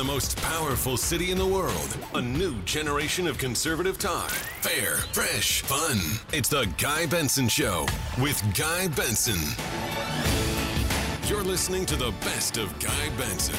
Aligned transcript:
the 0.00 0.04
most 0.04 0.34
powerful 0.38 0.96
city 0.96 1.30
in 1.30 1.36
the 1.36 1.46
world, 1.46 1.98
a 2.14 2.22
new 2.22 2.58
generation 2.62 3.26
of 3.26 3.36
conservative 3.36 3.98
talk. 3.98 4.30
Fair, 4.62 4.96
fresh, 5.12 5.60
fun. 5.60 5.98
It's 6.32 6.48
the 6.48 6.64
Guy 6.78 7.04
Benson 7.04 7.48
Show 7.48 7.84
with 8.18 8.42
Guy 8.56 8.88
Benson. 8.88 9.38
You're 11.28 11.42
listening 11.42 11.84
to 11.84 11.96
the 11.96 12.12
best 12.22 12.56
of 12.56 12.72
Guy 12.78 13.10
Benson. 13.18 13.54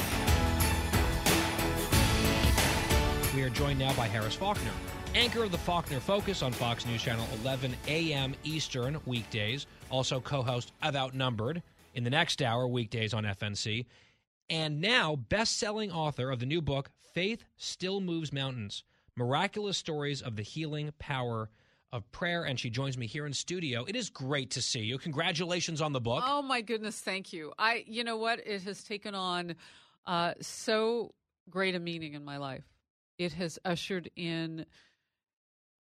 We 3.36 3.44
are 3.44 3.52
joined 3.52 3.78
now 3.78 3.94
by 3.94 4.08
Harris 4.08 4.34
Faulkner, 4.34 4.72
anchor 5.14 5.44
of 5.44 5.52
the 5.52 5.60
Faulkner 5.60 6.00
Focus 6.00 6.42
on 6.42 6.54
Fox 6.54 6.88
News 6.88 7.04
Channel 7.04 7.28
11 7.44 7.76
a.m. 7.88 8.34
Eastern 8.44 9.00
weekdays, 9.06 9.68
also 9.92 10.20
co 10.20 10.42
host 10.42 10.72
of 10.82 10.96
Outnumbered 10.96 11.62
in 11.94 12.04
the 12.04 12.10
next 12.10 12.42
hour 12.42 12.68
weekdays 12.68 13.14
on 13.14 13.26
FNC, 13.26 13.86
and 14.52 14.82
now 14.82 15.16
best 15.16 15.58
selling 15.58 15.92
author 15.92 16.30
of 16.30 16.40
the 16.40 16.46
new 16.46 16.62
book, 16.62 16.92
Faith 17.14 17.46
Still 17.56 18.02
Moves 18.02 18.34
Mountains 18.34 18.84
Miraculous 19.16 19.78
Stories 19.78 20.22
of 20.22 20.36
the 20.36 20.44
Healing 20.44 20.92
Power 21.00 21.50
of 21.92 22.10
Prayer. 22.12 22.44
And 22.44 22.60
she 22.60 22.70
joins 22.70 22.98
me 22.98 23.08
here 23.08 23.26
in 23.26 23.34
studio. 23.34 23.86
It 23.88 23.96
is 23.96 24.10
great 24.10 24.52
to 24.52 24.62
see 24.62 24.82
you. 24.82 24.98
Congratulations 24.98 25.82
on 25.82 25.94
the 25.94 26.02
book. 26.02 26.24
Oh 26.26 26.42
my 26.42 26.60
goodness, 26.60 27.00
thank 27.00 27.32
you. 27.32 27.54
I 27.58 27.86
you 27.88 28.04
know 28.04 28.18
what? 28.18 28.46
It 28.46 28.64
has 28.64 28.84
taken 28.84 29.16
on 29.16 29.56
uh, 30.06 30.34
so 30.42 31.14
great 31.50 31.74
a 31.76 31.80
meaning 31.80 32.14
in 32.14 32.26
my 32.26 32.38
life. 32.38 32.66
It 33.18 33.32
has 33.34 33.58
ushered 33.64 34.12
in 34.18 34.66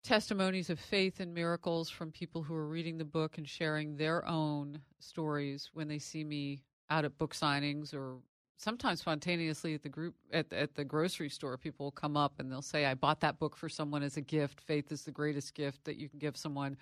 testimonies 0.03 0.71
of 0.71 0.81
faith 0.81 1.21
and 1.21 1.35
miracles 1.35 1.89
from 1.89 2.11
people 2.11 2.43
who 2.43 2.55
are 2.55 2.67
reading 2.67 2.99
the 2.99 3.05
book 3.05 3.39
and 3.39 3.49
sharing 3.49 3.97
their 3.97 4.27
own 4.27 4.81
stories 4.99 5.71
when 5.73 5.87
they 5.87 5.99
see 5.99 6.25
me 6.25 6.63
out 6.91 7.05
at 7.05 7.19
book 7.19 7.35
signings 7.35 7.93
or 7.93 8.19
sometimes 8.57 9.01
spontaneously 9.01 9.75
at 9.75 9.83
the 9.83 9.89
group 9.89 10.15
at, 10.33 10.53
at 10.53 10.75
the 10.75 10.85
grocery 10.85 11.29
store 11.29 11.57
people 11.57 11.87
will 11.87 11.91
come 11.93 12.17
up 12.17 12.35
and 12.39 12.51
they'll 12.51 12.63
say 12.63 12.87
i 12.87 12.95
bought 12.95 13.21
that 13.21 13.39
book 13.39 13.57
for 13.57 13.69
someone 13.69 14.03
as 14.03 14.17
a 14.17 14.21
gift. 14.21 14.61
Faith 14.61 14.91
is 14.91 15.03
the 15.03 15.11
greatest 15.11 15.55
gift 15.55 15.85
that 15.85 15.97
you 15.97 16.09
can 16.09 16.19
give 16.19 16.37
someone. 16.37 16.77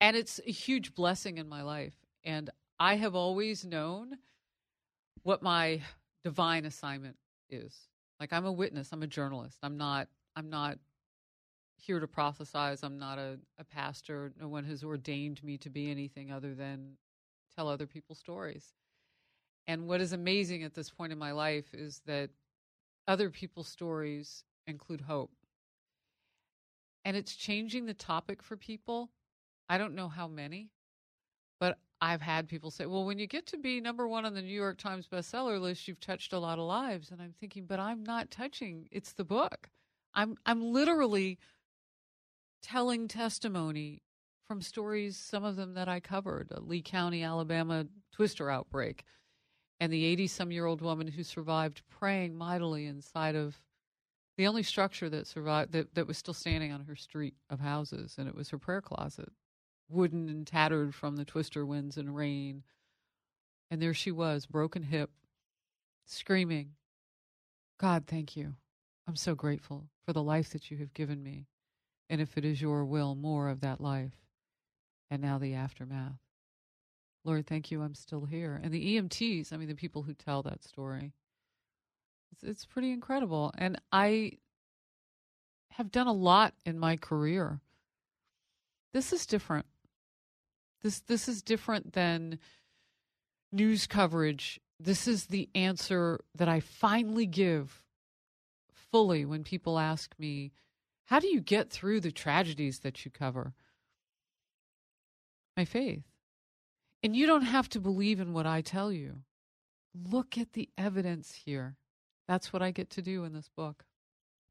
And 0.00 0.16
it's 0.16 0.40
a 0.46 0.50
huge 0.50 0.94
blessing 0.94 1.38
in 1.38 1.48
my 1.48 1.62
life. 1.62 1.94
And 2.24 2.50
i 2.78 2.96
have 2.96 3.14
always 3.14 3.64
known 3.64 4.18
what 5.22 5.42
my 5.42 5.80
divine 6.22 6.66
assignment 6.66 7.16
is. 7.48 7.74
Like 8.20 8.32
i'm 8.32 8.46
a 8.46 8.52
witness. 8.52 8.90
I'm 8.92 9.02
a 9.02 9.08
journalist. 9.08 9.58
I'm 9.62 9.76
not 9.76 10.08
i'm 10.36 10.50
not 10.50 10.78
here 11.76 12.00
to 12.00 12.06
prophesize. 12.06 12.82
I'm 12.82 12.98
not 12.98 13.18
a, 13.18 13.38
a 13.58 13.64
pastor. 13.64 14.32
No 14.40 14.48
one 14.48 14.64
has 14.64 14.84
ordained 14.84 15.42
me 15.42 15.58
to 15.58 15.70
be 15.70 15.90
anything 15.90 16.32
other 16.32 16.54
than 16.54 16.96
tell 17.56 17.68
other 17.68 17.86
people's 17.86 18.18
stories 18.18 18.72
and 19.66 19.86
what 19.86 20.00
is 20.00 20.12
amazing 20.12 20.62
at 20.62 20.74
this 20.74 20.90
point 20.90 21.12
in 21.12 21.18
my 21.18 21.32
life 21.32 21.72
is 21.72 22.02
that 22.06 22.30
other 23.08 23.30
people's 23.30 23.68
stories 23.68 24.44
include 24.66 25.02
hope. 25.02 25.30
And 27.04 27.16
it's 27.16 27.34
changing 27.34 27.86
the 27.86 27.94
topic 27.94 28.42
for 28.42 28.56
people. 28.56 29.10
I 29.68 29.78
don't 29.78 29.94
know 29.94 30.08
how 30.08 30.26
many, 30.26 30.70
but 31.60 31.78
I've 32.00 32.22
had 32.22 32.48
people 32.48 32.70
say, 32.70 32.86
well, 32.86 33.04
when 33.04 33.18
you 33.18 33.26
get 33.26 33.46
to 33.46 33.58
be 33.58 33.80
number 33.80 34.06
one 34.06 34.24
on 34.24 34.34
the 34.34 34.42
New 34.42 34.48
York 34.48 34.78
Times 34.78 35.08
bestseller 35.08 35.60
list, 35.60 35.88
you've 35.88 36.00
touched 36.00 36.32
a 36.32 36.38
lot 36.38 36.58
of 36.58 36.66
lives. 36.66 37.10
And 37.10 37.20
I'm 37.20 37.34
thinking, 37.38 37.64
but 37.66 37.80
I'm 37.80 38.02
not 38.02 38.30
touching, 38.30 38.88
it's 38.90 39.12
the 39.12 39.24
book. 39.24 39.68
I'm, 40.14 40.36
I'm 40.46 40.72
literally 40.72 41.38
telling 42.62 43.08
testimony 43.08 44.02
from 44.46 44.60
stories, 44.60 45.16
some 45.16 45.44
of 45.44 45.56
them 45.56 45.74
that 45.74 45.88
I 45.88 46.00
covered, 46.00 46.50
a 46.50 46.60
Lee 46.60 46.82
County, 46.82 47.22
Alabama 47.22 47.86
twister 48.12 48.50
outbreak 48.50 49.04
and 49.84 49.92
the 49.92 50.06
80 50.06 50.28
some 50.28 50.50
year 50.50 50.64
old 50.64 50.80
woman 50.80 51.06
who 51.06 51.22
survived 51.22 51.82
praying 51.90 52.34
mightily 52.34 52.86
inside 52.86 53.36
of 53.36 53.60
the 54.38 54.46
only 54.46 54.62
structure 54.62 55.10
that 55.10 55.26
survived 55.26 55.72
that, 55.72 55.94
that 55.94 56.06
was 56.06 56.16
still 56.16 56.32
standing 56.32 56.72
on 56.72 56.86
her 56.86 56.96
street 56.96 57.34
of 57.50 57.60
houses 57.60 58.14
and 58.16 58.26
it 58.26 58.34
was 58.34 58.48
her 58.48 58.56
prayer 58.56 58.80
closet. 58.80 59.28
Wooden 59.90 60.30
and 60.30 60.46
tattered 60.46 60.94
from 60.94 61.16
the 61.16 61.26
twister 61.26 61.66
winds 61.66 61.98
and 61.98 62.16
rain. 62.16 62.62
And 63.70 63.82
there 63.82 63.92
she 63.92 64.10
was 64.10 64.46
broken 64.46 64.84
hip 64.84 65.10
screaming 66.06 66.70
god 67.78 68.06
thank 68.06 68.34
you. 68.38 68.54
I'm 69.06 69.16
so 69.16 69.34
grateful 69.34 69.84
for 70.06 70.14
the 70.14 70.22
life 70.22 70.48
that 70.54 70.70
you 70.70 70.78
have 70.78 70.94
given 70.94 71.22
me. 71.22 71.44
And 72.08 72.22
if 72.22 72.38
it 72.38 72.46
is 72.46 72.62
your 72.62 72.86
will 72.86 73.14
more 73.14 73.50
of 73.50 73.60
that 73.60 73.82
life. 73.82 74.16
And 75.10 75.20
now 75.20 75.36
the 75.36 75.52
aftermath 75.52 76.23
Lord, 77.24 77.46
thank 77.46 77.70
you, 77.70 77.82
I'm 77.82 77.94
still 77.94 78.26
here. 78.26 78.60
And 78.62 78.72
the 78.72 78.96
EMTs, 78.96 79.52
I 79.52 79.56
mean, 79.56 79.68
the 79.68 79.74
people 79.74 80.02
who 80.02 80.12
tell 80.12 80.42
that 80.42 80.62
story, 80.62 81.12
it's, 82.32 82.44
it's 82.44 82.66
pretty 82.66 82.92
incredible. 82.92 83.52
And 83.56 83.80
I 83.90 84.32
have 85.70 85.90
done 85.90 86.06
a 86.06 86.12
lot 86.12 86.54
in 86.64 86.78
my 86.78 86.96
career. 86.96 87.60
This 88.92 89.12
is 89.12 89.26
different. 89.26 89.66
This 90.82 91.00
this 91.00 91.28
is 91.28 91.42
different 91.42 91.94
than 91.94 92.38
news 93.50 93.86
coverage. 93.86 94.60
This 94.78 95.08
is 95.08 95.26
the 95.26 95.48
answer 95.54 96.20
that 96.34 96.48
I 96.48 96.60
finally 96.60 97.26
give 97.26 97.82
fully 98.68 99.24
when 99.24 99.42
people 99.42 99.78
ask 99.78 100.14
me, 100.18 100.52
"How 101.06 101.18
do 101.18 101.26
you 101.26 101.40
get 101.40 101.70
through 101.70 102.00
the 102.00 102.12
tragedies 102.12 102.80
that 102.80 103.04
you 103.04 103.10
cover?" 103.10 103.54
My 105.56 105.64
faith. 105.64 106.13
And 107.04 107.14
you 107.14 107.26
don't 107.26 107.42
have 107.42 107.68
to 107.68 107.80
believe 107.80 108.18
in 108.18 108.32
what 108.32 108.46
I 108.46 108.62
tell 108.62 108.90
you. 108.90 109.18
Look 110.10 110.38
at 110.38 110.54
the 110.54 110.70
evidence 110.78 111.38
here. 111.44 111.76
That's 112.26 112.50
what 112.50 112.62
I 112.62 112.70
get 112.70 112.88
to 112.90 113.02
do 113.02 113.24
in 113.24 113.34
this 113.34 113.50
book. 113.54 113.84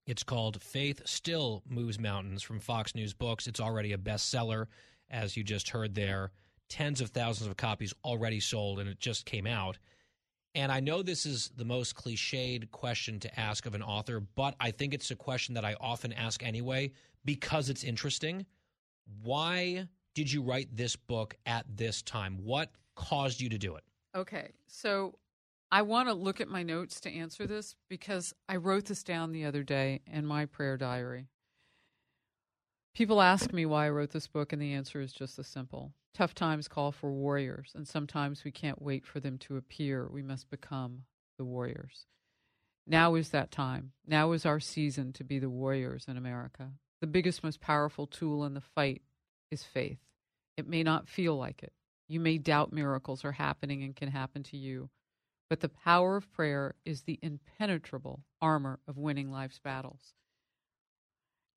It's 0.05 0.21
called 0.21 0.61
Faith 0.61 1.01
Still 1.05 1.63
Moves 1.67 1.97
Mountains 1.97 2.43
from 2.43 2.59
Fox 2.59 2.93
News 2.93 3.15
Books. 3.15 3.47
It's 3.47 3.59
already 3.59 3.91
a 3.93 3.97
bestseller, 3.97 4.67
as 5.09 5.35
you 5.35 5.43
just 5.43 5.69
heard 5.69 5.95
there. 5.95 6.29
Tens 6.69 7.01
of 7.01 7.09
thousands 7.09 7.49
of 7.49 7.57
copies 7.57 7.91
already 8.05 8.39
sold, 8.39 8.79
and 8.79 8.87
it 8.87 8.99
just 8.99 9.25
came 9.25 9.47
out. 9.47 9.79
And 10.53 10.71
I 10.71 10.79
know 10.79 11.01
this 11.01 11.25
is 11.25 11.49
the 11.57 11.65
most 11.65 11.95
cliched 11.95 12.69
question 12.69 13.19
to 13.21 13.39
ask 13.39 13.65
of 13.65 13.73
an 13.73 13.81
author, 13.81 14.19
but 14.19 14.53
I 14.59 14.69
think 14.69 14.93
it's 14.93 15.09
a 15.09 15.15
question 15.15 15.55
that 15.55 15.65
I 15.65 15.75
often 15.81 16.13
ask 16.13 16.43
anyway 16.43 16.91
because 17.25 17.71
it's 17.71 17.83
interesting. 17.83 18.45
Why 19.23 19.87
did 20.13 20.31
you 20.31 20.41
write 20.41 20.75
this 20.75 20.95
book 20.95 21.35
at 21.45 21.65
this 21.75 22.01
time? 22.01 22.39
What 22.43 22.71
caused 22.95 23.41
you 23.41 23.49
to 23.49 23.57
do 23.57 23.75
it? 23.75 23.83
Okay. 24.15 24.51
So 24.67 25.15
I 25.71 25.81
want 25.81 26.07
to 26.07 26.13
look 26.13 26.39
at 26.39 26.47
my 26.47 26.63
notes 26.63 26.99
to 27.01 27.11
answer 27.11 27.47
this 27.47 27.75
because 27.89 28.33
I 28.47 28.57
wrote 28.57 28.85
this 28.85 29.03
down 29.03 29.31
the 29.31 29.45
other 29.45 29.63
day 29.63 30.01
in 30.05 30.25
my 30.25 30.45
prayer 30.45 30.77
diary. 30.77 31.27
People 32.93 33.21
ask 33.21 33.51
me 33.51 33.65
why 33.65 33.87
I 33.87 33.89
wrote 33.89 34.11
this 34.11 34.27
book, 34.27 34.53
and 34.53 34.61
the 34.61 34.73
answer 34.73 35.01
is 35.01 35.11
just 35.11 35.39
as 35.39 35.47
simple. 35.47 35.93
Tough 36.13 36.35
times 36.35 36.67
call 36.67 36.91
for 36.91 37.11
warriors, 37.11 37.71
and 37.73 37.87
sometimes 37.87 38.43
we 38.43 38.51
can't 38.51 38.79
wait 38.79 39.03
for 39.03 39.19
them 39.19 39.39
to 39.39 39.57
appear. 39.57 40.07
We 40.07 40.21
must 40.21 40.51
become 40.51 41.05
the 41.39 41.43
warriors. 41.43 42.05
Now 42.85 43.15
is 43.15 43.29
that 43.29 43.49
time. 43.49 43.93
Now 44.05 44.31
is 44.33 44.45
our 44.45 44.59
season 44.59 45.11
to 45.13 45.23
be 45.23 45.39
the 45.39 45.49
warriors 45.49 46.05
in 46.07 46.17
America. 46.17 46.73
The 47.01 47.07
biggest, 47.07 47.43
most 47.43 47.61
powerful 47.61 48.05
tool 48.05 48.45
in 48.45 48.53
the 48.53 48.61
fight 48.61 49.01
is 49.53 49.63
faith. 49.63 49.99
It 50.57 50.67
may 50.67 50.83
not 50.83 51.07
feel 51.07 51.37
like 51.37 51.63
it. 51.63 51.71
You 52.09 52.19
may 52.19 52.37
doubt 52.37 52.73
miracles 52.73 53.23
are 53.23 53.31
happening 53.31 53.83
and 53.83 53.95
can 53.95 54.09
happen 54.09 54.43
to 54.43 54.57
you. 54.57 54.89
But 55.49 55.61
the 55.61 55.69
power 55.69 56.17
of 56.17 56.31
prayer 56.31 56.75
is 56.83 57.03
the 57.03 57.19
impenetrable 57.21 58.23
armor 58.41 58.79
of 58.87 58.97
winning 58.97 59.31
life's 59.31 59.59
battles. 59.59 60.13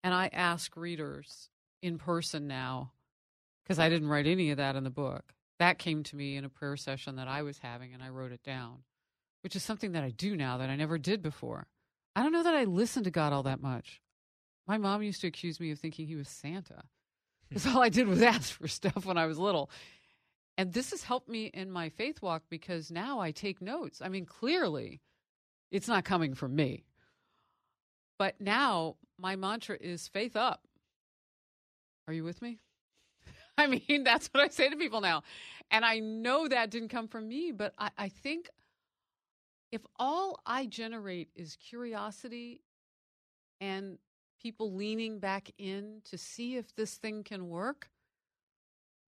And 0.05 0.15
I 0.15 0.29
ask 0.33 0.77
readers 0.77 1.49
in 1.83 1.99
person 1.99 2.47
now, 2.47 2.93
because 3.65 3.79
I 3.79 3.89
didn't 3.89 4.09
write 4.09 4.27
any 4.27 4.51
of 4.51 4.59
that 4.59 4.77
in 4.77 4.85
the 4.85 4.91
book. 4.91 5.35
That 5.59 5.79
came 5.79 6.03
to 6.05 6.17
me 6.17 6.37
in 6.37 6.45
a 6.45 6.51
prayer 6.51 6.77
session 6.77 7.17
that 7.17 7.29
I 7.29 7.43
was 7.43 7.59
having, 7.59 7.95
and 7.95 8.03
I 8.03 8.11
wrote 8.11 8.33
it 8.33 8.43
down, 8.43 8.85
which 9.43 9.57
is 9.57 9.63
something 9.63 9.93
that 9.93 10.05
I 10.05 10.11
do 10.11 10.37
now 10.37 10.59
that 10.59 10.71
I 10.71 10.77
never 10.77 10.99
did 10.99 11.23
before. 11.23 11.67
I 12.15 12.23
don't 12.23 12.33
know 12.33 12.43
that 12.43 12.55
I 12.55 12.65
listen 12.65 13.05
to 13.05 13.11
God 13.11 13.33
all 13.33 13.43
that 13.45 13.63
much. 13.63 14.01
My 14.67 14.79
mom 14.79 15.03
used 15.03 15.21
to 15.23 15.27
accuse 15.27 15.59
me 15.59 15.71
of 15.71 15.79
thinking 15.79 16.07
he 16.07 16.17
was 16.17 16.29
Santa 16.29 16.85
because 17.49 17.67
all 17.67 17.83
I 17.83 17.89
did 17.89 18.09
was 18.09 18.23
ask 18.35 18.53
for 18.53 18.69
stuff 18.69 19.05
when 19.07 19.19
I 19.19 19.27
was 19.27 19.39
little. 19.39 19.71
And 20.59 20.73
this 20.73 20.91
has 20.91 21.03
helped 21.03 21.29
me 21.29 21.47
in 21.47 21.71
my 21.71 21.91
faith 21.91 22.23
walk 22.23 22.45
because 22.49 22.91
now 22.91 23.21
I 23.21 23.31
take 23.31 23.61
notes. 23.61 24.01
I 24.03 24.09
mean, 24.09 24.25
clearly, 24.25 25.01
it's 25.71 25.89
not 25.89 26.05
coming 26.05 26.35
from 26.35 26.57
me. 26.57 26.85
But 28.19 28.41
now 28.41 28.97
my 29.19 29.37
mantra 29.37 29.77
is 29.79 30.09
faith 30.09 30.37
up. 30.37 30.63
Are 32.09 32.15
you 32.15 32.25
with 32.25 32.41
me? 32.41 32.59
I 33.59 33.67
mean, 33.67 34.05
that's 34.05 34.29
what 34.29 34.43
I 34.43 34.49
say 34.49 34.71
to 34.71 34.77
people 34.77 35.01
now. 35.01 35.23
And 35.71 35.85
I 35.85 35.99
know 35.99 36.49
that 36.49 36.71
didn't 36.71 36.89
come 36.89 37.09
from 37.09 37.29
me, 37.29 37.53
but 37.53 37.75
I, 37.79 37.91
I 37.99 38.09
think 38.09 38.49
if 39.73 39.83
all 39.99 40.41
I 40.47 40.67
generate 40.67 41.29
is 41.35 41.57
curiosity 41.57 42.63
and 43.61 43.99
people 44.41 44.75
leaning 44.75 45.19
back 45.19 45.51
in 45.59 46.01
to 46.05 46.19
see 46.19 46.57
if 46.57 46.75
this 46.75 46.95
thing 46.95 47.25
can 47.25 47.49
work, 47.49 47.89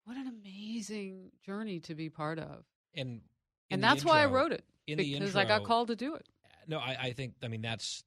what 0.04 0.16
an 0.16 0.26
amazing 0.26 1.30
journey 1.44 1.80
to 1.80 1.94
be 1.94 2.08
part 2.08 2.38
of. 2.38 2.64
And 2.94 3.20
and 3.70 3.82
that's 3.82 4.02
intro, 4.02 4.10
why 4.10 4.22
I 4.22 4.26
wrote 4.26 4.52
it 4.52 4.64
in 4.86 4.96
because 4.96 5.10
the 5.10 5.16
intro, 5.26 5.40
I 5.40 5.44
got 5.44 5.64
called 5.64 5.88
to 5.88 5.96
do 5.96 6.14
it. 6.14 6.26
Uh, 6.44 6.48
no, 6.66 6.78
I, 6.78 6.96
I 7.00 7.12
think 7.12 7.34
I 7.42 7.48
mean 7.48 7.62
that's 7.62 8.02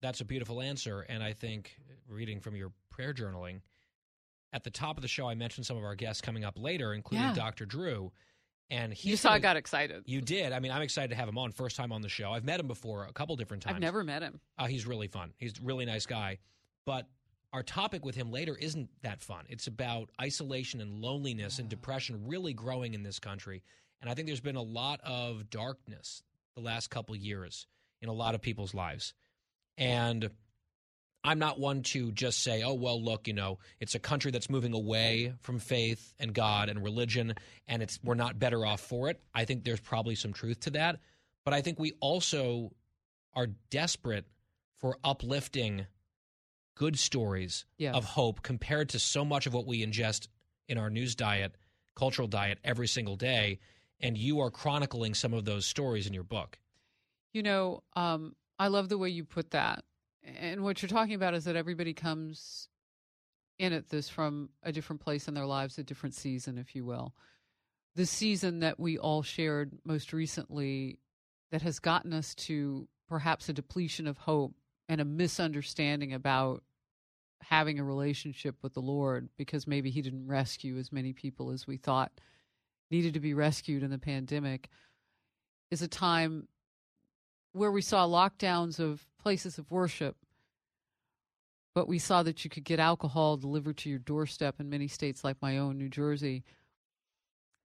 that's 0.00 0.20
a 0.20 0.24
beautiful 0.24 0.60
answer, 0.60 1.00
and 1.08 1.22
I 1.22 1.32
think 1.32 1.76
uh, 1.88 1.94
reading 2.08 2.40
from 2.40 2.56
your 2.56 2.72
prayer 2.90 3.12
journaling 3.12 3.60
at 4.52 4.64
the 4.64 4.70
top 4.70 4.98
of 4.98 5.02
the 5.02 5.08
show, 5.08 5.28
I 5.28 5.34
mentioned 5.34 5.66
some 5.66 5.76
of 5.76 5.84
our 5.84 5.94
guests 5.94 6.20
coming 6.20 6.44
up 6.44 6.58
later, 6.58 6.92
including 6.92 7.26
Yeah. 7.28 7.34
Dr. 7.34 7.64
Drew. 7.64 8.12
And 8.72 8.90
he 8.90 9.10
You 9.10 9.16
saw 9.18 9.32
I 9.32 9.38
got 9.38 9.58
excited. 9.58 10.04
You 10.06 10.22
did. 10.22 10.52
I 10.52 10.58
mean, 10.58 10.72
I'm 10.72 10.80
excited 10.80 11.10
to 11.10 11.14
have 11.14 11.28
him 11.28 11.36
on. 11.36 11.52
First 11.52 11.76
time 11.76 11.92
on 11.92 12.00
the 12.00 12.08
show. 12.08 12.32
I've 12.32 12.44
met 12.44 12.58
him 12.58 12.66
before 12.66 13.04
a 13.04 13.12
couple 13.12 13.36
different 13.36 13.62
times. 13.62 13.74
I've 13.74 13.82
never 13.82 14.02
met 14.02 14.22
him. 14.22 14.40
Uh, 14.58 14.64
he's 14.64 14.86
really 14.86 15.08
fun. 15.08 15.34
He's 15.36 15.58
a 15.58 15.62
really 15.62 15.84
nice 15.84 16.06
guy. 16.06 16.38
But 16.86 17.06
our 17.52 17.62
topic 17.62 18.02
with 18.02 18.14
him 18.14 18.32
later 18.32 18.56
isn't 18.56 18.88
that 19.02 19.20
fun. 19.20 19.44
It's 19.50 19.66
about 19.66 20.08
isolation 20.18 20.80
and 20.80 21.00
loneliness 21.00 21.58
and 21.58 21.68
depression 21.68 22.26
really 22.26 22.54
growing 22.54 22.94
in 22.94 23.02
this 23.02 23.18
country. 23.18 23.62
And 24.00 24.10
I 24.10 24.14
think 24.14 24.26
there's 24.26 24.40
been 24.40 24.56
a 24.56 24.62
lot 24.62 25.00
of 25.04 25.50
darkness 25.50 26.22
the 26.54 26.62
last 26.62 26.88
couple 26.88 27.14
years 27.14 27.66
in 28.00 28.08
a 28.08 28.12
lot 28.14 28.34
of 28.34 28.40
people's 28.40 28.72
lives. 28.72 29.12
And 29.76 30.30
I'm 31.24 31.38
not 31.38 31.60
one 31.60 31.82
to 31.82 32.10
just 32.12 32.42
say, 32.42 32.62
oh, 32.62 32.74
well, 32.74 33.00
look, 33.02 33.28
you 33.28 33.34
know, 33.34 33.58
it's 33.78 33.94
a 33.94 34.00
country 34.00 34.30
that's 34.32 34.50
moving 34.50 34.74
away 34.74 35.34
from 35.40 35.58
faith 35.60 36.14
and 36.18 36.34
God 36.34 36.68
and 36.68 36.82
religion, 36.82 37.34
and 37.68 37.82
it's 37.82 37.98
we're 38.02 38.14
not 38.14 38.38
better 38.38 38.66
off 38.66 38.80
for 38.80 39.08
it. 39.08 39.20
I 39.34 39.44
think 39.44 39.64
there's 39.64 39.80
probably 39.80 40.16
some 40.16 40.32
truth 40.32 40.60
to 40.60 40.70
that. 40.70 40.98
But 41.44 41.54
I 41.54 41.60
think 41.60 41.78
we 41.78 41.92
also 42.00 42.72
are 43.34 43.46
desperate 43.70 44.26
for 44.78 44.98
uplifting 45.04 45.86
good 46.74 46.98
stories 46.98 47.66
Yes. 47.78 47.94
of 47.94 48.04
hope 48.04 48.42
compared 48.42 48.88
to 48.90 48.98
so 48.98 49.24
much 49.24 49.46
of 49.46 49.54
what 49.54 49.66
we 49.66 49.84
ingest 49.86 50.28
in 50.68 50.78
our 50.78 50.90
news 50.90 51.14
diet, 51.14 51.54
cultural 51.94 52.26
diet 52.28 52.58
every 52.64 52.88
single 52.88 53.16
day. 53.16 53.60
And 54.00 54.16
you 54.18 54.40
are 54.40 54.50
chronicling 54.50 55.14
some 55.14 55.32
of 55.34 55.44
those 55.44 55.66
stories 55.66 56.06
in 56.08 56.14
your 56.14 56.24
book. 56.24 56.58
You 57.32 57.42
know, 57.44 57.82
um, 57.94 58.34
I 58.58 58.68
love 58.68 58.88
the 58.88 58.98
way 58.98 59.08
you 59.10 59.24
put 59.24 59.52
that. 59.52 59.84
And 60.24 60.62
what 60.62 60.82
you're 60.82 60.88
talking 60.88 61.14
about 61.14 61.34
is 61.34 61.44
that 61.44 61.56
everybody 61.56 61.94
comes 61.94 62.68
in 63.58 63.72
at 63.72 63.88
this 63.88 64.08
from 64.08 64.50
a 64.62 64.72
different 64.72 65.00
place 65.00 65.28
in 65.28 65.34
their 65.34 65.46
lives, 65.46 65.78
a 65.78 65.84
different 65.84 66.14
season, 66.14 66.58
if 66.58 66.74
you 66.74 66.84
will. 66.84 67.14
The 67.94 68.06
season 68.06 68.60
that 68.60 68.80
we 68.80 68.98
all 68.98 69.22
shared 69.22 69.72
most 69.84 70.12
recently 70.12 70.98
that 71.50 71.62
has 71.62 71.78
gotten 71.78 72.12
us 72.12 72.34
to 72.34 72.88
perhaps 73.08 73.48
a 73.48 73.52
depletion 73.52 74.06
of 74.06 74.16
hope 74.16 74.54
and 74.88 75.00
a 75.00 75.04
misunderstanding 75.04 76.14
about 76.14 76.62
having 77.42 77.78
a 77.78 77.84
relationship 77.84 78.56
with 78.62 78.72
the 78.72 78.80
Lord 78.80 79.28
because 79.36 79.66
maybe 79.66 79.90
He 79.90 80.00
didn't 80.00 80.26
rescue 80.26 80.78
as 80.78 80.92
many 80.92 81.12
people 81.12 81.50
as 81.50 81.66
we 81.66 81.76
thought 81.76 82.12
needed 82.90 83.14
to 83.14 83.20
be 83.20 83.34
rescued 83.34 83.82
in 83.82 83.90
the 83.90 83.98
pandemic 83.98 84.68
is 85.70 85.82
a 85.82 85.88
time 85.88 86.46
where 87.52 87.70
we 87.70 87.82
saw 87.82 88.06
lockdowns 88.06 88.78
of 88.78 89.06
places 89.20 89.58
of 89.58 89.70
worship, 89.70 90.16
but 91.74 91.88
we 91.88 91.98
saw 91.98 92.22
that 92.22 92.44
you 92.44 92.50
could 92.50 92.64
get 92.64 92.80
alcohol 92.80 93.36
delivered 93.36 93.78
to 93.78 93.90
your 93.90 93.98
doorstep 93.98 94.60
in 94.60 94.68
many 94.68 94.88
states 94.88 95.24
like 95.24 95.36
my 95.40 95.58
own, 95.58 95.78
New 95.78 95.88
Jersey. 95.88 96.44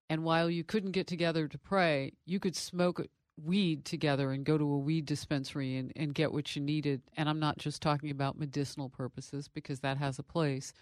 And 0.10 0.24
while 0.24 0.50
you 0.50 0.64
couldn't 0.64 0.92
get 0.92 1.08
together 1.08 1.48
to 1.48 1.58
pray, 1.58 2.14
you 2.26 2.40
could 2.40 2.56
smoke 2.56 3.06
weed 3.44 3.86
together 3.86 4.32
and 4.32 4.46
go 4.46 4.58
to 4.58 4.64
a 4.64 4.78
weed 4.78 5.06
dispensary 5.06 5.76
and, 5.78 5.92
and 5.96 6.16
get 6.16 6.32
what 6.32 6.56
you 6.56 6.62
needed. 6.62 7.02
And 7.16 7.30
I'm 7.30 7.40
not 7.40 7.58
just 7.58 7.82
talking 7.82 8.10
about 8.10 8.40
medicinal 8.40 8.90
purposes 8.90 9.48
because 9.48 9.82
that 9.82 9.98
has 9.98 10.18
a 10.18 10.24
place, 10.24 10.74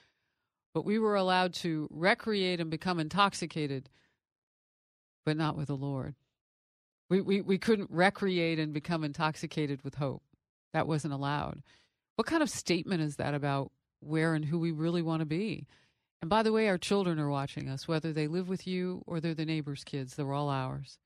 but 0.74 0.86
we 0.86 1.00
were 1.00 1.16
allowed 1.16 1.54
to 1.56 1.88
recreate 1.92 2.60
and 2.60 2.70
become 2.70 3.00
intoxicated, 3.00 3.90
but 5.26 5.36
not 5.38 5.58
with 5.58 5.68
the 5.68 5.76
Lord. 5.76 6.16
We, 7.10 7.22
we, 7.22 7.42
we 7.42 7.58
couldn't 7.58 7.92
recreate 7.92 8.60
and 8.60 8.74
become 8.74 9.04
intoxicated 9.04 9.84
with 9.84 9.96
hope. 9.96 10.24
That 10.74 10.88
wasn't 10.88 11.14
allowed. 11.14 11.62
What 12.16 12.28
kind 12.28 12.42
of 12.42 12.50
statement 12.50 13.02
is 13.02 13.18
that 13.18 13.34
about 13.34 13.72
where 14.00 14.34
and 14.34 14.46
who 14.46 14.60
we 14.60 14.72
really 14.72 15.02
want 15.02 15.20
to 15.20 15.26
be? 15.26 15.68
And 16.22 16.30
by 16.30 16.44
the 16.44 16.52
way, 16.52 16.68
our 16.68 16.78
children 16.78 17.20
are 17.20 17.30
watching 17.30 17.70
us, 17.70 17.88
whether 17.88 18.12
they 18.12 18.28
live 18.28 18.50
with 18.50 18.66
you 18.66 19.04
or 19.06 19.20
they're 19.20 19.34
the 19.34 19.46
neighbor's 19.46 19.84
kids, 19.84 20.16
they're 20.16 20.34
all 20.34 20.50
ours. 20.50 20.98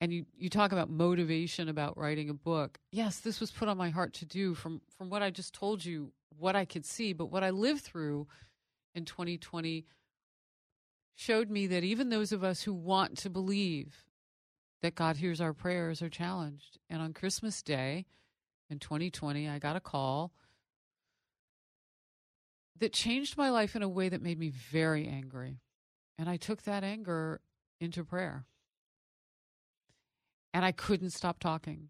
And 0.00 0.12
you, 0.12 0.26
you 0.36 0.50
talk 0.50 0.72
about 0.72 0.90
motivation 0.90 1.68
about 1.68 1.96
writing 1.96 2.28
a 2.28 2.34
book. 2.34 2.78
Yes, 2.92 3.18
this 3.20 3.40
was 3.40 3.50
put 3.50 3.68
on 3.68 3.76
my 3.76 3.90
heart 3.90 4.12
to 4.14 4.26
do 4.26 4.54
from, 4.54 4.82
from 4.96 5.08
what 5.08 5.22
I 5.22 5.30
just 5.30 5.54
told 5.54 5.84
you, 5.84 6.12
what 6.38 6.54
I 6.54 6.64
could 6.64 6.84
see, 6.84 7.12
but 7.12 7.26
what 7.26 7.42
I 7.42 7.50
lived 7.50 7.82
through 7.82 8.26
in 8.94 9.04
2020 9.04 9.84
showed 11.14 11.50
me 11.50 11.66
that 11.68 11.84
even 11.84 12.10
those 12.10 12.32
of 12.32 12.44
us 12.44 12.62
who 12.62 12.72
want 12.72 13.16
to 13.18 13.30
believe 13.30 14.03
that 14.84 14.94
God 14.94 15.16
hears 15.16 15.40
our 15.40 15.54
prayers 15.54 16.02
are 16.02 16.10
challenged. 16.10 16.78
And 16.90 17.00
on 17.00 17.14
Christmas 17.14 17.62
Day 17.62 18.04
in 18.68 18.78
2020, 18.78 19.48
I 19.48 19.58
got 19.58 19.76
a 19.76 19.80
call 19.80 20.30
that 22.78 22.92
changed 22.92 23.38
my 23.38 23.48
life 23.48 23.74
in 23.74 23.82
a 23.82 23.88
way 23.88 24.10
that 24.10 24.20
made 24.20 24.38
me 24.38 24.50
very 24.50 25.08
angry. 25.08 25.62
And 26.18 26.28
I 26.28 26.36
took 26.36 26.64
that 26.64 26.84
anger 26.84 27.40
into 27.80 28.04
prayer. 28.04 28.44
And 30.52 30.66
I 30.66 30.72
couldn't 30.72 31.10
stop 31.14 31.40
talking. 31.40 31.88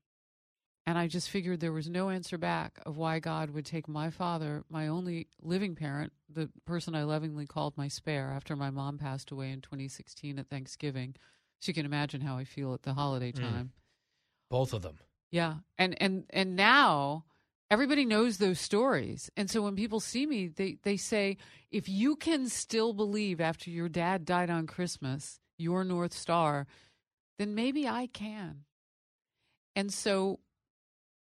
And 0.86 0.96
I 0.96 1.08
just 1.08 1.28
figured 1.28 1.58
there 1.58 1.72
was 1.72 1.90
no 1.90 2.10
answer 2.10 2.38
back 2.38 2.78
of 2.86 2.96
why 2.96 3.18
God 3.18 3.50
would 3.50 3.66
take 3.66 3.88
my 3.88 4.08
father, 4.08 4.62
my 4.70 4.86
only 4.86 5.26
living 5.42 5.74
parent, 5.74 6.12
the 6.32 6.48
person 6.64 6.94
I 6.94 7.02
lovingly 7.02 7.46
called 7.46 7.76
my 7.76 7.88
spare 7.88 8.30
after 8.30 8.54
my 8.54 8.70
mom 8.70 8.98
passed 8.98 9.32
away 9.32 9.50
in 9.50 9.62
2016 9.62 10.38
at 10.38 10.48
Thanksgiving. 10.48 11.16
So 11.64 11.70
you 11.70 11.74
can 11.74 11.86
imagine 11.86 12.20
how 12.20 12.36
I 12.36 12.44
feel 12.44 12.74
at 12.74 12.82
the 12.82 12.92
holiday 12.92 13.32
Mm. 13.32 13.40
time. 13.40 13.72
Both 14.50 14.74
of 14.74 14.82
them. 14.82 14.98
Yeah. 15.30 15.60
And 15.78 15.96
and 16.00 16.26
and 16.28 16.56
now 16.56 17.24
everybody 17.70 18.04
knows 18.04 18.36
those 18.36 18.60
stories. 18.60 19.30
And 19.34 19.50
so 19.50 19.62
when 19.62 19.74
people 19.74 19.98
see 19.98 20.26
me, 20.26 20.48
they 20.48 20.76
they 20.82 20.98
say 20.98 21.38
if 21.70 21.88
you 21.88 22.16
can 22.16 22.50
still 22.50 22.92
believe 22.92 23.40
after 23.40 23.70
your 23.70 23.88
dad 23.88 24.26
died 24.26 24.50
on 24.50 24.66
Christmas, 24.66 25.40
your 25.56 25.84
north 25.84 26.12
star, 26.12 26.66
then 27.38 27.54
maybe 27.54 27.88
I 27.88 28.08
can. 28.08 28.64
And 29.74 29.90
so 29.90 30.40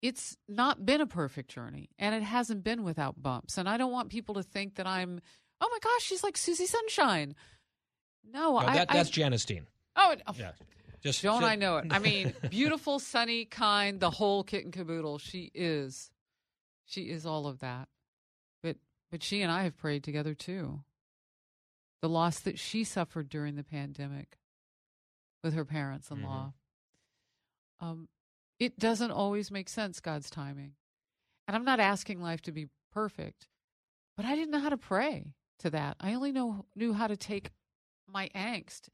it's 0.01 0.39
not 0.49 0.87
been 0.87 1.03
a 1.03 1.07
perfect 1.07 1.51
journey 1.51 1.91
and 1.99 2.15
it 2.15 2.23
hasn't 2.23 2.65
been 2.65 2.83
without 2.83 3.23
bumps. 3.23 3.59
And 3.59 3.69
I 3.69 3.77
don't 3.77 3.93
want 3.93 4.09
people 4.09 4.37
to 4.37 4.43
think 4.43 4.77
that 4.77 4.87
I'm, 4.87 5.21
oh 5.61 5.69
my 5.71 5.79
gosh, 5.83 6.03
she's 6.03 6.25
like 6.25 6.39
Susie 6.39 6.67
Sunshine. 6.67 7.35
No, 8.25 8.53
No, 8.53 8.57
I, 8.57 8.75
that, 8.75 8.91
I 8.91 8.95
that's 8.95 9.11
Janice 9.11 9.45
Dean. 9.45 9.67
Oh, 9.97 10.15
Yeah. 10.37 10.53
Just 11.03 11.23
don't 11.23 11.41
just- 11.43 11.53
I 11.53 11.57
know 11.57 11.77
it? 11.79 11.87
I 11.91 11.99
mean, 12.01 12.33
beautiful, 12.49 12.99
sunny, 12.99 13.45
kind, 13.45 14.01
the 14.01 14.11
whole 14.11 14.43
kit 14.43 14.65
and 14.65 14.73
caboodle. 14.73 15.19
She 15.19 15.51
is. 15.55 16.11
She 16.87 17.03
is 17.03 17.27
all 17.27 17.47
of 17.47 17.61
that. 17.61 17.89
But 18.63 18.77
but 19.11 19.23
she 19.23 19.43
and 19.43 19.53
I 19.53 19.65
have 19.65 19.77
prayed 19.77 20.03
together 20.03 20.35
too. 20.35 20.81
The 22.01 22.09
loss 22.09 22.41
that 22.41 22.59
she 22.59 22.85
suffered 22.85 23.29
during 23.29 23.57
the 23.57 23.65
pandemic 23.65 24.39
with 25.43 25.55
her 25.55 25.65
parents 25.65 26.11
in 26.11 26.23
law. 26.23 26.53
Um, 27.81 28.09
it 28.59 28.79
doesn't 28.79 29.11
always 29.11 29.51
make 29.51 29.69
sense, 29.69 30.01
God's 30.01 30.31
timing. 30.31 30.73
And 31.47 31.55
I'm 31.57 31.65
not 31.65 31.81
asking 31.81 32.23
life 32.23 32.41
to 32.43 32.53
be 32.53 32.69
perfect, 32.93 33.49
but 34.17 34.25
I 34.25 34.35
didn't 34.35 34.51
know 34.53 34.61
how 34.61 34.69
to 34.71 34.77
pray 34.77 35.35
to 35.59 35.71
that. 35.71 35.97
I 36.01 36.15
only 36.15 36.33
know 36.33 36.65
knew 36.75 36.93
how 36.93 37.07
to 37.07 37.17
take 37.17 37.51
my 38.07 38.31
angst. 38.35 38.89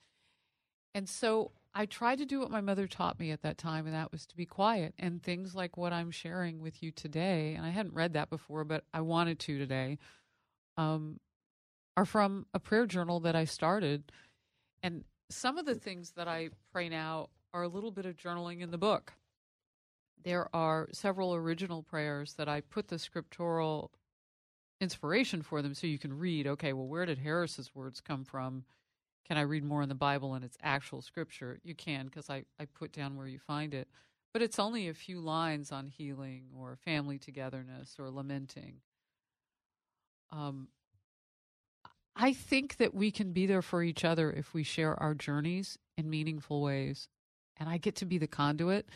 And 0.95 1.09
so 1.09 1.53
I 1.75 1.87
tried 1.87 2.19
to 2.19 2.27
do 2.27 2.41
what 2.41 2.51
my 2.51 2.61
mother 2.61 2.87
taught 2.87 3.21
me 3.21 3.31
at 3.31 3.43
that 3.43 3.59
time, 3.59 3.87
and 3.87 3.95
that 3.95 4.11
was 4.11 4.27
to 4.27 4.37
be 4.37 4.47
quiet. 4.47 4.95
And 4.99 5.23
things 5.23 5.55
like 5.55 5.77
what 5.77 5.93
I'm 5.93 6.11
sharing 6.11 6.61
with 6.61 6.83
you 6.83 6.91
today, 6.91 7.55
and 7.55 7.65
I 7.65 7.71
hadn't 7.71 7.95
read 7.95 8.15
that 8.15 8.31
before, 8.31 8.65
but 8.65 8.85
I 8.93 9.01
wanted 9.01 9.39
to 9.41 9.59
today, 9.59 9.99
um, 10.77 11.21
are 11.97 12.05
from 12.05 12.47
a 12.55 12.59
prayer 12.59 12.87
journal 12.87 13.21
that 13.21 13.37
I 13.37 13.45
started. 13.45 14.11
And 14.83 15.05
some 15.29 15.59
of 15.59 15.67
the 15.67 15.75
things 15.75 16.13
that 16.13 16.27
I 16.27 16.51
pray 16.73 16.89
now 16.89 17.29
are 17.53 17.63
a 17.63 17.69
little 17.69 17.91
bit 17.91 18.07
of 18.07 18.17
journaling 18.17 18.61
in 18.61 18.71
the 18.71 18.79
book. 18.79 19.13
There 20.23 20.49
are 20.55 20.89
several 20.93 21.35
original 21.35 21.83
prayers 21.83 22.35
that 22.35 22.49
I 22.49 22.61
put 22.61 22.89
the 22.89 22.99
scriptural 22.99 23.91
inspiration 24.81 25.43
for 25.43 25.63
them 25.63 25.75
so 25.75 25.87
you 25.87 25.99
can 25.99 26.19
read, 26.19 26.47
okay, 26.47 26.73
well, 26.73 26.87
where 26.87 27.07
did 27.07 27.19
Harris's 27.19 27.75
words 27.75 28.01
come 28.01 28.25
from? 28.25 28.65
Can 29.27 29.37
I 29.39 29.43
read 29.43 29.65
more 29.65 29.83
in 29.83 29.89
the 29.89 29.95
Bible 29.95 30.35
and 30.35 30.45
its 30.45 30.57
actual 30.63 31.03
scripture? 31.03 31.59
You 31.63 31.75
can 31.75 32.07
because 32.07 32.29
I, 32.29 32.45
I 32.59 32.65
put 32.65 32.93
down 32.93 33.17
where 33.17 33.27
you 33.27 33.39
find 33.39 33.75
it. 33.75 33.89
but 34.33 34.43
it's 34.43 34.59
only 34.59 34.89
a 34.89 34.95
few 34.95 35.21
lines 35.21 35.73
on 35.73 35.89
healing 35.89 36.45
or 36.57 36.77
family 36.77 37.19
togetherness 37.19 37.97
or 37.99 38.11
lamenting. 38.11 38.77
Um, 40.31 40.69
I 42.15 42.33
think 42.33 42.77
that 42.77 42.95
we 42.95 43.11
can 43.11 43.33
be 43.33 43.47
there 43.47 43.63
for 43.63 43.83
each 43.83 44.05
other 44.05 44.31
if 44.31 44.53
we 44.55 44.63
share 44.63 45.01
our 45.01 45.15
journeys 45.15 45.79
in 45.97 46.11
meaningful 46.11 46.61
ways. 46.61 47.09
And 47.57 47.69
I 47.69 47.79
get 47.79 47.97
to 47.97 48.07
be 48.07 48.19
the 48.19 48.27
conduit. 48.27 48.89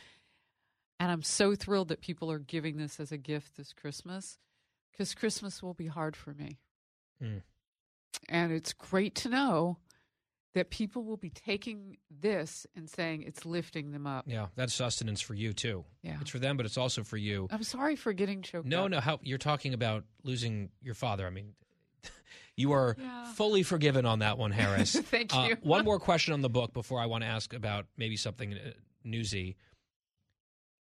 And 1.00 1.10
I'm 1.10 1.22
so 1.22 1.54
thrilled 1.54 1.88
that 1.88 2.00
people 2.00 2.30
are 2.30 2.38
giving 2.38 2.76
this 2.76 3.00
as 3.00 3.12
a 3.12 3.18
gift 3.18 3.56
this 3.56 3.72
Christmas 3.72 4.38
because 4.92 5.14
Christmas 5.14 5.62
will 5.62 5.74
be 5.74 5.88
hard 5.88 6.16
for 6.16 6.34
me. 6.34 6.58
Mm. 7.22 7.42
And 8.28 8.52
it's 8.52 8.72
great 8.72 9.14
to 9.16 9.28
know 9.28 9.78
that 10.54 10.70
people 10.70 11.02
will 11.04 11.16
be 11.16 11.30
taking 11.30 11.96
this 12.10 12.66
and 12.76 12.88
saying 12.88 13.22
it's 13.22 13.44
lifting 13.44 13.90
them 13.92 14.06
up. 14.06 14.24
Yeah, 14.26 14.46
that's 14.56 14.72
sustenance 14.72 15.20
for 15.20 15.34
you 15.34 15.52
too. 15.52 15.84
Yeah. 16.02 16.16
It's 16.20 16.30
for 16.30 16.38
them, 16.38 16.56
but 16.56 16.64
it's 16.64 16.78
also 16.78 17.02
for 17.02 17.16
you. 17.16 17.48
I'm 17.50 17.62
sorry 17.64 17.96
for 17.96 18.12
getting 18.12 18.40
choked 18.42 18.66
No, 18.66 18.84
up. 18.84 18.90
no, 18.90 19.00
how 19.00 19.18
you're 19.22 19.38
talking 19.38 19.74
about 19.74 20.04
losing 20.22 20.70
your 20.80 20.94
father. 20.94 21.26
I 21.26 21.30
mean, 21.30 21.54
you 22.56 22.72
are 22.72 22.96
Yeah. 22.98 23.32
fully 23.32 23.62
forgiven 23.64 24.06
on 24.06 24.20
that 24.20 24.38
one, 24.38 24.52
Harris. 24.52 24.92
Thank 24.98 25.34
Uh, 25.34 25.46
you. 25.50 25.56
one 25.62 25.84
more 25.84 25.98
question 25.98 26.32
on 26.34 26.40
the 26.40 26.48
book 26.50 26.72
before 26.72 27.00
I 27.00 27.06
want 27.06 27.24
to 27.24 27.28
ask 27.28 27.52
about 27.52 27.86
maybe 27.96 28.16
something 28.16 28.54
uh, 28.54 28.70
newsy. 29.02 29.56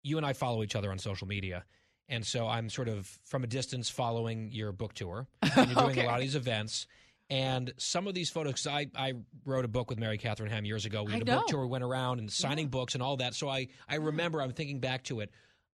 You 0.03 0.17
and 0.17 0.25
I 0.25 0.33
follow 0.33 0.61
each 0.63 0.75
other 0.75 0.91
on 0.91 0.99
social 0.99 1.27
media. 1.27 1.65
And 2.07 2.23
so 2.23 2.47
I'm 2.47 2.69
sort 2.69 2.87
of 2.87 3.07
from 3.23 3.43
a 3.43 3.47
distance 3.47 3.89
following 3.89 4.51
your 4.51 4.71
book 4.71 4.93
tour. 4.93 5.27
And 5.41 5.71
you're 5.71 5.81
doing 5.85 5.99
a 5.99 6.05
lot 6.05 6.15
of 6.15 6.21
these 6.21 6.35
events. 6.35 6.85
And 7.29 7.73
some 7.77 8.07
of 8.07 8.13
these 8.13 8.29
photos, 8.29 8.67
I, 8.67 8.87
I 8.95 9.13
wrote 9.45 9.65
a 9.65 9.67
book 9.67 9.89
with 9.89 9.99
Mary 9.99 10.17
Catherine 10.17 10.51
Ham 10.51 10.63
years 10.63 10.85
ago. 10.85 11.03
We 11.03 11.13
I 11.13 11.19
did 11.19 11.27
a 11.27 11.35
book 11.37 11.47
tour, 11.47 11.61
we 11.61 11.67
went 11.67 11.83
around 11.83 12.19
and 12.19 12.31
signing 12.31 12.67
books 12.67 12.93
and 12.93 13.01
all 13.01 13.17
that. 13.17 13.33
So 13.33 13.49
I, 13.49 13.67
I 13.89 13.95
remember, 13.95 14.41
I'm 14.41 14.51
thinking 14.51 14.79
back 14.79 15.03
to 15.05 15.21
it. 15.21 15.31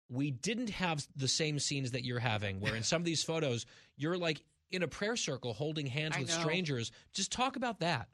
We 0.09 0.31
didn't 0.31 0.69
have 0.71 1.05
the 1.15 1.27
same 1.27 1.59
scenes 1.59 1.91
that 1.91 2.03
you're 2.03 2.19
having, 2.19 2.59
where 2.59 2.75
in 2.75 2.83
some 2.83 3.01
of 3.01 3.05
these 3.05 3.23
photos, 3.23 3.65
you're 3.95 4.17
like 4.17 4.43
in 4.71 4.83
a 4.83 4.87
prayer 4.87 5.15
circle 5.15 5.53
holding 5.53 5.87
hands 5.87 6.15
I 6.17 6.21
with 6.21 6.29
know. 6.29 6.39
strangers. 6.39 6.91
Just 7.13 7.31
talk 7.31 7.55
about 7.55 7.79
that. 7.79 8.09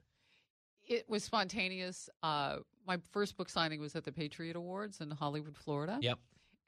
It 0.85 1.09
was 1.09 1.23
spontaneous. 1.23 2.09
Uh, 2.21 2.57
my 2.85 2.99
first 3.11 3.37
book 3.37 3.49
signing 3.49 3.79
was 3.79 3.95
at 3.95 4.03
the 4.03 4.11
Patriot 4.11 4.55
Awards 4.55 5.01
in 5.01 5.09
Hollywood, 5.09 5.55
Florida. 5.55 5.97
Yep. 6.01 6.19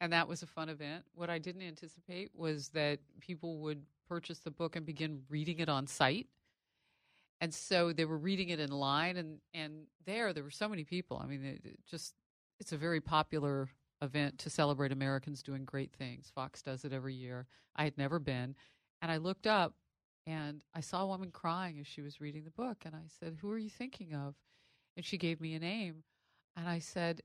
And 0.02 0.14
that 0.14 0.28
was 0.28 0.42
a 0.42 0.48
fun 0.48 0.70
event. 0.70 1.04
What 1.14 1.30
I 1.30 1.38
didn't 1.38 1.62
anticipate 1.62 2.32
was 2.34 2.70
that 2.70 3.00
people 3.20 3.60
would 3.60 3.84
purchase 4.08 4.40
the 4.40 4.52
book 4.52 4.76
and 4.76 4.86
begin 4.86 5.22
reading 5.30 5.60
it 5.60 5.70
on 5.70 5.88
site. 5.88 6.28
And 7.42 7.54
so 7.54 7.92
they 7.92 8.06
were 8.06 8.18
reading 8.18 8.50
it 8.50 8.60
in 8.60 8.72
line, 8.72 9.18
and, 9.18 9.39
and 9.54 9.88
there, 10.06 10.32
there 10.34 10.44
were 10.44 10.51
so 10.51 10.70
many 10.70 10.84
people. 10.84 11.20
I 11.22 11.27
mean, 11.27 11.44
it, 11.44 11.62
it 11.65 11.80
just, 11.86 12.15
it's 12.60 12.72
a 12.72 12.77
very 12.77 13.01
popular 13.01 13.70
event 14.01 14.39
to 14.39 14.50
celebrate 14.50 14.92
Americans 14.92 15.44
doing 15.44 15.65
great 15.65 15.92
things. 15.94 16.32
Fox 16.34 16.62
does 16.62 16.86
it 16.86 16.94
every 16.94 17.13
year. 17.13 17.48
I 17.75 17.84
had 17.84 17.98
never 17.98 18.20
been. 18.20 18.56
And 19.01 19.12
I 19.12 19.18
looked 19.18 19.48
up 19.48 19.74
and 20.25 20.62
I 20.74 20.80
saw 20.80 21.04
a 21.04 21.08
woman 21.08 21.32
crying 21.32 21.80
as 21.80 21.88
she 21.88 22.01
was 22.01 22.22
reading 22.22 22.44
the 22.44 22.51
book. 22.51 22.77
And 22.86 22.96
I 22.96 23.08
said, 23.20 23.38
Who 23.42 23.51
are 23.51 23.58
you 23.58 23.70
thinking 23.70 24.13
of? 24.13 24.36
And 24.96 25.06
she 25.06 25.18
gave 25.18 25.42
me 25.42 25.54
a 25.54 25.60
name. 25.60 26.04
And 26.56 26.68
I 26.68 26.80
said, 26.80 27.22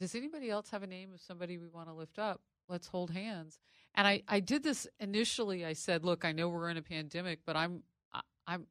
Does 0.00 0.14
anybody 0.14 0.50
else 0.50 0.70
have 0.70 0.82
a 0.82 0.86
name 0.86 1.12
of 1.14 1.20
somebody 1.20 1.58
we 1.58 1.68
want 1.68 1.88
to 1.88 1.94
lift 1.94 2.18
up? 2.18 2.40
Let's 2.68 2.88
hold 2.88 3.10
hands. 3.10 3.58
And 3.94 4.06
I, 4.06 4.22
I 4.28 4.40
did 4.40 4.62
this 4.62 4.86
initially. 4.98 5.64
I 5.64 5.74
said, 5.74 6.04
Look, 6.04 6.24
I 6.24 6.32
know 6.32 6.48
we're 6.48 6.68
in 6.68 6.76
a 6.76 6.82
pandemic, 6.82 7.40
but 7.46 7.56
I'm, 7.56 7.82
I, 8.12 8.20
I'm, 8.46 8.66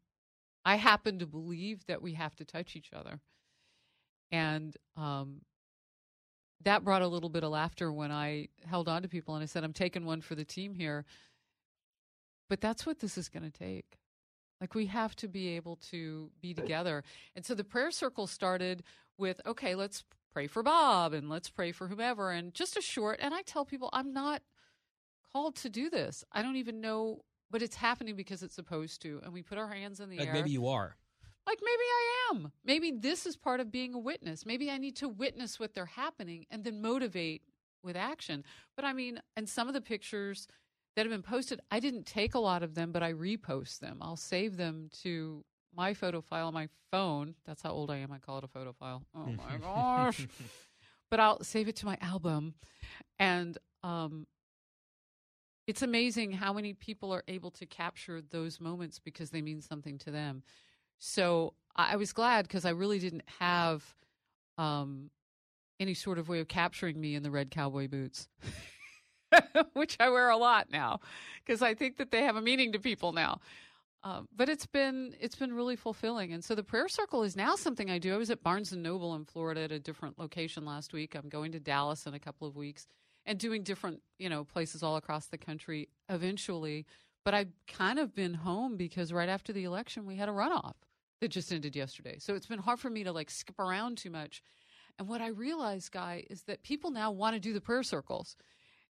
I 0.65 0.75
happen 0.75 1.19
to 1.19 1.25
believe 1.25 1.85
that 1.87 2.01
we 2.01 2.13
have 2.13 2.35
to 2.37 2.45
touch 2.45 2.75
each 2.75 2.91
other. 2.93 3.19
And 4.31 4.75
um, 4.95 5.41
that 6.63 6.83
brought 6.83 7.01
a 7.01 7.07
little 7.07 7.29
bit 7.29 7.43
of 7.43 7.51
laughter 7.51 7.91
when 7.91 8.11
I 8.11 8.47
held 8.65 8.87
on 8.87 9.01
to 9.01 9.09
people 9.09 9.35
and 9.35 9.43
I 9.43 9.45
said, 9.45 9.63
I'm 9.63 9.73
taking 9.73 10.05
one 10.05 10.21
for 10.21 10.35
the 10.35 10.45
team 10.45 10.73
here. 10.73 11.05
But 12.49 12.61
that's 12.61 12.85
what 12.85 12.99
this 12.99 13.17
is 13.17 13.29
going 13.29 13.43
to 13.43 13.57
take. 13.57 13.97
Like, 14.61 14.75
we 14.75 14.85
have 14.85 15.15
to 15.17 15.27
be 15.27 15.49
able 15.49 15.75
to 15.91 16.31
be 16.41 16.53
together. 16.53 17.03
And 17.35 17.45
so 17.45 17.53
the 17.53 17.63
prayer 17.65 17.91
circle 17.91 18.27
started 18.27 18.83
with, 19.17 19.41
okay, 19.45 19.75
let's 19.75 20.03
pray 20.31 20.47
for 20.47 20.63
Bob 20.63 21.13
and 21.13 21.29
let's 21.29 21.49
pray 21.49 21.71
for 21.71 21.87
whomever. 21.87 22.31
And 22.31 22.53
just 22.53 22.77
a 22.77 22.81
short, 22.81 23.19
and 23.21 23.33
I 23.33 23.41
tell 23.41 23.65
people, 23.65 23.89
I'm 23.91 24.13
not 24.13 24.41
called 25.33 25.55
to 25.57 25.69
do 25.69 25.89
this. 25.89 26.23
I 26.31 26.41
don't 26.41 26.55
even 26.55 26.79
know, 26.79 27.23
but 27.53 27.61
it's 27.61 27.75
happening 27.75 28.15
because 28.15 28.41
it's 28.41 28.55
supposed 28.55 28.99
to. 29.03 29.21
And 29.23 29.31
we 29.31 29.43
put 29.43 29.59
our 29.59 29.67
hands 29.67 29.99
in 29.99 30.09
the 30.09 30.17
air. 30.17 30.21
Like 30.21 30.27
air 30.29 30.33
maybe 30.33 30.49
you 30.49 30.67
are. 30.67 30.97
like 31.47 31.59
maybe 31.61 31.83
I 31.83 32.31
am. 32.31 32.51
Maybe 32.65 32.91
this 32.91 33.27
is 33.27 33.37
part 33.37 33.59
of 33.59 33.71
being 33.71 33.93
a 33.93 33.99
witness. 33.99 34.43
Maybe 34.43 34.71
I 34.71 34.79
need 34.79 34.95
to 34.97 35.07
witness 35.07 35.59
what 35.59 35.75
they're 35.75 35.85
happening 35.85 36.47
and 36.49 36.63
then 36.63 36.81
motivate 36.81 37.43
with 37.83 37.95
action. 37.95 38.43
But 38.75 38.85
I 38.85 38.93
mean, 38.93 39.21
and 39.37 39.47
some 39.47 39.67
of 39.67 39.75
the 39.75 39.81
pictures 39.81 40.47
that 40.95 41.05
have 41.05 41.11
been 41.11 41.21
posted, 41.21 41.61
I 41.69 41.79
didn't 41.79 42.07
take 42.07 42.33
a 42.33 42.39
lot 42.39 42.63
of 42.63 42.73
them, 42.73 42.91
but 42.91 43.03
I 43.03 43.13
repost 43.13 43.79
them. 43.79 43.99
I'll 44.01 44.15
save 44.15 44.57
them 44.57 44.89
to 45.03 45.45
my 45.75 45.93
photo 45.93 46.21
file 46.21 46.47
on 46.47 46.55
my 46.55 46.69
phone. 46.91 47.35
That's 47.45 47.61
how 47.61 47.69
old 47.69 47.91
I 47.91 47.97
am. 47.97 48.11
I 48.11 48.17
call 48.17 48.39
it 48.39 48.43
a 48.43 48.47
photo 48.47 48.73
file. 48.73 49.03
Oh 49.15 49.27
my 49.27 49.57
gosh. 49.61 50.27
But 51.11 51.19
I'll 51.19 51.43
save 51.43 51.67
it 51.67 51.75
to 51.77 51.85
my 51.85 51.99
album. 52.01 52.55
And 53.19 53.59
um 53.83 54.25
it's 55.67 55.81
amazing 55.81 56.31
how 56.31 56.53
many 56.53 56.73
people 56.73 57.13
are 57.13 57.23
able 57.27 57.51
to 57.51 57.65
capture 57.65 58.21
those 58.21 58.59
moments 58.59 58.99
because 58.99 59.29
they 59.29 59.41
mean 59.41 59.61
something 59.61 59.97
to 59.99 60.11
them. 60.11 60.43
So 60.99 61.53
I 61.75 61.95
was 61.95 62.13
glad 62.13 62.47
because 62.47 62.65
I 62.65 62.71
really 62.71 62.99
didn't 62.99 63.23
have 63.39 63.83
um, 64.57 65.09
any 65.79 65.93
sort 65.93 66.17
of 66.19 66.29
way 66.29 66.39
of 66.39 66.47
capturing 66.47 66.99
me 66.99 67.15
in 67.15 67.23
the 67.23 67.31
red 67.31 67.51
cowboy 67.51 67.87
boots, 67.87 68.27
which 69.73 69.97
I 69.99 70.09
wear 70.09 70.29
a 70.29 70.37
lot 70.37 70.67
now 70.71 70.99
because 71.43 71.61
I 71.61 71.73
think 71.73 71.97
that 71.97 72.11
they 72.11 72.23
have 72.23 72.35
a 72.35 72.41
meaning 72.41 72.73
to 72.73 72.79
people 72.79 73.11
now. 73.11 73.39
Um, 74.05 74.27
but 74.35 74.49
it's 74.49 74.65
been 74.65 75.15
it's 75.21 75.35
been 75.35 75.53
really 75.53 75.77
fulfilling, 75.77 76.33
and 76.33 76.43
so 76.43 76.55
the 76.55 76.63
prayer 76.63 76.89
circle 76.89 77.23
is 77.23 77.37
now 77.37 77.55
something 77.55 77.89
I 77.89 77.99
do. 77.99 78.13
I 78.13 78.17
was 78.17 78.29
at 78.29 78.43
Barnes 78.43 78.73
and 78.73 78.83
Noble 78.83 79.15
in 79.15 79.23
Florida 79.23 79.61
at 79.61 79.71
a 79.71 79.79
different 79.79 80.19
location 80.19 80.65
last 80.65 80.91
week. 80.91 81.15
I'm 81.15 81.29
going 81.29 81.53
to 81.53 81.59
Dallas 81.59 82.05
in 82.05 82.13
a 82.13 82.19
couple 82.19 82.45
of 82.45 82.57
weeks, 82.57 82.85
and 83.25 83.39
doing 83.39 83.63
different 83.63 84.01
you 84.17 84.29
know 84.29 84.43
places 84.43 84.83
all 84.83 84.95
across 84.95 85.27
the 85.27 85.37
country 85.37 85.89
eventually. 86.09 86.85
But 87.25 87.33
I've 87.33 87.53
kind 87.67 87.99
of 87.99 88.13
been 88.13 88.33
home 88.33 88.75
because 88.75 89.13
right 89.13 89.29
after 89.29 89.53
the 89.53 89.63
election 89.63 90.05
we 90.05 90.17
had 90.17 90.27
a 90.29 90.33
runoff 90.33 90.75
that 91.21 91.29
just 91.29 91.53
ended 91.53 91.75
yesterday. 91.75 92.17
So 92.19 92.35
it's 92.35 92.47
been 92.47 92.59
hard 92.59 92.79
for 92.79 92.89
me 92.89 93.03
to 93.05 93.11
like 93.13 93.29
skip 93.29 93.59
around 93.59 93.97
too 93.97 94.09
much. 94.09 94.43
And 94.99 95.07
what 95.07 95.21
I 95.21 95.27
realized, 95.27 95.91
Guy, 95.91 96.25
is 96.29 96.43
that 96.43 96.63
people 96.63 96.91
now 96.91 97.11
want 97.11 97.35
to 97.35 97.39
do 97.39 97.53
the 97.53 97.61
prayer 97.61 97.81
circles. 97.81 98.35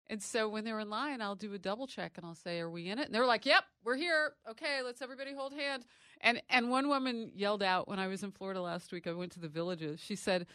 And 0.08 0.22
so 0.22 0.50
when 0.50 0.66
they're 0.66 0.80
in 0.80 0.90
line, 0.90 1.22
I'll 1.22 1.36
do 1.36 1.54
a 1.54 1.58
double 1.60 1.88
check 1.88 2.14
and 2.18 2.26
I'll 2.26 2.36
say, 2.36 2.60
"Are 2.60 2.70
we 2.70 2.90
in 2.90 3.00
it?" 3.00 3.06
And 3.06 3.16
they're 3.16 3.26
like, 3.26 3.46
"Yep, 3.46 3.64
we're 3.84 3.96
here. 3.96 4.34
Okay, 4.50 4.82
let's 4.82 5.02
everybody 5.02 5.34
hold 5.34 5.54
hand." 5.54 5.86
And 6.22 6.42
and 6.50 6.70
one 6.70 6.90
woman 6.90 7.32
yelled 7.34 7.64
out 7.64 7.88
when 7.88 8.00
I 8.00 8.08
was 8.08 8.22
in 8.22 8.32
Florida 8.32 8.62
last 8.62 8.92
week. 8.92 9.08
I 9.08 9.14
went 9.14 9.32
to 9.34 9.40
the 9.40 9.48
villages. 9.48 10.02
She 10.02 10.16
said, 10.16 10.46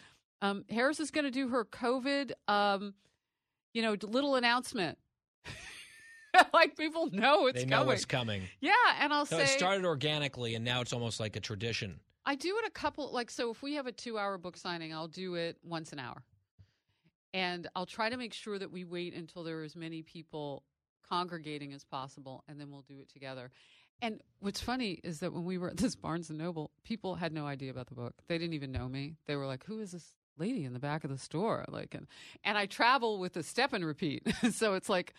um, 0.41 0.65
"Harris 0.69 0.99
is 0.99 1.09
going 1.09 1.25
to 1.25 1.31
do 1.31 1.47
her 1.49 1.65
COVID, 1.65 2.31
um, 2.47 2.93
you 3.73 3.81
know, 3.81 3.95
little 4.01 4.35
announcement." 4.35 4.97
like 6.53 6.77
people 6.77 7.09
know 7.11 7.47
it's 7.47 7.59
they 7.59 7.65
know 7.65 7.77
coming. 7.77 7.87
what's 7.87 8.05
coming. 8.05 8.43
Yeah, 8.61 8.73
and 8.99 9.11
I'll 9.11 9.25
So 9.25 9.37
say 9.37 9.43
it 9.43 9.49
started 9.49 9.85
organically, 9.85 10.55
and 10.55 10.63
now 10.63 10.81
it's 10.81 10.93
almost 10.93 11.19
like 11.19 11.35
a 11.35 11.39
tradition. 11.39 11.99
I 12.25 12.35
do 12.35 12.57
it 12.59 12.65
a 12.67 12.71
couple 12.71 13.11
like 13.11 13.31
so 13.31 13.49
if 13.49 13.63
we 13.63 13.73
have 13.75 13.87
a 13.87 13.91
2-hour 13.91 14.37
book 14.37 14.57
signing, 14.57 14.93
I'll 14.93 15.07
do 15.07 15.35
it 15.35 15.57
once 15.63 15.91
an 15.93 15.99
hour. 15.99 16.23
And 17.33 17.67
I'll 17.75 17.85
try 17.85 18.09
to 18.09 18.17
make 18.17 18.33
sure 18.33 18.57
that 18.59 18.71
we 18.71 18.83
wait 18.85 19.13
until 19.13 19.43
there 19.43 19.59
are 19.59 19.63
as 19.63 19.75
many 19.75 20.01
people 20.01 20.63
congregating 21.07 21.73
as 21.73 21.83
possible 21.83 22.43
and 22.47 22.59
then 22.59 22.69
we'll 22.71 22.81
do 22.81 22.99
it 22.99 23.09
together. 23.09 23.51
And 24.01 24.21
what's 24.39 24.61
funny 24.61 24.99
is 25.03 25.19
that 25.19 25.33
when 25.33 25.43
we 25.43 25.57
were 25.57 25.69
at 25.69 25.77
this 25.77 25.95
Barnes 25.95 26.29
and 26.29 26.37
Noble, 26.39 26.71
people 26.83 27.15
had 27.15 27.33
no 27.33 27.45
idea 27.45 27.69
about 27.71 27.87
the 27.87 27.95
book. 27.95 28.13
They 28.27 28.37
didn't 28.37 28.53
even 28.53 28.71
know 28.71 28.87
me. 28.87 29.15
They 29.25 29.35
were 29.35 29.45
like, 29.47 29.65
"Who 29.65 29.79
is 29.79 29.91
this 29.91 30.15
lady 30.39 30.63
in 30.65 30.73
the 30.73 30.79
back 30.79 31.03
of 31.03 31.09
the 31.09 31.17
store?" 31.17 31.65
Like 31.67 31.93
and 31.93 32.07
and 32.43 32.57
I 32.57 32.65
travel 32.65 33.19
with 33.19 33.35
a 33.37 33.43
step 33.43 33.73
and 33.73 33.85
repeat. 33.85 34.27
so 34.51 34.73
it's 34.73 34.89
like 34.89 35.13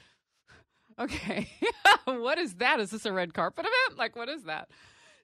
okay, 0.98 1.48
what 2.04 2.38
is 2.38 2.54
that? 2.56 2.80
Is 2.80 2.90
this 2.90 3.06
a 3.06 3.12
red 3.12 3.34
carpet 3.34 3.64
event? 3.64 3.98
Like 3.98 4.16
what 4.16 4.28
is 4.28 4.44
that? 4.44 4.68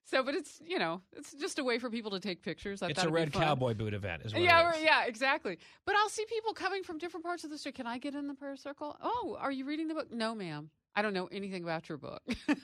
So, 0.04 0.22
but 0.22 0.34
it's 0.36 0.60
you 0.64 0.78
know, 0.78 1.02
it's 1.16 1.32
just 1.34 1.58
a 1.58 1.64
way 1.64 1.78
for 1.80 1.90
people 1.90 2.12
to 2.12 2.20
take 2.20 2.42
pictures. 2.42 2.80
I 2.80 2.88
It's 2.88 3.02
a 3.02 3.10
red 3.10 3.32
cowboy 3.32 3.74
boot 3.74 3.92
event, 3.92 4.22
is 4.24 4.32
what 4.32 4.42
Yeah, 4.42 4.70
is. 4.72 4.82
yeah, 4.82 5.04
exactly. 5.04 5.58
But 5.84 5.96
I'll 5.96 6.08
see 6.08 6.24
people 6.26 6.52
coming 6.52 6.84
from 6.84 6.98
different 6.98 7.24
parts 7.24 7.42
of 7.42 7.50
the 7.50 7.58
street. 7.58 7.74
Can 7.74 7.88
I 7.88 7.98
get 7.98 8.14
in 8.14 8.28
the 8.28 8.34
prayer 8.34 8.56
circle? 8.56 8.96
Oh, 9.02 9.36
are 9.40 9.50
you 9.50 9.64
reading 9.64 9.88
the 9.88 9.94
book? 9.94 10.12
No, 10.12 10.34
ma'am. 10.34 10.70
I 10.96 11.02
don't 11.02 11.12
know 11.14 11.28
anything 11.30 11.62
about 11.62 11.88
your 11.88 11.98
book. 11.98 12.22
I'm 12.48 12.56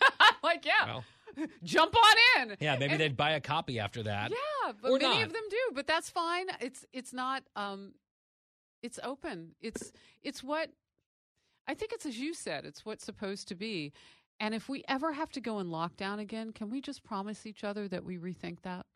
like, 0.43 0.65
yeah, 0.65 0.87
Well, 0.87 1.05
jump 1.63 1.95
on 1.95 2.49
in. 2.51 2.57
yeah, 2.61 2.77
maybe 2.77 2.93
And- 2.93 3.01
they'd 3.01 3.17
buy 3.17 3.33
a 3.33 3.41
copy 3.41 3.79
after 3.79 4.03
that. 4.05 4.31
yeah, 4.31 4.73
but 4.81 4.91
Or 4.91 4.99
many 4.99 5.19
not. 5.19 5.27
of 5.27 5.33
them 5.33 5.43
do. 5.51 5.57
But 5.75 5.87
that's 5.87 6.11
fine. 6.11 6.47
It's 6.61 6.85
it's 6.93 7.13
not. 7.13 7.43
Um, 7.57 7.93
it's 8.83 8.99
open. 9.05 9.53
It's 9.61 9.93
it's 10.23 10.43
what 10.43 10.71
I 11.69 11.75
think 11.75 11.93
it's 11.93 12.07
as 12.07 12.19
you 12.19 12.35
said. 12.35 12.65
It's 12.65 12.85
what's 12.85 13.05
supposed 13.05 13.49
to 13.49 13.55
be. 13.55 13.93
And 14.41 14.55
if 14.55 14.69
we 14.69 14.83
ever 14.89 15.13
have 15.13 15.31
to 15.33 15.41
go 15.41 15.61
in 15.61 15.69
lockdown 15.69 16.19
again, 16.19 16.53
can 16.53 16.69
we 16.69 16.81
just 16.81 17.05
promise 17.05 17.47
each 17.47 17.63
other 17.63 17.87
that 17.89 18.03
we 18.05 18.17
rethink 18.19 18.63
that? 18.63 18.87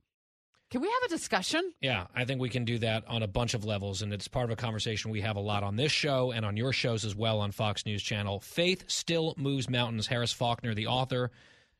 Can 0.70 0.80
we 0.80 0.88
have 0.88 1.02
a 1.04 1.08
discussion? 1.08 1.72
Yeah, 1.80 2.06
I 2.14 2.24
think 2.24 2.40
we 2.40 2.48
can 2.48 2.64
do 2.64 2.78
that 2.78 3.04
on 3.06 3.22
a 3.22 3.28
bunch 3.28 3.54
of 3.54 3.64
levels, 3.64 4.02
and 4.02 4.12
it's 4.12 4.26
part 4.26 4.46
of 4.46 4.50
a 4.50 4.56
conversation 4.56 5.12
we 5.12 5.20
have 5.20 5.36
a 5.36 5.40
lot 5.40 5.62
on 5.62 5.76
this 5.76 5.92
show 5.92 6.32
and 6.32 6.44
on 6.44 6.56
your 6.56 6.72
shows 6.72 7.04
as 7.04 7.14
well 7.14 7.40
on 7.40 7.52
Fox 7.52 7.86
News 7.86 8.02
Channel. 8.02 8.40
Faith 8.40 8.84
Still 8.88 9.34
Moves 9.36 9.70
Mountains. 9.70 10.08
Harris 10.08 10.32
Faulkner, 10.32 10.74
the 10.74 10.88
author, 10.88 11.30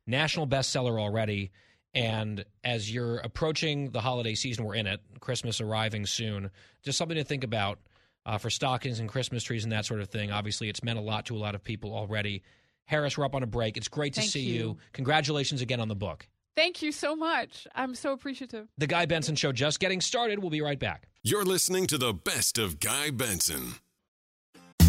national 0.07 0.47
bestseller 0.47 1.01
already. 1.01 1.51
And 1.95 2.45
as 2.63 2.93
you're 2.93 3.19
approaching 3.19 3.91
the 3.91 4.01
holiday 4.01 4.35
season, 4.35 4.65
we're 4.65 4.75
in 4.77 4.87
it, 4.87 5.01
Christmas 5.19 5.61
arriving 5.61 6.07
soon, 6.07 6.51
just 6.85 6.97
something 6.97 7.17
to 7.17 7.25
think 7.25 7.43
about 7.43 7.81
uh, 8.25 8.39
for 8.39 8.51
stockings 8.51 9.01
and 9.01 9.09
Christmas 9.09 9.43
trees 9.43 9.65
and 9.65 9.73
that 9.73 9.87
sort 9.87 10.01
of 10.01 10.09
thing. 10.09 10.31
Obviously, 10.31 10.69
it's 10.69 10.85
meant 10.85 10.99
a 10.99 11.03
lot 11.03 11.27
to 11.27 11.35
a 11.35 11.39
lot 11.39 11.55
of 11.57 11.65
people 11.65 11.93
already. 11.93 12.43
Harris, 12.85 13.19
we're 13.19 13.25
up 13.25 13.35
on 13.35 13.43
a 13.43 13.47
break. 13.49 13.77
It's 13.77 13.89
great 13.89 14.15
to 14.15 14.21
Thank 14.21 14.33
see 14.33 14.41
you. 14.43 14.55
you. 14.55 14.77
Congratulations 14.93 15.61
again 15.61 15.81
on 15.81 15.89
the 15.89 15.97
book. 15.97 16.29
Thank 16.57 16.81
you 16.81 16.91
so 16.91 17.15
much. 17.15 17.67
I'm 17.75 17.95
so 17.95 18.13
appreciative. 18.13 18.69
The 18.79 18.87
Guy 18.87 19.05
Benson 19.05 19.37
Show 19.37 19.53
just 19.53 19.79
getting 19.79 20.01
started. 20.01 20.39
We'll 20.39 20.51
be 20.51 20.63
right 20.63 20.79
back. 20.79 21.07
You're 21.23 21.45
listening 21.45 21.87
to 21.89 21.99
the 21.99 22.15
best 22.15 22.57
of 22.57 22.81
Guy 22.81 23.11
Benson. 23.11 23.75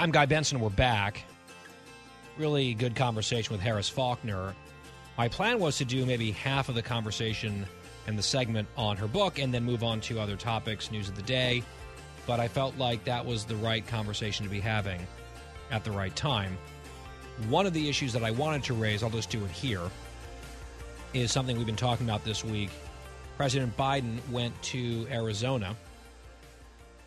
I'm 0.00 0.12
Guy 0.12 0.26
Benson. 0.26 0.60
We're 0.60 0.70
back. 0.70 1.24
Really 2.36 2.72
good 2.72 2.94
conversation 2.94 3.52
with 3.52 3.60
Harris 3.60 3.88
Faulkner. 3.88 4.54
My 5.16 5.26
plan 5.26 5.58
was 5.58 5.76
to 5.78 5.84
do 5.84 6.06
maybe 6.06 6.30
half 6.30 6.68
of 6.68 6.76
the 6.76 6.82
conversation 6.82 7.66
and 8.06 8.16
the 8.16 8.22
segment 8.22 8.68
on 8.76 8.96
her 8.96 9.08
book 9.08 9.40
and 9.40 9.52
then 9.52 9.64
move 9.64 9.82
on 9.82 10.00
to 10.02 10.20
other 10.20 10.36
topics, 10.36 10.92
news 10.92 11.08
of 11.08 11.16
the 11.16 11.22
day. 11.22 11.64
But 12.28 12.38
I 12.38 12.46
felt 12.46 12.78
like 12.78 13.02
that 13.06 13.26
was 13.26 13.44
the 13.44 13.56
right 13.56 13.84
conversation 13.84 14.46
to 14.46 14.50
be 14.50 14.60
having 14.60 15.04
at 15.72 15.82
the 15.82 15.90
right 15.90 16.14
time. 16.14 16.56
One 17.48 17.66
of 17.66 17.72
the 17.72 17.88
issues 17.88 18.12
that 18.12 18.22
I 18.22 18.30
wanted 18.30 18.62
to 18.64 18.74
raise, 18.74 19.02
I'll 19.02 19.10
just 19.10 19.30
do 19.30 19.44
it 19.44 19.50
here, 19.50 19.90
is 21.12 21.32
something 21.32 21.56
we've 21.56 21.66
been 21.66 21.74
talking 21.74 22.06
about 22.06 22.24
this 22.24 22.44
week. 22.44 22.70
President 23.36 23.76
Biden 23.76 24.20
went 24.30 24.60
to 24.62 25.08
Arizona 25.10 25.74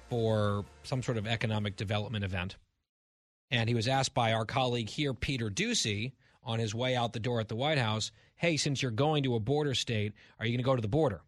for 0.10 0.66
some 0.84 1.02
sort 1.02 1.18
of 1.18 1.26
economic 1.26 1.78
development 1.78 2.26
event. 2.26 2.58
And 3.52 3.68
he 3.68 3.76
was 3.76 3.88
asked 3.88 4.14
by 4.14 4.32
our 4.32 4.46
colleague 4.46 4.90
here, 4.90 5.14
Peter 5.14 5.50
Doocy, 5.50 6.14
on 6.44 6.58
his 6.58 6.74
way 6.74 6.96
out 6.96 7.14
the 7.14 7.20
door 7.20 7.42
at 7.42 7.50
the 7.50 7.56
White 7.56 7.78
House, 7.78 8.12
hey, 8.38 8.58
since 8.58 8.82
you're 8.82 8.92
going 8.92 9.24
to 9.24 9.36
a 9.36 9.40
border 9.40 9.76
state, 9.76 10.14
are 10.40 10.46
you 10.46 10.54
going 10.54 10.64
to 10.64 10.64
go 10.64 10.76
to 10.76 10.82
the 10.82 10.88
border? 10.88 11.22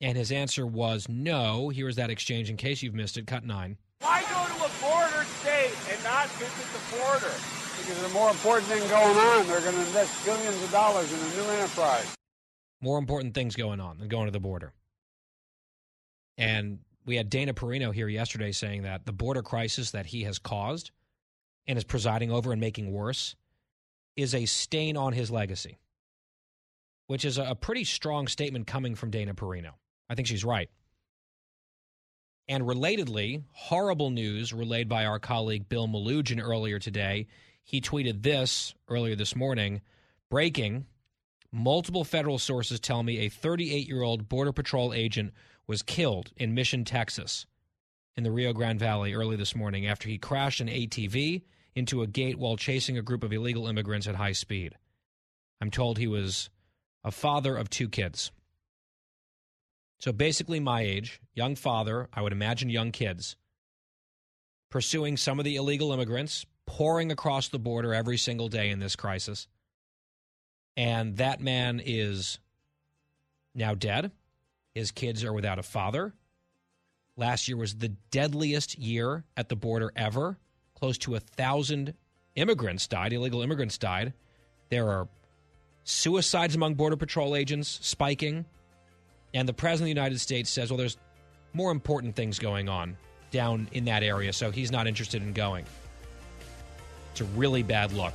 And 0.00 0.16
his 0.16 0.32
answer 0.32 0.66
was 0.66 1.08
no. 1.08 1.68
Here's 1.68 1.96
that 1.96 2.08
exchange 2.10 2.48
in 2.48 2.56
case 2.56 2.82
you've 2.82 2.94
missed 2.94 3.18
it. 3.18 3.26
Cut 3.26 3.44
nine. 3.44 3.76
Why 4.00 4.22
go 4.22 4.46
to 4.46 4.64
a 4.64 4.70
border 4.80 5.24
state 5.40 5.74
and 5.92 6.02
not 6.04 6.28
visit 6.30 6.66
the 6.72 6.96
border? 6.96 7.34
Because 7.76 8.00
there's 8.00 8.10
a 8.10 8.14
more 8.14 8.30
important 8.30 8.68
thing 8.68 8.88
going 8.88 9.16
on. 9.16 9.46
They're 9.46 9.60
going 9.60 9.74
to 9.74 9.80
invest 9.80 10.24
billions 10.24 10.62
of 10.62 10.70
dollars 10.70 11.12
in 11.12 11.18
a 11.18 11.42
new 11.42 11.50
enterprise. 11.50 12.14
More 12.80 12.98
important 12.98 13.34
things 13.34 13.56
going 13.56 13.80
on 13.80 13.98
than 13.98 14.08
going 14.08 14.26
to 14.26 14.32
the 14.32 14.40
border. 14.40 14.72
And 16.38 16.78
we 17.04 17.16
had 17.16 17.28
Dana 17.28 17.52
Perino 17.52 17.92
here 17.92 18.08
yesterday 18.08 18.52
saying 18.52 18.82
that 18.82 19.04
the 19.04 19.12
border 19.12 19.42
crisis 19.42 19.90
that 19.90 20.06
he 20.06 20.22
has 20.22 20.38
caused 20.38 20.92
and 21.66 21.78
is 21.78 21.84
presiding 21.84 22.30
over 22.30 22.52
and 22.52 22.60
making 22.60 22.92
worse 22.92 23.36
is 24.16 24.34
a 24.34 24.46
stain 24.46 24.96
on 24.96 25.12
his 25.12 25.30
legacy, 25.30 25.78
which 27.06 27.24
is 27.24 27.38
a 27.38 27.54
pretty 27.54 27.84
strong 27.84 28.28
statement 28.28 28.66
coming 28.66 28.94
from 28.94 29.10
Dana 29.10 29.34
Perino. 29.34 29.72
I 30.08 30.14
think 30.14 30.28
she's 30.28 30.44
right. 30.44 30.68
And 32.48 32.64
relatedly, 32.64 33.44
horrible 33.52 34.10
news 34.10 34.52
relayed 34.52 34.88
by 34.88 35.06
our 35.06 35.20
colleague 35.20 35.68
Bill 35.68 35.86
Melugin 35.86 36.42
earlier 36.42 36.80
today. 36.80 37.28
He 37.62 37.80
tweeted 37.80 38.22
this 38.22 38.74
earlier 38.88 39.14
this 39.14 39.36
morning 39.36 39.82
breaking. 40.30 40.86
Multiple 41.52 42.04
federal 42.04 42.38
sources 42.38 42.80
tell 42.80 43.02
me 43.02 43.18
a 43.18 43.28
38 43.28 43.86
year 43.86 44.02
old 44.02 44.28
Border 44.28 44.52
Patrol 44.52 44.92
agent 44.92 45.32
was 45.68 45.82
killed 45.82 46.32
in 46.36 46.54
Mission, 46.54 46.84
Texas, 46.84 47.46
in 48.16 48.24
the 48.24 48.30
Rio 48.30 48.52
Grande 48.52 48.78
Valley 48.78 49.14
early 49.14 49.36
this 49.36 49.56
morning 49.56 49.86
after 49.86 50.08
he 50.08 50.18
crashed 50.18 50.60
an 50.60 50.68
ATV 50.68 51.42
into 51.74 52.02
a 52.02 52.06
gate 52.06 52.38
while 52.38 52.56
chasing 52.56 52.98
a 52.98 53.02
group 53.02 53.22
of 53.22 53.32
illegal 53.32 53.66
immigrants 53.66 54.06
at 54.06 54.16
high 54.16 54.32
speed. 54.32 54.74
I'm 55.60 55.70
told 55.70 55.98
he 55.98 56.06
was 56.06 56.50
a 57.04 57.10
father 57.10 57.56
of 57.56 57.70
two 57.70 57.88
kids. 57.88 58.30
So 59.98 60.12
basically, 60.12 60.60
my 60.60 60.80
age, 60.80 61.20
young 61.34 61.56
father, 61.56 62.08
I 62.12 62.22
would 62.22 62.32
imagine 62.32 62.70
young 62.70 62.90
kids, 62.90 63.36
pursuing 64.70 65.16
some 65.16 65.38
of 65.38 65.44
the 65.44 65.56
illegal 65.56 65.92
immigrants, 65.92 66.46
pouring 66.66 67.12
across 67.12 67.48
the 67.48 67.58
border 67.58 67.92
every 67.92 68.16
single 68.16 68.48
day 68.48 68.70
in 68.70 68.78
this 68.78 68.96
crisis. 68.96 69.46
And 70.76 71.16
that 71.18 71.40
man 71.40 71.82
is 71.84 72.38
now 73.54 73.74
dead. 73.74 74.12
His 74.74 74.90
kids 74.90 75.24
are 75.24 75.32
without 75.32 75.58
a 75.58 75.62
father. 75.62 76.14
Last 77.20 77.48
year 77.48 77.58
was 77.58 77.74
the 77.74 77.90
deadliest 78.10 78.78
year 78.78 79.24
at 79.36 79.50
the 79.50 79.54
border 79.54 79.92
ever. 79.94 80.38
Close 80.74 80.96
to 80.98 81.16
a 81.16 81.20
thousand 81.20 81.92
immigrants 82.34 82.86
died, 82.86 83.12
illegal 83.12 83.42
immigrants 83.42 83.76
died. 83.76 84.14
There 84.70 84.88
are 84.88 85.06
suicides 85.84 86.54
among 86.54 86.76
Border 86.76 86.96
Patrol 86.96 87.36
agents 87.36 87.78
spiking. 87.82 88.46
And 89.34 89.46
the 89.46 89.52
President 89.52 89.90
of 89.90 89.94
the 89.94 90.00
United 90.00 90.18
States 90.18 90.48
says, 90.48 90.70
well, 90.70 90.78
there's 90.78 90.96
more 91.52 91.70
important 91.70 92.16
things 92.16 92.38
going 92.38 92.70
on 92.70 92.96
down 93.30 93.68
in 93.72 93.84
that 93.84 94.02
area, 94.02 94.32
so 94.32 94.50
he's 94.50 94.72
not 94.72 94.86
interested 94.86 95.22
in 95.22 95.34
going. 95.34 95.66
It's 97.12 97.20
a 97.20 97.24
really 97.24 97.62
bad 97.62 97.92
look. 97.92 98.14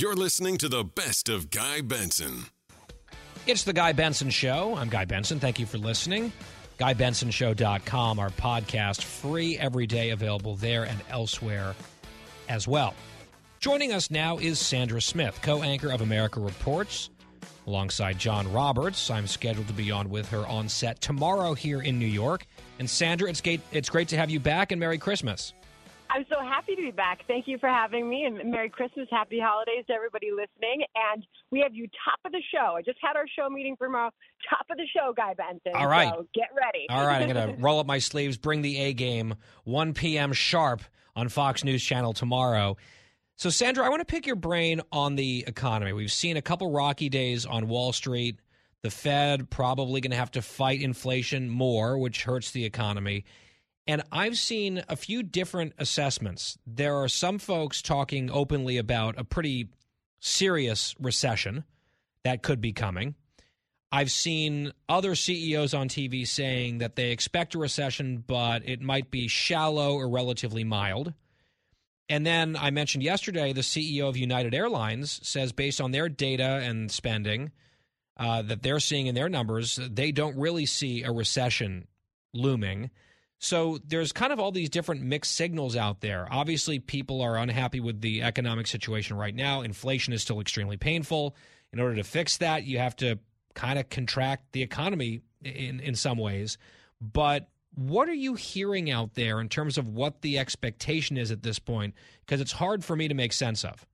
You're 0.00 0.14
listening 0.14 0.58
to 0.58 0.68
the 0.68 0.84
best 0.84 1.28
of 1.28 1.50
Guy 1.50 1.80
Benson. 1.80 2.44
It's 3.48 3.64
the 3.64 3.72
Guy 3.72 3.90
Benson 3.90 4.30
Show. 4.30 4.76
I'm 4.76 4.88
Guy 4.88 5.04
Benson. 5.04 5.40
Thank 5.40 5.58
you 5.58 5.66
for 5.66 5.78
listening. 5.78 6.32
GuyBensonShow.com, 6.78 8.20
our 8.20 8.30
podcast, 8.30 9.02
free 9.02 9.58
every 9.58 9.88
day, 9.88 10.10
available 10.10 10.54
there 10.54 10.84
and 10.84 11.00
elsewhere 11.10 11.74
as 12.48 12.68
well. 12.68 12.94
Joining 13.58 13.92
us 13.92 14.08
now 14.08 14.38
is 14.38 14.60
Sandra 14.60 15.02
Smith, 15.02 15.40
co 15.42 15.64
anchor 15.64 15.90
of 15.90 16.00
America 16.00 16.38
Reports, 16.38 17.10
alongside 17.66 18.20
John 18.20 18.52
Roberts. 18.52 19.10
I'm 19.10 19.26
scheduled 19.26 19.66
to 19.66 19.72
be 19.72 19.90
on 19.90 20.10
with 20.10 20.28
her 20.28 20.46
on 20.46 20.68
set 20.68 21.00
tomorrow 21.00 21.54
here 21.54 21.82
in 21.82 21.98
New 21.98 22.06
York. 22.06 22.46
And 22.78 22.88
Sandra, 22.88 23.28
it's 23.28 23.40
great, 23.40 23.62
it's 23.72 23.90
great 23.90 24.06
to 24.10 24.16
have 24.16 24.30
you 24.30 24.38
back 24.38 24.70
and 24.70 24.78
Merry 24.78 24.98
Christmas. 24.98 25.54
I'm 26.10 26.24
so 26.30 26.40
happy 26.40 26.74
to 26.74 26.82
be 26.82 26.90
back. 26.90 27.20
Thank 27.26 27.46
you 27.46 27.58
for 27.58 27.68
having 27.68 28.08
me, 28.08 28.24
and 28.24 28.50
Merry 28.50 28.70
Christmas, 28.70 29.08
Happy 29.10 29.38
Holidays 29.38 29.84
to 29.88 29.92
everybody 29.92 30.30
listening. 30.30 30.84
And 31.12 31.26
we 31.50 31.60
have 31.60 31.74
you 31.74 31.86
top 32.04 32.20
of 32.24 32.32
the 32.32 32.42
show. 32.52 32.76
I 32.76 32.82
just 32.82 32.98
had 33.02 33.16
our 33.16 33.26
show 33.38 33.50
meeting 33.50 33.76
for 33.76 33.86
tomorrow. 33.86 34.10
Top 34.48 34.66
of 34.70 34.76
the 34.76 34.86
show, 34.86 35.12
Guy 35.16 35.34
Benson. 35.34 35.72
All 35.74 35.86
right. 35.88 36.08
So 36.08 36.26
get 36.34 36.48
ready. 36.56 36.86
All 36.88 37.06
right, 37.06 37.22
I'm 37.22 37.32
going 37.32 37.48
to 37.56 37.62
roll 37.62 37.78
up 37.80 37.86
my 37.86 37.98
sleeves, 37.98 38.36
bring 38.36 38.62
the 38.62 38.78
A 38.78 38.92
game, 38.92 39.34
1 39.64 39.94
p.m. 39.94 40.32
sharp 40.32 40.82
on 41.14 41.28
Fox 41.28 41.64
News 41.64 41.82
Channel 41.84 42.12
tomorrow. 42.12 42.76
So, 43.36 43.50
Sandra, 43.50 43.84
I 43.84 43.88
want 43.88 44.00
to 44.00 44.04
pick 44.04 44.26
your 44.26 44.36
brain 44.36 44.80
on 44.90 45.14
the 45.14 45.44
economy. 45.46 45.92
We've 45.92 46.10
seen 46.10 46.36
a 46.36 46.42
couple 46.42 46.70
rocky 46.72 47.08
days 47.08 47.46
on 47.46 47.68
Wall 47.68 47.92
Street. 47.92 48.40
The 48.82 48.88
The 48.88 48.94
Fed 48.94 49.50
probably 49.50 50.00
going 50.00 50.12
to 50.12 50.16
have 50.16 50.30
to 50.32 50.42
fight 50.42 50.80
inflation 50.80 51.48
more, 51.48 51.98
which 51.98 52.22
hurts 52.22 52.52
the 52.52 52.64
economy. 52.64 53.24
And 53.88 54.02
I've 54.12 54.36
seen 54.36 54.82
a 54.86 54.96
few 54.96 55.22
different 55.22 55.72
assessments. 55.78 56.58
There 56.66 56.96
are 56.96 57.08
some 57.08 57.38
folks 57.38 57.80
talking 57.80 58.30
openly 58.30 58.76
about 58.76 59.18
a 59.18 59.24
pretty 59.24 59.70
serious 60.20 60.94
recession 61.00 61.64
that 62.22 62.42
could 62.42 62.60
be 62.60 62.74
coming. 62.74 63.14
I've 63.90 64.10
seen 64.10 64.72
other 64.90 65.14
CEOs 65.14 65.72
on 65.72 65.88
TV 65.88 66.26
saying 66.26 66.78
that 66.78 66.96
they 66.96 67.12
expect 67.12 67.54
a 67.54 67.58
recession, 67.58 68.22
but 68.26 68.68
it 68.68 68.82
might 68.82 69.10
be 69.10 69.26
shallow 69.26 69.94
or 69.94 70.10
relatively 70.10 70.64
mild. 70.64 71.14
And 72.10 72.26
then 72.26 72.56
I 72.56 72.70
mentioned 72.70 73.02
yesterday 73.02 73.54
the 73.54 73.62
CEO 73.62 74.06
of 74.06 74.18
United 74.18 74.54
Airlines 74.54 75.18
says, 75.26 75.52
based 75.52 75.80
on 75.80 75.92
their 75.92 76.10
data 76.10 76.60
and 76.62 76.90
spending 76.90 77.52
uh, 78.18 78.42
that 78.42 78.62
they're 78.62 78.80
seeing 78.80 79.06
in 79.06 79.14
their 79.14 79.30
numbers, 79.30 79.80
they 79.90 80.12
don't 80.12 80.36
really 80.36 80.66
see 80.66 81.04
a 81.04 81.10
recession 81.10 81.88
looming. 82.34 82.90
So 83.38 83.78
there's 83.86 84.12
kind 84.12 84.32
of 84.32 84.40
all 84.40 84.50
these 84.50 84.68
different 84.68 85.02
mixed 85.02 85.34
signals 85.34 85.76
out 85.76 86.00
there. 86.00 86.26
Obviously, 86.30 86.80
people 86.80 87.22
are 87.22 87.36
unhappy 87.36 87.78
with 87.80 88.00
the 88.00 88.22
economic 88.22 88.66
situation 88.66 89.16
right 89.16 89.34
now. 89.34 89.62
Inflation 89.62 90.12
is 90.12 90.22
still 90.22 90.40
extremely 90.40 90.76
painful. 90.76 91.36
In 91.72 91.78
order 91.80 91.96
to 91.96 92.04
fix 92.04 92.38
that, 92.38 92.64
you 92.64 92.78
have 92.78 92.96
to 92.96 93.18
kind 93.54 93.78
of 93.78 93.88
contract 93.90 94.52
the 94.52 94.62
economy 94.62 95.22
in 95.44 95.80
in 95.80 95.94
some 95.94 96.18
ways. 96.18 96.58
But 97.00 97.48
what 97.74 98.08
are 98.08 98.14
you 98.14 98.34
hearing 98.34 98.90
out 98.90 99.14
there 99.14 99.40
in 99.40 99.48
terms 99.48 99.78
of 99.78 99.88
what 99.88 100.22
the 100.22 100.38
expectation 100.38 101.16
is 101.16 101.30
at 101.30 101.42
this 101.44 101.60
point? 101.60 101.94
Because 102.26 102.40
it's 102.40 102.52
hard 102.52 102.84
for 102.84 102.96
me 102.96 103.06
to 103.06 103.14
make 103.14 103.32
sense 103.32 103.64
of. 103.64 103.86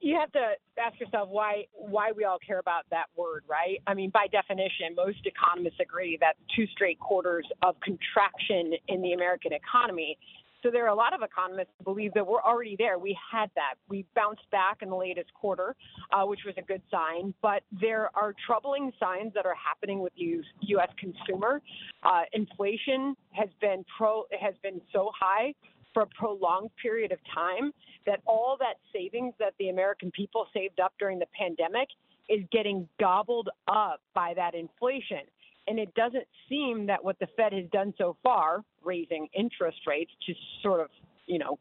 You 0.00 0.18
have 0.18 0.32
to 0.32 0.52
ask 0.78 0.98
yourself 0.98 1.28
why 1.28 1.64
why 1.72 2.12
we 2.16 2.24
all 2.24 2.38
care 2.38 2.58
about 2.58 2.84
that 2.90 3.06
word, 3.16 3.44
right? 3.48 3.78
I 3.86 3.94
mean, 3.94 4.10
by 4.10 4.26
definition, 4.32 4.94
most 4.96 5.18
economists 5.26 5.78
agree 5.80 6.16
that 6.20 6.34
two 6.56 6.66
straight 6.68 6.98
quarters 6.98 7.46
of 7.62 7.76
contraction 7.80 8.72
in 8.88 9.02
the 9.02 9.12
American 9.12 9.52
economy. 9.52 10.16
So 10.62 10.70
there 10.70 10.84
are 10.84 10.88
a 10.88 10.94
lot 10.94 11.14
of 11.14 11.22
economists 11.22 11.70
who 11.78 11.84
believe 11.84 12.12
that 12.14 12.26
we're 12.26 12.42
already 12.42 12.76
there. 12.78 12.98
We 12.98 13.16
had 13.32 13.50
that. 13.54 13.74
We 13.88 14.04
bounced 14.14 14.48
back 14.50 14.78
in 14.82 14.90
the 14.90 14.96
latest 14.96 15.32
quarter, 15.32 15.74
uh, 16.12 16.24
which 16.24 16.40
was 16.44 16.54
a 16.58 16.62
good 16.62 16.82
sign. 16.90 17.32
But 17.40 17.62
there 17.80 18.10
are 18.14 18.34
troubling 18.46 18.92
signs 19.00 19.32
that 19.34 19.46
are 19.46 19.54
happening 19.54 20.00
with 20.00 20.12
U.S. 20.16 20.88
consumer. 20.98 21.62
Uh, 22.02 22.22
inflation 22.32 23.16
has 23.32 23.48
been 23.60 23.84
pro 23.96 24.24
has 24.38 24.54
been 24.62 24.80
so 24.92 25.10
high 25.18 25.54
for 25.92 26.02
a 26.02 26.06
prolonged 26.06 26.70
period 26.80 27.12
of 27.12 27.18
time 27.32 27.72
that 28.06 28.20
all 28.26 28.56
that 28.60 28.74
savings 28.92 29.34
that 29.38 29.54
the 29.58 29.68
American 29.68 30.10
people 30.10 30.46
saved 30.54 30.80
up 30.80 30.92
during 30.98 31.18
the 31.18 31.26
pandemic 31.38 31.88
is 32.28 32.40
getting 32.52 32.88
gobbled 32.98 33.48
up 33.68 34.00
by 34.14 34.32
that 34.34 34.54
inflation. 34.54 35.22
And 35.66 35.78
it 35.78 35.92
doesn't 35.94 36.26
seem 36.48 36.86
that 36.86 37.04
what 37.04 37.18
the 37.18 37.28
Fed 37.36 37.52
has 37.52 37.64
done 37.72 37.92
so 37.98 38.16
far, 38.22 38.64
raising 38.82 39.28
interest 39.34 39.78
rates 39.86 40.10
to 40.26 40.34
sort 40.62 40.80
of, 40.80 40.88
you 41.26 41.38
know, 41.38 41.58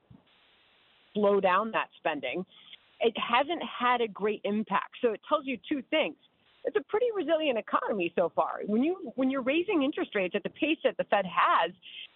slow 1.14 1.40
down 1.40 1.72
that 1.72 1.90
spending, 1.98 2.46
it 3.02 3.14
hasn't 3.18 3.62
had 3.64 4.02
a 4.02 4.08
great 4.08 4.42
impact. 4.44 4.96
So 5.02 5.12
it 5.12 5.22
tells 5.28 5.46
you 5.46 5.58
two 5.68 5.82
things 5.90 6.16
it's 6.66 6.76
a 6.76 6.84
pretty 6.90 7.08
resilient 7.16 7.58
economy 7.58 8.14
so 8.16 8.32
far. 8.36 8.62
When 8.66 8.84
you 8.84 9.12
when 9.16 9.30
you're 9.30 9.42
raising 9.42 9.84
interest 9.84 10.16
rates 10.16 10.36
at 10.36 10.44
the 10.44 10.50
pace 10.50 10.78
that 10.84 10.98
the 10.98 11.06
Fed 11.06 11.26
has, 11.26 11.72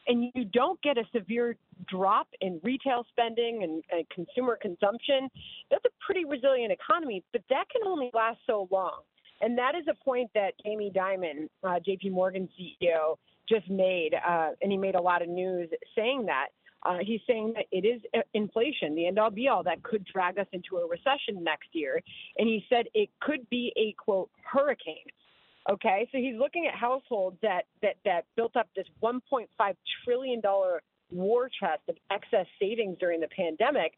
and 0.07 0.31
you 0.35 0.45
don't 0.45 0.81
get 0.81 0.97
a 0.97 1.03
severe 1.15 1.55
drop 1.87 2.27
in 2.41 2.59
retail 2.63 3.05
spending 3.09 3.63
and, 3.63 3.83
and 3.91 4.09
consumer 4.09 4.57
consumption, 4.61 5.29
that's 5.71 5.85
a 5.85 6.05
pretty 6.05 6.25
resilient 6.25 6.71
economy. 6.71 7.23
But 7.31 7.43
that 7.49 7.65
can 7.71 7.87
only 7.87 8.11
last 8.13 8.39
so 8.45 8.67
long. 8.71 9.01
And 9.41 9.57
that 9.57 9.75
is 9.75 9.85
a 9.89 10.03
point 10.03 10.29
that 10.35 10.53
Jamie 10.63 10.91
Dimon, 10.95 11.49
uh, 11.63 11.79
JP 11.85 12.11
Morgan 12.11 12.47
CEO, 12.57 13.17
just 13.49 13.69
made. 13.69 14.11
Uh, 14.13 14.51
and 14.61 14.71
he 14.71 14.77
made 14.77 14.95
a 14.95 15.01
lot 15.01 15.21
of 15.21 15.29
news 15.29 15.69
saying 15.95 16.25
that. 16.27 16.47
Uh, 16.85 16.97
he's 17.01 17.21
saying 17.27 17.53
that 17.55 17.65
it 17.71 17.85
is 17.85 18.01
uh, 18.15 18.19
inflation, 18.33 18.95
the 18.95 19.07
end 19.07 19.17
all 19.17 19.29
be 19.29 19.47
all, 19.47 19.63
that 19.63 19.81
could 19.83 20.05
drag 20.05 20.37
us 20.37 20.47
into 20.51 20.77
a 20.77 20.87
recession 20.87 21.43
next 21.43 21.69
year. 21.71 22.01
And 22.37 22.47
he 22.47 22.65
said 22.69 22.85
it 22.93 23.09
could 23.21 23.49
be 23.49 23.71
a 23.77 23.93
quote 24.03 24.29
hurricane. 24.43 25.05
Okay, 25.69 26.09
so 26.11 26.17
he's 26.17 26.35
looking 26.37 26.67
at 26.67 26.75
households 26.75 27.37
that 27.41 27.63
that 27.81 27.95
that 28.03 28.25
built 28.35 28.57
up 28.57 28.67
this 28.75 28.87
1.5 29.01 29.47
trillion 30.03 30.41
dollar 30.41 30.81
war 31.09 31.49
chest 31.59 31.81
of 31.87 31.95
excess 32.11 32.47
savings 32.59 32.97
during 32.99 33.21
the 33.21 33.27
pandemic 33.27 33.93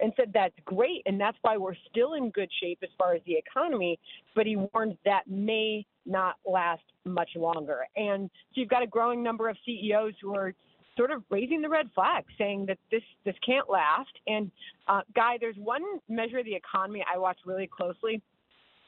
and 0.00 0.12
said 0.16 0.30
that's 0.32 0.54
great 0.64 1.02
and 1.06 1.20
that's 1.20 1.36
why 1.42 1.56
we're 1.56 1.74
still 1.90 2.14
in 2.14 2.30
good 2.30 2.50
shape 2.62 2.78
as 2.82 2.90
far 2.98 3.14
as 3.14 3.22
the 3.26 3.34
economy 3.34 3.98
but 4.34 4.46
he 4.46 4.56
warned 4.56 4.96
that 5.04 5.22
may 5.26 5.84
not 6.06 6.36
last 6.46 6.82
much 7.04 7.30
longer 7.36 7.86
and 7.96 8.30
so 8.54 8.60
you've 8.60 8.68
got 8.68 8.82
a 8.82 8.86
growing 8.86 9.22
number 9.22 9.48
of 9.48 9.56
CEOs 9.64 10.14
who 10.20 10.34
are 10.34 10.54
sort 10.98 11.12
of 11.12 11.22
raising 11.30 11.62
the 11.62 11.68
red 11.68 11.86
flag, 11.94 12.24
saying 12.36 12.66
that 12.66 12.76
this 12.90 13.02
this 13.24 13.36
can't 13.46 13.70
last. 13.70 14.10
And 14.26 14.50
uh, 14.88 15.00
Guy, 15.14 15.38
there's 15.40 15.56
one 15.56 15.82
measure 16.08 16.40
of 16.40 16.44
the 16.44 16.54
economy 16.54 17.02
I 17.10 17.16
watch 17.16 17.38
really 17.46 17.68
closely, 17.68 18.20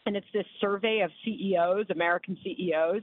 and 0.05 0.16
it's 0.16 0.27
this 0.35 0.44
survey 0.61 1.01
of 1.01 1.11
CEOs, 1.25 1.87
American 1.90 2.37
CEOs. 2.44 3.03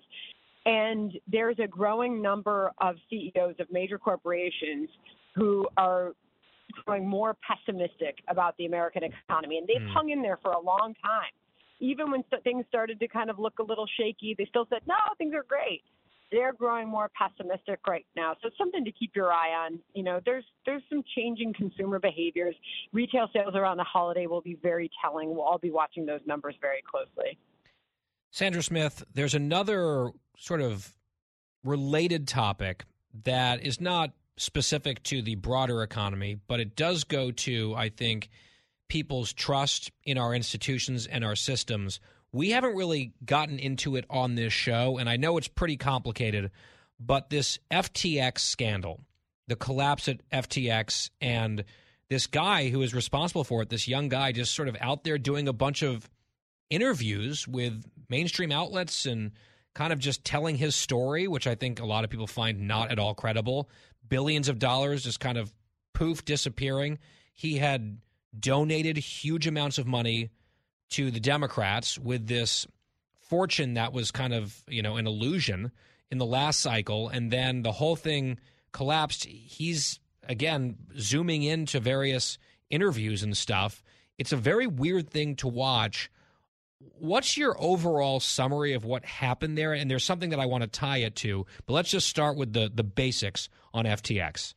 And 0.65 1.13
there's 1.31 1.57
a 1.59 1.67
growing 1.67 2.21
number 2.21 2.71
of 2.79 2.97
CEOs 3.09 3.55
of 3.59 3.67
major 3.71 3.97
corporations 3.97 4.89
who 5.33 5.65
are 5.77 6.11
growing 6.85 7.07
more 7.07 7.37
pessimistic 7.47 8.17
about 8.27 8.57
the 8.57 8.65
American 8.65 9.03
economy. 9.03 9.59
And 9.59 9.67
they've 9.67 9.81
mm. 9.81 9.93
hung 9.93 10.09
in 10.09 10.21
there 10.21 10.37
for 10.41 10.51
a 10.51 10.59
long 10.59 10.93
time. 11.01 11.31
Even 11.79 12.11
when 12.11 12.23
things 12.43 12.65
started 12.67 12.99
to 12.99 13.07
kind 13.07 13.29
of 13.29 13.39
look 13.39 13.59
a 13.59 13.63
little 13.63 13.85
shaky, 13.97 14.35
they 14.37 14.45
still 14.45 14.65
said, 14.69 14.81
no, 14.87 14.95
things 15.17 15.33
are 15.33 15.45
great 15.47 15.83
they're 16.31 16.53
growing 16.53 16.87
more 16.89 17.09
pessimistic 17.17 17.79
right 17.87 18.05
now. 18.15 18.33
So 18.41 18.47
it's 18.47 18.57
something 18.57 18.83
to 18.83 18.91
keep 18.91 19.15
your 19.15 19.31
eye 19.31 19.65
on. 19.65 19.79
You 19.93 20.03
know, 20.03 20.19
there's 20.25 20.43
there's 20.65 20.83
some 20.89 21.03
changing 21.15 21.53
consumer 21.53 21.99
behaviors. 21.99 22.55
Retail 22.91 23.29
sales 23.33 23.55
around 23.55 23.77
the 23.77 23.83
holiday 23.83 24.27
will 24.27 24.41
be 24.41 24.57
very 24.61 24.89
telling. 25.01 25.29
We'll 25.29 25.41
all 25.41 25.59
be 25.59 25.71
watching 25.71 26.05
those 26.05 26.21
numbers 26.25 26.55
very 26.61 26.83
closely. 26.89 27.37
Sandra 28.31 28.61
Smith, 28.61 29.03
there's 29.13 29.33
another 29.33 30.11
sort 30.37 30.61
of 30.61 30.93
related 31.63 32.27
topic 32.27 32.83
that 33.23 33.63
is 33.65 33.79
not 33.79 34.11
specific 34.35 35.01
to 35.03 35.21
the 35.21 35.35
broader 35.35 35.81
economy, 35.81 36.37
but 36.47 36.59
it 36.59 36.75
does 36.75 37.03
go 37.03 37.31
to, 37.31 37.73
I 37.75 37.89
think, 37.89 38.29
people's 38.87 39.33
trust 39.33 39.91
in 40.03 40.17
our 40.17 40.33
institutions 40.33 41.07
and 41.07 41.25
our 41.25 41.35
systems 41.35 41.99
we 42.37 42.51
haven't 42.51 42.75
really 42.75 43.13
gotten 43.25 43.57
into 43.57 43.95
it 43.95 44.05
on 44.11 44.35
this 44.35 44.53
show, 44.53 44.99
and 44.99 45.09
I 45.09 45.17
know 45.17 45.37
it's 45.37 45.47
pretty 45.47 45.75
complicated, 45.75 46.51
but 46.99 47.31
this 47.31 47.57
FTX 47.71 48.37
scandal, 48.39 49.01
the 49.47 49.55
collapse 49.55 50.07
at 50.07 50.21
FTX, 50.29 51.09
and 51.19 51.63
this 52.09 52.27
guy 52.27 52.69
who 52.69 52.83
is 52.83 52.93
responsible 52.93 53.43
for 53.43 53.63
it, 53.63 53.69
this 53.69 53.87
young 53.87 54.07
guy 54.07 54.33
just 54.33 54.53
sort 54.53 54.67
of 54.67 54.77
out 54.79 55.03
there 55.03 55.17
doing 55.17 55.47
a 55.47 55.53
bunch 55.53 55.81
of 55.81 56.07
interviews 56.69 57.47
with 57.47 57.83
mainstream 58.07 58.51
outlets 58.51 59.07
and 59.07 59.31
kind 59.73 59.91
of 59.91 59.97
just 59.97 60.23
telling 60.23 60.55
his 60.55 60.75
story, 60.75 61.27
which 61.27 61.47
I 61.47 61.55
think 61.55 61.79
a 61.79 61.85
lot 61.85 62.03
of 62.03 62.11
people 62.11 62.27
find 62.27 62.67
not 62.67 62.91
at 62.91 62.99
all 62.99 63.15
credible. 63.15 63.67
Billions 64.07 64.47
of 64.47 64.59
dollars 64.59 65.03
just 65.03 65.19
kind 65.19 65.39
of 65.39 65.51
poof 65.95 66.23
disappearing. 66.23 66.99
He 67.33 67.57
had 67.57 67.97
donated 68.39 68.97
huge 68.97 69.47
amounts 69.47 69.79
of 69.79 69.87
money 69.87 70.29
to 70.89 71.11
the 71.11 71.19
Democrats 71.19 71.97
with 71.97 72.27
this 72.27 72.67
fortune 73.19 73.73
that 73.73 73.93
was 73.93 74.11
kind 74.11 74.33
of, 74.33 74.63
you 74.67 74.81
know, 74.81 74.95
an 74.95 75.07
illusion 75.07 75.71
in 76.09 76.17
the 76.17 76.25
last 76.25 76.61
cycle. 76.61 77.09
And 77.09 77.31
then 77.31 77.61
the 77.61 77.71
whole 77.71 77.95
thing 77.95 78.39
collapsed. 78.71 79.25
He's, 79.25 79.99
again, 80.23 80.77
zooming 80.97 81.43
into 81.43 81.79
various 81.79 82.37
interviews 82.69 83.23
and 83.23 83.35
stuff. 83.35 83.83
It's 84.17 84.31
a 84.31 84.37
very 84.37 84.67
weird 84.67 85.09
thing 85.09 85.35
to 85.37 85.47
watch. 85.47 86.09
What's 86.99 87.37
your 87.37 87.55
overall 87.59 88.19
summary 88.19 88.73
of 88.73 88.85
what 88.85 89.05
happened 89.05 89.57
there? 89.57 89.73
And 89.73 89.89
there's 89.89 90.03
something 90.03 90.29
that 90.29 90.39
I 90.39 90.45
want 90.45 90.63
to 90.63 90.67
tie 90.67 90.97
it 90.97 91.15
to, 91.17 91.45
but 91.65 91.73
let's 91.73 91.89
just 91.89 92.07
start 92.07 92.37
with 92.37 92.53
the 92.53 92.71
the 92.73 92.83
basics 92.83 93.49
on 93.73 93.85
FTX. 93.85 94.53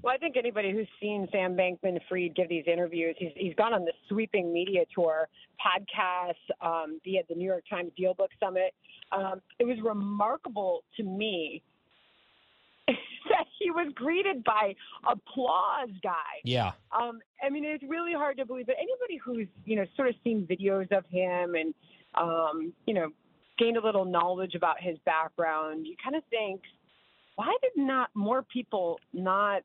Well, 0.00 0.14
I 0.14 0.18
think 0.18 0.36
anybody 0.36 0.72
who's 0.72 0.88
seen 1.00 1.28
Sam 1.30 1.54
Bankman 1.54 1.98
Fried 2.08 2.34
give 2.34 2.48
these 2.48 2.64
interviews, 2.66 3.14
he's, 3.18 3.32
he's 3.36 3.54
gone 3.54 3.74
on 3.74 3.84
this 3.84 3.94
sweeping 4.08 4.52
media 4.52 4.84
tour, 4.94 5.28
podcasts, 5.60 6.34
um, 6.60 7.00
be 7.04 7.18
at 7.18 7.28
the 7.28 7.34
New 7.34 7.44
York 7.44 7.64
Times 7.68 7.92
DealBook 7.98 8.28
Summit. 8.40 8.74
Um, 9.12 9.42
it 9.58 9.64
was 9.64 9.76
remarkable 9.84 10.82
to 10.96 11.02
me 11.02 11.62
that 12.88 13.44
he 13.58 13.70
was 13.70 13.92
greeted 13.94 14.42
by 14.44 14.74
applause, 15.06 15.90
guy. 16.02 16.40
Yeah. 16.42 16.72
Um, 16.90 17.20
I 17.44 17.50
mean, 17.50 17.64
it's 17.64 17.84
really 17.86 18.12
hard 18.12 18.38
to 18.38 18.46
believe, 18.46 18.66
but 18.66 18.76
anybody 18.76 19.18
who's, 19.22 19.46
you 19.66 19.76
know, 19.76 19.84
sort 19.94 20.08
of 20.08 20.14
seen 20.24 20.46
videos 20.50 20.90
of 20.90 21.04
him 21.06 21.54
and, 21.54 21.74
um, 22.14 22.72
you 22.86 22.94
know, 22.94 23.10
gained 23.58 23.76
a 23.76 23.84
little 23.84 24.04
knowledge 24.04 24.54
about 24.54 24.80
his 24.80 24.96
background, 25.04 25.86
you 25.86 25.94
kind 26.02 26.16
of 26.16 26.22
think, 26.30 26.62
why 27.36 27.54
did 27.62 27.72
not 27.76 28.10
more 28.14 28.42
people 28.42 28.98
not 29.12 29.62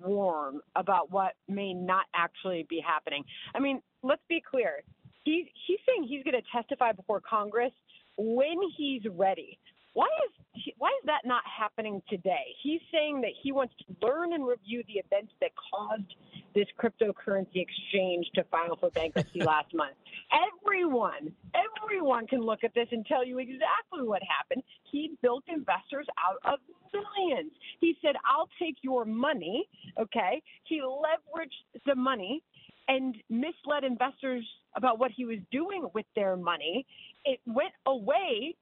warm 0.00 0.60
about 0.74 1.10
what 1.10 1.34
may 1.48 1.74
not 1.74 2.06
actually 2.14 2.66
be 2.68 2.80
happening. 2.86 3.24
I 3.54 3.60
mean, 3.60 3.80
let's 4.02 4.22
be 4.28 4.42
clear. 4.48 4.82
He, 5.24 5.50
he's 5.66 5.78
saying 5.86 6.06
he's 6.08 6.22
going 6.22 6.40
to 6.40 6.48
testify 6.52 6.66
testify 6.76 6.92
before 6.92 7.20
Congress 7.28 7.72
when 8.16 8.56
he's 8.76 9.02
ready. 9.10 9.58
Why 9.96 10.08
is 10.26 10.62
why 10.76 10.88
is 10.88 11.06
that 11.06 11.22
not 11.24 11.42
happening 11.46 12.02
today? 12.10 12.54
He's 12.62 12.82
saying 12.92 13.22
that 13.22 13.30
he 13.42 13.50
wants 13.50 13.72
to 13.78 14.06
learn 14.06 14.34
and 14.34 14.46
review 14.46 14.82
the 14.86 15.00
events 15.00 15.32
that 15.40 15.52
caused 15.72 16.14
this 16.54 16.66
cryptocurrency 16.78 17.64
exchange 17.64 18.26
to 18.34 18.44
file 18.44 18.76
for 18.78 18.90
bankruptcy 18.90 19.40
last 19.44 19.72
month. 19.72 19.96
Everyone, 20.30 21.32
everyone 21.54 22.26
can 22.26 22.42
look 22.42 22.62
at 22.62 22.74
this 22.74 22.88
and 22.92 23.06
tell 23.06 23.24
you 23.24 23.38
exactly 23.38 24.02
what 24.02 24.20
happened. 24.22 24.62
He 24.92 25.12
built 25.22 25.44
investors 25.48 26.06
out 26.20 26.52
of 26.52 26.58
millions. 26.92 27.52
He 27.80 27.96
said, 28.02 28.16
"I'll 28.26 28.50
take 28.58 28.76
your 28.82 29.06
money." 29.06 29.66
Okay, 29.98 30.42
he 30.64 30.82
leveraged 30.82 31.80
the 31.86 31.94
money 31.94 32.42
and 32.86 33.16
misled 33.30 33.82
investors 33.82 34.46
about 34.76 34.98
what 34.98 35.10
he 35.10 35.24
was 35.24 35.38
doing 35.50 35.88
with 35.94 36.06
their 36.14 36.36
money. 36.36 36.84
It 37.24 37.40
went 37.46 37.72
away 37.86 38.56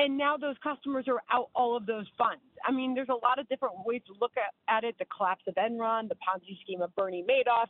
and 0.00 0.16
now 0.16 0.38
those 0.38 0.56
customers 0.62 1.04
are 1.08 1.22
out 1.30 1.50
all 1.54 1.76
of 1.76 1.84
those 1.84 2.06
funds. 2.16 2.42
I 2.66 2.72
mean, 2.72 2.94
there's 2.94 3.10
a 3.10 3.20
lot 3.26 3.38
of 3.38 3.46
different 3.50 3.74
ways 3.84 4.00
to 4.06 4.14
look 4.18 4.32
at, 4.36 4.54
at 4.74 4.82
it 4.82 4.96
the 4.98 5.04
collapse 5.04 5.42
of 5.46 5.54
Enron, 5.56 6.08
the 6.08 6.14
Ponzi 6.16 6.58
scheme 6.62 6.80
of 6.80 6.94
Bernie 6.96 7.22
Madoff. 7.28 7.68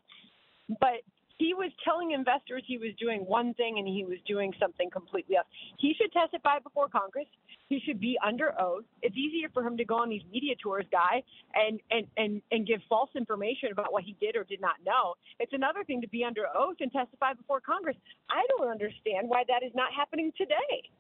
But 0.81 1.03
he 1.39 1.55
was 1.55 1.73
telling 1.85 2.13
investors 2.13 2.63
he 2.67 2.79
was 2.79 2.91
doing 3.01 3.21
one 3.23 3.53
thing 3.55 3.79
and 3.79 3.89
he 3.89 4.05
was 4.05 4.19
doing 4.29 4.53
something 4.61 4.91
completely 4.91 5.37
else. 5.37 5.47
He 5.79 5.95
should 5.99 6.13
testify 6.13 6.61
before 6.61 6.87
Congress. 6.87 7.27
He 7.69 7.81
should 7.85 7.99
be 7.99 8.17
under 8.25 8.55
oath. 8.61 8.85
It's 9.03 9.17
easier 9.17 9.49
for 9.53 9.67
him 9.67 9.77
to 9.79 9.85
go 9.85 9.97
on 9.97 10.09
these 10.09 10.23
media 10.31 10.55
tours, 10.63 10.85
guy, 10.93 11.23
and 11.55 11.81
and 11.91 12.07
and 12.17 12.43
and 12.53 12.67
give 12.67 12.81
false 12.89 13.11
information 13.17 13.73
about 13.73 13.93
what 13.93 14.05
he 14.05 14.15
did 14.21 14.37
or 14.37 14.45
did 14.45 14.61
not 14.61 14.75
know. 14.85 15.15
It's 15.41 15.53
another 15.53 15.83
thing 15.83 16.01
to 16.03 16.09
be 16.09 16.23
under 16.23 16.47
oath 16.55 16.77
and 16.81 16.93
testify 16.93 17.33
before 17.33 17.61
Congress. 17.61 17.97
I 18.29 18.45
don't 18.55 18.69
understand 18.69 19.29
why 19.29 19.43
that 19.49 19.65
is 19.65 19.73
not 19.75 19.93
happening 19.97 20.33
today. 20.37 20.91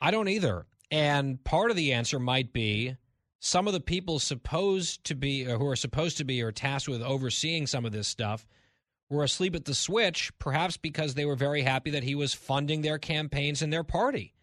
I 0.00 0.10
don't 0.10 0.28
either. 0.28 0.66
And 0.90 1.42
part 1.44 1.70
of 1.70 1.76
the 1.76 1.92
answer 1.92 2.18
might 2.18 2.52
be 2.52 2.96
some 3.38 3.66
of 3.66 3.72
the 3.72 3.80
people 3.80 4.18
supposed 4.18 5.04
to 5.04 5.14
be, 5.14 5.46
uh, 5.46 5.56
who 5.56 5.66
are 5.66 5.76
supposed 5.76 6.18
to 6.18 6.24
be, 6.24 6.42
or 6.42 6.52
tasked 6.52 6.88
with 6.88 7.02
overseeing 7.02 7.66
some 7.66 7.84
of 7.84 7.92
this 7.92 8.08
stuff, 8.08 8.46
were 9.08 9.24
asleep 9.24 9.54
at 9.54 9.64
the 9.64 9.74
switch, 9.74 10.30
perhaps 10.38 10.76
because 10.76 11.14
they 11.14 11.24
were 11.24 11.36
very 11.36 11.62
happy 11.62 11.90
that 11.90 12.04
he 12.04 12.14
was 12.14 12.34
funding 12.34 12.82
their 12.82 12.98
campaigns 12.98 13.62
and 13.62 13.72
their 13.72 13.84
party. 13.84 14.34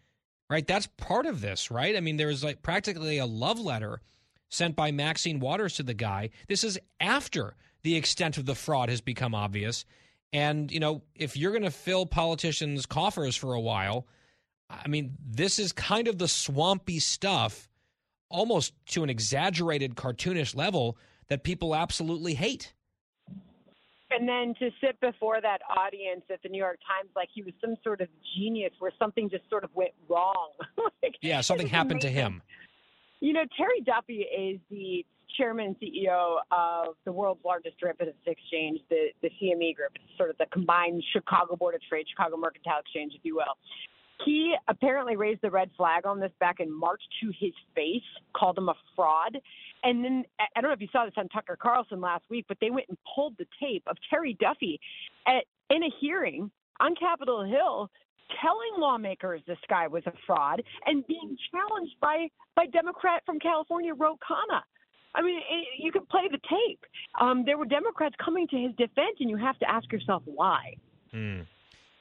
Right? 0.50 0.66
That's 0.66 0.88
part 0.96 1.26
of 1.26 1.42
this, 1.42 1.70
right? 1.70 1.94
I 1.94 2.00
mean, 2.00 2.16
there 2.16 2.28
was 2.28 2.42
like 2.42 2.62
practically 2.62 3.18
a 3.18 3.26
love 3.26 3.60
letter 3.60 4.00
sent 4.48 4.74
by 4.74 4.90
Maxine 4.90 5.40
Waters 5.40 5.74
to 5.74 5.82
the 5.82 5.94
guy. 5.94 6.30
This 6.48 6.64
is 6.64 6.78
after 7.00 7.54
the 7.82 7.96
extent 7.96 8.38
of 8.38 8.46
the 8.46 8.54
fraud 8.54 8.88
has 8.88 9.02
become 9.02 9.34
obvious. 9.34 9.84
And, 10.32 10.72
you 10.72 10.80
know, 10.80 11.02
if 11.14 11.36
you're 11.36 11.52
going 11.52 11.62
to 11.64 11.70
fill 11.70 12.06
politicians' 12.06 12.86
coffers 12.86 13.36
for 13.36 13.52
a 13.52 13.60
while, 13.60 14.06
I 14.70 14.88
mean, 14.88 15.16
this 15.26 15.58
is 15.58 15.72
kind 15.72 16.08
of 16.08 16.18
the 16.18 16.28
swampy 16.28 16.98
stuff, 16.98 17.68
almost 18.28 18.74
to 18.88 19.02
an 19.02 19.10
exaggerated 19.10 19.94
cartoonish 19.94 20.54
level, 20.54 20.98
that 21.28 21.42
people 21.42 21.74
absolutely 21.74 22.34
hate. 22.34 22.74
And 24.10 24.26
then 24.26 24.54
to 24.58 24.70
sit 24.80 24.98
before 25.00 25.40
that 25.40 25.60
audience 25.68 26.22
at 26.32 26.42
the 26.42 26.48
New 26.48 26.58
York 26.58 26.78
Times 26.86 27.10
like 27.14 27.28
he 27.32 27.42
was 27.42 27.52
some 27.60 27.76
sort 27.84 28.00
of 28.00 28.08
genius 28.36 28.72
where 28.78 28.92
something 28.98 29.28
just 29.28 29.48
sort 29.50 29.64
of 29.64 29.70
went 29.74 29.92
wrong. 30.08 30.52
like, 31.02 31.16
yeah, 31.20 31.42
something 31.42 31.66
happened 31.66 32.02
amazing. 32.02 32.14
to 32.14 32.20
him. 32.20 32.42
You 33.20 33.34
know, 33.34 33.44
Terry 33.56 33.80
Duffy 33.84 34.20
is 34.20 34.60
the 34.70 35.04
chairman 35.36 35.66
and 35.66 35.76
CEO 35.78 36.38
of 36.50 36.94
the 37.04 37.12
world's 37.12 37.44
largest 37.44 37.78
derivatives 37.78 38.16
exchange, 38.26 38.80
the, 38.88 39.08
the 39.22 39.28
CME 39.28 39.76
Group, 39.76 39.92
sort 40.16 40.30
of 40.30 40.38
the 40.38 40.46
combined 40.52 41.02
Chicago 41.12 41.56
Board 41.56 41.74
of 41.74 41.82
Trade, 41.82 42.06
Chicago 42.08 42.36
Mercantile 42.36 42.80
Exchange, 42.80 43.12
if 43.14 43.20
you 43.24 43.36
will. 43.36 43.56
He 44.24 44.54
apparently 44.66 45.16
raised 45.16 45.42
the 45.42 45.50
red 45.50 45.70
flag 45.76 46.06
on 46.06 46.18
this 46.18 46.32
back 46.40 46.60
in 46.60 46.72
March 46.72 47.02
to 47.22 47.30
his 47.38 47.52
face, 47.74 48.02
called 48.36 48.58
him 48.58 48.68
a 48.68 48.74
fraud. 48.96 49.38
And 49.84 50.04
then 50.04 50.24
I 50.40 50.60
don't 50.60 50.70
know 50.70 50.74
if 50.74 50.80
you 50.80 50.88
saw 50.90 51.04
this 51.04 51.14
on 51.16 51.28
Tucker 51.28 51.56
Carlson 51.60 52.00
last 52.00 52.24
week, 52.28 52.46
but 52.48 52.58
they 52.60 52.70
went 52.70 52.86
and 52.88 52.98
pulled 53.14 53.36
the 53.38 53.46
tape 53.60 53.84
of 53.86 53.96
Terry 54.10 54.36
Duffy 54.40 54.80
at, 55.26 55.44
in 55.70 55.82
a 55.84 55.90
hearing 56.00 56.50
on 56.80 56.94
Capitol 56.96 57.44
Hill 57.44 57.90
telling 58.42 58.80
lawmakers 58.80 59.40
this 59.46 59.58
guy 59.68 59.86
was 59.86 60.02
a 60.06 60.12
fraud 60.26 60.62
and 60.86 61.06
being 61.06 61.36
challenged 61.50 61.94
by 62.00 62.28
by 62.56 62.66
Democrat 62.66 63.22
from 63.24 63.38
California, 63.38 63.94
Ro 63.94 64.16
Khanna. 64.16 64.62
I 65.14 65.22
mean, 65.22 65.38
it, 65.38 65.66
you 65.78 65.90
can 65.90 66.04
play 66.06 66.28
the 66.30 66.38
tape. 66.38 66.84
Um, 67.20 67.44
there 67.46 67.56
were 67.56 67.64
Democrats 67.64 68.14
coming 68.22 68.46
to 68.48 68.56
his 68.56 68.72
defense, 68.72 69.16
and 69.20 69.30
you 69.30 69.36
have 69.36 69.58
to 69.60 69.70
ask 69.70 69.90
yourself 69.90 70.22
why. 70.26 70.76
Mm. 71.14 71.46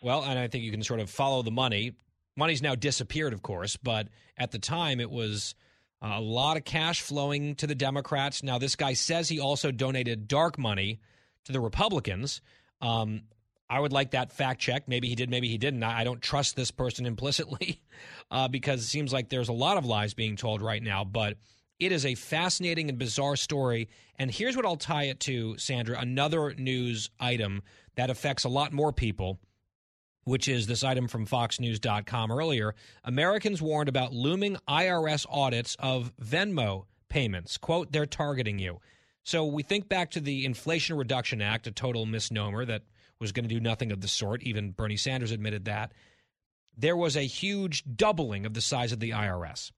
Well, 0.01 0.23
and 0.23 0.37
I 0.37 0.47
think 0.47 0.63
you 0.63 0.71
can 0.71 0.83
sort 0.83 0.99
of 0.99 1.09
follow 1.09 1.41
the 1.41 1.51
money 1.51 1.93
Money's 2.37 2.61
now 2.61 2.75
disappeared, 2.75 3.33
of 3.33 3.41
course, 3.41 3.75
but 3.75 4.07
at 4.37 4.51
the 4.51 4.59
time 4.59 4.99
it 4.99 5.09
was 5.09 5.55
a 6.01 6.21
lot 6.21 6.55
of 6.55 6.63
cash 6.63 7.01
flowing 7.01 7.55
to 7.55 7.67
the 7.67 7.75
Democrats. 7.75 8.43
Now, 8.43 8.59
this 8.59 8.75
guy 8.75 8.93
says 8.93 9.27
he 9.27 9.39
also 9.39 9.71
donated 9.71 10.27
dark 10.27 10.57
money 10.57 11.01
to 11.45 11.51
the 11.51 11.59
Republicans. 11.59 12.41
Um, 12.79 13.23
I 13.69 13.79
would 13.79 13.91
like 13.91 14.11
that 14.11 14.31
fact 14.31 14.61
check. 14.61 14.87
Maybe 14.87 15.09
he 15.09 15.15
did, 15.15 15.29
maybe 15.29 15.49
he 15.49 15.57
didn't. 15.57 15.83
I 15.83 16.03
don't 16.03 16.21
trust 16.21 16.55
this 16.55 16.71
person 16.71 17.05
implicitly 17.07 17.81
uh, 18.29 18.47
because 18.47 18.81
it 18.81 18.87
seems 18.87 19.11
like 19.11 19.29
there's 19.29 19.49
a 19.49 19.53
lot 19.53 19.77
of 19.77 19.85
lies 19.85 20.13
being 20.13 20.35
told 20.35 20.61
right 20.61 20.81
now. 20.81 21.03
But 21.03 21.37
it 21.79 21.91
is 21.91 22.05
a 22.05 22.15
fascinating 22.15 22.89
and 22.89 22.97
bizarre 22.97 23.35
story. 23.35 23.89
And 24.17 24.31
here's 24.31 24.55
what 24.55 24.65
I'll 24.65 24.77
tie 24.77 25.05
it 25.05 25.19
to, 25.21 25.57
Sandra 25.57 25.99
another 25.99 26.53
news 26.53 27.09
item 27.19 27.63
that 27.95 28.09
affects 28.09 28.43
a 28.43 28.49
lot 28.49 28.73
more 28.73 28.93
people 28.93 29.39
which 30.27 30.49
is 30.49 30.67
this 30.67 30.83
item 30.83 31.07
from 31.07 31.25
FoxNews.com 31.25 32.31
earlier. 32.31 32.75
Americans 33.05 33.61
warned 33.61 33.87
about 33.87 34.11
looming 34.11 34.57
IRS 34.67 35.25
audits 35.29 35.77
of 35.79 36.11
Venmo 36.21 36.83
payments. 37.07 37.57
Quote, 37.57 37.93
they're 37.93 38.05
targeting 38.05 38.59
you. 38.59 38.81
So 39.23 39.45
we 39.45 39.63
think 39.63 39.87
back 39.87 40.11
to 40.11 40.19
the 40.19 40.45
Inflation 40.45 40.97
Reduction 40.97 41.41
Act, 41.41 41.65
a 41.67 41.71
total 41.71 42.05
misnomer 42.05 42.65
that 42.65 42.83
was 43.19 43.31
going 43.31 43.47
to 43.47 43.53
do 43.53 43.61
nothing 43.61 43.93
of 43.93 44.01
the 44.01 44.09
sort. 44.09 44.43
Even 44.43 44.71
Bernie 44.71 44.97
Sanders 44.97 45.31
admitted 45.31 45.65
that. 45.65 45.93
There 46.77 46.97
was 46.97 47.15
a 47.15 47.21
huge 47.21 47.83
doubling 47.95 48.45
of 48.45 48.53
the 48.53 48.61
size 48.61 48.91
of 48.91 48.99
the 48.99 49.11
IRS. 49.11 49.71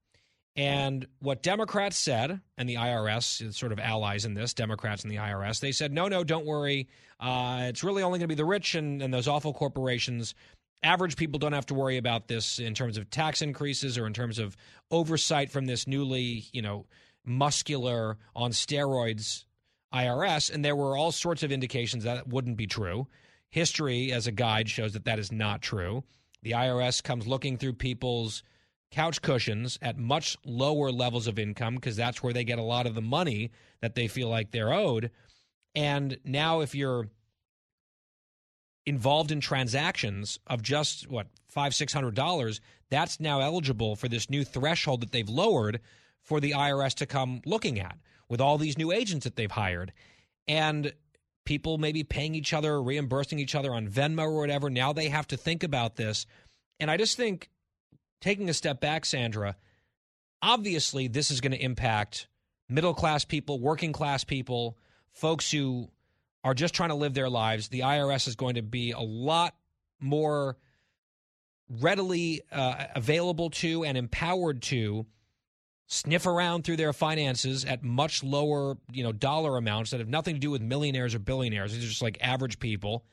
And 0.59 1.07
what 1.19 1.41
Democrats 1.41 1.97
said, 1.97 2.41
and 2.57 2.67
the 2.67 2.75
IRS, 2.75 3.53
sort 3.53 3.71
of 3.71 3.79
allies 3.79 4.25
in 4.25 4.33
this, 4.33 4.53
Democrats 4.53 5.03
and 5.03 5.11
the 5.11 5.15
IRS, 5.15 5.61
they 5.61 5.71
said, 5.71 5.93
no, 5.93 6.09
no, 6.09 6.25
don't 6.25 6.45
worry. 6.45 6.89
Uh, 7.17 7.67
it's 7.69 7.81
really 7.81 8.03
only 8.03 8.19
going 8.19 8.27
to 8.27 8.35
be 8.35 8.35
the 8.35 8.43
rich 8.43 8.75
and, 8.75 9.01
and 9.01 9.13
those 9.13 9.29
awful 9.29 9.53
corporations. 9.53 10.35
Average 10.83 11.15
people 11.15 11.39
don't 11.39 11.53
have 11.53 11.67
to 11.67 11.73
worry 11.73 11.95
about 11.95 12.27
this 12.27 12.59
in 12.59 12.73
terms 12.73 12.97
of 12.97 13.09
tax 13.09 13.41
increases 13.41 13.97
or 13.97 14.05
in 14.05 14.11
terms 14.11 14.37
of 14.37 14.57
oversight 14.91 15.49
from 15.49 15.65
this 15.65 15.87
newly, 15.87 16.43
you 16.51 16.61
know, 16.61 16.85
muscular 17.25 18.17
on 18.35 18.51
steroids 18.51 19.45
IRS. 19.93 20.53
And 20.53 20.65
there 20.65 20.75
were 20.75 20.97
all 20.97 21.13
sorts 21.13 21.41
of 21.41 21.53
indications 21.53 22.03
that 22.03 22.27
wouldn't 22.27 22.57
be 22.57 22.67
true. 22.67 23.07
History, 23.49 24.11
as 24.11 24.27
a 24.27 24.31
guide, 24.33 24.67
shows 24.67 24.91
that 24.91 25.05
that 25.05 25.19
is 25.19 25.31
not 25.31 25.61
true. 25.61 26.03
The 26.43 26.51
IRS 26.51 27.01
comes 27.01 27.27
looking 27.27 27.55
through 27.55 27.73
people's 27.73 28.43
couch 28.91 29.21
cushions 29.21 29.77
at 29.81 29.97
much 29.97 30.37
lower 30.45 30.91
levels 30.91 31.27
of 31.27 31.37
income 31.37 31.75
because 31.75 31.95
that's 31.95 32.23
where 32.23 32.33
they 32.33 32.43
get 32.43 32.59
a 32.59 32.63
lot 32.63 32.87
of 32.87 32.95
the 32.95 33.01
money 33.01 33.51
that 33.81 33.95
they 33.95 34.07
feel 34.07 34.29
like 34.29 34.51
they're 34.51 34.73
owed. 34.73 35.11
And 35.75 36.17
now, 36.23 36.61
if 36.61 36.73
you're 36.73 37.07
involved 38.85 39.31
in 39.31 39.39
transactions 39.39 40.39
of 40.47 40.63
just 40.63 41.07
what 41.09 41.27
five 41.47 41.75
six 41.75 41.93
hundred 41.93 42.15
dollars, 42.15 42.59
that's 42.89 43.19
now 43.19 43.39
eligible 43.39 43.95
for 43.95 44.07
this 44.07 44.29
new 44.29 44.43
threshold 44.43 45.01
that 45.01 45.11
they've 45.11 45.29
lowered 45.29 45.79
for 46.23 46.39
the 46.39 46.51
IRS 46.51 46.95
to 46.95 47.05
come 47.05 47.41
looking 47.45 47.79
at 47.79 47.97
with 48.27 48.41
all 48.41 48.57
these 48.57 48.77
new 48.77 48.91
agents 48.91 49.23
that 49.23 49.35
they've 49.35 49.51
hired, 49.51 49.93
and 50.47 50.93
people 51.45 51.77
maybe 51.77 52.03
paying 52.03 52.35
each 52.35 52.53
other, 52.53 52.81
reimbursing 52.81 53.39
each 53.39 53.55
other 53.55 53.73
on 53.73 53.87
Venmo 53.87 54.23
or 54.23 54.39
whatever. 54.39 54.69
Now 54.69 54.93
they 54.93 55.09
have 55.09 55.27
to 55.27 55.37
think 55.37 55.63
about 55.63 55.95
this, 55.95 56.25
and 56.79 56.89
I 56.89 56.97
just 56.97 57.15
think 57.15 57.49
taking 58.21 58.49
a 58.49 58.53
step 58.53 58.79
back, 58.79 59.05
Sandra, 59.05 59.55
obviously 60.41 61.07
this 61.07 61.31
is 61.31 61.41
going 61.41 61.51
to 61.51 61.63
impact 61.63 62.27
middle 62.67 62.93
class 62.93 63.25
people, 63.25 63.59
working 63.59 63.93
class 63.93 64.23
people, 64.23 64.77
folks 65.11 65.51
who 65.51 65.89
are 66.43 66.53
just 66.53 66.73
trying 66.73 66.89
to 66.89 66.95
live 66.95 67.13
their 67.13 67.29
lives. 67.29 67.67
The 67.67 67.81
IRS 67.81 68.27
is 68.27 68.35
going 68.35 68.55
to 68.55 68.61
be 68.61 68.91
a 68.91 68.99
lot 68.99 69.55
more 69.99 70.57
readily 71.69 72.41
uh, 72.51 72.85
available 72.95 73.49
to 73.49 73.83
and 73.83 73.97
empowered 73.97 74.61
to 74.63 75.05
sniff 75.87 76.25
around 76.25 76.63
through 76.63 76.77
their 76.77 76.93
finances 76.93 77.65
at 77.65 77.83
much 77.83 78.23
lower, 78.23 78.77
you 78.91 79.03
know, 79.03 79.11
dollar 79.11 79.57
amounts 79.57 79.91
that 79.91 79.99
have 79.99 80.07
nothing 80.07 80.35
to 80.35 80.39
do 80.39 80.51
with 80.51 80.61
millionaires 80.61 81.15
or 81.15 81.19
billionaires. 81.19 81.73
These 81.73 81.83
are 81.83 81.87
just 81.87 82.01
like 82.01 82.17
average 82.21 82.59
people. 82.59 83.05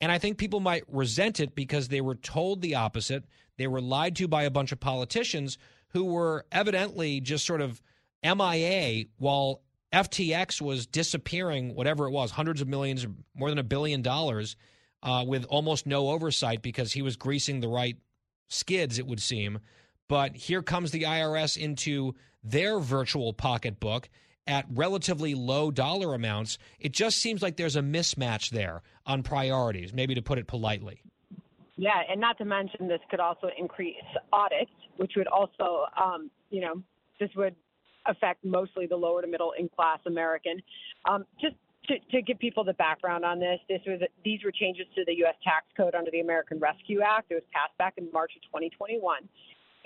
And 0.00 0.10
I 0.10 0.18
think 0.18 0.38
people 0.38 0.60
might 0.60 0.82
resent 0.88 1.40
it 1.40 1.54
because 1.54 1.88
they 1.88 2.00
were 2.00 2.14
told 2.16 2.62
the 2.62 2.74
opposite. 2.74 3.24
They 3.60 3.66
were 3.66 3.82
lied 3.82 4.16
to 4.16 4.26
by 4.26 4.44
a 4.44 4.50
bunch 4.50 4.72
of 4.72 4.80
politicians 4.80 5.58
who 5.88 6.04
were 6.04 6.46
evidently 6.50 7.20
just 7.20 7.44
sort 7.44 7.60
of 7.60 7.82
MIA 8.24 9.04
while 9.18 9.60
FTX 9.92 10.62
was 10.62 10.86
disappearing, 10.86 11.74
whatever 11.74 12.06
it 12.06 12.10
was, 12.10 12.30
hundreds 12.30 12.62
of 12.62 12.68
millions, 12.68 13.06
more 13.34 13.50
than 13.50 13.58
a 13.58 13.62
billion 13.62 14.00
dollars 14.00 14.56
uh, 15.02 15.26
with 15.28 15.44
almost 15.44 15.86
no 15.86 16.08
oversight 16.08 16.62
because 16.62 16.92
he 16.92 17.02
was 17.02 17.16
greasing 17.16 17.60
the 17.60 17.68
right 17.68 17.98
skids, 18.48 18.98
it 18.98 19.06
would 19.06 19.20
seem. 19.20 19.58
But 20.08 20.36
here 20.36 20.62
comes 20.62 20.90
the 20.90 21.02
IRS 21.02 21.58
into 21.58 22.14
their 22.42 22.78
virtual 22.78 23.34
pocketbook 23.34 24.08
at 24.46 24.64
relatively 24.70 25.34
low 25.34 25.70
dollar 25.70 26.14
amounts. 26.14 26.56
It 26.78 26.92
just 26.92 27.18
seems 27.18 27.42
like 27.42 27.58
there's 27.58 27.76
a 27.76 27.82
mismatch 27.82 28.48
there 28.48 28.80
on 29.04 29.22
priorities, 29.22 29.92
maybe 29.92 30.14
to 30.14 30.22
put 30.22 30.38
it 30.38 30.46
politely. 30.46 31.02
Yeah, 31.80 32.02
and 32.10 32.20
not 32.20 32.36
to 32.36 32.44
mention 32.44 32.88
this 32.88 33.00
could 33.10 33.20
also 33.20 33.48
increase 33.58 33.94
audits, 34.34 34.70
which 34.98 35.12
would 35.16 35.26
also, 35.26 35.86
um, 35.98 36.30
you 36.50 36.60
know, 36.60 36.82
this 37.18 37.30
would 37.36 37.56
affect 38.04 38.44
mostly 38.44 38.86
the 38.86 38.96
lower 38.96 39.22
to 39.22 39.26
middle 39.26 39.54
income 39.58 39.74
class 39.76 39.98
American. 40.04 40.60
Um, 41.08 41.24
just 41.40 41.54
to, 41.88 41.98
to, 42.12 42.20
give 42.20 42.38
people 42.38 42.64
the 42.64 42.74
background 42.74 43.24
on 43.24 43.40
this, 43.40 43.60
this 43.66 43.80
was 43.86 43.98
these 44.22 44.40
were 44.44 44.52
changes 44.52 44.84
to 44.94 45.06
the 45.06 45.14
U.S. 45.20 45.36
tax 45.42 45.64
code 45.74 45.94
under 45.94 46.10
the 46.10 46.20
American 46.20 46.58
Rescue 46.58 47.00
Act. 47.00 47.30
It 47.30 47.36
was 47.36 47.44
passed 47.50 47.76
back 47.78 47.94
in 47.96 48.12
March 48.12 48.32
of 48.36 48.42
2021. 48.42 49.26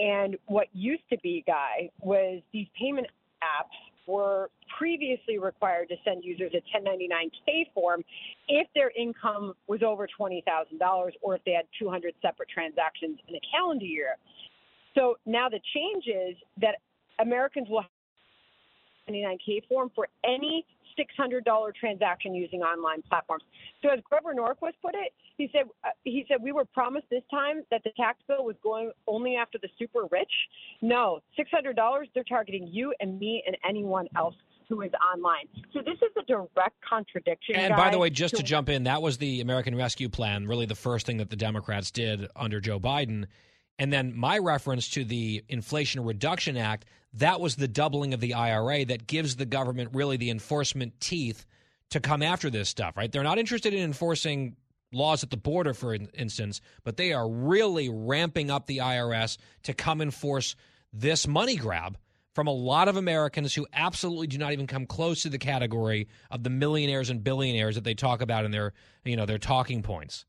And 0.01 0.37
what 0.47 0.67
used 0.73 1.05
to 1.11 1.19
be, 1.23 1.45
Guy, 1.47 1.91
was 2.01 2.43
these 2.53 2.67
payment 2.77 3.07
apps 3.41 3.94
were 4.07 4.51
previously 4.79 5.39
required 5.39 5.89
to 5.89 5.97
send 6.05 6.25
users 6.25 6.53
a 6.55 6.63
1099K 6.77 7.73
form 7.73 8.05
if 8.49 8.67
their 8.75 8.91
income 8.99 9.55
was 9.67 9.83
over 9.83 10.09
$20,000 10.19 11.11
or 11.23 11.37
if 11.37 11.45
they 11.45 11.53
had 11.53 11.67
200 11.79 12.15
separate 12.21 12.49
transactions 12.49 13.19
in 13.29 13.35
a 13.35 13.41
calendar 13.51 13.85
year. 13.85 14.17
So 14.95 15.17
now 15.27 15.49
the 15.49 15.61
change 15.75 16.05
is 16.07 16.37
that 16.61 16.77
Americans 17.19 17.69
will 17.69 17.83
have 17.83 17.91
a 19.09 19.13
99K 19.13 19.67
form 19.69 19.91
for 19.95 20.09
any 20.25 20.67
$600 20.99 21.75
transaction 21.75 22.35
using 22.35 22.61
online 22.61 23.03
platforms. 23.03 23.45
So 23.83 23.91
as 23.91 24.01
Grover 24.09 24.35
Norquist 24.35 24.75
put 24.83 24.95
it, 24.95 25.13
he 25.37 25.49
said 25.53 25.65
uh, 25.85 25.89
he 26.05 26.25
said 26.29 26.39
we 26.43 26.53
were 26.53 26.65
promised 26.65 27.07
this 27.11 27.23
time 27.31 27.63
that 27.71 27.83
the 27.85 27.91
tax 27.97 28.19
bill 28.29 28.45
was 28.45 28.57
going 28.63 28.91
only 29.07 29.37
after 29.37 29.59
the 29.59 29.69
super 29.79 30.07
rich. 30.11 30.33
No, 30.83 31.21
$600 31.39 31.75
they're 32.15 32.25
targeting 32.25 32.69
you 32.71 32.95
and 33.01 33.19
me 33.19 33.43
and 33.47 33.57
anyone 33.69 34.07
else 34.17 34.35
who 34.69 34.81
is 34.83 34.91
online. 35.13 35.47
So 35.73 35.81
this 35.81 35.97
is 35.97 36.11
a 36.19 36.23
direct 36.25 36.77
contradiction. 36.89 37.57
And 37.57 37.77
by 37.77 37.91
the 37.91 37.99
way, 37.99 38.11
just 38.11 38.35
to, 38.37 38.39
to 38.39 38.43
jump 38.43 38.69
in, 38.69 38.85
that 38.85 39.03
was 39.03 39.19
the 39.19 39.41
American 39.41 39.77
Rescue 39.77 40.09
Plan, 40.09 40.47
really 40.47 40.67
the 40.67 40.75
first 40.75 41.07
thing 41.07 41.19
that 41.19 41.31
the 41.31 41.37
Democrats 41.37 41.91
did 41.91 42.29
under 42.35 42.61
Joe 42.61 42.81
Biden. 42.81 43.27
And 43.79 43.93
then 43.93 44.17
my 44.17 44.39
reference 44.39 44.89
to 44.91 45.05
the 45.05 45.45
Inflation 45.49 46.05
Reduction 46.05 46.57
Act, 46.57 46.85
that 47.15 47.41
was 47.41 47.57
the 47.57 47.69
doubling 47.69 48.15
of 48.15 48.21
the 48.21 48.35
IRA 48.35 48.85
that 48.85 49.07
gives 49.07 49.37
the 49.37 49.47
government 49.47 49.91
really 49.93 50.17
the 50.17 50.31
enforcement 50.31 51.01
teeth 51.01 51.45
to 51.91 52.01
come 52.01 52.23
after 52.23 52.51
this 52.51 52.69
stuff, 52.69 52.97
right? 52.97 53.11
They're 53.11 53.23
not 53.23 53.39
interested 53.39 53.75
in 53.75 53.83
enforcing 53.83 54.57
laws 54.93 55.23
at 55.23 55.31
the 55.31 55.37
border, 55.37 55.75
for 55.75 55.95
instance, 55.95 56.61
but 56.85 56.97
they 56.97 57.13
are 57.13 57.29
really 57.29 57.89
ramping 57.89 58.51
up 58.51 58.67
the 58.67 58.79
IRS 58.79 59.39
to 59.65 59.75
come 59.75 60.01
enforce 60.01 60.55
this 60.93 61.27
money 61.27 61.57
grab 61.57 61.99
from 62.35 62.47
a 62.47 62.53
lot 62.53 62.89
of 62.89 62.97
Americans 62.97 63.55
who 63.55 63.67
absolutely 63.73 64.27
do 64.27 64.39
not 64.39 64.53
even 64.53 64.67
come 64.67 64.87
close 64.87 65.23
to 65.23 65.29
the 65.29 65.39
category 65.39 66.09
of 66.31 66.43
the 66.43 66.51
millionaires 66.51 67.11
and 67.11 67.23
billionaires 67.23 67.77
that 67.77 67.85
they 67.85 67.95
talk 67.95 68.23
about 68.23 68.45
in 68.45 68.51
their, 68.51 68.73
you 69.05 69.17
know, 69.17 69.27
their 69.27 69.39
talking 69.39 69.83
points. 69.83 70.25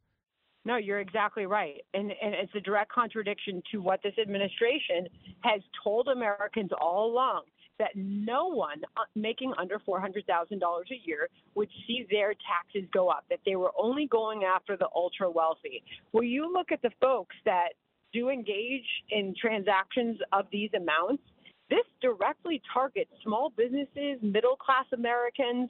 No, 0.66 0.78
you're 0.78 1.00
exactly 1.00 1.46
right. 1.46 1.82
And, 1.94 2.12
and 2.22 2.34
it's 2.34 2.54
a 2.56 2.60
direct 2.60 2.92
contradiction 2.92 3.62
to 3.72 3.78
what 3.82 4.02
this 4.04 4.14
administration 4.20 5.08
has 5.42 5.62
told 5.84 6.08
Americans 6.08 6.72
all 6.82 7.12
along 7.12 7.44
that 7.78 7.92
no 7.96 8.48
one 8.48 8.82
uh, 8.98 9.02
making 9.16 9.54
under 9.58 9.80
$400,000 9.80 10.24
a 10.24 11.08
year 11.08 11.28
would 11.56 11.70
see 11.86 12.08
their 12.10 12.34
taxes 12.34 12.90
go 12.94 13.10
up, 13.10 13.26
that 13.30 13.40
they 13.46 13.56
were 13.56 13.72
only 13.78 14.08
going 14.08 14.44
after 14.44 14.78
the 14.78 14.88
ultra 14.96 15.30
wealthy. 15.30 15.84
Well, 16.14 16.24
you 16.24 16.52
look 16.52 16.72
at 16.72 16.82
the 16.82 16.92
folks 17.02 17.36
that 17.46 17.70
do 18.14 18.30
engage 18.30 18.86
in 19.12 19.36
transactions 19.40 20.18
of 20.32 20.46
these 20.52 20.70
amounts, 20.74 21.22
this 21.70 21.86
directly 22.02 22.62
targets 22.74 23.10
small 23.24 23.52
businesses, 23.58 24.20
middle 24.22 24.56
class 24.56 24.86
Americans, 24.94 25.70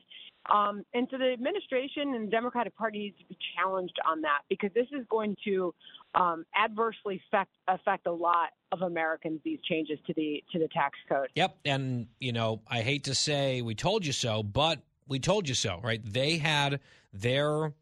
um, 0.49 0.85
and 0.93 1.07
so 1.09 1.17
the 1.17 1.31
administration 1.33 2.13
and 2.13 2.27
the 2.27 2.31
Democratic 2.31 2.75
Party 2.75 2.99
needs 2.99 3.17
to 3.19 3.25
be 3.25 3.37
challenged 3.55 3.97
on 4.09 4.21
that 4.21 4.39
because 4.49 4.71
this 4.73 4.87
is 4.91 5.05
going 5.09 5.35
to 5.45 5.73
um, 6.13 6.45
adversely 6.55 7.21
affect 7.27 7.51
affect 7.67 8.05
a 8.05 8.11
lot 8.11 8.49
of 8.71 8.81
Americans. 8.81 9.41
These 9.43 9.59
changes 9.67 9.97
to 10.07 10.13
the 10.13 10.43
to 10.51 10.59
the 10.59 10.67
tax 10.67 10.97
code. 11.09 11.29
Yep, 11.35 11.57
and 11.65 12.07
you 12.19 12.31
know 12.31 12.61
I 12.67 12.81
hate 12.81 13.05
to 13.05 13.15
say 13.15 13.61
we 13.61 13.75
told 13.75 14.05
you 14.05 14.13
so, 14.13 14.43
but 14.43 14.81
we 15.07 15.19
told 15.19 15.49
you 15.49 15.55
so, 15.55 15.79
right? 15.83 16.01
They 16.03 16.37
had 16.37 16.79
their 17.11 17.73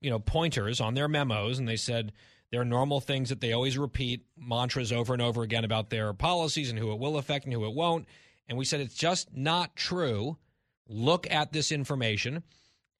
you 0.00 0.10
know 0.10 0.20
pointers 0.20 0.80
on 0.80 0.94
their 0.94 1.08
memos, 1.08 1.58
and 1.58 1.68
they 1.68 1.76
said 1.76 2.12
there 2.50 2.60
are 2.60 2.64
normal 2.64 3.00
things 3.00 3.30
that 3.30 3.40
they 3.40 3.52
always 3.52 3.76
repeat 3.76 4.24
mantras 4.36 4.92
over 4.92 5.12
and 5.12 5.22
over 5.22 5.42
again 5.42 5.64
about 5.64 5.90
their 5.90 6.12
policies 6.12 6.70
and 6.70 6.78
who 6.78 6.92
it 6.92 7.00
will 7.00 7.16
affect 7.16 7.44
and 7.44 7.52
who 7.52 7.64
it 7.64 7.74
won't. 7.74 8.06
And 8.48 8.56
we 8.56 8.64
said 8.64 8.80
it's 8.80 8.94
just 8.94 9.34
not 9.34 9.74
true 9.74 10.36
look 10.88 11.30
at 11.30 11.52
this 11.52 11.72
information. 11.72 12.42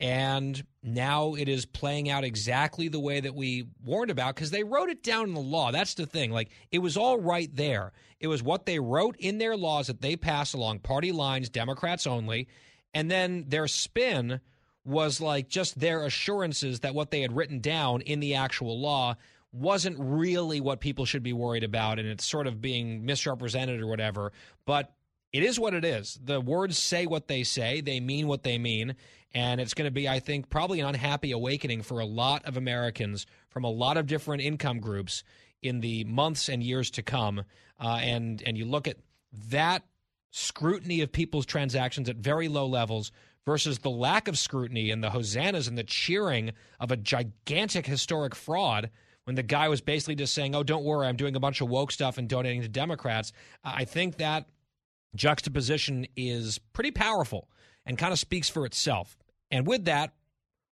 And 0.00 0.64
now 0.82 1.34
it 1.34 1.48
is 1.48 1.66
playing 1.66 2.10
out 2.10 2.24
exactly 2.24 2.88
the 2.88 3.00
way 3.00 3.20
that 3.20 3.34
we 3.34 3.66
warned 3.84 4.10
about 4.10 4.34
because 4.34 4.50
they 4.50 4.64
wrote 4.64 4.90
it 4.90 5.02
down 5.02 5.28
in 5.28 5.34
the 5.34 5.40
law. 5.40 5.70
That's 5.70 5.94
the 5.94 6.06
thing. 6.06 6.32
Like 6.32 6.50
it 6.72 6.80
was 6.80 6.96
all 6.96 7.18
right 7.18 7.54
there. 7.54 7.92
It 8.18 8.26
was 8.26 8.42
what 8.42 8.66
they 8.66 8.80
wrote 8.80 9.16
in 9.18 9.38
their 9.38 9.56
laws 9.56 9.86
that 9.86 10.00
they 10.00 10.16
passed 10.16 10.54
along 10.54 10.80
party 10.80 11.12
lines, 11.12 11.48
Democrats 11.48 12.06
only. 12.06 12.48
And 12.92 13.10
then 13.10 13.44
their 13.48 13.68
spin 13.68 14.40
was 14.84 15.20
like 15.20 15.48
just 15.48 15.78
their 15.78 16.04
assurances 16.04 16.80
that 16.80 16.94
what 16.94 17.10
they 17.10 17.20
had 17.20 17.34
written 17.34 17.60
down 17.60 18.00
in 18.02 18.20
the 18.20 18.34
actual 18.34 18.80
law 18.80 19.16
wasn't 19.52 19.96
really 19.98 20.60
what 20.60 20.80
people 20.80 21.04
should 21.04 21.22
be 21.22 21.32
worried 21.32 21.64
about 21.64 21.98
and 21.98 22.08
it's 22.08 22.26
sort 22.26 22.46
of 22.46 22.60
being 22.60 23.06
misrepresented 23.06 23.80
or 23.80 23.86
whatever. 23.86 24.32
But 24.66 24.92
it 25.34 25.42
is 25.42 25.58
what 25.58 25.74
it 25.74 25.84
is. 25.84 26.16
The 26.22 26.40
words 26.40 26.78
say 26.78 27.06
what 27.06 27.26
they 27.26 27.42
say, 27.42 27.80
they 27.80 27.98
mean 27.98 28.28
what 28.28 28.44
they 28.44 28.56
mean. 28.56 28.94
And 29.34 29.60
it's 29.60 29.74
going 29.74 29.88
to 29.88 29.90
be, 29.90 30.08
I 30.08 30.20
think, 30.20 30.48
probably 30.48 30.78
an 30.78 30.86
unhappy 30.86 31.32
awakening 31.32 31.82
for 31.82 31.98
a 31.98 32.04
lot 32.04 32.44
of 32.44 32.56
Americans 32.56 33.26
from 33.48 33.64
a 33.64 33.70
lot 33.70 33.96
of 33.96 34.06
different 34.06 34.42
income 34.42 34.78
groups 34.78 35.24
in 35.60 35.80
the 35.80 36.04
months 36.04 36.48
and 36.48 36.62
years 36.62 36.88
to 36.92 37.02
come. 37.02 37.42
Uh, 37.80 37.98
and 38.00 38.44
and 38.46 38.56
you 38.56 38.64
look 38.64 38.86
at 38.86 38.98
that 39.48 39.82
scrutiny 40.30 41.00
of 41.00 41.10
people's 41.10 41.46
transactions 41.46 42.08
at 42.08 42.16
very 42.16 42.46
low 42.46 42.66
levels 42.66 43.10
versus 43.44 43.80
the 43.80 43.90
lack 43.90 44.28
of 44.28 44.38
scrutiny 44.38 44.92
and 44.92 45.02
the 45.02 45.10
hosannas 45.10 45.66
and 45.66 45.76
the 45.76 45.82
cheering 45.82 46.52
of 46.78 46.92
a 46.92 46.96
gigantic 46.96 47.86
historic 47.86 48.36
fraud 48.36 48.88
when 49.24 49.34
the 49.34 49.42
guy 49.42 49.68
was 49.68 49.80
basically 49.80 50.14
just 50.14 50.32
saying, 50.32 50.54
"Oh, 50.54 50.62
don't 50.62 50.84
worry, 50.84 51.08
I'm 51.08 51.16
doing 51.16 51.34
a 51.34 51.40
bunch 51.40 51.60
of 51.60 51.68
woke 51.68 51.90
stuff 51.90 52.18
and 52.18 52.28
donating 52.28 52.62
to 52.62 52.68
Democrats." 52.68 53.32
I 53.64 53.84
think 53.84 54.18
that 54.18 54.46
juxtaposition 55.14 56.06
is 56.16 56.58
pretty 56.72 56.90
powerful 56.90 57.48
and 57.86 57.98
kind 57.98 58.12
of 58.12 58.18
speaks 58.18 58.48
for 58.48 58.66
itself. 58.66 59.16
And 59.50 59.66
with 59.66 59.84
that, 59.84 60.12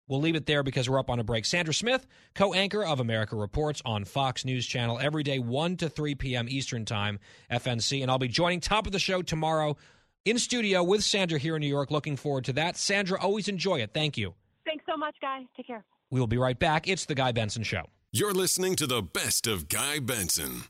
we'll 0.09 0.21
leave 0.21 0.35
it 0.35 0.47
there 0.47 0.63
because 0.63 0.89
we're 0.89 0.99
up 0.99 1.11
on 1.11 1.21
a 1.21 1.25
break. 1.25 1.45
Sandra 1.45 1.75
Smith, 1.75 2.07
co 2.35 2.55
anchor 2.55 2.85
of 2.85 3.01
America 3.01 3.37
Reports 3.37 3.83
on 3.85 4.05
Fox 4.05 4.45
News 4.45 4.67
Channel 4.67 4.99
every 5.01 5.23
day, 5.23 5.39
1 5.39 5.77
to 5.79 5.89
3 5.89 6.15
p.m. 6.17 6.49
Eastern 6.49 6.85
Time, 6.85 7.19
FNC. 7.51 8.03
And 8.03 8.11
I'll 8.11 8.19
be 8.19 8.29
joining 8.29 8.61
top 8.61 8.87
of 8.87 8.93
the 8.93 8.99
show 8.99 9.23
tomorrow 9.23 9.77
in 10.25 10.39
studio 10.39 10.83
with 10.83 11.05
Sandra 11.05 11.39
here 11.39 11.57
in 11.57 11.61
New 11.61 11.69
York. 11.69 11.91
Looking 11.91 12.17
forward 12.17 12.45
to 12.47 12.53
that. 12.55 12.77
Sandra, 12.77 13.21
always 13.21 13.49
enjoy 13.49 13.81
it. 13.81 13.91
Thank 13.93 14.17
you. 14.17 14.35
Thanks 14.65 14.85
so 14.89 14.97
much, 14.97 15.17
Guy. 15.21 15.47
Take 15.57 15.67
care. 15.67 15.85
We 16.11 16.21
will 16.21 16.27
be 16.27 16.39
right 16.39 16.59
back. 16.59 16.89
It's 16.89 17.07
The 17.07 17.15
Guy 17.15 17.33
Benson 17.33 17.63
Show. 17.63 17.87
You're 18.13 18.35
listening 18.35 18.77
to 18.77 18.87
the 18.87 19.03
best 19.03 19.47
of 19.47 19.69
Guy 19.69 19.99
Benson. 19.99 20.65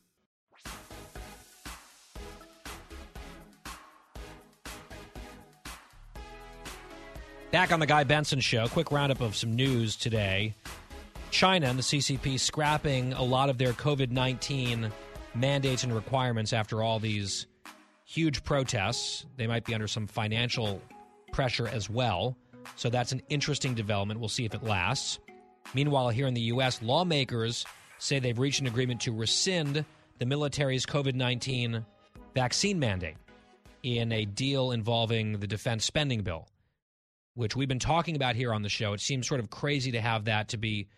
Back 7.52 7.70
on 7.70 7.80
the 7.80 7.86
Guy 7.86 8.04
Benson 8.04 8.40
Show, 8.40 8.66
quick 8.66 8.90
roundup 8.90 9.20
of 9.20 9.36
some 9.36 9.54
news 9.54 9.94
today. 9.94 10.54
China 11.30 11.66
and 11.66 11.78
the 11.78 11.82
CCP 11.82 12.40
scrapping 12.40 13.12
a 13.12 13.22
lot 13.22 13.50
of 13.50 13.58
their 13.58 13.74
COVID 13.74 14.10
19 14.10 14.90
mandates 15.34 15.84
and 15.84 15.94
requirements 15.94 16.54
after 16.54 16.82
all 16.82 16.98
these 16.98 17.46
huge 18.06 18.42
protests. 18.42 19.26
They 19.36 19.46
might 19.46 19.66
be 19.66 19.74
under 19.74 19.86
some 19.86 20.06
financial 20.06 20.81
pressure 21.31 21.68
as 21.68 21.90
well. 21.90 22.38
So 22.77 22.88
that's 22.88 23.12
an 23.12 23.20
interesting 23.29 23.74
development. 23.74 24.18
We'll 24.18 24.31
see 24.31 24.46
if 24.46 24.54
it 24.54 24.62
lasts. 24.62 25.18
Meanwhile, 25.74 26.08
here 26.08 26.27
in 26.27 26.33
the 26.33 26.40
U.S., 26.52 26.81
lawmakers 26.81 27.66
say 27.98 28.18
they've 28.18 28.38
reached 28.38 28.62
an 28.62 28.66
agreement 28.66 29.02
to 29.02 29.12
rescind 29.12 29.85
the 30.18 30.24
military's 30.24 30.87
COVID 30.87 31.16
19 31.16 31.85
vaccine 32.35 32.79
mandate 32.79 33.16
in 33.83 34.10
a 34.10 34.24
deal 34.24 34.72
involving 34.72 35.38
the 35.38 35.46
defense 35.46 35.85
spending 35.85 36.22
bill 36.22 36.48
which 37.35 37.56
we've 37.56 37.68
been 37.68 37.78
talking 37.78 38.16
about 38.16 38.37
here 38.37 38.52
on 38.52 38.62
the 38.62 38.68
show. 38.68 38.92
It 38.92 39.00
seems 39.00 39.26
sort 39.26 39.40
of 39.40 39.50
crazy 39.50 39.92
to 39.92 40.00
have 40.00 40.26
that 40.26 40.48
to 40.48 40.56
be 40.56 40.88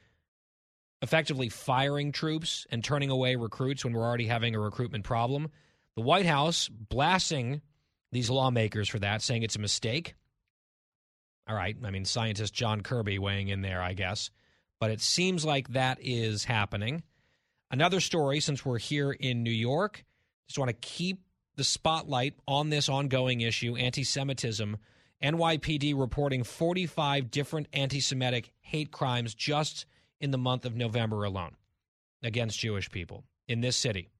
effectively 1.03 1.49
firing 1.49 2.13
troops 2.13 2.67
and 2.71 2.83
turning 2.83 3.11
away 3.11 3.37
recruits 3.37 3.85
when 3.85 3.93
we're 3.93 4.03
already 4.05 4.27
having 4.27 4.55
a 4.55 4.61
recruitment 4.61 5.05
problem. 5.05 5.51
The 5.97 6.03
White 6.03 6.27
House 6.27 6.69
blasting 6.69 7.61
these 8.11 8.31
lawmakers 8.31 8.89
for 8.89 8.99
that, 9.01 9.23
saying 9.23 9.43
it's 9.43 9.57
a 9.57 9.61
mistake. 9.61 10.15
All 11.49 11.55
right. 11.55 11.77
I 11.85 11.91
mean, 11.91 12.05
scientist 12.05 12.55
John 12.55 12.81
Kirby 12.81 13.19
weighing 13.19 13.49
in 13.49 13.61
there, 13.61 13.83
I 13.83 13.93
guess. 13.93 14.31
but 14.81 14.91
it 14.91 15.01
seems 15.01 15.45
like 15.45 15.69
that 15.69 15.99
is 16.01 16.45
happening. 16.45 17.03
Another 17.71 18.01
story, 18.01 18.41
since 18.41 18.65
we're 18.65 18.79
here 18.79 19.13
in 19.13 19.43
New 19.43 19.51
York, 19.51 20.05
just 20.47 20.59
want 20.59 20.69
to 20.69 20.75
keep 20.75 21.23
the 21.57 21.65
spotlight 21.65 22.35
on 22.47 22.69
this 22.71 22.89
ongoing 22.89 23.41
issue 23.41 23.77
anti 23.77 24.05
Semitism. 24.05 24.77
NYPD 25.25 25.99
reporting 25.99 26.45
45 26.45 27.31
different 27.31 27.69
anti 27.73 28.01
Semitic 28.01 28.53
hate 28.61 28.91
crimes 28.91 29.35
just 29.35 29.87
in 30.21 30.31
the 30.31 30.39
month 30.39 30.67
of 30.67 30.77
November 30.77 31.25
alone 31.25 31.57
against 32.23 32.59
Jewish 32.59 32.91
people 32.91 33.25
in 33.49 33.63
this 33.63 33.75
city, 33.75 34.11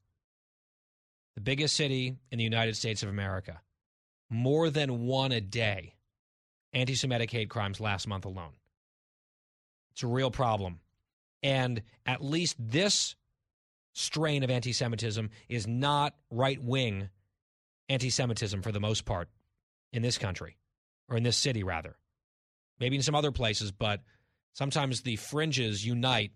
the 1.35 1.43
biggest 1.43 1.77
city 1.77 2.17
in 2.31 2.39
the 2.39 2.45
United 2.45 2.75
States 2.75 3.03
of 3.03 3.11
America. 3.11 3.61
More 4.31 4.71
than 4.71 5.07
one 5.07 5.31
a 5.31 5.43
day 5.43 5.95
anti 6.73 6.95
Semitic 6.95 7.31
hate 7.31 7.51
crimes 7.51 7.81
last 7.81 8.09
month 8.09 8.25
alone. 8.25 8.55
It's 9.93 10.03
a 10.03 10.07
real 10.07 10.31
problem. 10.31 10.81
And 11.43 11.83
at 12.07 12.25
least 12.25 12.57
this 12.59 13.15
strain 13.93 14.43
of 14.43 14.51
anti 14.51 14.73
Semitism 14.73 15.29
is 15.51 15.67
not 15.67 16.15
right 16.31 16.63
wing 16.63 17.11
anti 17.91 18.09
Semitism 18.09 18.63
for 18.63 18.73
the 18.73 18.81
most 18.81 19.05
part 19.05 19.29
in 19.93 20.01
this 20.01 20.17
country, 20.17 20.57
or 21.09 21.17
in 21.17 21.23
this 21.23 21.37
city, 21.37 21.63
rather. 21.63 21.97
Maybe 22.81 22.97
in 22.97 23.03
some 23.03 23.15
other 23.15 23.33
places, 23.33 23.71
but 23.73 24.01
sometimes 24.53 25.03
the 25.03 25.17
fringes 25.17 25.87
unite 25.87 26.33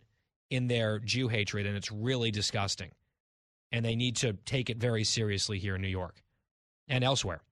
in 0.51 0.69
their 0.69 0.99
Jew 0.99 1.29
hatred, 1.29 1.67
and 1.67 1.77
it's 1.77 1.93
really 1.93 2.31
disgusting. 2.31 2.93
And 3.71 3.85
they 3.85 3.97
need 3.97 4.17
to 4.17 4.33
take 4.33 4.71
it 4.71 4.79
very 4.79 5.05
seriously 5.05 5.59
here 5.59 5.75
in 5.75 5.83
New 5.83 5.89
York 5.89 6.23
and 6.89 7.05
elsewhere. 7.05 7.43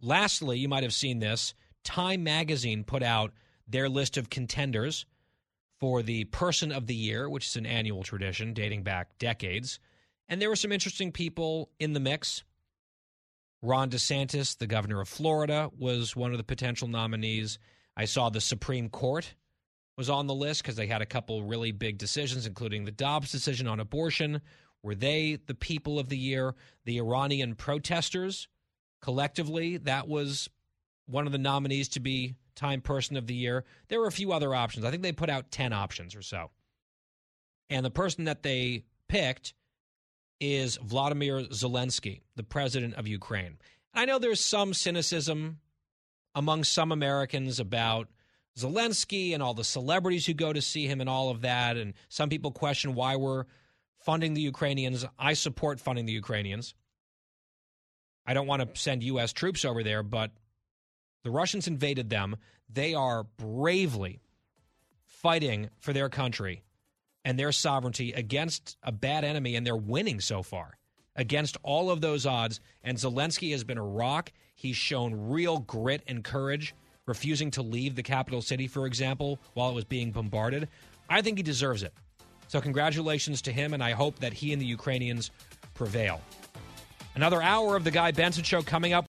Lastly, 0.00 0.58
you 0.58 0.68
might 0.68 0.82
have 0.82 0.94
seen 0.94 1.18
this 1.18 1.54
Time 1.82 2.24
magazine 2.24 2.82
put 2.82 3.02
out 3.02 3.32
their 3.68 3.88
list 3.88 4.16
of 4.16 4.30
contenders 4.30 5.04
for 5.80 6.02
the 6.02 6.24
Person 6.24 6.72
of 6.72 6.86
the 6.86 6.94
Year, 6.94 7.28
which 7.28 7.46
is 7.46 7.56
an 7.56 7.66
annual 7.66 8.02
tradition 8.02 8.54
dating 8.54 8.84
back 8.84 9.18
decades. 9.18 9.78
And 10.28 10.40
there 10.40 10.48
were 10.48 10.56
some 10.56 10.72
interesting 10.72 11.12
people 11.12 11.70
in 11.78 11.92
the 11.92 12.00
mix. 12.00 12.42
Ron 13.64 13.90
DeSantis, 13.90 14.58
the 14.58 14.66
governor 14.66 15.00
of 15.00 15.08
Florida, 15.08 15.70
was 15.78 16.14
one 16.14 16.32
of 16.32 16.38
the 16.38 16.44
potential 16.44 16.86
nominees. 16.86 17.58
I 17.96 18.04
saw 18.04 18.28
the 18.28 18.40
Supreme 18.40 18.90
Court 18.90 19.34
was 19.96 20.10
on 20.10 20.26
the 20.26 20.34
list 20.34 20.62
because 20.62 20.76
they 20.76 20.86
had 20.86 21.00
a 21.00 21.06
couple 21.06 21.42
really 21.42 21.72
big 21.72 21.96
decisions, 21.96 22.46
including 22.46 22.84
the 22.84 22.90
Dobbs 22.90 23.32
decision 23.32 23.66
on 23.66 23.80
abortion. 23.80 24.42
Were 24.82 24.94
they 24.94 25.38
the 25.46 25.54
people 25.54 25.98
of 25.98 26.10
the 26.10 26.18
year? 26.18 26.54
The 26.84 26.98
Iranian 26.98 27.54
protesters, 27.54 28.48
collectively, 29.00 29.78
that 29.78 30.08
was 30.08 30.50
one 31.06 31.24
of 31.24 31.32
the 31.32 31.38
nominees 31.38 31.88
to 31.90 32.00
be 32.00 32.34
Time 32.54 32.82
Person 32.82 33.16
of 33.16 33.26
the 33.26 33.34
Year. 33.34 33.64
There 33.88 34.00
were 34.00 34.08
a 34.08 34.12
few 34.12 34.32
other 34.32 34.54
options. 34.54 34.84
I 34.84 34.90
think 34.90 35.02
they 35.02 35.12
put 35.12 35.30
out 35.30 35.50
10 35.50 35.72
options 35.72 36.14
or 36.14 36.22
so. 36.22 36.50
And 37.70 37.84
the 37.84 37.90
person 37.90 38.24
that 38.24 38.42
they 38.42 38.84
picked 39.08 39.54
is 40.40 40.76
Vladimir 40.76 41.42
Zelensky, 41.42 42.20
the 42.36 42.42
president 42.42 42.94
of 42.94 43.06
Ukraine. 43.06 43.58
I 43.92 44.04
know 44.04 44.18
there's 44.18 44.44
some 44.44 44.74
cynicism 44.74 45.60
among 46.34 46.64
some 46.64 46.92
Americans 46.92 47.60
about 47.60 48.08
Zelensky 48.58 49.34
and 49.34 49.42
all 49.42 49.54
the 49.54 49.64
celebrities 49.64 50.26
who 50.26 50.34
go 50.34 50.52
to 50.52 50.60
see 50.60 50.86
him 50.86 51.00
and 51.00 51.08
all 51.08 51.30
of 51.30 51.42
that. 51.42 51.76
And 51.76 51.94
some 52.08 52.28
people 52.28 52.50
question 52.50 52.94
why 52.94 53.16
we're 53.16 53.44
funding 54.00 54.34
the 54.34 54.40
Ukrainians. 54.40 55.04
I 55.18 55.34
support 55.34 55.80
funding 55.80 56.06
the 56.06 56.12
Ukrainians. 56.12 56.74
I 58.26 58.34
don't 58.34 58.46
want 58.46 58.62
to 58.62 58.80
send 58.80 59.02
U.S. 59.02 59.32
troops 59.32 59.64
over 59.64 59.82
there, 59.82 60.02
but 60.02 60.30
the 61.24 61.30
Russians 61.30 61.68
invaded 61.68 62.10
them. 62.10 62.36
They 62.68 62.94
are 62.94 63.24
bravely 63.24 64.20
fighting 65.04 65.70
for 65.78 65.92
their 65.92 66.08
country 66.08 66.62
and 67.24 67.38
their 67.38 67.52
sovereignty 67.52 68.12
against 68.12 68.76
a 68.82 68.92
bad 68.92 69.24
enemy, 69.24 69.56
and 69.56 69.66
they're 69.66 69.76
winning 69.76 70.20
so 70.20 70.42
far 70.42 70.76
against 71.16 71.56
all 71.62 71.90
of 71.90 72.00
those 72.00 72.26
odds. 72.26 72.60
And 72.82 72.98
Zelensky 72.98 73.52
has 73.52 73.64
been 73.64 73.78
a 73.78 73.84
rock. 73.84 74.32
He's 74.54 74.76
shown 74.76 75.28
real 75.28 75.58
grit 75.58 76.02
and 76.06 76.22
courage, 76.22 76.74
refusing 77.06 77.50
to 77.52 77.62
leave 77.62 77.94
the 77.94 78.02
capital 78.02 78.42
city, 78.42 78.66
for 78.66 78.86
example, 78.86 79.38
while 79.54 79.70
it 79.70 79.74
was 79.74 79.84
being 79.84 80.10
bombarded. 80.10 80.68
I 81.08 81.22
think 81.22 81.38
he 81.38 81.42
deserves 81.42 81.82
it. 81.82 81.92
So, 82.48 82.60
congratulations 82.60 83.42
to 83.42 83.52
him, 83.52 83.74
and 83.74 83.82
I 83.82 83.92
hope 83.92 84.18
that 84.20 84.32
he 84.32 84.52
and 84.52 84.60
the 84.60 84.66
Ukrainians 84.66 85.30
prevail. 85.72 86.20
Another 87.14 87.40
hour 87.42 87.76
of 87.76 87.84
the 87.84 87.90
Guy 87.90 88.10
Benson 88.10 88.44
Show 88.44 88.62
coming 88.62 88.92
up. 88.92 89.08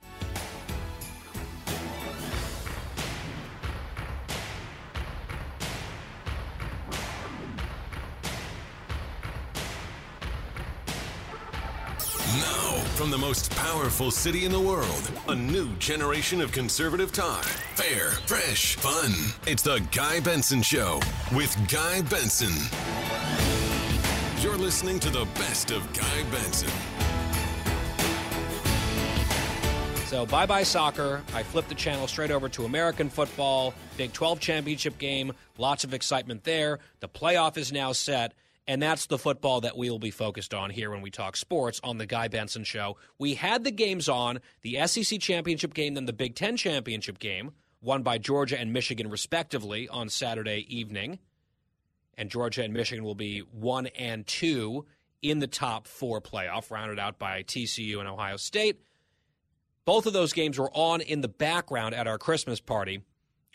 Most 13.28 13.50
powerful 13.56 14.12
city 14.12 14.46
in 14.46 14.52
the 14.52 14.60
world, 14.60 15.12
a 15.30 15.36
new 15.36 15.76
generation 15.78 16.40
of 16.40 16.52
conservative 16.52 17.12
talk. 17.12 17.44
Fair, 17.74 18.12
fresh, 18.28 18.76
fun. 18.76 19.12
It's 19.48 19.64
the 19.64 19.80
Guy 19.92 20.20
Benson 20.20 20.62
Show 20.62 21.00
with 21.34 21.58
Guy 21.68 22.04
Benson. 22.04 22.54
You're 24.44 24.60
listening 24.60 25.00
to 25.00 25.10
the 25.10 25.26
best 25.40 25.72
of 25.72 25.92
Guy 25.92 26.24
Benson. 26.30 26.70
So, 30.06 30.28
bye 30.28 30.46
bye 30.46 30.62
soccer. 30.62 31.24
I 31.34 31.42
flipped 31.42 31.70
the 31.70 31.76
channel 31.76 32.06
straight 32.08 32.30
over 32.30 32.48
to 32.50 32.66
American 32.66 33.10
football. 33.10 33.74
Big 33.98 34.14
12 34.14 34.40
championship 34.40 35.00
game. 35.00 35.34
Lots 35.58 35.84
of 35.84 35.96
excitement 35.96 36.44
there. 36.44 36.78
The 37.00 37.10
playoff 37.10 37.58
is 37.58 37.72
now 37.72 37.92
set. 37.92 38.36
And 38.68 38.82
that's 38.82 39.06
the 39.06 39.20
football 39.20 39.62
that 39.62 39.78
we 39.78 39.90
will 39.90 40.00
be 40.00 40.12
focused 40.12 40.54
on 40.54 40.72
here 40.72 40.90
when 40.90 41.02
we 41.02 41.12
talk 41.12 41.38
sports 41.38 41.80
on 41.84 41.98
the 41.98 42.08
Guy 42.08 42.28
Benson 42.28 42.64
Show. 42.64 42.98
We 43.20 43.36
had 43.36 43.64
the 43.64 43.72
games 43.72 44.10
on 44.10 44.40
the 44.62 44.88
SEC 44.88 45.20
championship 45.20 45.74
game, 45.74 45.94
then 45.94 46.06
the 46.06 46.14
Big 46.14 46.36
Ten 46.36 46.58
championship 46.58 47.20
game, 47.20 47.52
won 47.82 48.02
by 48.02 48.18
Georgia 48.18 48.60
and 48.60 48.74
Michigan, 48.74 49.10
respectively, 49.10 49.88
on 49.88 50.10
Saturday 50.10 50.66
evening. 50.68 51.20
And 52.18 52.32
Georgia 52.32 52.64
and 52.64 52.74
Michigan 52.74 53.04
will 53.04 53.16
be 53.16 53.40
one 53.40 53.88
and 53.88 54.26
two 54.26 54.86
in 55.22 55.40
the 55.40 55.48
top 55.48 55.88
four 55.88 56.20
playoff, 56.20 56.72
rounded 56.72 56.98
out 56.98 57.20
by 57.20 57.44
TCU 57.44 58.00
and 58.00 58.08
Ohio 58.08 58.38
State. 58.38 58.82
Both 59.86 60.08
of 60.08 60.14
those 60.14 60.34
games 60.34 60.58
were 60.58 60.72
on 60.74 61.02
in 61.02 61.22
the 61.22 61.28
background 61.28 61.94
at 61.94 62.08
our 62.08 62.18
Christmas 62.18 62.60
party 62.60 63.02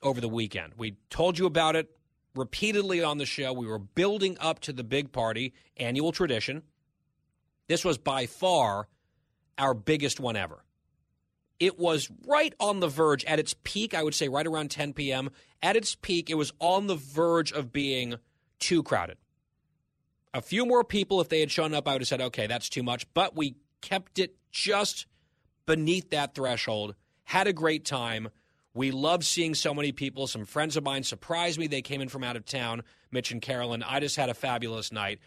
over 0.02 0.20
the 0.20 0.28
weekend. 0.28 0.74
We 0.76 0.96
told 1.10 1.36
you 1.36 1.46
about 1.46 1.74
it 1.74 1.90
repeatedly 2.34 3.02
on 3.02 3.18
the 3.18 3.26
show. 3.26 3.52
We 3.52 3.66
were 3.66 3.78
building 3.78 4.36
up 4.40 4.60
to 4.60 4.72
the 4.72 4.84
big 4.84 5.12
party, 5.12 5.52
annual 5.76 6.12
tradition. 6.12 6.62
This 7.68 7.84
was 7.84 7.98
by 7.98 8.26
far 8.26 8.88
our 9.58 9.74
biggest 9.74 10.20
one 10.20 10.36
ever. 10.36 10.64
It 11.58 11.78
was 11.78 12.10
right 12.26 12.54
on 12.58 12.80
the 12.80 12.88
verge 12.88 13.24
at 13.26 13.38
its 13.38 13.54
peak, 13.64 13.92
I 13.92 14.02
would 14.02 14.14
say 14.14 14.28
right 14.28 14.46
around 14.46 14.70
10 14.70 14.94
p.m. 14.94 15.30
At 15.62 15.76
its 15.76 15.94
peak, 15.94 16.30
it 16.30 16.34
was 16.34 16.52
on 16.58 16.86
the 16.86 16.96
verge 16.96 17.52
of 17.52 17.72
being 17.72 18.14
too 18.58 18.82
crowded. 18.82 19.18
A 20.32 20.40
few 20.40 20.64
more 20.64 20.84
people, 20.84 21.20
if 21.20 21.28
they 21.28 21.40
had 21.40 21.50
shown 21.50 21.74
up, 21.74 21.86
I 21.86 21.92
would 21.92 22.02
have 22.02 22.08
said, 22.08 22.20
okay, 22.20 22.46
that's 22.46 22.68
too 22.68 22.82
much. 22.82 23.06
But 23.12 23.36
we 23.36 23.56
kept 23.82 24.18
it 24.18 24.36
just 24.50 25.06
beneath 25.66 26.10
that 26.10 26.34
threshold, 26.34 26.94
had 27.24 27.46
a 27.46 27.52
great 27.52 27.84
time. 27.84 28.28
We 28.72 28.92
love 28.92 29.24
seeing 29.24 29.54
so 29.54 29.74
many 29.74 29.92
people. 29.92 30.26
Some 30.26 30.44
friends 30.44 30.76
of 30.76 30.84
mine 30.84 31.02
surprised 31.02 31.58
me. 31.58 31.66
They 31.66 31.82
came 31.82 32.00
in 32.00 32.08
from 32.08 32.22
out 32.22 32.36
of 32.36 32.44
town, 32.44 32.82
Mitch 33.10 33.32
and 33.32 33.42
Carolyn. 33.42 33.82
I 33.82 34.00
just 34.00 34.16
had 34.16 34.28
a 34.28 34.34
fabulous 34.34 34.92
night. 34.92 35.18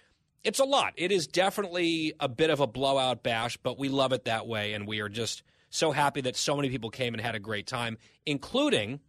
It's 0.43 0.59
a 0.59 0.65
lot. 0.65 0.93
It 0.95 1.11
is 1.11 1.27
definitely 1.27 2.13
a 2.19 2.29
bit 2.29 2.49
of 2.49 2.59
a 2.59 2.67
blowout 2.67 3.23
bash, 3.23 3.57
but 3.57 3.77
we 3.77 3.89
love 3.89 4.13
it 4.13 4.25
that 4.25 4.47
way. 4.47 4.73
And 4.73 4.87
we 4.87 4.99
are 4.99 5.09
just 5.09 5.43
so 5.69 5.91
happy 5.91 6.21
that 6.21 6.35
so 6.35 6.55
many 6.55 6.69
people 6.69 6.89
came 6.89 7.13
and 7.13 7.21
had 7.21 7.35
a 7.35 7.39
great 7.39 7.67
time, 7.67 7.97
including 8.25 8.99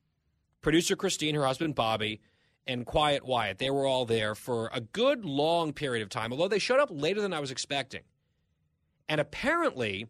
producer 0.63 0.97
Christine, 0.97 1.35
her 1.35 1.45
husband 1.45 1.75
Bobby, 1.75 2.21
and 2.67 2.87
Quiet 2.87 3.25
Wyatt. 3.25 3.59
They 3.59 3.71
were 3.71 3.87
all 3.87 4.07
there 4.07 4.35
for 4.35 4.71
a 4.73 4.81
good 4.81 5.25
long 5.25 5.73
period 5.73 6.03
of 6.03 6.09
time, 6.09 6.33
although 6.33 6.49
they 6.49 6.59
showed 6.59 6.81
up 6.81 6.89
later 6.91 7.21
than 7.21 7.33
I 7.33 7.41
was 7.41 7.51
expecting. 7.51 8.03
And 9.09 9.21
apparently, 9.21 10.07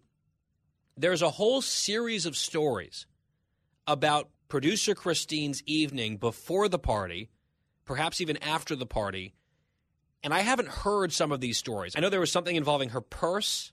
there's 0.96 1.22
a 1.22 1.30
whole 1.30 1.60
series 1.60 2.26
of 2.26 2.36
stories 2.36 3.06
about 3.86 4.28
producer 4.48 4.94
Christine's 4.94 5.62
evening 5.66 6.16
before 6.16 6.68
the 6.68 6.78
party, 6.78 7.30
perhaps 7.84 8.20
even 8.20 8.36
after 8.38 8.76
the 8.76 8.86
party. 8.86 9.34
And 10.22 10.32
I 10.32 10.40
haven't 10.40 10.68
heard 10.68 11.12
some 11.12 11.32
of 11.32 11.40
these 11.40 11.58
stories. 11.58 11.94
I 11.96 12.00
know 12.00 12.08
there 12.08 12.20
was 12.20 12.32
something 12.32 12.56
involving 12.56 12.90
her 12.90 13.00
purse 13.00 13.72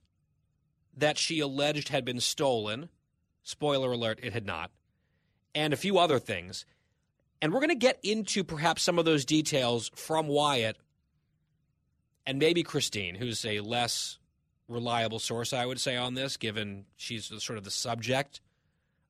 that 0.97 1.17
she 1.17 1.39
alleged 1.39 1.89
had 1.89 2.03
been 2.03 2.19
stolen. 2.19 2.89
Spoiler 3.43 3.91
alert, 3.91 4.19
it 4.21 4.33
had 4.33 4.45
not. 4.45 4.71
And 5.55 5.73
a 5.73 5.77
few 5.77 5.97
other 5.97 6.19
things. 6.19 6.65
And 7.41 7.53
we're 7.53 7.59
going 7.59 7.69
to 7.69 7.75
get 7.75 7.99
into 8.03 8.43
perhaps 8.43 8.83
some 8.83 8.99
of 8.99 9.05
those 9.05 9.25
details 9.25 9.89
from 9.95 10.27
Wyatt 10.27 10.77
and 12.27 12.37
maybe 12.37 12.63
Christine, 12.63 13.15
who's 13.15 13.45
a 13.45 13.61
less 13.61 14.19
reliable 14.67 15.19
source, 15.19 15.53
I 15.53 15.65
would 15.65 15.79
say, 15.79 15.97
on 15.97 16.13
this, 16.13 16.37
given 16.37 16.85
she's 16.95 17.31
sort 17.43 17.57
of 17.57 17.63
the 17.63 17.71
subject 17.71 18.41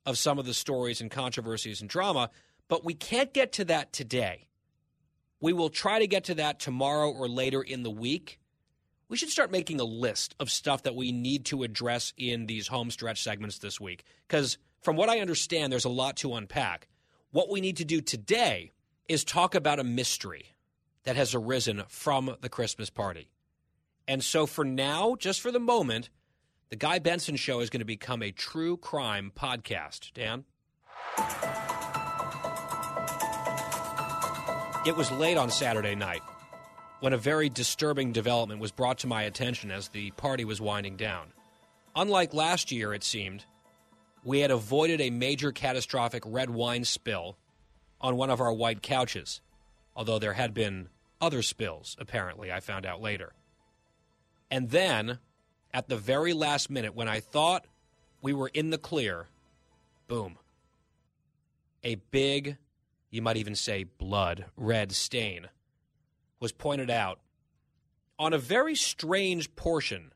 of 0.05 0.17
some 0.17 0.39
of 0.39 0.45
the 0.45 0.53
stories 0.53 1.01
and 1.01 1.11
controversies 1.11 1.81
and 1.81 1.89
drama, 1.89 2.29
but 2.67 2.83
we 2.83 2.93
can't 2.93 3.33
get 3.33 3.51
to 3.53 3.65
that 3.65 3.93
today. 3.93 4.47
We 5.39 5.53
will 5.53 5.69
try 5.69 5.99
to 5.99 6.07
get 6.07 6.25
to 6.25 6.35
that 6.35 6.59
tomorrow 6.59 7.11
or 7.11 7.27
later 7.27 7.61
in 7.61 7.83
the 7.83 7.91
week. 7.91 8.39
We 9.09 9.17
should 9.17 9.29
start 9.29 9.51
making 9.51 9.79
a 9.79 9.85
list 9.85 10.35
of 10.39 10.49
stuff 10.49 10.83
that 10.83 10.95
we 10.95 11.11
need 11.11 11.45
to 11.45 11.63
address 11.63 12.13
in 12.15 12.45
these 12.45 12.67
home 12.67 12.91
stretch 12.91 13.23
segments 13.23 13.59
this 13.59 13.79
week. 13.79 14.03
Because 14.27 14.57
from 14.81 14.95
what 14.95 15.09
I 15.09 15.19
understand, 15.19 15.71
there's 15.71 15.85
a 15.85 15.89
lot 15.89 16.15
to 16.17 16.35
unpack. 16.35 16.87
What 17.31 17.49
we 17.49 17.59
need 17.59 17.77
to 17.77 17.85
do 17.85 18.01
today 18.01 18.71
is 19.07 19.23
talk 19.23 19.55
about 19.55 19.79
a 19.79 19.83
mystery 19.83 20.53
that 21.03 21.15
has 21.15 21.35
arisen 21.35 21.83
from 21.87 22.35
the 22.41 22.49
Christmas 22.49 22.89
party. 22.89 23.29
And 24.07 24.23
so 24.23 24.45
for 24.45 24.63
now, 24.63 25.15
just 25.15 25.41
for 25.41 25.51
the 25.51 25.59
moment, 25.59 26.09
the 26.71 26.77
Guy 26.77 26.99
Benson 26.99 27.35
Show 27.35 27.59
is 27.59 27.69
going 27.69 27.81
to 27.81 27.85
become 27.85 28.23
a 28.23 28.31
true 28.31 28.77
crime 28.77 29.31
podcast. 29.35 30.13
Dan? 30.13 30.45
It 34.85 34.95
was 34.95 35.11
late 35.11 35.37
on 35.37 35.51
Saturday 35.51 35.95
night 35.95 36.21
when 37.01 37.11
a 37.11 37.17
very 37.17 37.49
disturbing 37.49 38.13
development 38.13 38.61
was 38.61 38.71
brought 38.71 38.99
to 38.99 39.07
my 39.07 39.23
attention 39.23 39.69
as 39.69 39.89
the 39.89 40.11
party 40.11 40.45
was 40.45 40.61
winding 40.61 40.95
down. 40.95 41.33
Unlike 41.93 42.33
last 42.33 42.71
year, 42.71 42.93
it 42.93 43.03
seemed, 43.03 43.43
we 44.23 44.39
had 44.39 44.49
avoided 44.49 45.01
a 45.01 45.09
major 45.09 45.51
catastrophic 45.51 46.23
red 46.25 46.49
wine 46.49 46.85
spill 46.85 47.37
on 47.99 48.15
one 48.15 48.29
of 48.29 48.39
our 48.39 48.53
white 48.53 48.81
couches, 48.81 49.41
although 49.93 50.19
there 50.19 50.33
had 50.33 50.53
been 50.53 50.87
other 51.19 51.41
spills, 51.41 51.97
apparently, 51.99 52.49
I 52.49 52.61
found 52.61 52.85
out 52.85 53.01
later. 53.01 53.33
And 54.49 54.69
then, 54.69 55.19
at 55.73 55.87
the 55.87 55.97
very 55.97 56.33
last 56.33 56.69
minute, 56.69 56.95
when 56.95 57.07
I 57.07 57.19
thought 57.19 57.65
we 58.21 58.33
were 58.33 58.49
in 58.53 58.69
the 58.69 58.77
clear, 58.77 59.27
boom. 60.07 60.37
A 61.83 61.95
big 61.95 62.57
you 63.11 63.21
might 63.21 63.37
even 63.37 63.55
say 63.55 63.83
blood 63.83 64.45
red 64.55 64.93
stain, 64.93 65.49
was 66.39 66.53
pointed 66.53 66.89
out 66.89 67.19
on 68.17 68.33
a 68.33 68.37
very 68.37 68.73
strange 68.73 69.55
portion 69.55 70.13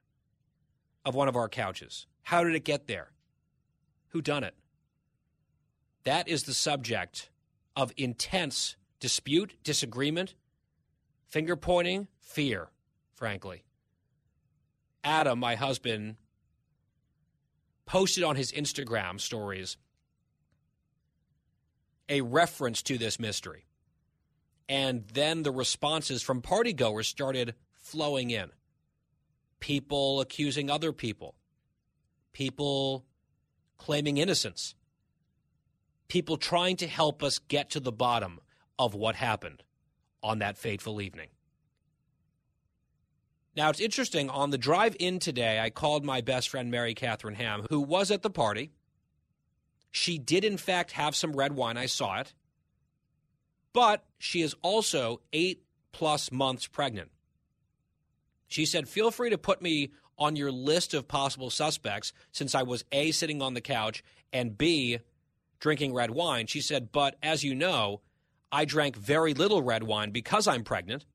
of 1.04 1.14
one 1.14 1.28
of 1.28 1.36
our 1.36 1.50
couches. 1.50 2.08
How 2.24 2.44
did 2.44 2.56
it 2.56 2.64
get 2.64 2.88
there? 2.88 3.12
Who 4.10 4.22
done 4.22 4.44
it? 4.44 4.56
That 6.06 6.28
is 6.28 6.44
the 6.44 6.54
subject 6.54 7.30
of 7.76 7.92
intense 7.98 8.78
dispute, 9.00 9.56
disagreement, 9.64 10.34
finger 11.28 11.58
pointing, 11.58 12.08
fear, 12.22 12.70
frankly. 13.14 13.65
Adam, 15.06 15.40
my 15.40 15.56
husband, 15.56 16.16
posted 17.86 18.24
on 18.24 18.36
his 18.36 18.52
Instagram 18.52 19.22
stories 19.22 19.78
a 22.10 22.22
reference 22.22 22.82
to 22.82 22.98
this 22.98 23.20
mystery. 23.20 23.66
And 24.68 25.06
then 25.14 25.44
the 25.44 25.52
responses 25.52 26.24
from 26.24 26.42
partygoers 26.42 27.06
started 27.06 27.54
flowing 27.72 28.32
in. 28.32 28.50
People 29.60 30.22
accusing 30.22 30.70
other 30.70 30.92
people, 30.92 31.36
people 32.34 33.06
claiming 33.78 34.18
innocence, 34.18 34.74
people 36.08 36.38
trying 36.38 36.78
to 36.78 36.88
help 36.88 37.22
us 37.24 37.40
get 37.40 37.70
to 37.72 37.80
the 37.80 37.92
bottom 37.92 38.40
of 38.78 38.96
what 38.96 39.16
happened 39.16 39.64
on 40.24 40.40
that 40.40 40.58
fateful 40.58 41.00
evening. 41.00 41.30
Now, 43.56 43.70
it's 43.70 43.80
interesting. 43.80 44.30
On 44.30 44.50
the 44.50 44.58
drive 44.58 44.96
in 45.00 45.20
today, 45.20 45.60
I 45.60 45.70
called 45.70 46.04
my 46.04 46.22
best 46.22 46.50
friend, 46.50 46.70
Mary 46.70 46.94
Catherine 46.94 47.36
Ham, 47.36 47.66
who 47.70 47.80
was 47.80 48.12
at 48.12 48.22
the 48.22 48.30
party. 48.30 48.72
She 49.92 50.18
did, 50.18 50.44
in 50.44 50.58
fact, 50.58 50.92
have 50.92 51.16
some 51.16 51.34
red 51.34 51.54
wine. 51.54 51.78
I 51.78 51.86
saw 51.86 52.20
it. 52.20 52.34
But 53.72 54.04
she 54.18 54.42
is 54.42 54.56
also 54.62 55.22
eight 55.32 55.64
plus 55.94 56.32
months 56.32 56.68
pregnant. 56.68 57.12
She 58.48 58.66
said, 58.66 58.90
Feel 58.90 59.12
free 59.12 59.30
to 59.30 59.38
put 59.38 59.62
me 59.62 59.92
on 60.18 60.36
your 60.36 60.52
list 60.52 60.94
of 60.94 61.08
possible 61.08 61.50
suspects 61.50 62.14
since 62.32 62.56
I 62.56 62.64
was 62.64 62.84
A, 62.92 63.12
sitting 63.12 63.42
on 63.42 63.54
the 63.54 63.62
couch, 63.62 64.04
and 64.34 64.58
B, 64.58 65.00
drinking 65.60 65.94
red 65.94 66.12
wine. 66.12 66.48
She 66.48 66.62
said, 66.62 66.92
But 66.92 67.18
as 67.24 67.44
you 67.44 67.56
know, 67.56 68.02
I 68.52 68.66
drank 68.66 68.98
very 68.98 69.34
little 69.34 69.62
red 69.62 69.84
wine 69.84 70.12
because 70.12 70.48
I'm 70.48 70.64
pregnant. 70.64 71.06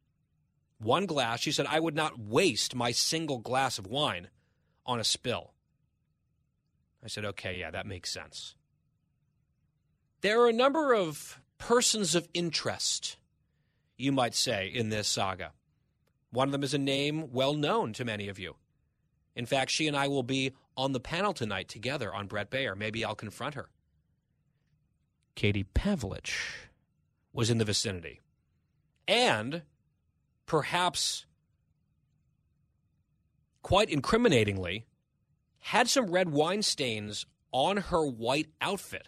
One 0.80 1.06
glass. 1.06 1.40
She 1.40 1.52
said, 1.52 1.66
I 1.66 1.78
would 1.78 1.94
not 1.94 2.18
waste 2.18 2.74
my 2.74 2.90
single 2.90 3.38
glass 3.38 3.78
of 3.78 3.86
wine 3.86 4.28
on 4.86 4.98
a 4.98 5.04
spill. 5.04 5.52
I 7.04 7.08
said, 7.08 7.24
Okay, 7.24 7.58
yeah, 7.60 7.70
that 7.70 7.86
makes 7.86 8.10
sense. 8.10 8.54
There 10.22 10.40
are 10.40 10.48
a 10.48 10.54
number 10.54 10.94
of 10.94 11.40
persons 11.58 12.14
of 12.14 12.28
interest, 12.34 13.16
you 13.96 14.12
might 14.12 14.34
say, 14.34 14.68
in 14.68 14.88
this 14.88 15.08
saga. 15.08 15.52
One 16.30 16.48
of 16.48 16.52
them 16.52 16.62
is 16.62 16.74
a 16.74 16.78
name 16.78 17.32
well 17.32 17.54
known 17.54 17.92
to 17.94 18.04
many 18.04 18.28
of 18.28 18.38
you. 18.38 18.56
In 19.34 19.46
fact, 19.46 19.70
she 19.70 19.86
and 19.86 19.96
I 19.96 20.08
will 20.08 20.22
be 20.22 20.52
on 20.76 20.92
the 20.92 21.00
panel 21.00 21.32
tonight 21.32 21.68
together 21.68 22.14
on 22.14 22.26
Brett 22.26 22.50
Baier. 22.50 22.76
Maybe 22.76 23.04
I'll 23.04 23.14
confront 23.14 23.54
her. 23.54 23.68
Katie 25.34 25.64
Pavlich 25.74 26.34
was 27.32 27.50
in 27.50 27.58
the 27.58 27.64
vicinity. 27.64 28.20
And 29.06 29.62
perhaps 30.50 31.26
quite 33.62 33.88
incriminatingly, 33.88 34.84
had 35.60 35.88
some 35.88 36.10
red 36.10 36.28
wine 36.30 36.60
stains 36.60 37.24
on 37.52 37.76
her 37.76 38.04
white 38.04 38.48
outfit 38.60 39.06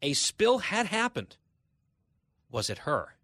a 0.00 0.14
spill 0.14 0.60
had 0.60 0.86
happened. 0.86 1.36
Was 2.50 2.70
it 2.70 2.78
her? 2.78 3.16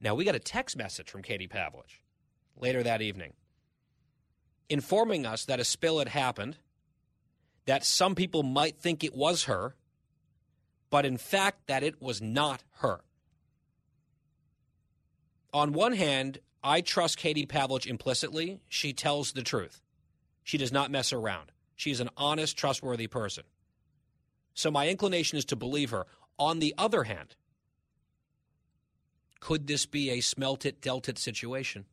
Now, 0.00 0.16
we 0.16 0.24
got 0.24 0.34
a 0.34 0.40
text 0.40 0.76
message 0.76 1.08
from 1.08 1.22
Katie 1.22 1.46
Pavlich 1.46 2.00
later 2.56 2.82
that 2.82 3.00
evening 3.00 3.34
informing 4.68 5.24
us 5.24 5.44
that 5.44 5.60
a 5.60 5.64
spill 5.64 6.00
had 6.00 6.08
happened, 6.08 6.56
that 7.66 7.84
some 7.84 8.16
people 8.16 8.42
might 8.42 8.76
think 8.80 9.04
it 9.04 9.14
was 9.14 9.44
her, 9.44 9.76
but 10.90 11.06
in 11.06 11.16
fact, 11.16 11.68
that 11.68 11.84
it 11.84 12.02
was 12.02 12.20
not 12.20 12.64
her. 12.80 13.02
On 15.56 15.72
one 15.72 15.94
hand, 15.94 16.40
I 16.62 16.82
trust 16.82 17.16
Katie 17.16 17.46
Pavlich 17.46 17.86
implicitly. 17.86 18.60
She 18.68 18.92
tells 18.92 19.32
the 19.32 19.40
truth. 19.40 19.80
She 20.44 20.58
does 20.58 20.70
not 20.70 20.90
mess 20.90 21.14
around. 21.14 21.50
She's 21.76 21.98
an 21.98 22.10
honest, 22.14 22.58
trustworthy 22.58 23.06
person. 23.06 23.44
So 24.52 24.70
my 24.70 24.86
inclination 24.88 25.38
is 25.38 25.46
to 25.46 25.56
believe 25.56 25.92
her. 25.92 26.04
On 26.38 26.58
the 26.58 26.74
other 26.76 27.04
hand, 27.04 27.36
could 29.40 29.66
this 29.66 29.86
be 29.86 30.10
a 30.10 30.20
smelt 30.20 30.66
it, 30.66 30.82
dealt 30.82 31.08
it 31.08 31.16
situation? 31.16 31.86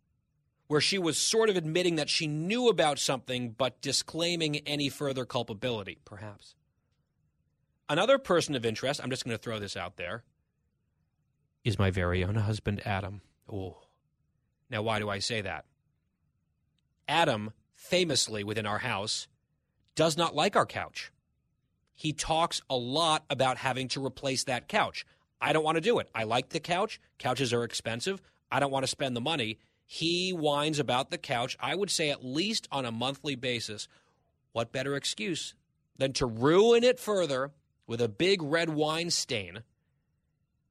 Where 0.67 0.81
she 0.81 0.97
was 0.97 1.17
sort 1.17 1.49
of 1.49 1.55
admitting 1.55 1.95
that 1.95 2.09
she 2.09 2.27
knew 2.27 2.67
about 2.67 2.99
something 2.99 3.51
but 3.51 3.81
disclaiming 3.81 4.57
any 4.67 4.89
further 4.89 5.23
culpability, 5.23 5.99
perhaps. 6.03 6.55
Another 7.87 8.17
person 8.17 8.55
of 8.55 8.65
interest, 8.65 8.99
I'm 9.01 9.09
just 9.09 9.23
going 9.23 9.37
to 9.37 9.41
throw 9.41 9.57
this 9.57 9.77
out 9.77 9.95
there, 9.95 10.25
is 11.63 11.79
my 11.79 11.91
very 11.91 12.25
own 12.25 12.35
husband, 12.35 12.81
Adam. 12.83 13.21
Oh. 13.51 13.77
Now, 14.69 14.81
why 14.81 14.99
do 14.99 15.09
I 15.09 15.19
say 15.19 15.41
that? 15.41 15.65
Adam, 17.07 17.51
famously 17.73 18.43
within 18.43 18.65
our 18.65 18.79
house, 18.79 19.27
does 19.95 20.17
not 20.17 20.35
like 20.35 20.55
our 20.55 20.65
couch 20.65 21.11
he 21.95 22.13
talks 22.13 22.61
a 22.69 22.75
lot 22.75 23.23
about 23.29 23.57
having 23.57 23.87
to 23.89 24.05
replace 24.05 24.43
that 24.45 24.67
couch. 24.67 25.05
I 25.39 25.53
don't 25.53 25.63
want 25.63 25.75
to 25.75 25.81
do 25.81 25.99
it. 25.99 26.09
I 26.15 26.23
like 26.23 26.49
the 26.49 26.59
couch. 26.59 26.99
Couches 27.19 27.53
are 27.53 27.63
expensive. 27.63 28.21
I 28.51 28.59
don't 28.59 28.71
want 28.71 28.83
to 28.83 28.89
spend 28.89 29.15
the 29.15 29.21
money. 29.21 29.59
He 29.85 30.31
whines 30.31 30.79
about 30.79 31.11
the 31.11 31.17
couch, 31.17 31.57
I 31.59 31.75
would 31.75 31.89
say 31.89 32.09
at 32.09 32.25
least 32.25 32.67
on 32.71 32.85
a 32.85 32.91
monthly 32.91 33.35
basis. 33.35 33.87
What 34.51 34.71
better 34.71 34.95
excuse 34.95 35.53
than 35.97 36.13
to 36.13 36.25
ruin 36.25 36.83
it 36.83 36.99
further 36.99 37.51
with 37.85 38.01
a 38.01 38.07
big 38.07 38.41
red 38.41 38.69
wine 38.69 39.09
stain 39.09 39.63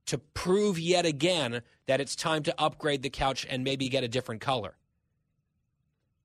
to 0.07 0.19
prove 0.19 0.79
yet 0.79 1.07
again 1.07 1.63
that 1.87 2.01
it's 2.01 2.17
time 2.17 2.43
to 2.45 2.55
upgrade 2.61 3.03
the 3.03 3.11
couch 3.11 3.47
and 3.49 3.65
maybe 3.65 3.89
get 3.89 4.05
a 4.05 4.09
different 4.09 4.41
color? 4.41 4.77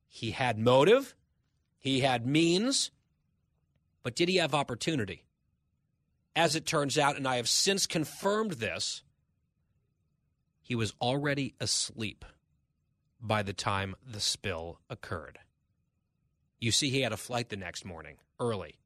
He 0.08 0.32
had 0.32 0.58
motive, 0.58 1.16
he 1.78 2.00
had 2.00 2.26
means, 2.26 2.92
but 4.04 4.16
did 4.16 4.30
he 4.30 4.38
have 4.38 4.54
opportunity? 4.56 5.24
As 6.36 6.56
it 6.56 6.66
turns 6.66 6.98
out, 6.98 7.18
and 7.18 7.28
I 7.28 7.38
have 7.38 7.50
since 7.50 7.88
confirmed 7.88 8.54
this, 8.54 9.04
he 10.62 10.76
was 10.76 10.94
already 11.02 11.56
asleep 11.60 12.26
by 13.22 13.42
the 13.42 13.54
time 13.54 13.96
the 14.06 14.20
spill 14.20 14.80
occurred. 14.90 15.40
You 16.60 16.72
see, 16.72 16.90
he 16.90 17.02
had 17.02 17.14
a 17.14 17.18
flight 17.18 17.50
the 17.50 17.56
next 17.56 17.86
morning, 17.86 18.18
early. 18.40 18.78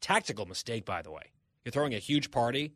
Tactical 0.00 0.46
mistake, 0.46 0.84
by 0.84 1.02
the 1.02 1.10
way. 1.10 1.32
You're 1.64 1.72
throwing 1.72 1.94
a 1.94 1.98
huge 1.98 2.30
party, 2.30 2.74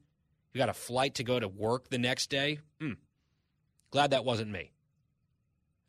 you 0.53 0.59
got 0.59 0.68
a 0.68 0.74
flight 0.74 1.14
to 1.16 1.24
go 1.24 1.38
to 1.38 1.48
work 1.48 1.90
the 1.90 1.98
next 1.98 2.30
day. 2.30 2.61
Hmm. 2.80 2.94
Glad 3.90 4.11
that 4.11 4.24
wasn't 4.24 4.51
me. 4.51 4.72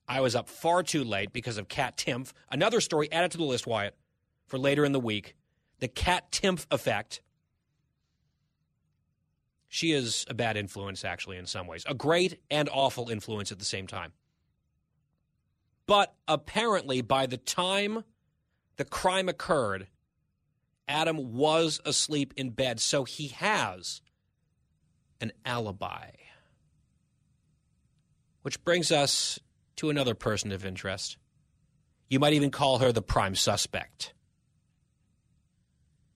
I 0.07 0.21
was 0.21 0.35
up 0.35 0.49
far 0.49 0.83
too 0.83 1.03
late 1.03 1.31
because 1.31 1.57
of 1.57 1.67
Cat 1.67 1.97
Timpf. 1.97 2.33
Another 2.51 2.81
story 2.81 3.11
added 3.11 3.31
to 3.31 3.37
the 3.37 3.43
list, 3.43 3.65
Wyatt, 3.65 3.95
for 4.47 4.57
later 4.57 4.83
in 4.83 4.91
the 4.91 4.99
week 4.99 5.35
the 5.79 5.87
Cat 5.87 6.31
Timpf 6.31 6.65
effect. 6.71 7.21
She 9.67 9.93
is 9.93 10.25
a 10.29 10.33
bad 10.33 10.57
influence, 10.57 11.05
actually, 11.05 11.37
in 11.37 11.45
some 11.45 11.65
ways. 11.65 11.85
A 11.87 11.93
great 11.93 12.39
and 12.49 12.69
awful 12.71 13.09
influence 13.09 13.51
at 13.51 13.59
the 13.59 13.65
same 13.65 13.87
time. 13.87 14.11
But 15.87 16.13
apparently, 16.27 17.01
by 17.01 17.25
the 17.25 17.37
time 17.37 18.03
the 18.75 18.85
crime 18.85 19.29
occurred, 19.29 19.87
Adam 20.87 21.33
was 21.33 21.79
asleep 21.85 22.33
in 22.35 22.49
bed, 22.49 22.79
so 22.79 23.05
he 23.05 23.29
has 23.29 24.01
an 25.21 25.31
alibi. 25.45 26.09
Which 28.41 28.63
brings 28.63 28.91
us 28.91 29.39
to 29.77 29.89
another 29.89 30.15
person 30.15 30.51
of 30.51 30.65
interest. 30.65 31.17
You 32.09 32.19
might 32.19 32.33
even 32.33 32.51
call 32.51 32.79
her 32.79 32.91
the 32.91 33.01
prime 33.01 33.35
suspect. 33.35 34.13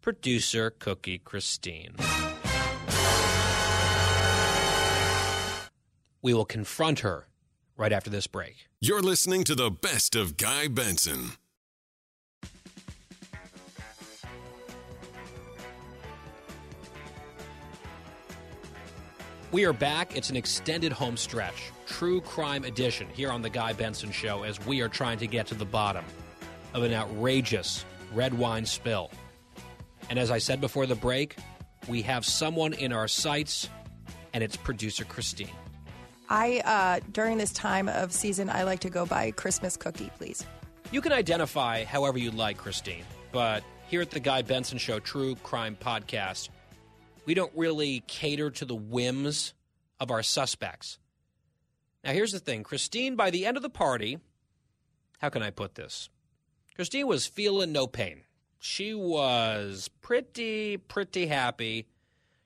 Producer 0.01 0.72
Cookie 0.72 1.20
Christine. 1.20 1.95
We 6.22 6.34
will 6.34 6.45
confront 6.45 6.99
her 6.99 7.28
right 7.78 7.93
after 7.93 8.10
this 8.10 8.28
break. 8.28 8.68
You're 8.82 9.01
listening 9.01 9.43
to 9.45 9.56
the 9.56 9.70
best 9.70 10.16
of 10.16 10.38
Guy 10.38 10.68
Benson. 10.68 11.32
We 19.56 19.64
are 19.64 19.72
back. 19.72 20.18
It's 20.18 20.30
an 20.30 20.36
extended 20.36 20.91
home 20.91 21.16
stretch, 21.16 21.72
true 21.86 22.20
crime 22.20 22.66
edition 22.66 23.08
here 23.14 23.32
on 23.32 23.41
The 23.41 23.49
Guy 23.49 23.72
Benson 23.72 24.12
Show 24.12 24.43
as 24.43 24.60
we 24.66 24.82
are 24.82 24.89
trying 24.89 25.18
to 25.20 25.28
get 25.28 25.47
to 25.47 25.56
the 25.56 25.64
bottom 25.64 26.03
of 26.74 26.84
an 26.84 26.91
outrageous 26.91 27.86
red 28.14 28.34
wine 28.34 28.66
spill. 28.66 29.12
And 30.10 30.20
as 30.20 30.30
I 30.30 30.39
said 30.39 30.60
before 30.60 30.86
the 30.86 30.95
break, 30.95 31.38
we 31.88 32.01
have 32.01 32.26
someone 32.26 32.74
in 32.74 32.91
our 32.91 33.08
sights, 33.08 33.70
and 34.34 34.43
it's 34.43 34.58
producer 34.58 35.06
Christine. 35.06 35.47
I 36.28 36.62
uh, 36.66 36.99
during 37.14 37.38
this 37.38 37.53
time 37.53 37.88
of 37.88 38.12
season, 38.12 38.49
I 38.49 38.64
like 38.64 38.82
to 38.82 38.89
go 38.89 39.06
by 39.06 39.32
Christmas 39.32 39.78
cookie, 39.78 40.12
please. 40.18 40.45
You 40.91 40.99
can 40.99 41.14
identify 41.14 41.86
however 41.86 42.18
you'd 42.18 42.34
like, 42.34 42.58
Christine, 42.58 43.06
but 43.32 43.64
here 43.88 44.01
at 44.01 44.12
the 44.12 44.20
Guy 44.20 44.41
Benson 44.41 44.80
Show 44.80 44.99
True 44.99 45.36
Crime 45.43 45.78
Podcast, 45.82 46.49
we 47.26 47.34
don't 47.34 47.51
really 47.55 48.03
cater 48.07 48.49
to 48.51 48.65
the 48.65 48.76
whims 48.76 49.53
of 49.99 50.11
our 50.11 50.23
suspects. 50.23 50.99
Now, 52.03 52.11
here's 52.11 52.32
the 52.32 52.39
thing 52.39 52.63
Christine, 52.63 53.15
by 53.15 53.32
the 53.32 53.45
end 53.45 53.57
of 53.57 53.63
the 53.63 53.69
party, 53.69 54.19
how 55.19 55.30
can 55.30 55.41
I 55.41 55.49
put 55.49 55.76
this? 55.76 56.09
Christine 56.76 57.07
was 57.07 57.26
feeling 57.26 57.71
no 57.71 57.88
pain. 57.88 58.23
She 58.59 58.93
was 58.93 59.89
pretty, 60.01 60.78
pretty 60.78 61.28
happy 61.28 61.88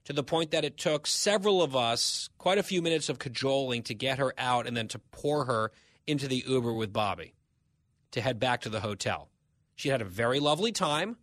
to 0.05 0.13
the 0.13 0.23
point 0.23 0.51
that 0.51 0.65
it 0.65 0.77
took 0.77 1.07
several 1.07 1.61
of 1.61 1.75
us 1.75 2.29
quite 2.37 2.57
a 2.57 2.63
few 2.63 2.81
minutes 2.81 3.09
of 3.09 3.19
cajoling 3.19 3.83
to 3.83 3.93
get 3.93 4.17
her 4.17 4.33
out 4.37 4.65
and 4.65 4.75
then 4.75 4.87
to 4.89 4.99
pour 4.99 5.45
her 5.45 5.71
into 6.07 6.27
the 6.27 6.43
Uber 6.47 6.73
with 6.73 6.91
Bobby 6.91 7.33
to 8.11 8.21
head 8.21 8.39
back 8.39 8.61
to 8.61 8.69
the 8.69 8.79
hotel. 8.79 9.29
She 9.75 9.89
had 9.89 10.01
a 10.01 10.05
very 10.05 10.39
lovely 10.39 10.71
time, 10.71 11.17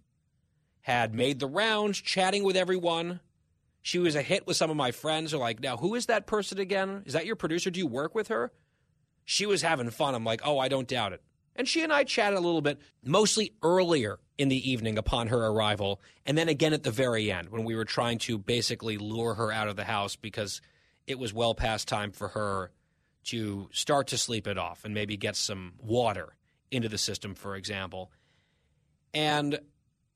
had 0.82 1.14
made 1.14 1.40
the 1.40 1.48
rounds, 1.48 2.00
chatting 2.00 2.44
with 2.44 2.56
everyone. 2.56 3.20
She 3.86 4.00
was 4.00 4.16
a 4.16 4.22
hit 4.22 4.48
with 4.48 4.56
some 4.56 4.68
of 4.68 4.76
my 4.76 4.90
friends 4.90 5.32
are 5.32 5.38
like, 5.38 5.60
now, 5.60 5.76
who 5.76 5.94
is 5.94 6.06
that 6.06 6.26
person 6.26 6.58
again? 6.58 7.04
Is 7.06 7.12
that 7.12 7.24
your 7.24 7.36
producer? 7.36 7.70
Do 7.70 7.78
you 7.78 7.86
work 7.86 8.16
with 8.16 8.26
her? 8.26 8.50
She 9.24 9.46
was 9.46 9.62
having 9.62 9.90
fun. 9.90 10.16
I'm 10.16 10.24
like, 10.24 10.40
oh, 10.44 10.58
I 10.58 10.66
don't 10.66 10.88
doubt 10.88 11.12
it. 11.12 11.22
And 11.54 11.68
she 11.68 11.84
and 11.84 11.92
I 11.92 12.02
chatted 12.02 12.36
a 12.36 12.40
little 12.40 12.60
bit, 12.60 12.80
mostly 13.04 13.52
earlier 13.62 14.18
in 14.38 14.48
the 14.48 14.72
evening 14.72 14.98
upon 14.98 15.28
her 15.28 15.46
arrival, 15.46 16.00
and 16.26 16.36
then 16.36 16.48
again 16.48 16.72
at 16.72 16.82
the 16.82 16.90
very 16.90 17.30
end 17.30 17.50
when 17.50 17.62
we 17.62 17.76
were 17.76 17.84
trying 17.84 18.18
to 18.18 18.38
basically 18.38 18.98
lure 18.98 19.34
her 19.34 19.52
out 19.52 19.68
of 19.68 19.76
the 19.76 19.84
house 19.84 20.16
because 20.16 20.60
it 21.06 21.20
was 21.20 21.32
well 21.32 21.54
past 21.54 21.86
time 21.86 22.10
for 22.10 22.26
her 22.26 22.72
to 23.26 23.68
start 23.70 24.08
to 24.08 24.18
sleep 24.18 24.48
it 24.48 24.58
off 24.58 24.84
and 24.84 24.94
maybe 24.94 25.16
get 25.16 25.36
some 25.36 25.74
water 25.78 26.34
into 26.72 26.88
the 26.88 26.98
system, 26.98 27.36
for 27.36 27.54
example. 27.54 28.10
And 29.14 29.60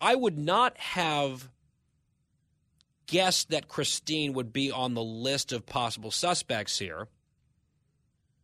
I 0.01 0.16
would 0.16 0.39
not 0.39 0.77
have 0.77 1.49
guessed 3.11 3.50
that 3.50 3.66
Christine 3.66 4.34
would 4.34 4.52
be 4.52 4.70
on 4.70 4.94
the 4.94 5.02
list 5.02 5.50
of 5.50 5.66
possible 5.66 6.12
suspects 6.12 6.78
here. 6.78 7.08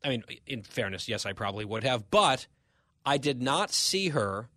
I 0.02 0.08
mean, 0.08 0.24
in 0.44 0.62
fairness, 0.62 1.08
yes, 1.08 1.24
I 1.24 1.32
probably 1.32 1.64
would 1.64 1.84
have, 1.84 2.10
but 2.10 2.48
I 3.04 3.16
did 3.16 3.40
not 3.40 3.72
see 3.72 4.08
her 4.08 4.50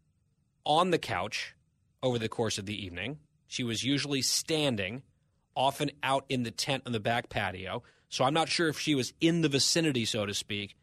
on 0.66 0.90
the 0.90 0.98
couch 0.98 1.56
over 2.02 2.18
the 2.18 2.28
course 2.28 2.58
of 2.58 2.66
the 2.66 2.86
evening. 2.86 3.20
She 3.46 3.64
was 3.64 3.84
usually 3.84 4.24
standing, 4.24 5.04
often 5.56 5.92
out 6.02 6.26
in 6.28 6.42
the 6.42 6.52
tent 6.52 6.84
on 6.88 6.92
the 6.92 7.00
back 7.00 7.30
patio. 7.30 7.84
So 8.10 8.26
I'm 8.26 8.34
not 8.34 8.50
sure 8.50 8.68
if 8.68 8.80
she 8.80 8.96
was 8.96 9.14
in 9.22 9.42
the 9.42 9.50
vicinity, 9.50 10.06
so 10.06 10.26
to 10.26 10.34
speak. 10.34 10.76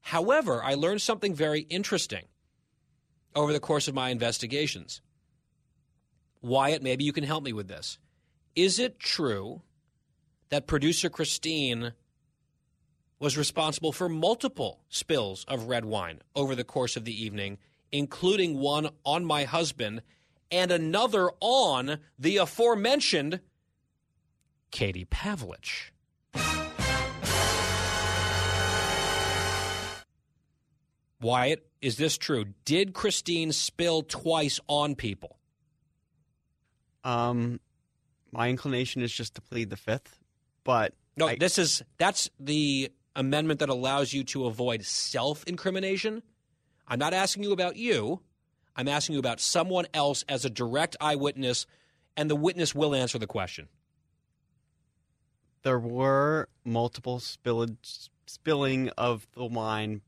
However, 0.00 0.64
I 0.64 0.74
learned 0.74 1.00
something 1.00 1.32
very 1.32 1.60
interesting 1.60 2.24
over 3.36 3.52
the 3.52 3.60
course 3.60 3.86
of 3.86 3.94
my 3.94 4.08
investigations. 4.08 5.00
Wyatt, 6.42 6.82
maybe 6.82 7.04
you 7.04 7.12
can 7.12 7.24
help 7.24 7.44
me 7.44 7.52
with 7.52 7.68
this. 7.68 7.98
Is 8.56 8.78
it 8.78 9.00
true 9.00 9.62
that 10.50 10.66
producer 10.66 11.10
Christine 11.10 11.92
was 13.18 13.36
responsible 13.36 13.90
for 13.90 14.08
multiple 14.08 14.80
spills 14.88 15.44
of 15.48 15.68
red 15.68 15.84
wine 15.84 16.20
over 16.36 16.54
the 16.54 16.62
course 16.62 16.96
of 16.96 17.04
the 17.04 17.24
evening, 17.24 17.58
including 17.90 18.58
one 18.58 18.90
on 19.04 19.24
my 19.24 19.44
husband 19.44 20.02
and 20.50 20.70
another 20.70 21.30
on 21.40 21.98
the 22.18 22.36
aforementioned 22.36 23.40
Katie 24.70 25.06
Pavlich. 25.06 25.90
Wyatt, 31.20 31.66
is 31.80 31.96
this 31.96 32.18
true? 32.18 32.44
Did 32.64 32.92
Christine 32.92 33.50
spill 33.50 34.02
twice 34.02 34.60
on 34.68 34.94
people? 34.94 35.38
Um, 37.02 37.60
my 38.34 38.50
inclination 38.50 39.02
is 39.02 39.12
just 39.12 39.34
to 39.36 39.40
plead 39.40 39.70
the 39.70 39.76
fifth, 39.76 40.18
but 40.64 40.92
no, 41.16 41.28
I, 41.28 41.36
this 41.36 41.58
is 41.58 41.82
that's 41.98 42.28
the 42.38 42.90
amendment 43.16 43.60
that 43.60 43.68
allows 43.68 44.12
you 44.12 44.24
to 44.24 44.46
avoid 44.46 44.84
self-incrimination. 44.84 46.22
I'm 46.86 46.98
not 46.98 47.14
asking 47.14 47.44
you 47.44 47.52
about 47.52 47.76
you. 47.76 48.20
I'm 48.76 48.88
asking 48.88 49.14
you 49.14 49.20
about 49.20 49.40
someone 49.40 49.86
else 49.94 50.24
as 50.28 50.44
a 50.44 50.50
direct 50.50 50.96
eyewitness, 51.00 51.66
and 52.16 52.28
the 52.28 52.36
witness 52.36 52.74
will 52.74 52.94
answer 52.94 53.18
the 53.18 53.26
question. 53.26 53.68
There 55.62 55.78
were 55.78 56.48
multiple 56.64 57.20
spillage, 57.20 58.10
spilling 58.26 58.90
of 58.98 59.26
the 59.34 59.46
wine 59.46 60.02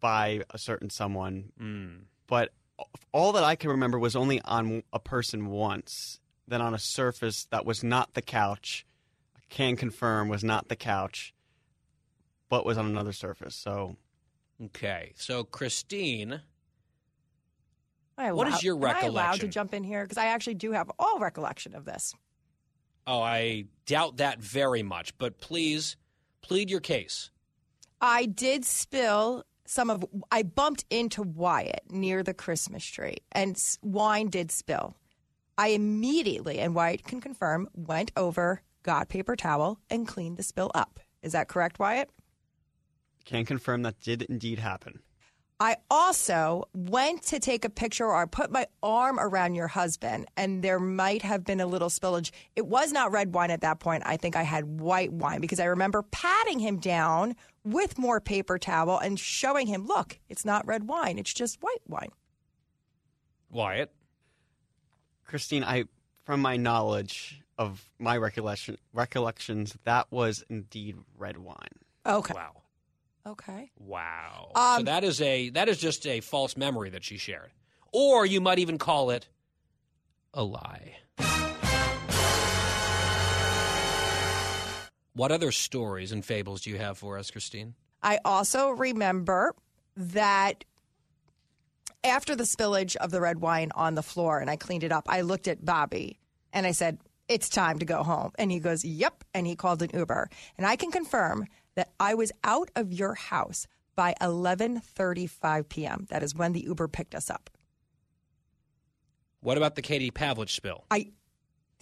by 0.00 0.42
a 0.50 0.58
certain 0.58 0.90
someone, 0.90 1.52
mm. 1.60 2.00
but 2.26 2.52
all 3.12 3.32
that 3.32 3.44
I 3.44 3.56
can 3.56 3.70
remember 3.70 3.98
was 3.98 4.14
only 4.14 4.40
on 4.42 4.82
a 4.92 4.98
person 4.98 5.46
once, 5.46 6.20
then 6.48 6.60
on 6.60 6.74
a 6.74 6.78
surface 6.78 7.46
that 7.50 7.64
was 7.64 7.82
not 7.82 8.14
the 8.14 8.22
couch. 8.22 8.86
I 9.36 9.40
can 9.48 9.76
confirm 9.76 10.28
was 10.28 10.44
not 10.44 10.68
the 10.68 10.76
couch, 10.76 11.34
but 12.48 12.66
was 12.66 12.78
on 12.78 12.86
another 12.86 13.12
surface. 13.12 13.54
So, 13.54 13.96
okay. 14.66 15.12
So 15.16 15.44
Christine, 15.44 16.42
I 18.18 18.32
what 18.32 18.46
allow- 18.46 18.56
is 18.56 18.62
your 18.62 18.76
am 18.76 18.96
I 18.96 19.06
allowed 19.06 19.40
to 19.40 19.48
jump 19.48 19.74
in 19.74 19.84
here 19.84 20.02
because 20.04 20.18
I 20.18 20.26
actually 20.26 20.54
do 20.54 20.72
have 20.72 20.90
all 20.98 21.18
recollection 21.18 21.74
of 21.74 21.84
this. 21.84 22.14
Oh, 23.06 23.20
I 23.20 23.64
doubt 23.86 24.18
that 24.18 24.40
very 24.40 24.82
much, 24.82 25.16
but 25.18 25.38
please 25.38 25.96
plead 26.40 26.70
your 26.70 26.80
case. 26.80 27.30
I 28.00 28.26
did 28.26 28.64
spill 28.64 29.44
some 29.66 29.90
of. 29.90 30.04
I 30.30 30.42
bumped 30.42 30.84
into 30.90 31.22
Wyatt 31.22 31.84
near 31.90 32.22
the 32.22 32.34
Christmas 32.34 32.84
tree, 32.84 33.18
and 33.32 33.56
wine 33.82 34.28
did 34.28 34.50
spill. 34.50 34.96
I 35.58 35.68
immediately, 35.68 36.58
and 36.58 36.74
Wyatt 36.74 37.04
can 37.04 37.20
confirm, 37.20 37.68
went 37.74 38.12
over, 38.16 38.62
got 38.82 39.08
paper 39.08 39.36
towel, 39.36 39.78
and 39.90 40.08
cleaned 40.08 40.36
the 40.36 40.42
spill 40.42 40.70
up. 40.74 41.00
Is 41.22 41.32
that 41.32 41.48
correct, 41.48 41.78
Wyatt? 41.78 42.10
can 43.24 43.44
confirm 43.44 43.82
that 43.82 44.00
did 44.00 44.22
indeed 44.22 44.58
happen. 44.58 45.00
I 45.60 45.76
also 45.88 46.64
went 46.74 47.22
to 47.24 47.38
take 47.38 47.64
a 47.64 47.70
picture 47.70 48.06
or 48.06 48.16
I 48.16 48.24
put 48.24 48.50
my 48.50 48.66
arm 48.82 49.20
around 49.20 49.54
your 49.54 49.68
husband, 49.68 50.26
and 50.36 50.60
there 50.60 50.80
might 50.80 51.22
have 51.22 51.44
been 51.44 51.60
a 51.60 51.66
little 51.66 51.88
spillage. 51.88 52.32
It 52.56 52.66
was 52.66 52.90
not 52.90 53.12
red 53.12 53.32
wine 53.32 53.52
at 53.52 53.60
that 53.60 53.78
point. 53.78 54.02
I 54.04 54.16
think 54.16 54.34
I 54.34 54.42
had 54.42 54.80
white 54.80 55.12
wine 55.12 55.40
because 55.40 55.60
I 55.60 55.66
remember 55.66 56.02
patting 56.02 56.58
him 56.58 56.80
down 56.80 57.36
with 57.62 57.96
more 57.96 58.20
paper 58.20 58.58
towel 58.58 58.98
and 58.98 59.20
showing 59.20 59.68
him, 59.68 59.86
look, 59.86 60.18
it's 60.28 60.44
not 60.44 60.66
red 60.66 60.88
wine, 60.88 61.16
it's 61.16 61.32
just 61.32 61.62
white 61.62 61.82
wine. 61.86 62.10
Wyatt. 63.48 63.92
Christine, 65.32 65.64
I 65.64 65.84
from 66.26 66.42
my 66.42 66.58
knowledge 66.58 67.40
of 67.56 67.88
my 67.98 68.18
recollection 68.18 68.76
recollections, 68.92 69.74
that 69.84 70.08
was 70.10 70.44
indeed 70.50 70.98
red 71.16 71.38
wine. 71.38 71.56
Okay. 72.04 72.34
Wow. 72.34 72.62
Okay. 73.26 73.70
Wow. 73.78 74.50
so 74.54 74.60
Um, 74.60 74.84
that 74.84 75.04
is 75.04 75.22
a 75.22 75.48
that 75.50 75.70
is 75.70 75.78
just 75.78 76.06
a 76.06 76.20
false 76.20 76.54
memory 76.54 76.90
that 76.90 77.02
she 77.02 77.16
shared. 77.16 77.50
Or 77.94 78.26
you 78.26 78.42
might 78.42 78.58
even 78.58 78.76
call 78.76 79.08
it 79.08 79.30
a 80.34 80.44
lie. 80.44 80.96
What 85.14 85.32
other 85.32 85.50
stories 85.50 86.12
and 86.12 86.22
fables 86.22 86.60
do 86.60 86.68
you 86.68 86.76
have 86.76 86.98
for 86.98 87.16
us, 87.16 87.30
Christine? 87.30 87.72
I 88.02 88.18
also 88.22 88.68
remember 88.68 89.54
that 89.96 90.66
after 92.04 92.34
the 92.34 92.44
spillage 92.44 92.96
of 92.96 93.10
the 93.10 93.20
red 93.20 93.40
wine 93.40 93.70
on 93.74 93.94
the 93.94 94.02
floor 94.02 94.38
and 94.38 94.50
I 94.50 94.56
cleaned 94.56 94.84
it 94.84 94.92
up, 94.92 95.06
I 95.08 95.20
looked 95.20 95.48
at 95.48 95.64
Bobby 95.64 96.18
and 96.52 96.66
I 96.66 96.72
said, 96.72 96.98
It's 97.28 97.48
time 97.48 97.78
to 97.78 97.84
go 97.84 98.02
home. 98.02 98.32
And 98.38 98.50
he 98.50 98.58
goes, 98.58 98.84
Yep. 98.84 99.24
And 99.34 99.46
he 99.46 99.56
called 99.56 99.82
an 99.82 99.90
Uber. 99.94 100.30
And 100.58 100.66
I 100.66 100.76
can 100.76 100.90
confirm 100.90 101.46
that 101.74 101.92
I 101.98 102.14
was 102.14 102.32
out 102.44 102.70
of 102.76 102.92
your 102.92 103.14
house 103.14 103.66
by 103.94 104.14
11:35 104.20 105.68
p.m. 105.68 106.06
That 106.10 106.22
is 106.22 106.34
when 106.34 106.52
the 106.52 106.62
Uber 106.62 106.88
picked 106.88 107.14
us 107.14 107.30
up. 107.30 107.50
What 109.40 109.56
about 109.56 109.74
the 109.74 109.82
Katie 109.82 110.10
Pavlich 110.10 110.50
spill? 110.50 110.84
I 110.90 111.10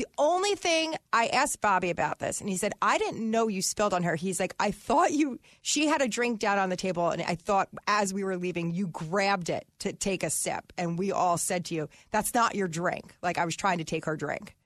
the 0.00 0.06
only 0.16 0.54
thing 0.54 0.94
I 1.12 1.26
asked 1.26 1.60
Bobby 1.60 1.90
about 1.90 2.20
this, 2.20 2.40
and 2.40 2.48
he 2.48 2.56
said, 2.56 2.72
I 2.80 2.96
didn't 2.96 3.30
know 3.30 3.48
you 3.48 3.60
spilled 3.60 3.92
on 3.92 4.02
her. 4.04 4.16
He's 4.16 4.40
like, 4.40 4.54
I 4.58 4.70
thought 4.70 5.12
you, 5.12 5.38
she 5.60 5.88
had 5.88 6.00
a 6.00 6.08
drink 6.08 6.38
down 6.38 6.58
on 6.58 6.70
the 6.70 6.76
table, 6.76 7.10
and 7.10 7.20
I 7.20 7.34
thought 7.34 7.68
as 7.86 8.14
we 8.14 8.24
were 8.24 8.38
leaving, 8.38 8.72
you 8.72 8.86
grabbed 8.86 9.50
it 9.50 9.66
to 9.80 9.92
take 9.92 10.22
a 10.22 10.30
sip. 10.30 10.72
And 10.78 10.98
we 10.98 11.12
all 11.12 11.36
said 11.36 11.66
to 11.66 11.74
you, 11.74 11.90
That's 12.12 12.32
not 12.32 12.54
your 12.54 12.66
drink. 12.66 13.14
Like 13.22 13.36
I 13.36 13.44
was 13.44 13.56
trying 13.56 13.76
to 13.76 13.84
take 13.84 14.06
her 14.06 14.16
drink. 14.16 14.56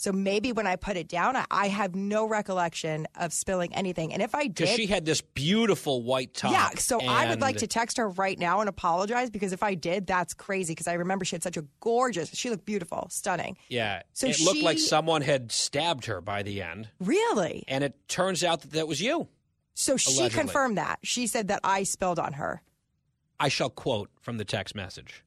So 0.00 0.12
maybe 0.12 0.52
when 0.52 0.66
I 0.66 0.76
put 0.76 0.96
it 0.96 1.08
down, 1.08 1.34
I, 1.34 1.44
I 1.50 1.68
have 1.68 1.96
no 1.96 2.24
recollection 2.24 3.08
of 3.16 3.32
spilling 3.32 3.74
anything. 3.74 4.12
And 4.12 4.22
if 4.22 4.32
I 4.32 4.46
Because 4.46 4.68
did, 4.70 4.76
she 4.76 4.86
had 4.86 5.04
this 5.04 5.20
beautiful 5.20 6.04
white 6.04 6.34
top. 6.34 6.52
yeah, 6.52 6.70
so 6.78 7.00
I 7.00 7.28
would 7.28 7.40
like 7.40 7.56
to 7.58 7.66
text 7.66 7.96
her 7.98 8.08
right 8.08 8.38
now 8.38 8.60
and 8.60 8.68
apologize 8.68 9.28
because 9.28 9.52
if 9.52 9.62
I 9.64 9.74
did, 9.74 10.06
that's 10.06 10.34
crazy. 10.34 10.72
Because 10.72 10.86
I 10.86 10.92
remember 10.94 11.24
she 11.24 11.34
had 11.34 11.42
such 11.42 11.56
a 11.56 11.64
gorgeous, 11.80 12.30
she 12.32 12.48
looked 12.48 12.64
beautiful, 12.64 13.08
stunning. 13.10 13.56
Yeah. 13.68 14.02
So 14.12 14.28
it 14.28 14.40
looked 14.40 14.62
like 14.62 14.78
someone 14.78 15.20
had 15.22 15.50
stabbed 15.50 16.06
her 16.06 16.20
by 16.20 16.44
the 16.44 16.62
end. 16.62 16.88
Really? 17.00 17.64
And 17.66 17.82
it 17.82 17.96
turns 18.06 18.44
out 18.44 18.60
that 18.62 18.70
that 18.72 18.86
was 18.86 19.00
you. 19.02 19.26
So 19.74 19.96
she 19.96 20.16
Allegedly. 20.16 20.40
confirmed 20.42 20.78
that. 20.78 21.00
She 21.02 21.26
said 21.26 21.48
that 21.48 21.60
I 21.64 21.82
spilled 21.82 22.20
on 22.20 22.34
her. 22.34 22.62
I 23.40 23.48
shall 23.48 23.70
quote 23.70 24.10
from 24.20 24.36
the 24.38 24.44
text 24.44 24.74
message. 24.76 25.24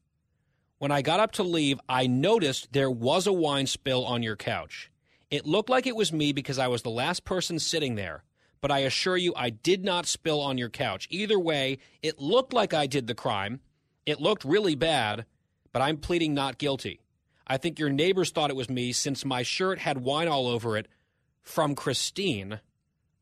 When 0.82 0.90
I 0.90 1.00
got 1.00 1.20
up 1.20 1.30
to 1.34 1.44
leave, 1.44 1.78
I 1.88 2.08
noticed 2.08 2.72
there 2.72 2.90
was 2.90 3.28
a 3.28 3.32
wine 3.32 3.68
spill 3.68 4.04
on 4.04 4.24
your 4.24 4.34
couch. 4.34 4.90
It 5.30 5.46
looked 5.46 5.70
like 5.70 5.86
it 5.86 5.94
was 5.94 6.12
me 6.12 6.32
because 6.32 6.58
I 6.58 6.66
was 6.66 6.82
the 6.82 6.90
last 6.90 7.24
person 7.24 7.60
sitting 7.60 7.94
there, 7.94 8.24
but 8.60 8.72
I 8.72 8.80
assure 8.80 9.16
you 9.16 9.32
I 9.36 9.50
did 9.50 9.84
not 9.84 10.06
spill 10.06 10.40
on 10.40 10.58
your 10.58 10.70
couch. 10.70 11.06
Either 11.08 11.38
way, 11.38 11.78
it 12.02 12.18
looked 12.18 12.52
like 12.52 12.74
I 12.74 12.88
did 12.88 13.06
the 13.06 13.14
crime. 13.14 13.60
It 14.06 14.20
looked 14.20 14.44
really 14.44 14.74
bad, 14.74 15.24
but 15.72 15.82
I'm 15.82 15.98
pleading 15.98 16.34
not 16.34 16.58
guilty. 16.58 16.98
I 17.46 17.58
think 17.58 17.78
your 17.78 17.90
neighbors 17.90 18.32
thought 18.32 18.50
it 18.50 18.56
was 18.56 18.68
me 18.68 18.90
since 18.90 19.24
my 19.24 19.44
shirt 19.44 19.78
had 19.78 19.98
wine 20.02 20.26
all 20.26 20.48
over 20.48 20.76
it 20.76 20.88
from 21.42 21.76
Christine 21.76 22.58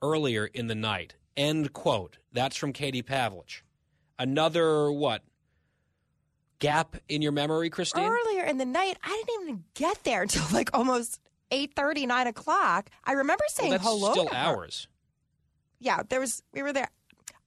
earlier 0.00 0.46
in 0.46 0.68
the 0.68 0.74
night. 0.74 1.16
End 1.36 1.74
quote. 1.74 2.16
That's 2.32 2.56
from 2.56 2.72
Katie 2.72 3.02
Pavlich. 3.02 3.60
Another 4.18 4.90
what? 4.90 5.24
Gap 6.60 6.96
in 7.08 7.22
your 7.22 7.32
memory, 7.32 7.70
Christine? 7.70 8.04
Earlier 8.04 8.44
in 8.44 8.58
the 8.58 8.64
night, 8.64 8.98
I 9.02 9.22
didn't 9.26 9.42
even 9.42 9.64
get 9.74 10.04
there 10.04 10.22
until 10.22 10.44
like 10.52 10.70
almost 10.72 11.20
8.30, 11.50 12.06
9 12.06 12.26
o'clock. 12.28 12.90
I 13.04 13.12
remember 13.12 13.44
saying 13.48 13.70
well, 13.70 13.78
that's 13.78 13.90
hello 13.90 14.12
still 14.12 14.28
hours. 14.32 14.86
Yeah, 15.80 16.02
there 16.08 16.20
was, 16.20 16.42
we 16.52 16.62
were 16.62 16.72
there. 16.72 16.88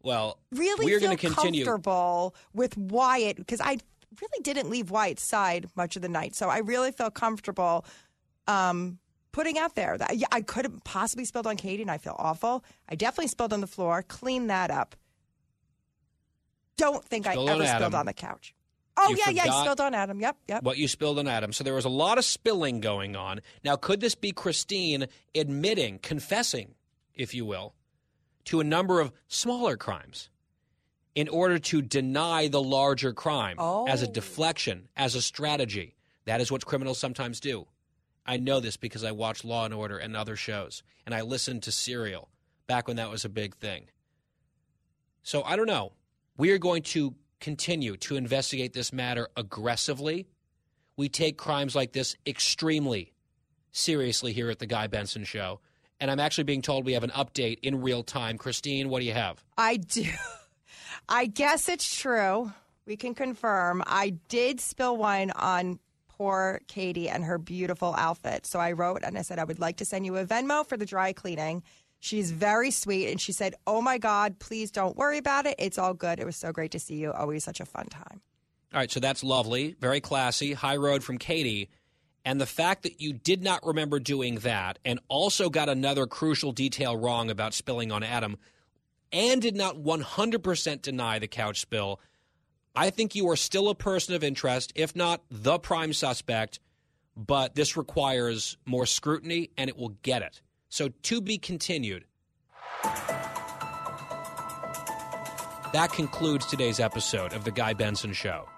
Well, 0.01 0.39
Really 0.51 0.85
we're 0.85 0.99
going 0.99 1.15
to 1.17 1.27
continue. 1.27 1.63
comfortable 1.63 2.35
with 2.53 2.77
Wyatt 2.77 3.37
because 3.37 3.61
I 3.61 3.77
really 4.21 4.41
didn't 4.43 4.69
leave 4.69 4.91
Wyatt's 4.91 5.23
side 5.23 5.67
much 5.75 5.95
of 5.95 6.01
the 6.01 6.09
night. 6.09 6.35
So 6.35 6.49
I 6.49 6.59
really 6.59 6.91
felt 6.91 7.13
comfortable 7.13 7.85
um, 8.47 8.99
putting 9.31 9.57
out 9.57 9.75
there 9.75 9.97
that 9.97 10.17
yeah, 10.17 10.27
I 10.31 10.41
could 10.41 10.65
have 10.65 10.83
possibly 10.83 11.23
spilled 11.25 11.47
on 11.47 11.55
Katie 11.55 11.81
and 11.83 11.91
I 11.91 11.97
feel 11.97 12.15
awful. 12.19 12.63
I 12.89 12.95
definitely 12.95 13.27
spilled 13.29 13.53
on 13.53 13.61
the 13.61 13.67
floor. 13.67 14.03
Clean 14.03 14.47
that 14.47 14.71
up. 14.71 14.95
Don't 16.77 17.03
think 17.03 17.25
Spilled 17.25 17.49
I 17.49 17.53
ever 17.53 17.65
spilled 17.65 17.95
on 17.95 18.05
the 18.05 18.13
couch. 18.13 18.53
Oh, 18.95 19.09
You 19.09 19.17
yeah, 19.17 19.29
yeah. 19.29 19.53
I 19.53 19.61
spilled 19.61 19.81
on 19.81 19.93
Adam. 19.93 20.19
Yep, 20.19 20.37
yep. 20.47 20.63
What 20.63 20.77
you 20.77 20.87
spilled 20.87 21.17
on 21.19 21.27
Adam. 21.27 21.51
So 21.51 21.63
there 21.63 21.73
was 21.73 21.85
a 21.85 21.89
lot 21.89 22.17
of 22.17 22.25
spilling 22.25 22.79
going 22.79 23.15
on. 23.15 23.41
Now, 23.63 23.75
could 23.75 24.01
this 24.01 24.15
be 24.15 24.31
Christine 24.31 25.07
admitting, 25.33 25.99
confessing, 25.99 26.75
if 27.15 27.33
you 27.33 27.45
will, 27.45 27.73
to 28.45 28.59
a 28.59 28.63
number 28.63 28.99
of 28.99 29.11
smaller 29.27 29.77
crimes 29.77 30.29
in 31.15 31.27
order 31.27 31.57
to 31.57 31.81
deny 31.81 32.47
the 32.47 32.61
larger 32.61 33.13
crime 33.13 33.57
as 33.87 34.03
a 34.03 34.07
oh. 34.07 34.11
deflection, 34.11 34.89
as 34.95 35.15
a 35.15 35.21
strategy? 35.21 35.95
That 36.25 36.39
is 36.39 36.51
what 36.51 36.65
criminals 36.65 36.99
sometimes 36.99 37.39
do. 37.39 37.67
I 38.25 38.37
know 38.37 38.59
this 38.59 38.77
because 38.77 39.03
I 39.03 39.11
watch 39.11 39.43
Law 39.43 39.65
and 39.65 39.73
Order 39.73 39.97
and 39.97 40.15
other 40.15 40.35
shows, 40.35 40.83
and 41.05 41.13
I 41.13 41.21
listened 41.21 41.63
to 41.63 41.71
Serial 41.71 42.29
back 42.67 42.87
when 42.87 42.97
that 42.97 43.09
was 43.09 43.25
a 43.25 43.29
big 43.29 43.55
thing. 43.55 43.87
So 45.23 45.43
I 45.43 45.55
don't 45.55 45.67
know. 45.67 45.93
We 46.37 46.51
are 46.51 46.57
going 46.57 46.83
to 46.83 47.13
continue 47.39 47.97
to 47.97 48.15
investigate 48.15 48.73
this 48.73 48.91
matter 48.91 49.27
aggressively. 49.37 50.27
We 50.97 51.09
take 51.09 51.37
crimes 51.37 51.75
like 51.75 51.91
this 51.91 52.15
extremely 52.25 53.13
seriously 53.71 54.33
here 54.33 54.49
at 54.49 54.59
the 54.59 54.65
Guy 54.65 54.87
Benson 54.87 55.25
Show. 55.25 55.59
And 55.99 56.09
I'm 56.09 56.19
actually 56.19 56.45
being 56.45 56.61
told 56.61 56.85
we 56.85 56.93
have 56.93 57.03
an 57.03 57.11
update 57.11 57.59
in 57.61 57.81
real 57.81 58.03
time. 58.03 58.37
Christine, 58.37 58.89
what 58.89 58.99
do 58.99 59.05
you 59.05 59.13
have? 59.13 59.43
I 59.57 59.77
do. 59.77 60.05
I 61.09 61.25
guess 61.25 61.69
it's 61.69 61.99
true. 61.99 62.51
We 62.85 62.97
can 62.97 63.13
confirm. 63.13 63.83
I 63.85 64.11
did 64.27 64.59
spill 64.59 64.97
wine 64.97 65.31
on 65.31 65.79
poor 66.07 66.61
Katie 66.67 67.09
and 67.09 67.23
her 67.23 67.37
beautiful 67.37 67.95
outfit. 67.97 68.45
So 68.45 68.59
I 68.59 68.71
wrote 68.73 69.01
and 69.03 69.17
I 69.17 69.21
said, 69.21 69.39
I 69.39 69.43
would 69.43 69.59
like 69.59 69.77
to 69.77 69.85
send 69.85 70.05
you 70.05 70.17
a 70.17 70.25
Venmo 70.25 70.65
for 70.65 70.77
the 70.77 70.85
dry 70.85 71.13
cleaning. 71.13 71.63
She's 72.03 72.31
very 72.31 72.69
sweet. 72.69 73.09
And 73.09 73.21
she 73.21 73.31
said, 73.31 73.55
Oh 73.65 73.81
my 73.81 73.97
God, 73.97 74.37
please 74.37 74.71
don't 74.71 74.97
worry 74.97 75.17
about 75.17 75.45
it. 75.45 75.55
It's 75.57 75.77
all 75.77 75.93
good. 75.93 76.19
It 76.19 76.25
was 76.25 76.35
so 76.35 76.51
great 76.51 76.71
to 76.71 76.79
see 76.79 76.95
you. 76.95 77.13
Always 77.13 77.45
such 77.45 77.61
a 77.61 77.65
fun 77.65 77.85
time. 77.85 78.19
All 78.73 78.81
right, 78.81 78.91
so 78.91 78.99
that's 78.99 79.23
lovely, 79.23 79.77
very 79.79 80.01
classy, 80.01 80.51
high 80.51 80.75
road 80.75 81.01
from 81.01 81.17
Katie. 81.17 81.69
And 82.25 82.41
the 82.41 82.45
fact 82.45 82.83
that 82.83 82.99
you 82.99 83.13
did 83.13 83.41
not 83.41 83.65
remember 83.65 84.01
doing 84.01 84.39
that 84.39 84.79
and 84.83 84.99
also 85.07 85.49
got 85.49 85.69
another 85.69 86.05
crucial 86.05 86.51
detail 86.51 86.97
wrong 86.97 87.29
about 87.29 87.53
spilling 87.53 87.89
on 87.89 88.03
Adam 88.03 88.35
and 89.13 89.41
did 89.41 89.55
not 89.55 89.77
100% 89.77 90.81
deny 90.81 91.19
the 91.19 91.27
couch 91.29 91.61
spill, 91.61 92.01
I 92.75 92.89
think 92.89 93.15
you 93.15 93.29
are 93.29 93.37
still 93.37 93.69
a 93.69 93.75
person 93.75 94.13
of 94.13 94.25
interest, 94.25 94.73
if 94.75 94.93
not 94.93 95.21
the 95.31 95.57
prime 95.57 95.93
suspect, 95.93 96.59
but 97.15 97.55
this 97.55 97.77
requires 97.77 98.57
more 98.65 98.85
scrutiny 98.85 99.51
and 99.57 99.69
it 99.69 99.77
will 99.77 99.95
get 100.01 100.21
it. 100.21 100.41
So 100.73 100.89
to 101.03 101.21
be 101.21 101.37
continued. 101.37 102.05
That 105.71 105.91
concludes 105.93 106.47
today's 106.47 106.79
episode 106.79 107.31
of 107.33 107.43
The 107.43 107.51
Guy 107.51 107.73
Benson 107.73 108.11
Show. 108.11 108.49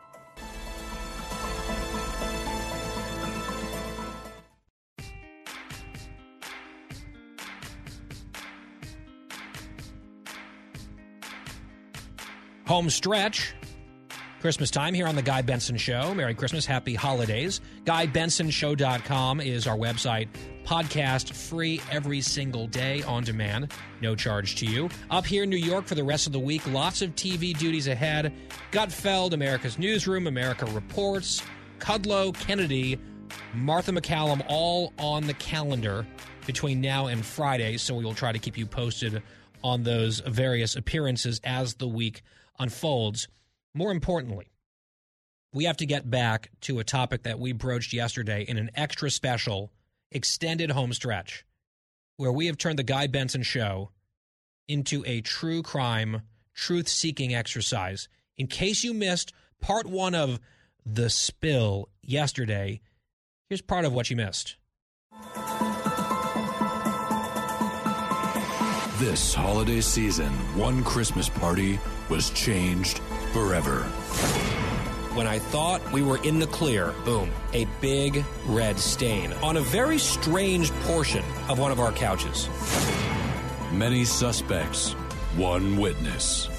Home 12.66 12.90
stretch. 12.90 13.54
Christmas 14.40 14.72
time 14.72 14.94
here 14.94 15.08
on 15.08 15.18
The 15.18 15.22
Guy 15.22 15.42
Benson 15.42 15.76
Show. 15.76 16.16
Merry 16.16 16.34
Christmas, 16.34 16.66
happy 16.66 16.96
holidays. 16.96 17.60
GuyBensonShow.com 17.84 19.42
is 19.42 19.68
our 19.68 19.76
website. 19.76 20.30
Podcast 20.66 21.32
free 21.32 21.80
every 21.92 22.22
single 22.22 22.66
day 22.66 23.04
on 23.04 23.24
demand, 23.24 23.72
no 24.02 24.16
charge 24.16 24.56
to 24.56 24.66
you. 24.66 24.90
Up 25.12 25.26
here 25.26 25.44
in 25.44 25.50
New 25.50 25.58
York 25.58 25.86
for 25.86 25.94
the 25.94 26.04
rest 26.04 26.26
of 26.26 26.34
the 26.34 26.40
week, 26.40 26.66
lots 26.72 27.04
of 27.04 27.16
TV 27.16 27.56
duties 27.58 27.88
ahead. 27.88 28.34
Gutfeld, 28.72 29.34
America's 29.34 29.78
Newsroom, 29.78 30.26
America 30.26 30.66
Reports, 30.66 31.44
Kudlow, 31.78 32.34
Kennedy, 32.34 33.00
Martha 33.54 33.92
MacCallum, 33.92 34.44
all 34.48 34.92
on 34.98 35.28
the 35.28 35.36
calendar 35.36 36.06
between 36.48 36.82
now 36.82 37.08
and 37.08 37.24
Friday. 37.24 37.78
So 37.78 37.94
we 37.94 38.04
will 38.04 38.16
try 38.16 38.32
to 38.32 38.40
keep 38.40 38.58
you 38.58 38.66
posted 38.66 39.22
on 39.64 39.84
those 39.84 40.20
various 40.22 40.76
appearances 40.76 41.40
as 41.44 41.76
the 41.76 41.88
week 41.88 42.24
unfolds. 42.58 43.28
More 43.76 43.92
importantly, 43.92 44.48
we 45.54 45.66
have 45.66 45.78
to 45.78 45.86
get 45.86 46.10
back 46.10 46.50
to 46.62 46.80
a 46.80 46.84
topic 46.84 47.24
that 47.24 47.40
we 47.40 47.52
broached 47.54 47.94
yesterday 47.94 48.44
in 48.48 48.58
an 48.58 48.72
extra 48.76 49.12
special 49.12 49.72
extended 50.12 50.72
home 50.72 50.94
stretch 50.94 51.46
where 52.18 52.32
we 52.32 52.46
have 52.48 52.58
turned 52.58 52.80
the 52.80 52.84
Guy 52.84 53.08
Benson 53.08 53.44
show 53.44 53.92
into 54.68 55.04
a 55.06 55.22
true 55.22 55.62
crime, 55.62 56.22
truth 56.54 56.88
seeking 56.88 57.36
exercise. 57.36 58.08
In 58.38 58.48
case 58.48 58.84
you 58.84 58.94
missed 58.94 59.34
part 59.62 59.86
one 59.86 60.16
of 60.16 60.40
The 60.86 61.10
Spill 61.10 61.90
yesterday, 62.02 62.82
here's 63.50 63.62
part 63.62 63.86
of 63.86 63.94
what 63.94 64.10
you 64.10 64.16
missed. 64.16 64.58
This 68.98 69.34
holiday 69.34 69.82
season, 69.82 70.32
one 70.58 70.84
Christmas 70.84 71.28
party 71.28 71.80
was 72.10 72.30
changed 72.30 73.00
forever. 73.34 73.86
When 75.16 75.28
I 75.28 75.40
thought 75.40 75.82
we 75.94 76.02
were 76.02 76.22
in 76.24 76.40
the 76.40 76.48
clear, 76.48 76.94
boom, 77.06 77.32
a 77.54 77.66
big 77.80 78.26
red 78.48 78.78
stain 78.78 79.32
on 79.42 79.56
a 79.56 79.62
very 79.62 79.98
strange 79.98 80.72
portion 80.82 81.24
of 81.48 81.58
one 81.58 81.72
of 81.72 81.80
our 81.80 81.94
couches. 81.94 82.50
Many 83.72 84.04
suspects, 84.04 84.92
one 85.38 85.78
witness. 85.78 86.50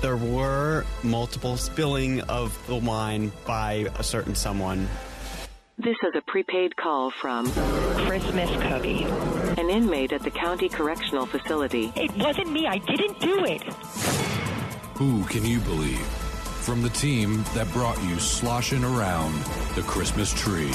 There 0.00 0.16
were 0.16 0.84
multiple 1.02 1.56
spilling 1.56 2.20
of 2.22 2.56
the 2.68 2.76
wine 2.76 3.32
by 3.44 3.88
a 3.98 4.04
certain 4.04 4.36
someone. 4.36 4.88
This 5.76 5.96
is 6.04 6.14
a 6.14 6.22
prepaid 6.30 6.76
call 6.76 7.10
from 7.10 7.50
Christmas 8.06 8.48
Cookie, 8.62 9.02
an 9.60 9.70
inmate 9.70 10.12
at 10.12 10.22
the 10.22 10.30
county 10.30 10.68
correctional 10.68 11.26
facility. 11.26 11.92
It 11.96 12.16
wasn't 12.16 12.52
me. 12.52 12.68
I 12.68 12.78
didn't 12.78 13.18
do 13.18 13.44
it. 13.44 13.64
Who 14.94 15.24
can 15.24 15.44
you 15.44 15.58
believe? 15.58 16.19
From 16.70 16.82
the 16.82 16.90
team 16.90 17.42
that 17.54 17.68
brought 17.72 18.00
you 18.04 18.20
sloshing 18.20 18.84
around 18.84 19.34
the 19.74 19.82
Christmas 19.82 20.32
tree. 20.32 20.70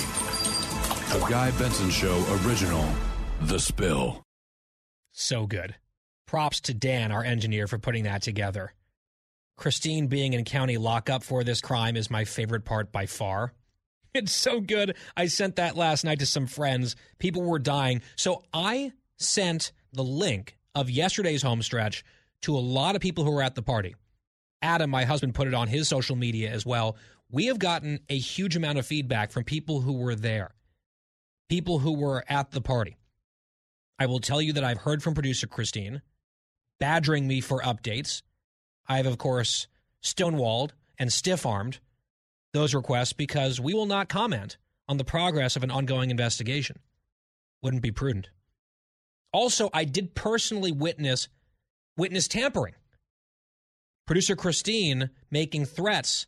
A 1.15 1.29
Guy 1.29 1.51
Benson 1.51 1.89
Show 1.89 2.21
original, 2.43 2.85
The 3.43 3.57
Spill. 3.57 4.21
So 5.13 5.47
good. 5.47 5.75
Props 6.25 6.59
to 6.59 6.73
Dan, 6.73 7.13
our 7.13 7.23
engineer, 7.23 7.65
for 7.69 7.79
putting 7.79 8.03
that 8.03 8.23
together. 8.23 8.73
Christine 9.55 10.07
being 10.07 10.33
in 10.33 10.43
county 10.43 10.77
lockup 10.77 11.23
for 11.23 11.45
this 11.45 11.61
crime 11.61 11.95
is 11.95 12.11
my 12.11 12.25
favorite 12.25 12.65
part 12.65 12.91
by 12.91 13.05
far. 13.05 13.53
It's 14.13 14.33
so 14.33 14.59
good. 14.59 14.97
I 15.15 15.27
sent 15.27 15.55
that 15.55 15.77
last 15.77 16.03
night 16.03 16.19
to 16.19 16.25
some 16.25 16.45
friends. 16.45 16.97
People 17.19 17.43
were 17.43 17.57
dying. 17.57 18.01
So 18.17 18.43
I 18.53 18.91
sent 19.15 19.71
the 19.93 20.03
link 20.03 20.57
of 20.75 20.89
yesterday's 20.89 21.41
homestretch 21.41 22.03
to 22.41 22.57
a 22.57 22.59
lot 22.59 22.95
of 22.95 23.01
people 23.01 23.23
who 23.23 23.31
were 23.31 23.41
at 23.41 23.55
the 23.55 23.61
party. 23.61 23.95
Adam, 24.65 24.89
my 24.89 25.05
husband, 25.05 25.35
put 25.35 25.47
it 25.47 25.53
on 25.53 25.67
his 25.67 25.87
social 25.87 26.15
media 26.15 26.49
as 26.49 26.65
well. 26.65 26.97
We 27.29 27.45
have 27.45 27.59
gotten 27.59 27.99
a 28.09 28.17
huge 28.17 28.55
amount 28.55 28.79
of 28.79 28.85
feedback 28.85 29.31
from 29.31 29.43
people 29.43 29.81
who 29.81 29.93
were 29.93 30.15
there, 30.15 30.55
people 31.49 31.79
who 31.79 31.93
were 31.93 32.23
at 32.27 32.49
the 32.49 32.61
party. 32.61 32.97
I 33.99 34.07
will 34.07 34.19
tell 34.19 34.41
you 34.41 34.53
that 34.53 34.63
I've 34.63 34.79
heard 34.79 35.03
from 35.03 35.13
producer 35.13 35.45
Christine 35.45 36.01
badgering 36.79 37.27
me 37.27 37.41
for 37.41 37.61
updates. 37.61 38.23
I've, 38.87 39.05
of 39.05 39.19
course, 39.19 39.67
stonewalled 40.03 40.71
and 40.97 41.13
stiff 41.13 41.45
armed 41.45 41.79
those 42.53 42.73
requests 42.73 43.13
because 43.13 43.61
we 43.61 43.73
will 43.73 43.85
not 43.85 44.09
comment 44.09 44.57
on 44.89 44.97
the 44.97 45.03
progress 45.03 45.55
of 45.55 45.63
an 45.63 45.71
ongoing 45.71 46.09
investigation. 46.09 46.79
Wouldn't 47.61 47.83
be 47.83 47.91
prudent. 47.91 48.29
Also, 49.31 49.69
I 49.73 49.85
did 49.85 50.15
personally 50.15 50.71
witness 50.71 51.27
witness 51.97 52.27
tampering. 52.27 52.73
Producer 54.05 54.35
Christine 54.35 55.09
making 55.31 55.65
threats 55.65 56.27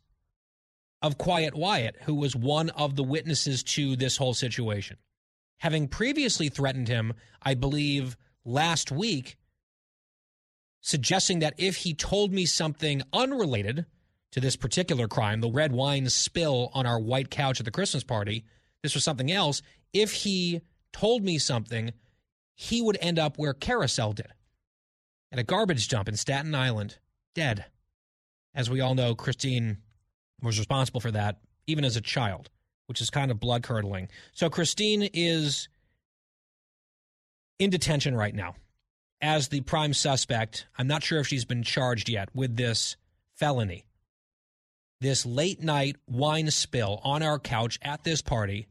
of 1.00 1.18
Quiet 1.18 1.54
Wyatt, 1.54 1.96
who 2.02 2.14
was 2.14 2.34
one 2.34 2.70
of 2.70 2.96
the 2.96 3.04
witnesses 3.04 3.62
to 3.62 3.94
this 3.94 4.16
whole 4.16 4.34
situation. 4.34 4.96
Having 5.58 5.88
previously 5.88 6.48
threatened 6.48 6.88
him, 6.88 7.14
I 7.42 7.54
believe, 7.54 8.16
last 8.44 8.90
week, 8.90 9.36
suggesting 10.80 11.38
that 11.40 11.54
if 11.56 11.76
he 11.76 11.94
told 11.94 12.32
me 12.32 12.46
something 12.46 13.02
unrelated 13.12 13.86
to 14.32 14.40
this 14.40 14.56
particular 14.56 15.08
crime, 15.08 15.40
the 15.40 15.50
red 15.50 15.72
wine 15.72 16.08
spill 16.08 16.70
on 16.74 16.86
our 16.86 16.98
white 16.98 17.30
couch 17.30 17.60
at 17.60 17.64
the 17.64 17.70
Christmas 17.70 18.04
party, 18.04 18.44
this 18.82 18.94
was 18.94 19.04
something 19.04 19.30
else. 19.30 19.62
If 19.92 20.12
he 20.12 20.62
told 20.92 21.22
me 21.22 21.38
something, 21.38 21.92
he 22.54 22.82
would 22.82 22.98
end 23.00 23.18
up 23.18 23.38
where 23.38 23.54
Carousel 23.54 24.14
did 24.14 24.32
at 25.30 25.38
a 25.38 25.44
garbage 25.44 25.88
dump 25.88 26.08
in 26.08 26.16
Staten 26.16 26.54
Island, 26.54 26.98
dead. 27.38 27.64
As 28.54 28.68
we 28.68 28.80
all 28.80 28.94
know, 28.94 29.14
Christine 29.14 29.78
was 30.42 30.58
responsible 30.58 31.00
for 31.00 31.12
that 31.12 31.38
even 31.66 31.84
as 31.84 31.96
a 31.96 32.00
child, 32.00 32.50
which 32.86 33.00
is 33.00 33.10
kind 33.10 33.30
of 33.30 33.38
blood 33.38 33.62
curdling. 33.62 34.08
So 34.32 34.50
Christine 34.50 35.08
is 35.12 35.68
in 37.58 37.70
detention 37.70 38.16
right 38.16 38.34
now 38.34 38.56
as 39.20 39.48
the 39.48 39.60
prime 39.60 39.94
suspect. 39.94 40.66
I'm 40.76 40.88
not 40.88 41.04
sure 41.04 41.20
if 41.20 41.28
she's 41.28 41.44
been 41.44 41.62
charged 41.62 42.08
yet 42.08 42.28
with 42.34 42.56
this 42.56 42.96
felony 43.34 43.84
this 45.00 45.24
late 45.24 45.62
night 45.62 45.96
wine 46.08 46.50
spill 46.50 47.00
on 47.04 47.22
our 47.22 47.38
couch 47.38 47.78
at 47.82 48.02
this 48.02 48.20
party, 48.20 48.66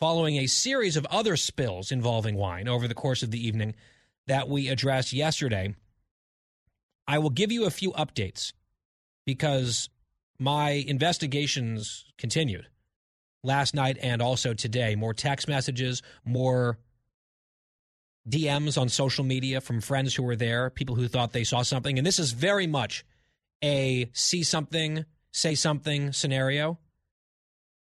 following 0.00 0.36
a 0.36 0.46
series 0.46 0.96
of 0.96 1.06
other 1.10 1.36
spills 1.36 1.92
involving 1.92 2.34
wine 2.34 2.66
over 2.66 2.88
the 2.88 2.94
course 2.94 3.22
of 3.22 3.30
the 3.30 3.46
evening 3.46 3.74
that 4.26 4.48
we 4.48 4.68
addressed 4.68 5.12
yesterday. 5.12 5.74
I 7.06 7.18
will 7.18 7.30
give 7.30 7.52
you 7.52 7.66
a 7.66 7.70
few 7.70 7.92
updates 7.92 8.52
because 9.26 9.88
my 10.38 10.70
investigations 10.70 12.06
continued 12.18 12.66
last 13.42 13.74
night 13.74 13.98
and 14.00 14.22
also 14.22 14.54
today. 14.54 14.94
More 14.96 15.14
text 15.14 15.48
messages, 15.48 16.02
more 16.24 16.78
DMs 18.28 18.80
on 18.80 18.88
social 18.88 19.24
media 19.24 19.60
from 19.60 19.80
friends 19.80 20.14
who 20.14 20.22
were 20.22 20.36
there, 20.36 20.70
people 20.70 20.96
who 20.96 21.08
thought 21.08 21.32
they 21.32 21.44
saw 21.44 21.62
something. 21.62 21.98
And 21.98 22.06
this 22.06 22.18
is 22.18 22.32
very 22.32 22.66
much 22.66 23.04
a 23.62 24.10
see 24.12 24.42
something, 24.42 25.04
say 25.30 25.54
something 25.54 26.12
scenario. 26.12 26.78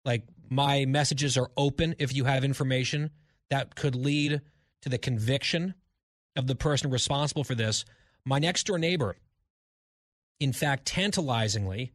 Like 0.04 0.24
my 0.48 0.86
messages 0.86 1.36
are 1.36 1.50
open 1.56 1.94
if 1.98 2.14
you 2.14 2.24
have 2.24 2.44
information 2.44 3.10
that 3.50 3.74
could 3.74 3.94
lead 3.94 4.40
to 4.82 4.88
the 4.88 4.98
conviction 4.98 5.74
of 6.36 6.46
the 6.46 6.54
person 6.54 6.90
responsible 6.90 7.44
for 7.44 7.54
this. 7.54 7.84
My 8.26 8.38
next 8.38 8.66
door 8.66 8.78
neighbor, 8.78 9.16
in 10.40 10.52
fact, 10.52 10.86
tantalizingly, 10.86 11.92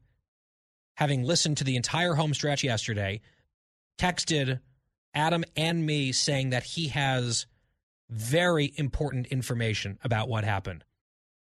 having 0.98 1.24
listened 1.24 1.58
to 1.58 1.64
the 1.64 1.76
entire 1.76 2.14
home 2.14 2.34
stretch 2.34 2.64
yesterday, 2.64 3.22
texted 3.98 4.60
Adam 5.14 5.44
and 5.56 5.86
me 5.86 6.12
saying 6.12 6.52
that 6.52 6.64
he 6.64 6.90
has 6.90 7.48
very 8.10 8.74
important 8.76 9.28
information 9.28 9.98
about 10.04 10.30
what 10.30 10.44
happened, 10.44 10.84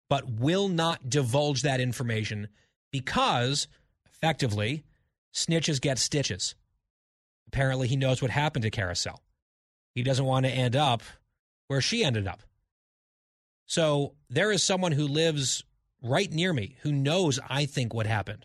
but 0.08 0.30
will 0.30 0.68
not 0.68 1.08
divulge 1.08 1.62
that 1.62 1.80
information 1.80 2.48
because 2.90 3.68
effectively, 4.06 4.84
snitches 5.34 5.80
get 5.80 5.98
stitches. 5.98 6.54
Apparently, 7.48 7.88
he 7.88 7.96
knows 7.96 8.20
what 8.20 8.30
happened 8.30 8.62
to 8.62 8.70
Carousel. 8.70 9.20
He 9.94 10.02
doesn't 10.02 10.24
want 10.24 10.46
to 10.46 10.52
end 10.52 10.76
up 10.76 11.02
where 11.68 11.80
she 11.80 12.04
ended 12.04 12.26
up. 12.26 12.42
So 13.70 14.14
there 14.28 14.50
is 14.50 14.64
someone 14.64 14.90
who 14.90 15.06
lives 15.06 15.62
right 16.02 16.28
near 16.28 16.52
me 16.52 16.76
who 16.80 16.90
knows 16.90 17.38
I 17.48 17.66
think 17.66 17.94
what 17.94 18.04
happened, 18.04 18.44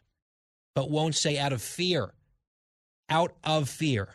but 0.75 0.91
won't 0.91 1.15
say 1.15 1.39
out 1.39 1.51
of 1.51 1.63
fear. 1.63 2.13
Out 3.09 3.35
of 3.43 3.67
fear. 3.67 4.09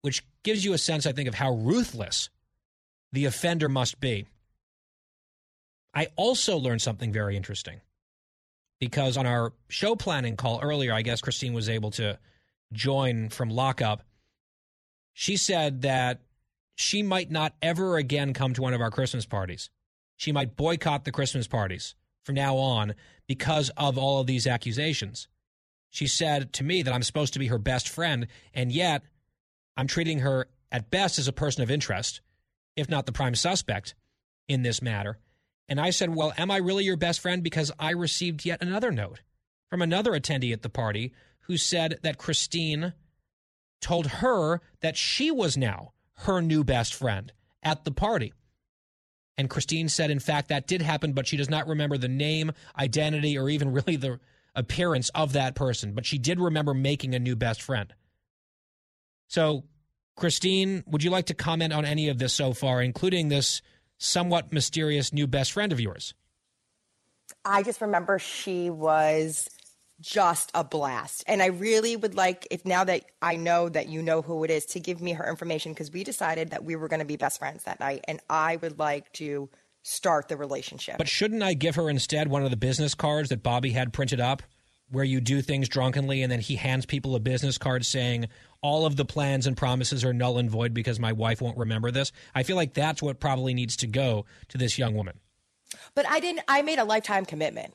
Which 0.00 0.24
gives 0.44 0.64
you 0.64 0.72
a 0.72 0.78
sense, 0.78 1.04
I 1.04 1.12
think, 1.12 1.28
of 1.28 1.34
how 1.34 1.52
ruthless 1.52 2.30
the 3.12 3.26
offender 3.26 3.68
must 3.68 4.00
be. 4.00 4.24
I 5.92 6.08
also 6.16 6.56
learned 6.56 6.80
something 6.80 7.12
very 7.12 7.36
interesting 7.36 7.82
because 8.80 9.18
on 9.18 9.26
our 9.26 9.52
show 9.68 9.94
planning 9.94 10.38
call 10.38 10.60
earlier, 10.62 10.94
I 10.94 11.02
guess 11.02 11.20
Christine 11.20 11.52
was 11.52 11.68
able 11.68 11.90
to 11.92 12.18
join 12.72 13.28
from 13.28 13.50
lockup. 13.50 14.04
She 15.12 15.36
said 15.36 15.82
that 15.82 16.22
she 16.74 17.02
might 17.02 17.30
not 17.30 17.54
ever 17.62 17.96
again 17.96 18.32
come 18.32 18.52
to 18.54 18.62
one 18.62 18.74
of 18.74 18.80
our 18.80 18.90
Christmas 18.90 19.26
parties. 19.26 19.70
She 20.16 20.32
might 20.32 20.56
boycott 20.56 21.04
the 21.04 21.12
Christmas 21.12 21.46
parties 21.46 21.94
from 22.24 22.34
now 22.34 22.56
on 22.56 22.94
because 23.26 23.70
of 23.76 23.98
all 23.98 24.20
of 24.20 24.26
these 24.26 24.46
accusations. 24.46 25.28
She 25.90 26.06
said 26.06 26.52
to 26.54 26.64
me 26.64 26.82
that 26.82 26.92
I'm 26.92 27.02
supposed 27.02 27.34
to 27.34 27.38
be 27.38 27.46
her 27.46 27.58
best 27.58 27.88
friend, 27.88 28.26
and 28.52 28.72
yet 28.72 29.02
I'm 29.76 29.86
treating 29.86 30.20
her 30.20 30.48
at 30.72 30.90
best 30.90 31.18
as 31.18 31.28
a 31.28 31.32
person 31.32 31.62
of 31.62 31.70
interest, 31.70 32.20
if 32.76 32.88
not 32.88 33.06
the 33.06 33.12
prime 33.12 33.34
suspect 33.34 33.94
in 34.48 34.62
this 34.62 34.82
matter. 34.82 35.18
And 35.68 35.80
I 35.80 35.90
said, 35.90 36.14
Well, 36.14 36.32
am 36.36 36.50
I 36.50 36.56
really 36.56 36.84
your 36.84 36.96
best 36.96 37.20
friend? 37.20 37.42
Because 37.42 37.70
I 37.78 37.90
received 37.90 38.44
yet 38.44 38.62
another 38.62 38.90
note 38.90 39.20
from 39.70 39.82
another 39.82 40.12
attendee 40.12 40.52
at 40.52 40.62
the 40.62 40.68
party 40.68 41.12
who 41.42 41.56
said 41.56 41.98
that 42.02 42.18
Christine 42.18 42.92
told 43.80 44.06
her 44.06 44.60
that 44.80 44.96
she 44.96 45.30
was 45.30 45.56
now 45.56 45.93
her 46.18 46.40
new 46.40 46.64
best 46.64 46.94
friend 46.94 47.32
at 47.62 47.84
the 47.84 47.90
party. 47.90 48.32
And 49.36 49.50
Christine 49.50 49.88
said, 49.88 50.10
in 50.10 50.20
fact, 50.20 50.48
that 50.48 50.66
did 50.66 50.80
happen, 50.80 51.12
but 51.12 51.26
she 51.26 51.36
does 51.36 51.50
not 51.50 51.66
remember 51.66 51.98
the 51.98 52.08
name, 52.08 52.52
identity, 52.78 53.36
or 53.36 53.48
even 53.48 53.72
really 53.72 53.96
the 53.96 54.20
appearance 54.54 55.08
of 55.10 55.32
that 55.32 55.54
person. 55.54 55.92
But 55.92 56.06
she 56.06 56.18
did 56.18 56.38
remember 56.38 56.72
making 56.72 57.14
a 57.14 57.18
new 57.18 57.34
best 57.34 57.60
friend. 57.60 57.92
So, 59.26 59.64
Christine, 60.16 60.84
would 60.86 61.02
you 61.02 61.10
like 61.10 61.26
to 61.26 61.34
comment 61.34 61.72
on 61.72 61.84
any 61.84 62.08
of 62.08 62.18
this 62.18 62.32
so 62.32 62.52
far, 62.52 62.80
including 62.80 63.28
this 63.28 63.62
somewhat 63.98 64.52
mysterious 64.52 65.12
new 65.12 65.26
best 65.26 65.50
friend 65.52 65.72
of 65.72 65.80
yours? 65.80 66.14
I 67.44 67.62
just 67.62 67.80
remember 67.80 68.18
she 68.18 68.70
was 68.70 69.48
just 70.00 70.50
a 70.54 70.64
blast. 70.64 71.24
And 71.26 71.42
I 71.42 71.46
really 71.46 71.96
would 71.96 72.14
like, 72.14 72.46
if 72.50 72.64
now 72.64 72.84
that 72.84 73.04
I 73.22 73.36
know 73.36 73.68
that 73.68 73.88
you 73.88 74.02
know 74.02 74.22
who 74.22 74.44
it 74.44 74.50
is, 74.50 74.66
to 74.66 74.80
give 74.80 75.00
me 75.00 75.12
her 75.12 75.28
information 75.28 75.72
because 75.72 75.92
we 75.92 76.04
decided 76.04 76.50
that 76.50 76.64
we 76.64 76.76
were 76.76 76.88
going 76.88 77.00
to 77.00 77.06
be 77.06 77.16
best 77.16 77.38
friends 77.38 77.64
that 77.64 77.80
night. 77.80 78.04
And 78.08 78.20
I 78.28 78.56
would 78.56 78.78
like 78.78 79.12
to 79.14 79.48
start 79.82 80.28
the 80.28 80.36
relationship. 80.36 80.98
But 80.98 81.08
shouldn't 81.08 81.42
I 81.42 81.54
give 81.54 81.76
her 81.76 81.88
instead 81.88 82.28
one 82.28 82.44
of 82.44 82.50
the 82.50 82.56
business 82.56 82.94
cards 82.94 83.28
that 83.28 83.42
Bobby 83.42 83.70
had 83.70 83.92
printed 83.92 84.20
up 84.20 84.42
where 84.90 85.04
you 85.04 85.20
do 85.20 85.42
things 85.42 85.68
drunkenly 85.68 86.22
and 86.22 86.30
then 86.30 86.40
he 86.40 86.56
hands 86.56 86.86
people 86.86 87.14
a 87.14 87.20
business 87.20 87.58
card 87.58 87.84
saying, 87.84 88.28
all 88.62 88.86
of 88.86 88.96
the 88.96 89.04
plans 89.04 89.46
and 89.46 89.56
promises 89.56 90.04
are 90.04 90.12
null 90.12 90.38
and 90.38 90.50
void 90.50 90.72
because 90.72 90.98
my 91.00 91.12
wife 91.12 91.40
won't 91.40 91.58
remember 91.58 91.90
this? 91.90 92.12
I 92.34 92.42
feel 92.42 92.56
like 92.56 92.74
that's 92.74 93.02
what 93.02 93.20
probably 93.20 93.54
needs 93.54 93.76
to 93.78 93.86
go 93.86 94.24
to 94.48 94.58
this 94.58 94.78
young 94.78 94.94
woman. 94.94 95.18
But 95.94 96.08
I 96.08 96.20
didn't, 96.20 96.44
I 96.48 96.62
made 96.62 96.78
a 96.78 96.84
lifetime 96.84 97.24
commitment. 97.24 97.74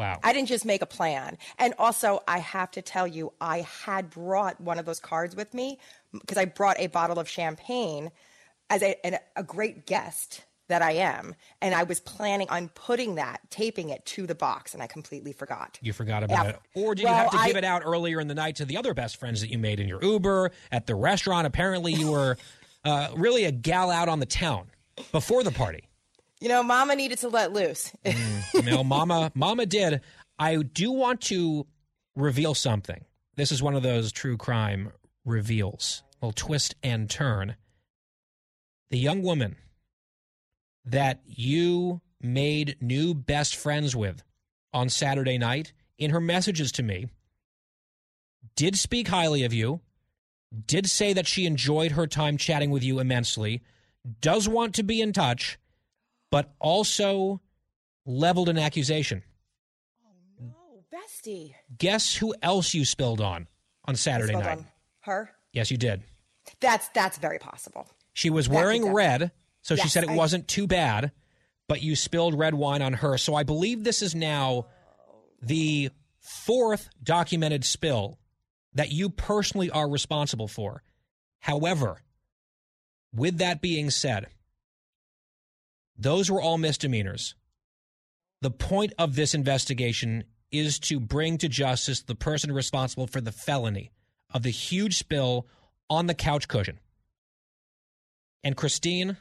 Wow. 0.00 0.18
I 0.24 0.32
didn't 0.32 0.48
just 0.48 0.64
make 0.64 0.80
a 0.82 0.86
plan. 0.86 1.36
And 1.58 1.74
also, 1.78 2.20
I 2.26 2.38
have 2.38 2.70
to 2.72 2.82
tell 2.82 3.06
you, 3.06 3.32
I 3.40 3.60
had 3.84 4.08
brought 4.10 4.58
one 4.60 4.78
of 4.78 4.86
those 4.86 4.98
cards 4.98 5.36
with 5.36 5.52
me 5.52 5.78
because 6.12 6.38
I 6.38 6.46
brought 6.46 6.80
a 6.80 6.86
bottle 6.86 7.18
of 7.18 7.28
champagne 7.28 8.10
as 8.70 8.82
a, 8.82 8.96
an, 9.06 9.18
a 9.36 9.42
great 9.42 9.84
guest 9.86 10.42
that 10.68 10.80
I 10.80 10.92
am. 10.92 11.34
And 11.60 11.74
I 11.74 11.82
was 11.82 12.00
planning 12.00 12.48
on 12.48 12.68
putting 12.70 13.16
that, 13.16 13.40
taping 13.50 13.90
it 13.90 14.06
to 14.06 14.26
the 14.26 14.34
box, 14.36 14.72
and 14.72 14.82
I 14.82 14.86
completely 14.86 15.32
forgot. 15.32 15.78
You 15.82 15.92
forgot 15.92 16.22
about 16.22 16.44
Yeah. 16.46 16.50
it. 16.52 16.60
Or 16.74 16.94
did 16.94 17.04
Well, 17.04 17.12
you 17.12 17.18
have 17.22 17.30
to 17.32 17.36
I- 17.38 17.46
give 17.48 17.56
it 17.56 17.64
out 17.64 17.82
earlier 17.84 18.20
in 18.20 18.28
the 18.28 18.34
night 18.34 18.56
to 18.56 18.64
the 18.64 18.76
other 18.78 18.94
best 18.94 19.18
friends 19.18 19.40
that 19.42 19.50
you 19.50 19.58
made 19.58 19.80
in 19.80 19.88
your 19.88 20.02
Uber, 20.02 20.50
at 20.72 20.86
the 20.86 20.94
restaurant? 20.94 21.46
Apparently, 21.46 21.92
you 21.92 22.10
were 22.12 22.38
uh, 22.84 23.08
really 23.16 23.44
a 23.44 23.52
gal 23.52 23.90
out 23.90 24.08
on 24.08 24.20
the 24.20 24.26
town 24.26 24.70
before 25.12 25.42
the 25.42 25.50
party. 25.50 25.82
You 26.40 26.48
know, 26.48 26.62
Mama 26.62 26.96
needed 26.96 27.18
to 27.18 27.28
let 27.28 27.52
loose. 27.52 27.92
Mm, 28.04 28.54
you 28.54 28.70
know, 28.70 28.82
Mama, 28.82 29.30
Mama 29.34 29.66
did. 29.66 30.00
I 30.38 30.56
do 30.56 30.90
want 30.90 31.20
to 31.22 31.66
reveal 32.16 32.54
something. 32.54 33.04
This 33.36 33.52
is 33.52 33.62
one 33.62 33.74
of 33.74 33.82
those 33.82 34.10
true 34.10 34.36
crime 34.36 34.92
reveals, 35.24 36.02
little 36.20 36.32
twist 36.32 36.74
and 36.82 37.08
turn. 37.08 37.56
The 38.90 38.98
young 38.98 39.22
woman 39.22 39.56
that 40.84 41.20
you 41.26 42.00
made 42.20 42.76
new 42.80 43.14
best 43.14 43.54
friends 43.54 43.94
with 43.94 44.22
on 44.72 44.88
Saturday 44.88 45.38
night, 45.38 45.72
in 45.98 46.10
her 46.10 46.20
messages 46.20 46.72
to 46.72 46.82
me, 46.82 47.08
did 48.56 48.76
speak 48.76 49.08
highly 49.08 49.44
of 49.44 49.52
you, 49.52 49.80
did 50.66 50.88
say 50.88 51.12
that 51.12 51.26
she 51.26 51.46
enjoyed 51.46 51.92
her 51.92 52.06
time 52.06 52.36
chatting 52.36 52.70
with 52.70 52.82
you 52.82 52.98
immensely, 52.98 53.62
does 54.20 54.48
want 54.48 54.74
to 54.74 54.82
be 54.82 55.00
in 55.00 55.12
touch, 55.12 55.58
but 56.30 56.52
also 56.60 57.40
leveled 58.06 58.48
an 58.48 58.58
accusation. 58.58 59.22
Oh, 60.04 60.12
no, 60.40 60.84
bestie. 60.92 61.54
Guess 61.78 62.16
who 62.16 62.34
else 62.42 62.74
you 62.74 62.84
spilled 62.84 63.20
on 63.20 63.46
on 63.84 63.96
Saturday 63.96 64.32
Spilled 64.32 64.44
night? 64.44 64.58
on 64.58 64.66
Her? 65.00 65.30
Yes, 65.52 65.70
you 65.70 65.76
did. 65.76 66.02
That's 66.60 66.88
that's 66.90 67.18
very 67.18 67.38
possible. 67.38 67.86
She 68.12 68.30
was 68.30 68.48
wearing 68.48 68.92
red, 68.92 69.30
so 69.62 69.76
she 69.76 69.88
said 69.88 70.04
it 70.04 70.10
I- 70.10 70.16
wasn't 70.16 70.48
too 70.48 70.66
bad, 70.66 71.12
but 71.68 71.82
you 71.82 71.94
spilled 71.96 72.36
red 72.38 72.54
wine 72.54 72.82
on 72.82 72.94
her. 72.94 73.18
So 73.18 73.34
I 73.34 73.44
believe 73.44 73.84
this 73.84 74.02
is 74.02 74.14
now 74.14 74.66
the 75.40 75.90
fourth 76.18 76.88
documented 77.02 77.64
spill 77.64 78.18
that 78.74 78.90
you 78.92 79.10
personally 79.10 79.70
are 79.70 79.88
responsible 79.88 80.48
for. 80.48 80.82
However, 81.40 82.02
with 83.14 83.38
that 83.38 83.60
being 83.60 83.90
said, 83.90 84.26
those 86.00 86.30
were 86.30 86.40
all 86.40 86.58
misdemeanors. 86.58 87.34
The 88.40 88.50
point 88.50 88.94
of 88.98 89.14
this 89.14 89.34
investigation 89.34 90.24
is 90.50 90.78
to 90.80 90.98
bring 90.98 91.38
to 91.38 91.48
justice 91.48 92.00
the 92.00 92.14
person 92.14 92.52
responsible 92.52 93.06
for 93.06 93.20
the 93.20 93.32
felony 93.32 93.92
of 94.32 94.42
the 94.42 94.50
huge 94.50 94.96
spill 94.96 95.46
on 95.90 96.06
the 96.06 96.14
couch 96.14 96.48
cushion. 96.48 96.78
And 98.42 98.56
Christine, 98.56 99.18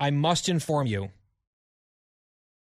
I 0.00 0.10
must 0.10 0.48
inform 0.48 0.88
you 0.88 1.10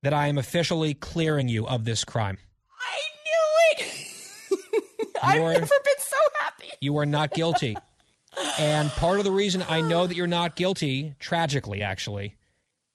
that 0.02 0.14
I 0.14 0.28
am 0.28 0.38
officially 0.38 0.94
clearing 0.94 1.48
you 1.48 1.66
of 1.66 1.84
this 1.84 2.04
crime. 2.04 2.38
I 2.80 3.78
knew 3.80 3.86
it. 3.86 5.14
I've 5.22 5.40
are- 5.40 5.52
never 5.52 5.66
been 5.66 5.98
so 5.98 6.16
happy. 6.40 6.70
You 6.80 6.96
are 6.98 7.06
not 7.06 7.32
guilty. 7.32 7.76
and 8.58 8.88
part 8.90 9.18
of 9.18 9.24
the 9.24 9.30
reason 9.32 9.64
I 9.68 9.80
know 9.80 10.06
that 10.06 10.16
you're 10.16 10.26
not 10.26 10.54
guilty, 10.56 11.14
tragically 11.18 11.82
actually, 11.82 12.36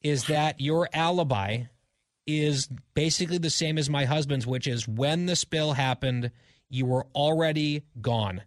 is 0.01 0.25
that 0.25 0.59
your 0.61 0.89
alibi 0.93 1.63
is 2.25 2.67
basically 2.93 3.37
the 3.37 3.49
same 3.49 3.77
as 3.77 3.89
my 3.89 4.05
husband's, 4.05 4.45
which 4.45 4.67
is 4.67 4.87
when 4.87 5.25
the 5.25 5.35
spill 5.35 5.73
happened, 5.73 6.31
you 6.69 6.85
were 6.85 7.07
already 7.15 7.83
gone. 8.01 8.41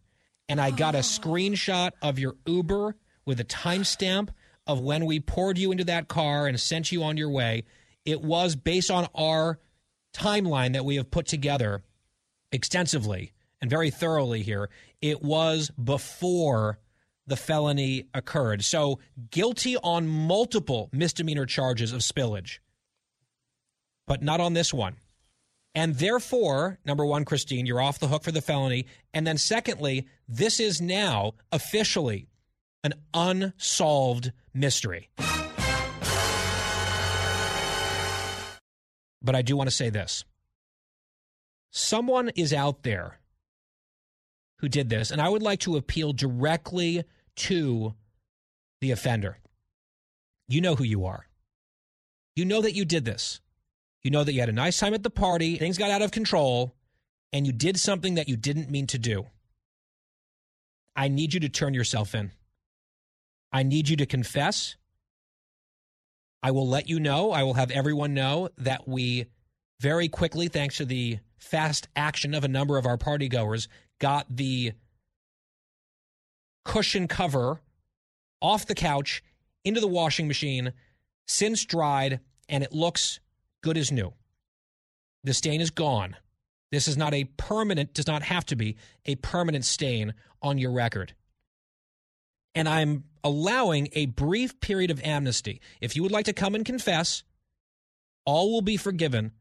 And 0.48 0.61
I 0.61 0.70
got 0.70 0.94
a 0.94 0.98
oh. 0.98 1.03
screenshot 1.03 1.92
of 2.03 2.18
your 2.18 2.36
Uber 2.46 2.96
with 3.24 3.40
a 3.40 3.44
timestamp 3.44 4.28
of 4.66 4.80
when 4.80 5.07
we 5.07 5.18
poured 5.18 5.59
you 5.59 5.72
into 5.72 5.84
that 5.84 6.09
car 6.09 6.46
and 6.46 6.61
sent 6.61 6.92
you 6.92 7.03
on 7.03 7.16
your 7.16 7.30
way. 7.30 7.64
It 8.05 8.22
was 8.22 8.55
based 8.55 8.90
on 8.90 9.09
our 9.14 9.59
timeline 10.12 10.74
that 10.74 10.84
we 10.84 10.96
have 10.96 11.11
put 11.11 11.26
together 11.26 11.82
extensively 12.53 13.32
and 13.61 13.70
very 13.70 13.90
thoroughly 13.90 14.42
here. 14.42 14.68
It 15.01 15.22
was 15.22 15.70
before 15.70 16.78
the 17.30 17.36
felony 17.36 18.04
occurred. 18.12 18.62
So, 18.64 18.98
guilty 19.30 19.76
on 19.78 20.06
multiple 20.06 20.90
misdemeanor 20.92 21.46
charges 21.46 21.92
of 21.92 22.00
spillage, 22.00 22.58
but 24.06 24.22
not 24.22 24.40
on 24.40 24.52
this 24.52 24.74
one. 24.74 24.96
And 25.74 25.94
therefore, 25.94 26.78
number 26.84 27.06
one, 27.06 27.24
Christine, 27.24 27.64
you're 27.64 27.80
off 27.80 28.00
the 28.00 28.08
hook 28.08 28.24
for 28.24 28.32
the 28.32 28.42
felony. 28.42 28.86
And 29.14 29.26
then, 29.26 29.38
secondly, 29.38 30.08
this 30.28 30.60
is 30.60 30.80
now 30.80 31.34
officially 31.52 32.28
an 32.82 32.94
unsolved 33.14 34.32
mystery. 34.52 35.08
But 39.22 39.36
I 39.36 39.42
do 39.42 39.56
want 39.56 39.68
to 39.68 39.74
say 39.74 39.90
this 39.90 40.24
someone 41.70 42.30
is 42.30 42.52
out 42.52 42.82
there 42.82 43.20
who 44.58 44.68
did 44.68 44.88
this, 44.88 45.10
and 45.10 45.20
I 45.20 45.28
would 45.28 45.42
like 45.42 45.60
to 45.60 45.76
appeal 45.76 46.12
directly 46.12 47.04
to 47.36 47.94
the 48.80 48.90
offender. 48.90 49.38
You 50.48 50.60
know 50.60 50.74
who 50.74 50.84
you 50.84 51.04
are. 51.04 51.26
You 52.36 52.44
know 52.44 52.60
that 52.62 52.74
you 52.74 52.84
did 52.84 53.04
this. 53.04 53.40
You 54.02 54.10
know 54.10 54.24
that 54.24 54.32
you 54.32 54.40
had 54.40 54.48
a 54.48 54.52
nice 54.52 54.78
time 54.78 54.94
at 54.94 55.02
the 55.02 55.10
party, 55.10 55.56
things 55.58 55.78
got 55.78 55.90
out 55.90 56.02
of 56.02 56.10
control, 56.10 56.74
and 57.32 57.46
you 57.46 57.52
did 57.52 57.78
something 57.78 58.14
that 58.14 58.28
you 58.28 58.36
didn't 58.36 58.70
mean 58.70 58.86
to 58.88 58.98
do. 58.98 59.26
I 60.96 61.08
need 61.08 61.34
you 61.34 61.40
to 61.40 61.48
turn 61.48 61.74
yourself 61.74 62.14
in. 62.14 62.32
I 63.52 63.62
need 63.62 63.88
you 63.88 63.96
to 63.96 64.06
confess. 64.06 64.76
I 66.42 66.50
will 66.52 66.68
let 66.68 66.88
you 66.88 66.98
know, 66.98 67.32
I 67.32 67.42
will 67.42 67.54
have 67.54 67.70
everyone 67.70 68.14
know 68.14 68.48
that 68.58 68.88
we 68.88 69.26
very 69.80 70.08
quickly, 70.08 70.48
thanks 70.48 70.78
to 70.78 70.84
the 70.84 71.18
fast 71.38 71.88
action 71.96 72.34
of 72.34 72.44
a 72.44 72.48
number 72.48 72.78
of 72.78 72.86
our 72.86 72.96
party 72.96 73.28
goers, 73.28 73.68
got 73.98 74.26
the 74.34 74.72
cushion 76.64 77.08
cover 77.08 77.61
off 78.40 78.66
the 78.66 78.74
couch 78.74 79.22
into 79.64 79.80
the 79.80 79.86
washing 79.86 80.26
machine, 80.28 80.72
since 81.26 81.64
dried, 81.64 82.20
and 82.48 82.64
it 82.64 82.72
looks 82.72 83.20
good 83.62 83.76
as 83.76 83.92
new. 83.92 84.12
The 85.24 85.34
stain 85.34 85.61
is 85.61 85.70
gone. 85.70 86.16
This 86.72 86.88
is 86.88 86.96
not 86.96 87.12
a 87.14 87.24
permanent, 87.24 87.94
does 87.94 88.06
not 88.06 88.22
have 88.22 88.46
to 88.46 88.56
be 88.56 88.76
a 89.04 89.16
permanent 89.16 89.64
stain 89.64 90.14
on 90.40 90.56
your 90.58 90.72
record. 90.72 91.14
And 92.54 92.68
I'm 92.68 93.04
allowing 93.22 93.88
a 93.92 94.06
brief 94.06 94.61
period 94.61 94.90
of 94.90 95.02
amnesty. 95.02 95.61
If 95.80 95.94
you 95.94 96.02
would 96.02 96.12
like 96.12 96.24
to 96.26 96.32
come 96.32 96.54
and 96.54 96.64
confess, 96.64 97.22
All 98.24 98.52
will 98.52 98.62
be 98.62 98.76
forgiven, 98.76 99.32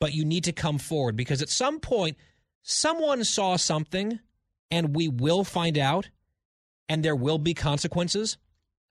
but 0.00 0.14
you 0.14 0.24
need 0.24 0.44
to 0.44 0.52
come 0.52 0.78
forward 0.78 1.16
because 1.16 1.42
at 1.42 1.48
some 1.48 1.80
point, 1.80 2.16
someone 2.62 3.24
saw 3.24 3.56
something 3.56 4.18
and 4.70 4.94
we 4.94 5.08
will 5.08 5.44
find 5.44 5.76
out 5.76 6.08
and 6.88 7.04
there 7.04 7.16
will 7.16 7.38
be 7.38 7.54
consequences 7.54 8.38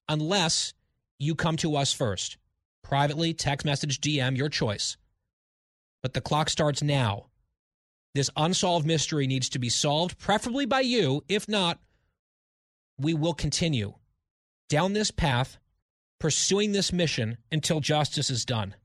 unless 0.09 0.73
you 1.19 1.35
come 1.35 1.57
to 1.57 1.75
us 1.75 1.93
first. 1.93 2.37
Privately, 2.83 3.33
text 3.33 3.65
message, 3.65 3.99
DM, 3.99 4.37
your 4.37 4.49
choice. 4.49 4.97
But 6.01 6.13
the 6.13 6.21
clock 6.21 6.49
starts 6.49 6.81
now. 6.81 7.27
This 8.13 8.29
unsolved 8.37 8.85
mystery 8.85 9.27
needs 9.27 9.49
to 9.49 9.59
be 9.59 9.69
solved, 9.69 10.17
preferably 10.17 10.65
by 10.65 10.81
you. 10.81 11.23
If 11.27 11.47
not, 11.47 11.79
we 12.97 13.13
will 13.13 13.33
continue 13.33 13.93
down 14.69 14.93
this 14.93 15.11
path, 15.11 15.57
pursuing 16.19 16.71
this 16.71 16.91
mission 16.91 17.37
until 17.51 17.79
justice 17.79 18.29
is 18.29 18.45
done. 18.45 18.75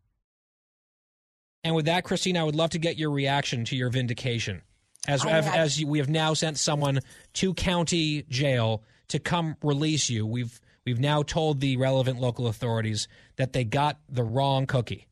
And 1.64 1.74
with 1.74 1.86
that, 1.86 2.04
Christine, 2.04 2.36
I 2.36 2.44
would 2.44 2.56
love 2.56 2.70
to 2.70 2.78
get 2.78 2.98
your 2.98 3.10
reaction 3.10 3.64
to 3.66 3.76
your 3.76 3.88
vindication. 3.88 4.62
As, 5.08 5.24
as, 5.24 5.46
as 5.46 5.84
we 5.84 5.98
have 5.98 6.08
now 6.08 6.34
sent 6.34 6.58
someone 6.58 7.00
to 7.34 7.54
county 7.54 8.24
jail 8.28 8.82
to 9.12 9.18
come 9.18 9.56
release 9.62 10.10
you, 10.10 10.26
we've 10.26 10.60
we've 10.84 10.98
now 10.98 11.22
told 11.22 11.60
the 11.60 11.76
relevant 11.76 12.20
local 12.20 12.46
authorities 12.46 13.08
that 13.36 13.52
they 13.52 13.64
got 13.64 13.98
the 14.08 14.24
wrong 14.24 14.66
cookie. 14.66 15.06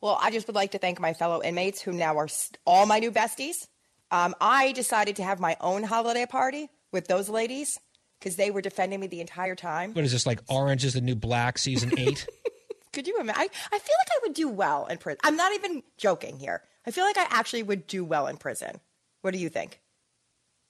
Well, 0.00 0.18
I 0.20 0.30
just 0.30 0.46
would 0.46 0.54
like 0.54 0.72
to 0.72 0.78
thank 0.78 1.00
my 1.00 1.12
fellow 1.12 1.42
inmates 1.42 1.80
who 1.80 1.92
now 1.92 2.18
are 2.18 2.28
all 2.64 2.86
my 2.86 3.00
new 3.00 3.10
besties. 3.10 3.66
Um, 4.10 4.34
I 4.40 4.72
decided 4.72 5.16
to 5.16 5.24
have 5.24 5.40
my 5.40 5.56
own 5.60 5.82
holiday 5.82 6.24
party 6.24 6.68
with 6.92 7.08
those 7.08 7.28
ladies 7.28 7.78
because 8.18 8.36
they 8.36 8.50
were 8.50 8.62
defending 8.62 9.00
me 9.00 9.06
the 9.06 9.20
entire 9.20 9.54
time. 9.56 9.92
What 9.94 10.04
is 10.04 10.12
this 10.12 10.26
like? 10.26 10.40
Orange 10.48 10.84
is 10.84 10.94
the 10.94 11.00
new 11.00 11.16
black, 11.16 11.58
season 11.58 11.98
eight. 11.98 12.26
Could 12.92 13.06
you 13.06 13.18
imagine? 13.18 13.40
I, 13.40 13.44
I 13.44 13.78
feel 13.78 13.96
like 13.98 14.08
I 14.10 14.18
would 14.22 14.34
do 14.34 14.48
well 14.48 14.86
in 14.86 14.98
prison. 14.98 15.18
I'm 15.24 15.36
not 15.36 15.52
even 15.54 15.82
joking 15.96 16.38
here. 16.38 16.62
I 16.86 16.90
feel 16.90 17.04
like 17.04 17.18
I 17.18 17.26
actually 17.30 17.62
would 17.62 17.86
do 17.86 18.04
well 18.04 18.26
in 18.28 18.36
prison. 18.36 18.80
What 19.22 19.34
do 19.34 19.40
you 19.40 19.48
think? 19.48 19.80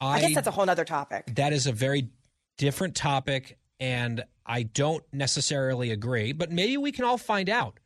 I, 0.01 0.21
guess 0.21 0.35
that's 0.35 0.47
a 0.47 0.51
whole 0.51 0.69
other 0.69 0.85
topic. 0.85 1.35
That 1.35 1.53
is 1.53 1.67
a 1.67 1.73
very 1.73 2.11
different 2.57 2.95
topic, 2.95 3.59
and 3.81 4.25
I 4.47 4.63
don't 4.63 5.05
necessarily 5.13 5.91
agree. 5.91 6.33
But 6.33 6.53
maybe 6.53 6.77
we 6.77 6.93
can 6.93 7.05
all 7.05 7.19
find 7.19 7.49
out. 7.49 7.81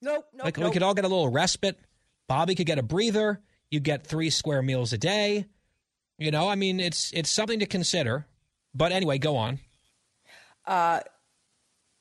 Nope, 0.00 0.26
nope. 0.32 0.44
Like 0.44 0.58
nope. 0.58 0.70
we 0.70 0.72
could 0.72 0.82
all 0.82 0.94
get 0.94 1.04
a 1.04 1.08
little 1.08 1.28
respite. 1.28 1.78
Bobby 2.28 2.54
could 2.54 2.66
get 2.66 2.78
a 2.78 2.82
breather. 2.82 3.40
You 3.70 3.80
get 3.80 4.06
three 4.06 4.30
square 4.30 4.62
meals 4.62 4.92
a 4.92 4.98
day. 4.98 5.46
You 6.18 6.30
know, 6.30 6.48
I 6.48 6.56
mean, 6.56 6.80
it's 6.80 7.12
it's 7.12 7.30
something 7.30 7.60
to 7.60 7.66
consider. 7.66 8.26
But 8.74 8.92
anyway, 8.92 9.18
go 9.18 9.36
on. 9.36 9.60
Uh, 10.66 11.00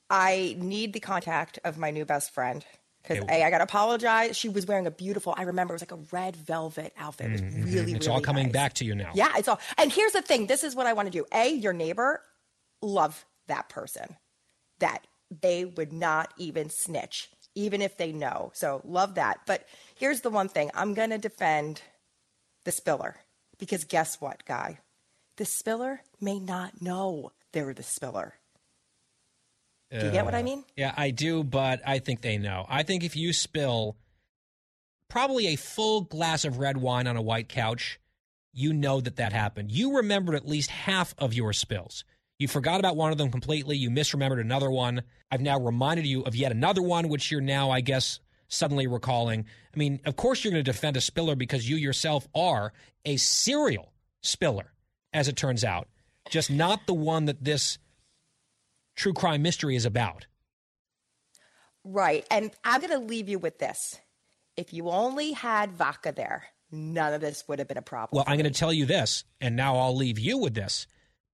I 0.09 0.55
need 0.59 0.93
the 0.93 0.99
contact 0.99 1.59
of 1.63 1.77
my 1.77 1.91
new 1.91 2.05
best 2.05 2.33
friend 2.33 2.65
because 3.01 3.23
a 3.23 3.43
I 3.43 3.49
got 3.49 3.59
to 3.59 3.63
apologize. 3.63 4.37
She 4.37 4.49
was 4.49 4.65
wearing 4.65 4.87
a 4.87 4.91
beautiful. 4.91 5.33
I 5.37 5.43
remember 5.43 5.73
it 5.73 5.81
was 5.81 5.81
like 5.81 5.91
a 5.91 6.03
red 6.11 6.35
velvet 6.35 6.93
outfit. 6.97 7.27
It 7.27 7.31
was 7.33 7.41
Mhm. 7.41 7.65
really, 7.65 7.93
it's 7.93 8.07
really 8.07 8.15
all 8.17 8.21
coming 8.21 8.45
nice. 8.47 8.53
back 8.53 8.73
to 8.75 8.85
you 8.85 8.95
now. 8.95 9.11
Yeah, 9.13 9.33
it's 9.37 9.47
all. 9.47 9.59
And 9.77 9.91
here's 9.91 10.13
the 10.13 10.21
thing. 10.21 10.47
This 10.47 10.63
is 10.63 10.75
what 10.75 10.85
I 10.87 10.93
want 10.93 11.07
to 11.07 11.11
do. 11.11 11.25
A, 11.33 11.49
your 11.49 11.73
neighbor, 11.73 12.21
love 12.81 13.25
that 13.47 13.69
person. 13.69 14.17
That 14.79 15.05
they 15.29 15.65
would 15.65 15.93
not 15.93 16.33
even 16.37 16.69
snitch, 16.69 17.29
even 17.55 17.81
if 17.81 17.97
they 17.97 18.11
know. 18.11 18.51
So 18.53 18.81
love 18.83 19.15
that. 19.15 19.41
But 19.45 19.67
here's 19.95 20.21
the 20.21 20.29
one 20.29 20.49
thing. 20.49 20.71
I'm 20.73 20.93
gonna 20.93 21.17
defend 21.17 21.81
the 22.65 22.71
spiller 22.71 23.17
because 23.57 23.83
guess 23.85 24.19
what, 24.21 24.45
guy? 24.45 24.79
The 25.37 25.45
spiller 25.45 26.01
may 26.19 26.39
not 26.39 26.81
know 26.81 27.31
they're 27.53 27.73
the 27.73 27.83
spiller. 27.83 28.35
Do 29.91 30.05
you 30.05 30.11
get 30.11 30.23
what 30.25 30.33
I 30.33 30.39
Uh, 30.39 30.43
mean? 30.43 30.63
Yeah, 30.77 30.93
I 30.95 31.11
do, 31.11 31.43
but 31.43 31.81
I 31.85 31.99
think 31.99 32.21
they 32.21 32.37
know. 32.37 32.65
I 32.69 32.83
think 32.83 33.03
if 33.03 33.15
you 33.15 33.33
spill 33.33 33.97
probably 35.09 35.47
a 35.47 35.55
full 35.57 36.01
glass 36.01 36.45
of 36.45 36.57
red 36.57 36.77
wine 36.77 37.07
on 37.07 37.17
a 37.17 37.21
white 37.21 37.49
couch, 37.49 37.99
you 38.53 38.73
know 38.73 39.01
that 39.01 39.17
that 39.17 39.33
happened. 39.33 39.71
You 39.71 39.97
remembered 39.97 40.35
at 40.35 40.47
least 40.47 40.69
half 40.69 41.13
of 41.17 41.33
your 41.33 41.53
spills. 41.53 42.03
You 42.39 42.47
forgot 42.47 42.79
about 42.79 42.95
one 42.95 43.11
of 43.11 43.17
them 43.17 43.29
completely. 43.31 43.77
You 43.77 43.89
misremembered 43.89 44.39
another 44.41 44.71
one. 44.71 45.03
I've 45.29 45.41
now 45.41 45.59
reminded 45.59 46.07
you 46.07 46.21
of 46.23 46.35
yet 46.35 46.51
another 46.51 46.81
one, 46.81 47.07
which 47.07 47.29
you're 47.31 47.39
now, 47.41 47.69
I 47.69 47.81
guess, 47.81 48.19
suddenly 48.47 48.87
recalling. 48.87 49.45
I 49.73 49.77
mean, 49.77 49.99
of 50.05 50.15
course, 50.15 50.43
you're 50.43 50.51
going 50.51 50.63
to 50.63 50.71
defend 50.71 50.97
a 50.97 51.01
spiller 51.01 51.35
because 51.35 51.69
you 51.69 51.75
yourself 51.75 52.27
are 52.33 52.73
a 53.05 53.17
serial 53.17 53.91
spiller, 54.21 54.73
as 55.13 55.27
it 55.27 55.35
turns 55.35 55.63
out, 55.63 55.87
just 56.29 56.49
not 56.49 56.87
the 56.87 56.93
one 56.93 57.25
that 57.25 57.43
this 57.43 57.77
true 59.01 59.13
crime 59.13 59.41
mystery 59.41 59.75
is 59.75 59.85
about. 59.85 60.27
Right. 61.83 62.25
And 62.29 62.51
I'm 62.63 62.79
going 62.79 62.93
to 62.93 62.99
leave 62.99 63.27
you 63.27 63.39
with 63.39 63.57
this. 63.57 63.99
If 64.55 64.73
you 64.73 64.89
only 64.89 65.31
had 65.31 65.71
vodka 65.71 66.13
there, 66.15 66.45
none 66.71 67.13
of 67.13 67.21
this 67.21 67.43
would 67.47 67.57
have 67.59 67.67
been 67.67 67.77
a 67.77 67.81
problem. 67.81 68.17
Well, 68.17 68.25
I'm 68.27 68.37
going 68.37 68.51
to 68.51 68.59
tell 68.59 68.71
you 68.71 68.85
this, 68.85 69.23
and 69.39 69.55
now 69.55 69.77
I'll 69.77 69.95
leave 69.95 70.19
you 70.19 70.37
with 70.37 70.53
this. 70.53 70.85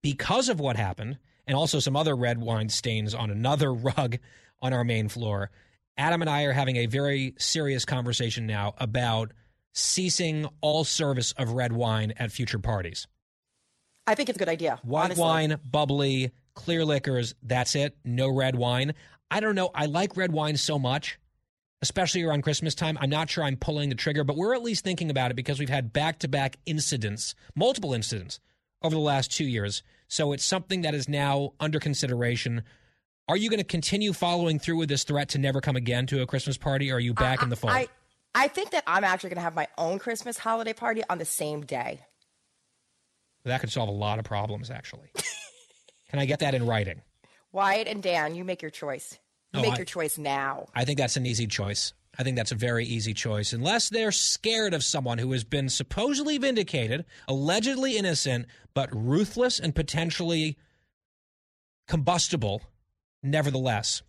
Because 0.02 0.48
of 0.48 0.60
what 0.60 0.78
happened, 0.78 1.18
and 1.46 1.58
also 1.58 1.80
some 1.80 1.96
other 1.96 2.16
red 2.16 2.40
wine 2.40 2.70
stains 2.70 3.14
on 3.14 3.30
another 3.30 3.74
rug 3.74 4.18
on 4.62 4.72
our 4.72 4.86
main 4.86 5.10
floor, 5.10 5.52
Adam 5.98 6.22
and 6.22 6.30
I 6.30 6.44
are 6.44 6.54
having 6.54 6.78
a 6.78 6.86
very 6.86 7.34
serious 7.38 7.84
conversation 7.84 8.48
now 8.48 8.76
about 8.78 9.34
ceasing 9.74 10.48
all 10.62 10.84
service 10.84 11.34
of 11.34 11.52
red 11.52 11.74
wine 11.74 12.14
at 12.18 12.32
future 12.32 12.60
parties. 12.60 13.08
I 14.06 14.16
think 14.16 14.30
it's 14.30 14.38
a 14.38 14.40
good 14.40 14.48
idea. 14.48 14.80
White 14.84 15.06
honestly. 15.06 15.22
wine, 15.22 15.60
bubbly, 15.70 16.32
clear 16.58 16.84
liquors, 16.84 17.36
that's 17.42 17.76
it. 17.76 17.96
No 18.04 18.28
red 18.30 18.56
wine. 18.56 18.94
I 19.32 19.40
don't 19.40 19.56
know. 19.56 19.70
I 19.74 19.86
like 19.86 20.18
red 20.18 20.32
wine 20.34 20.58
so 20.58 20.80
much, 20.80 21.20
especially 21.82 22.24
around 22.24 22.42
Christmas 22.42 22.76
time. 22.76 22.98
I'm 23.00 23.10
not 23.10 23.30
sure 23.30 23.44
I'm 23.44 23.56
pulling 23.56 23.90
the 23.90 23.96
trigger, 23.96 24.24
but 24.24 24.36
we're 24.36 24.56
at 24.56 24.64
least 24.64 24.84
thinking 24.84 25.10
about 25.10 25.32
it 25.32 25.36
because 25.36 25.60
we've 25.60 25.70
had 25.70 25.94
back 25.94 26.20
to 26.20 26.28
back 26.28 26.58
incidents, 26.66 27.36
multiple 27.56 27.94
incidents 27.94 28.40
over 28.82 28.96
the 28.96 29.02
last 29.02 29.32
two 29.32 29.46
years. 29.46 29.84
So 30.08 30.34
it's 30.34 30.44
something 30.44 30.82
that 30.82 30.94
is 30.96 31.08
now 31.08 31.54
under 31.60 31.80
consideration. 31.80 32.64
Are 33.30 33.38
you 33.38 33.50
going 33.50 33.60
to 33.60 33.66
continue 33.66 34.14
following 34.14 34.58
through 34.58 34.78
with 34.78 34.90
this 34.90 35.04
threat 35.04 35.30
to 35.30 35.38
never 35.38 35.62
come 35.62 35.76
again 35.76 36.08
to 36.08 36.22
a 36.22 36.26
Christmas 36.26 36.58
party? 36.58 36.92
Or 36.92 36.96
are 36.96 37.00
you 37.00 37.14
back 37.14 37.44
in 37.44 37.50
the 37.50 37.56
fold? 37.56 37.74
I, 37.74 37.88
I 38.34 38.48
think 38.48 38.72
that 38.72 38.84
I'm 38.88 39.04
actually 39.04 39.32
going 39.32 39.38
to 39.38 39.44
have 39.44 39.56
my 39.56 39.68
own 39.78 40.00
Christmas 40.00 40.38
holiday 40.38 40.74
party 40.74 41.04
on 41.10 41.18
the 41.18 41.26
same 41.26 41.62
day. 41.66 42.00
that 43.44 43.60
could 43.60 43.72
solve 43.72 43.90
a 43.90 43.92
lot 43.92 44.20
of 44.20 44.26
problems, 44.26 44.72
actually. 44.72 45.12
Can 46.10 46.20
I 46.20 46.26
get 46.26 46.40
that 46.40 46.54
in 46.54 46.66
writing? 46.66 47.02
Wyatt 47.52 47.88
and 47.88 48.02
Dan, 48.04 48.36
you 48.36 48.44
make 48.44 48.62
your 48.62 48.72
choice. 48.72 49.18
You 49.54 49.60
Oh, 49.60 49.62
make 49.64 49.74
I- 49.74 49.78
your 49.78 49.86
choice 49.86 50.18
now. 50.18 50.68
I 50.76 50.86
think 50.86 50.98
that's 51.00 51.18
an 51.18 51.26
easy 51.26 51.48
choice. 51.48 51.94
I 52.20 52.24
think 52.24 52.36
that's 52.36 52.52
a 52.52 52.56
very 52.56 52.84
easy 52.86 53.14
choice. 53.14 53.54
Unless 53.54 53.90
they're 53.90 54.12
scared 54.12 54.74
of 54.74 54.84
someone 54.84 55.20
who 55.20 55.32
has 55.34 55.44
been 55.44 55.70
supposedly 55.70 56.38
vindicated, 56.40 57.06
allegedly 57.28 57.96
innocent, 57.96 58.48
but 58.74 58.90
ruthless 58.92 59.60
and 59.60 59.76
potentially 59.76 60.58
combustible, 61.88 62.62
nevertheless. 63.22 64.02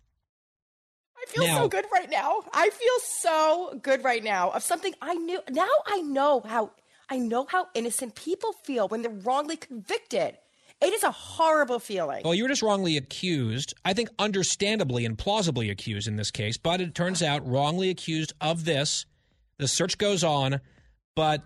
I 1.17 1.25
feel 1.27 1.45
Now- 1.45 1.57
so 1.63 1.67
good 1.67 1.85
right 1.93 2.09
now. 2.09 2.43
I 2.53 2.69
feel 2.71 2.99
so 3.19 3.79
good 3.81 4.03
right 4.03 4.23
now 4.23 4.49
of 4.51 4.63
something 4.63 4.95
I 5.01 5.13
knew. 5.13 5.41
Now 5.49 5.69
I 5.85 6.01
know 6.01 6.41
how 6.41 6.71
I 7.11 7.17
know 7.17 7.45
how 7.49 7.69
innocent 7.73 8.13
people 8.15 8.53
feel 8.53 8.87
when 8.87 9.01
they're 9.01 9.11
wrongly 9.11 9.57
convicted. 9.57 10.37
It 10.81 10.93
is 10.93 11.03
a 11.03 11.11
horrible 11.11 11.79
feeling. 11.79 12.21
Well, 12.23 12.33
you 12.33 12.43
were 12.43 12.49
just 12.49 12.61
wrongly 12.61 12.95
accused. 12.95 13.73
I 13.83 13.93
think 13.93 14.09
understandably 14.17 15.05
and 15.05 15.17
plausibly 15.17 15.69
accused 15.69 16.07
in 16.07 16.15
this 16.15 16.31
case, 16.31 16.57
but 16.57 16.79
it 16.79 16.95
turns 16.95 17.21
out 17.21 17.45
wrongly 17.45 17.89
accused 17.89 18.33
of 18.39 18.63
this. 18.63 19.05
The 19.57 19.67
search 19.67 19.97
goes 19.97 20.23
on, 20.23 20.61
but 21.15 21.43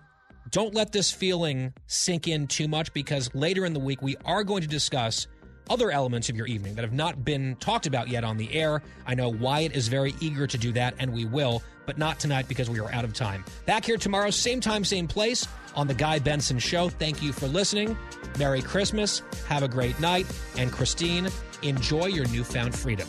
don't 0.50 0.72
let 0.72 0.92
this 0.92 1.10
feeling 1.10 1.72
sink 1.88 2.28
in 2.28 2.46
too 2.46 2.68
much 2.68 2.92
because 2.92 3.34
later 3.34 3.64
in 3.64 3.72
the 3.72 3.80
week 3.80 4.02
we 4.02 4.16
are 4.24 4.44
going 4.44 4.62
to 4.62 4.68
discuss 4.68 5.26
other 5.70 5.90
elements 5.90 6.28
of 6.28 6.36
your 6.36 6.46
evening 6.46 6.74
that 6.74 6.82
have 6.82 6.92
not 6.92 7.24
been 7.24 7.56
talked 7.56 7.86
about 7.86 8.08
yet 8.08 8.24
on 8.24 8.36
the 8.36 8.52
air. 8.52 8.82
I 9.06 9.14
know 9.14 9.28
Wyatt 9.28 9.74
is 9.74 9.88
very 9.88 10.14
eager 10.20 10.46
to 10.46 10.58
do 10.58 10.72
that, 10.72 10.94
and 10.98 11.12
we 11.12 11.24
will, 11.24 11.62
but 11.86 11.98
not 11.98 12.18
tonight 12.18 12.48
because 12.48 12.70
we 12.70 12.80
are 12.80 12.92
out 12.92 13.04
of 13.04 13.12
time. 13.12 13.44
Back 13.66 13.84
here 13.84 13.96
tomorrow, 13.96 14.30
same 14.30 14.60
time, 14.60 14.84
same 14.84 15.06
place 15.06 15.46
on 15.74 15.86
The 15.86 15.94
Guy 15.94 16.18
Benson 16.18 16.58
Show. 16.58 16.88
Thank 16.88 17.22
you 17.22 17.32
for 17.32 17.46
listening. 17.46 17.96
Merry 18.38 18.62
Christmas. 18.62 19.22
Have 19.48 19.62
a 19.62 19.68
great 19.68 19.98
night. 20.00 20.26
And 20.56 20.70
Christine, 20.70 21.28
enjoy 21.62 22.06
your 22.06 22.26
newfound 22.28 22.74
freedom. 22.74 23.08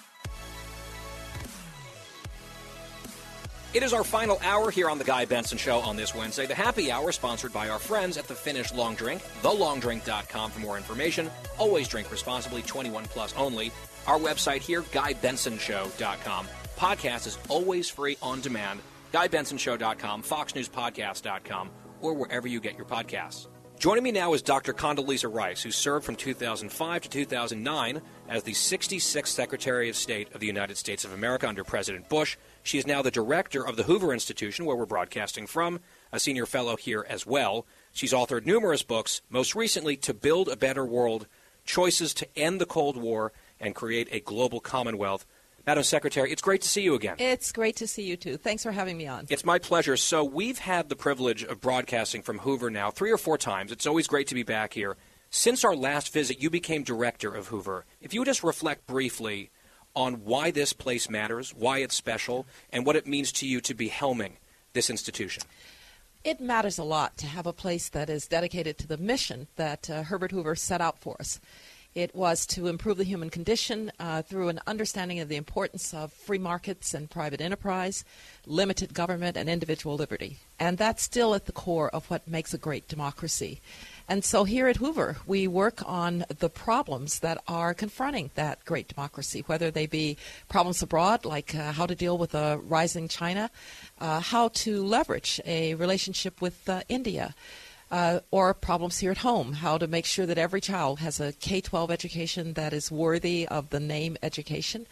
It 3.73 3.83
is 3.83 3.93
our 3.93 4.03
final 4.03 4.37
hour 4.43 4.69
here 4.69 4.89
on 4.89 4.97
The 4.97 5.05
Guy 5.05 5.23
Benson 5.23 5.57
Show 5.57 5.79
on 5.79 5.95
this 5.95 6.13
Wednesday. 6.13 6.45
The 6.45 6.53
happy 6.53 6.91
hour 6.91 7.13
sponsored 7.13 7.53
by 7.53 7.69
our 7.69 7.79
friends 7.79 8.17
at 8.17 8.27
the 8.27 8.35
Finnish 8.35 8.73
Long 8.73 8.95
Drink, 8.95 9.21
thelongdrink.com 9.41 10.51
for 10.51 10.59
more 10.59 10.75
information. 10.75 11.31
Always 11.57 11.87
drink 11.87 12.11
responsibly, 12.11 12.63
21 12.63 13.05
plus 13.05 13.33
only. 13.37 13.71
Our 14.07 14.19
website 14.19 14.59
here, 14.59 14.81
GuyBensonShow.com. 14.81 16.47
Podcast 16.77 17.27
is 17.27 17.37
always 17.47 17.89
free 17.89 18.17
on 18.21 18.41
demand. 18.41 18.81
GuyBensonShow.com, 19.13 20.23
FoxNewsPodcast.com, 20.23 21.69
or 22.01 22.13
wherever 22.13 22.49
you 22.49 22.59
get 22.59 22.75
your 22.75 22.85
podcasts. 22.85 23.47
Joining 23.79 24.03
me 24.03 24.11
now 24.11 24.33
is 24.33 24.41
Dr. 24.41 24.73
Condoleezza 24.73 25.33
Rice, 25.33 25.63
who 25.63 25.71
served 25.71 26.05
from 26.05 26.15
2005 26.15 27.01
to 27.03 27.09
2009 27.09 28.01
as 28.27 28.43
the 28.43 28.51
66th 28.51 29.27
Secretary 29.27 29.89
of 29.89 29.95
State 29.95 30.33
of 30.33 30.39
the 30.41 30.45
United 30.45 30.77
States 30.77 31.05
of 31.05 31.13
America 31.13 31.47
under 31.47 31.63
President 31.63 32.09
Bush. 32.09 32.37
She 32.63 32.77
is 32.77 32.87
now 32.87 33.01
the 33.01 33.11
director 33.11 33.65
of 33.65 33.75
the 33.75 33.83
Hoover 33.83 34.13
Institution, 34.13 34.65
where 34.65 34.75
we're 34.75 34.85
broadcasting 34.85 35.47
from, 35.47 35.79
a 36.11 36.19
senior 36.19 36.45
fellow 36.45 36.77
here 36.77 37.05
as 37.09 37.25
well. 37.25 37.65
She's 37.91 38.13
authored 38.13 38.45
numerous 38.45 38.83
books, 38.83 39.21
most 39.29 39.55
recently, 39.55 39.97
To 39.97 40.13
Build 40.13 40.47
a 40.47 40.55
Better 40.55 40.85
World 40.85 41.27
Choices 41.65 42.13
to 42.15 42.27
End 42.37 42.61
the 42.61 42.65
Cold 42.65 42.97
War 42.97 43.31
and 43.59 43.75
Create 43.75 44.07
a 44.11 44.19
Global 44.19 44.59
Commonwealth. 44.59 45.25
Madam 45.65 45.83
Secretary, 45.83 46.31
it's 46.31 46.41
great 46.41 46.61
to 46.61 46.67
see 46.67 46.81
you 46.81 46.95
again. 46.95 47.15
It's 47.19 47.51
great 47.51 47.75
to 47.77 47.87
see 47.87 48.03
you 48.03 48.17
too. 48.17 48.37
Thanks 48.37 48.63
for 48.63 48.71
having 48.71 48.97
me 48.97 49.05
on. 49.05 49.27
It's 49.29 49.45
my 49.45 49.59
pleasure. 49.59 49.95
So, 49.95 50.23
we've 50.23 50.57
had 50.57 50.89
the 50.89 50.95
privilege 50.95 51.43
of 51.43 51.61
broadcasting 51.61 52.23
from 52.23 52.39
Hoover 52.39 52.71
now 52.71 52.89
three 52.89 53.11
or 53.11 53.17
four 53.17 53.37
times. 53.37 53.71
It's 53.71 53.85
always 53.85 54.07
great 54.07 54.27
to 54.27 54.35
be 54.35 54.43
back 54.43 54.73
here. 54.73 54.97
Since 55.29 55.63
our 55.63 55.75
last 55.75 56.11
visit, 56.11 56.41
you 56.41 56.49
became 56.49 56.83
director 56.83 57.33
of 57.33 57.47
Hoover. 57.47 57.85
If 58.01 58.13
you 58.13 58.21
would 58.21 58.25
just 58.25 58.43
reflect 58.43 58.87
briefly 58.87 59.51
on 59.95 60.25
why 60.25 60.51
this 60.51 60.73
place 60.73 61.09
matters, 61.09 61.53
why 61.55 61.79
it's 61.79 61.95
special, 61.95 62.45
and 62.71 62.85
what 62.85 62.95
it 62.95 63.07
means 63.07 63.31
to 63.33 63.47
you 63.47 63.61
to 63.61 63.73
be 63.73 63.89
helming 63.89 64.33
this 64.73 64.89
institution. 64.89 65.43
It 66.23 66.39
matters 66.39 66.77
a 66.77 66.83
lot 66.83 67.17
to 67.17 67.25
have 67.25 67.47
a 67.47 67.53
place 67.53 67.89
that 67.89 68.09
is 68.09 68.27
dedicated 68.27 68.77
to 68.77 68.87
the 68.87 68.97
mission 68.97 69.47
that 69.55 69.89
uh, 69.89 70.03
Herbert 70.03 70.31
Hoover 70.31 70.55
set 70.55 70.79
out 70.79 70.99
for 70.99 71.17
us. 71.19 71.39
It 71.93 72.15
was 72.15 72.45
to 72.47 72.67
improve 72.67 72.97
the 72.97 73.03
human 73.03 73.29
condition 73.29 73.91
uh, 73.99 74.21
through 74.21 74.47
an 74.47 74.61
understanding 74.65 75.19
of 75.19 75.27
the 75.27 75.35
importance 75.35 75.93
of 75.93 76.13
free 76.13 76.37
markets 76.37 76.93
and 76.93 77.09
private 77.09 77.41
enterprise, 77.41 78.05
limited 78.45 78.93
government, 78.93 79.35
and 79.35 79.49
individual 79.49 79.97
liberty. 79.97 80.37
And 80.57 80.77
that's 80.77 81.03
still 81.03 81.35
at 81.35 81.47
the 81.47 81.51
core 81.51 81.89
of 81.89 82.09
what 82.09 82.27
makes 82.29 82.53
a 82.53 82.57
great 82.57 82.87
democracy. 82.87 83.59
And 84.11 84.25
so 84.25 84.43
here 84.43 84.67
at 84.67 84.75
Hoover, 84.75 85.15
we 85.25 85.47
work 85.47 85.81
on 85.85 86.25
the 86.27 86.49
problems 86.49 87.19
that 87.19 87.41
are 87.47 87.73
confronting 87.73 88.29
that 88.35 88.65
great 88.65 88.89
democracy, 88.89 89.41
whether 89.47 89.71
they 89.71 89.85
be 89.85 90.17
problems 90.49 90.81
abroad, 90.81 91.23
like 91.23 91.55
uh, 91.55 91.71
how 91.71 91.85
to 91.85 91.95
deal 91.95 92.17
with 92.17 92.35
a 92.35 92.57
rising 92.57 93.07
China, 93.07 93.49
uh, 94.01 94.19
how 94.19 94.49
to 94.49 94.83
leverage 94.83 95.39
a 95.45 95.75
relationship 95.75 96.41
with 96.41 96.67
uh, 96.67 96.81
India 96.89 97.33
uh, 97.89 98.19
or 98.31 98.53
problems 98.53 98.97
here 98.97 99.11
at 99.11 99.19
home, 99.19 99.53
how 99.53 99.77
to 99.77 99.87
make 99.87 100.05
sure 100.05 100.25
that 100.25 100.37
every 100.37 100.59
child 100.59 100.99
has 100.99 101.21
a 101.21 101.31
K 101.31 101.61
12 101.61 101.89
education 101.89 102.53
that 102.55 102.73
is 102.73 102.91
worthy 102.91 103.47
of 103.47 103.69
the 103.69 103.79
name 103.79 104.17
education, 104.21 104.87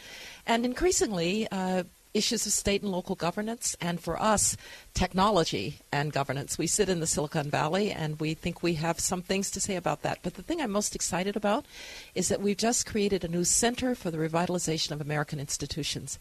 and 0.48 0.64
increasingly, 0.64 1.46
uh, 1.52 1.84
issues 2.14 2.46
of 2.46 2.52
state 2.52 2.82
and 2.82 2.92
local 2.92 3.16
governance, 3.16 3.78
and 3.80 4.00
for 4.00 4.22
us, 4.22 4.58
technology 4.94 5.80
and 5.92 6.12
governance. 6.12 6.58
We 6.58 6.68
sit 6.68 6.90
in 6.90 7.00
the 7.00 7.08
Silicon 7.08 7.50
Valley 7.50 7.92
and 7.92 8.20
we 8.20 8.34
think 8.34 8.64
we 8.64 8.76
have 8.76 9.00
some 9.00 9.22
things 9.22 9.52
to 9.52 9.62
say 9.62 9.76
about 9.76 10.02
that. 10.02 10.20
But 10.24 10.34
the 10.34 10.42
thing 10.42 10.62
I'm 10.62 10.72
most 10.72 10.96
excited 10.96 11.36
about 11.36 11.66
is 12.16 12.28
that 12.30 12.42
we've 12.42 12.58
just 12.58 12.86
created 12.86 13.24
a 13.24 13.28
new 13.28 13.44
center 13.44 13.94
for 13.94 14.10
the 14.10 14.18
revitalization 14.18 14.92
of 14.92 15.02
American 15.02 15.40
institutions. 15.40 16.18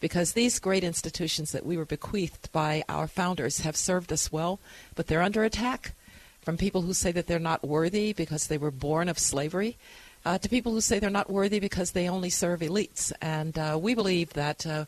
Because 0.00 0.32
these 0.32 0.60
great 0.60 0.84
institutions 0.84 1.52
that 1.52 1.66
we 1.66 1.76
were 1.76 1.84
bequeathed 1.84 2.50
by 2.52 2.84
our 2.88 3.08
founders 3.08 3.60
have 3.60 3.76
served 3.76 4.12
us 4.12 4.30
well, 4.30 4.60
but 4.94 5.06
they're 5.06 5.22
under 5.22 5.44
attack 5.44 5.94
from 6.42 6.56
people 6.56 6.82
who 6.82 6.94
say 6.94 7.12
that 7.12 7.26
they're 7.26 7.38
not 7.38 7.66
worthy 7.66 8.12
because 8.12 8.46
they 8.46 8.58
were 8.58 8.70
born 8.70 9.08
of 9.08 9.18
slavery. 9.18 9.76
Uh, 10.24 10.36
to 10.36 10.48
people 10.48 10.72
who 10.72 10.80
say 10.80 10.98
they're 10.98 11.10
not 11.10 11.30
worthy 11.30 11.60
because 11.60 11.92
they 11.92 12.08
only 12.08 12.30
serve 12.30 12.60
elites. 12.60 13.12
And 13.22 13.56
uh, 13.58 13.78
we 13.80 13.94
believe 13.94 14.32
that, 14.34 14.66
uh, 14.66 14.84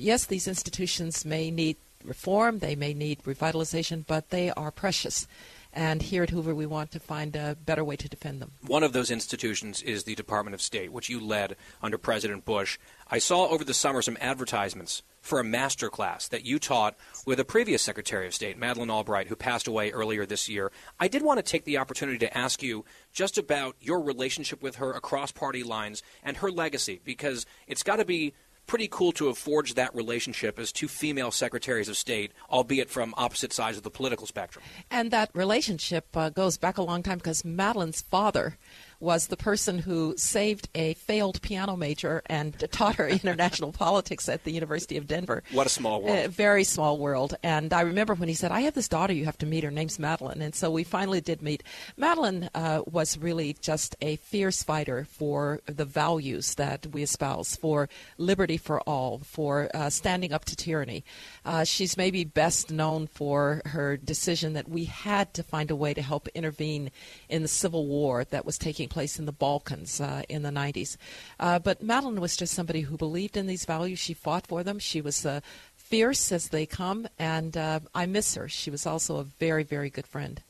yes, 0.00 0.26
these 0.26 0.48
institutions 0.48 1.24
may 1.24 1.50
need 1.50 1.76
reform, 2.04 2.60
they 2.60 2.76
may 2.76 2.94
need 2.94 3.22
revitalization, 3.24 4.04
but 4.06 4.30
they 4.30 4.50
are 4.50 4.70
precious. 4.70 5.26
And 5.72 6.00
here 6.00 6.22
at 6.22 6.30
Hoover, 6.30 6.54
we 6.54 6.66
want 6.66 6.90
to 6.92 7.00
find 7.00 7.36
a 7.36 7.54
better 7.54 7.84
way 7.84 7.96
to 7.96 8.08
defend 8.08 8.40
them. 8.40 8.52
One 8.66 8.82
of 8.82 8.94
those 8.94 9.10
institutions 9.10 9.82
is 9.82 10.04
the 10.04 10.14
Department 10.14 10.54
of 10.54 10.62
State, 10.62 10.92
which 10.92 11.10
you 11.10 11.20
led 11.20 11.56
under 11.82 11.98
President 11.98 12.44
Bush. 12.44 12.78
I 13.10 13.18
saw 13.18 13.46
over 13.48 13.64
the 13.64 13.74
summer 13.74 14.00
some 14.00 14.16
advertisements 14.20 15.02
for 15.20 15.38
a 15.38 15.44
master 15.44 15.90
class 15.90 16.26
that 16.28 16.46
you 16.46 16.58
taught 16.58 16.96
with 17.26 17.38
a 17.38 17.44
previous 17.44 17.82
Secretary 17.82 18.26
of 18.26 18.34
State, 18.34 18.56
Madeleine 18.56 18.90
Albright, 18.90 19.26
who 19.28 19.36
passed 19.36 19.68
away 19.68 19.90
earlier 19.90 20.24
this 20.24 20.48
year. 20.48 20.72
I 20.98 21.06
did 21.06 21.22
want 21.22 21.38
to 21.38 21.42
take 21.42 21.64
the 21.64 21.76
opportunity 21.76 22.18
to 22.18 22.36
ask 22.36 22.62
you 22.62 22.86
just 23.12 23.36
about 23.36 23.76
your 23.80 24.00
relationship 24.00 24.62
with 24.62 24.76
her 24.76 24.92
across 24.92 25.32
party 25.32 25.62
lines 25.62 26.02
and 26.22 26.38
her 26.38 26.50
legacy, 26.50 27.00
because 27.04 27.44
it's 27.66 27.82
got 27.82 27.96
to 27.96 28.06
be 28.06 28.32
pretty 28.68 28.86
cool 28.88 29.10
to 29.12 29.26
have 29.26 29.36
forged 29.36 29.74
that 29.74 29.92
relationship 29.94 30.58
as 30.60 30.70
two 30.70 30.86
female 30.86 31.32
secretaries 31.32 31.88
of 31.88 31.96
state, 31.96 32.30
albeit 32.50 32.88
from 32.88 33.12
opposite 33.16 33.52
sides 33.52 33.76
of 33.76 33.82
the 33.82 33.90
political 33.90 34.26
spectrum. 34.26 34.64
And 34.90 35.10
that 35.10 35.30
relationship 35.34 36.16
uh, 36.16 36.30
goes 36.30 36.56
back 36.56 36.78
a 36.78 36.82
long 36.82 37.02
time 37.02 37.18
because 37.18 37.42
Madeleine's 37.42 38.02
father 38.02 38.56
was 39.00 39.28
the 39.28 39.36
person 39.36 39.78
who 39.78 40.14
saved 40.16 40.68
a 40.74 40.94
failed 40.94 41.40
piano 41.42 41.76
major 41.76 42.22
and 42.26 42.58
taught 42.72 42.96
her 42.96 43.08
international 43.08 43.72
politics 43.72 44.28
at 44.28 44.44
the 44.44 44.52
University 44.52 44.96
of 44.96 45.06
Denver. 45.06 45.42
What 45.52 45.66
a 45.66 45.70
small 45.70 46.02
world. 46.02 46.18
A 46.18 46.28
very 46.28 46.64
small 46.64 46.98
world. 46.98 47.36
And 47.42 47.72
I 47.72 47.82
remember 47.82 48.14
when 48.14 48.28
he 48.28 48.34
said, 48.34 48.50
I 48.50 48.60
have 48.60 48.74
this 48.74 48.88
daughter 48.88 49.12
you 49.12 49.24
have 49.24 49.38
to 49.38 49.46
meet. 49.46 49.64
Her 49.64 49.70
name's 49.70 49.98
Madeleine. 49.98 50.42
And 50.42 50.54
so 50.54 50.70
we 50.70 50.84
finally 50.84 51.20
did 51.20 51.42
meet. 51.42 51.62
Madeleine 51.96 52.50
uh, 52.54 52.82
was 52.86 53.18
really 53.18 53.56
just 53.60 53.96
a 54.00 54.16
fierce 54.16 54.62
fighter 54.62 55.06
for 55.10 55.60
the 55.66 55.84
values 55.84 56.54
that 56.56 56.86
we 56.86 57.02
espouse, 57.02 57.56
for 57.56 57.88
liberty 58.16 58.56
for 58.56 58.80
all, 58.80 59.18
for 59.18 59.70
uh, 59.74 59.90
standing 59.90 60.32
up 60.32 60.44
to 60.46 60.56
tyranny. 60.56 61.04
Uh, 61.44 61.64
she's 61.64 61.96
maybe 61.96 62.24
best 62.24 62.70
known 62.70 63.06
for 63.06 63.62
her 63.66 63.96
decision 63.96 64.54
that 64.54 64.68
we 64.68 64.84
had 64.84 65.32
to 65.34 65.42
find 65.42 65.70
a 65.70 65.76
way 65.76 65.94
to 65.94 66.02
help 66.02 66.28
intervene 66.28 66.90
in 67.28 67.42
the 67.42 67.48
civil 67.48 67.86
war 67.86 68.24
that 68.24 68.44
was 68.44 68.58
taking 68.58 68.87
place 68.88 69.18
in 69.18 69.26
the 69.26 69.32
Balkans 69.32 70.00
uh, 70.00 70.22
in 70.28 70.42
the 70.42 70.50
90s. 70.50 70.96
Uh, 71.38 71.58
but 71.58 71.82
Madeleine 71.82 72.20
was 72.20 72.36
just 72.36 72.54
somebody 72.54 72.82
who 72.82 72.96
believed 72.96 73.36
in 73.36 73.46
these 73.46 73.64
values. 73.64 73.98
She 73.98 74.14
fought 74.14 74.46
for 74.46 74.62
them. 74.62 74.78
She 74.78 75.00
was 75.00 75.24
uh, 75.24 75.40
fierce 75.76 76.32
as 76.32 76.48
they 76.48 76.66
come, 76.66 77.08
and 77.18 77.56
uh, 77.56 77.80
I 77.94 78.06
miss 78.06 78.34
her. 78.34 78.48
She 78.48 78.70
was 78.70 78.86
also 78.86 79.16
a 79.16 79.24
very, 79.24 79.64
very 79.64 79.90
good 79.90 80.06
friend. 80.06 80.42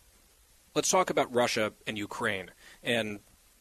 Let's 0.75 0.91
talk 0.91 1.11
about 1.11 1.33
Russia 1.33 1.73
and 1.87 1.97
Ukraine. 1.99 2.51
And 2.83 3.21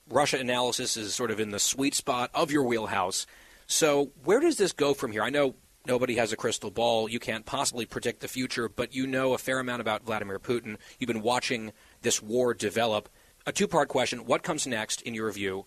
Russia 0.10 0.40
analysis 0.40 0.98
is 0.98 1.14
sort 1.14 1.32
of 1.32 1.40
in 1.40 1.52
the 1.52 1.60
sweet 1.60 1.94
spot 1.94 2.32
of 2.34 2.52
your 2.52 2.64
wheelhouse. 2.64 3.26
So, 3.68 4.12
where 4.24 4.40
does 4.40 4.58
this 4.58 4.72
go 4.72 4.94
from 4.94 5.12
here? 5.12 5.24
I 5.24 5.30
know 5.30 5.56
nobody 5.86 6.16
has 6.16 6.32
a 6.32 6.38
crystal 6.38 6.72
ball. 6.72 7.10
You 7.10 7.20
can't 7.20 7.46
possibly 7.46 7.86
predict 7.86 8.22
the 8.22 8.28
future, 8.28 8.70
but 8.70 8.94
you 8.94 9.08
know 9.08 9.34
a 9.34 9.38
fair 9.38 9.60
amount 9.60 9.82
about 9.82 10.04
Vladimir 10.04 10.40
Putin. 10.40 10.78
You've 11.00 11.08
been 11.08 11.22
watching 11.22 11.74
this 12.02 12.22
war 12.22 12.54
develop 12.54 13.10
a 13.48 13.52
two 13.54 13.68
part 13.68 13.88
question 13.88 14.26
what 14.26 14.44
comes 14.44 14.68
next 14.68 15.02
in 15.02 15.16
your 15.16 15.32
view? 15.32 15.66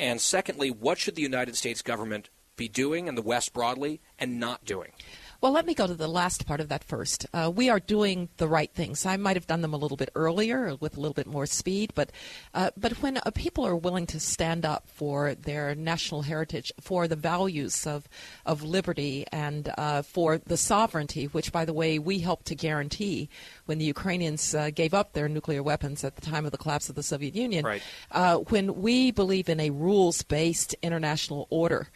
And 0.00 0.20
secondly, 0.20 0.70
what 0.70 0.98
should 0.98 1.14
the 1.14 1.22
United 1.22 1.56
States 1.56 1.82
government 1.82 2.30
be 2.56 2.68
doing 2.68 3.08
and 3.08 3.16
the 3.16 3.22
West 3.22 3.52
broadly 3.52 4.00
and 4.18 4.40
not 4.40 4.64
doing? 4.64 4.92
Well, 5.40 5.52
let 5.52 5.66
me 5.66 5.74
go 5.74 5.86
to 5.86 5.94
the 5.94 6.08
last 6.08 6.46
part 6.46 6.58
of 6.58 6.68
that 6.70 6.82
first. 6.82 7.26
Uh, 7.32 7.48
we 7.54 7.70
are 7.70 7.78
doing 7.78 8.28
the 8.38 8.48
right 8.48 8.72
things. 8.74 9.06
I 9.06 9.16
might 9.16 9.36
have 9.36 9.46
done 9.46 9.60
them 9.60 9.72
a 9.72 9.76
little 9.76 9.96
bit 9.96 10.10
earlier 10.16 10.74
with 10.80 10.96
a 10.96 11.00
little 11.00 11.14
bit 11.14 11.28
more 11.28 11.46
speed, 11.46 11.92
but 11.94 12.10
uh, 12.54 12.72
but 12.76 13.00
when 13.02 13.18
uh, 13.18 13.30
people 13.32 13.64
are 13.64 13.76
willing 13.76 14.06
to 14.06 14.18
stand 14.18 14.64
up 14.64 14.88
for 14.88 15.36
their 15.36 15.76
national 15.76 16.22
heritage, 16.22 16.72
for 16.80 17.06
the 17.06 17.14
values 17.14 17.86
of 17.86 18.08
of 18.46 18.64
liberty, 18.64 19.26
and 19.30 19.72
uh, 19.78 20.02
for 20.02 20.38
the 20.38 20.56
sovereignty, 20.56 21.26
which, 21.26 21.52
by 21.52 21.64
the 21.64 21.72
way, 21.72 22.00
we 22.00 22.18
help 22.18 22.42
to 22.42 22.56
guarantee 22.56 23.28
when 23.68 23.78
the 23.78 23.84
Ukrainians 23.84 24.54
uh, 24.54 24.70
gave 24.70 24.94
up 24.94 25.12
their 25.12 25.28
nuclear 25.28 25.62
weapons 25.62 26.04
at 26.04 26.16
the 26.16 26.22
time 26.22 26.44
of 26.44 26.52
the 26.52 26.58
collapse 26.58 26.88
of 26.88 26.94
the 26.94 27.02
Soviet 27.02 27.34
Union. 27.34 27.64
Right. 27.64 27.82
Uh, 28.10 28.36
when 28.36 28.80
we 28.82 29.10
believe 29.10 29.48
in 29.48 29.60
a 29.60 29.70
rules-based 29.70 30.74
international 30.82 31.46
order, 31.50 31.88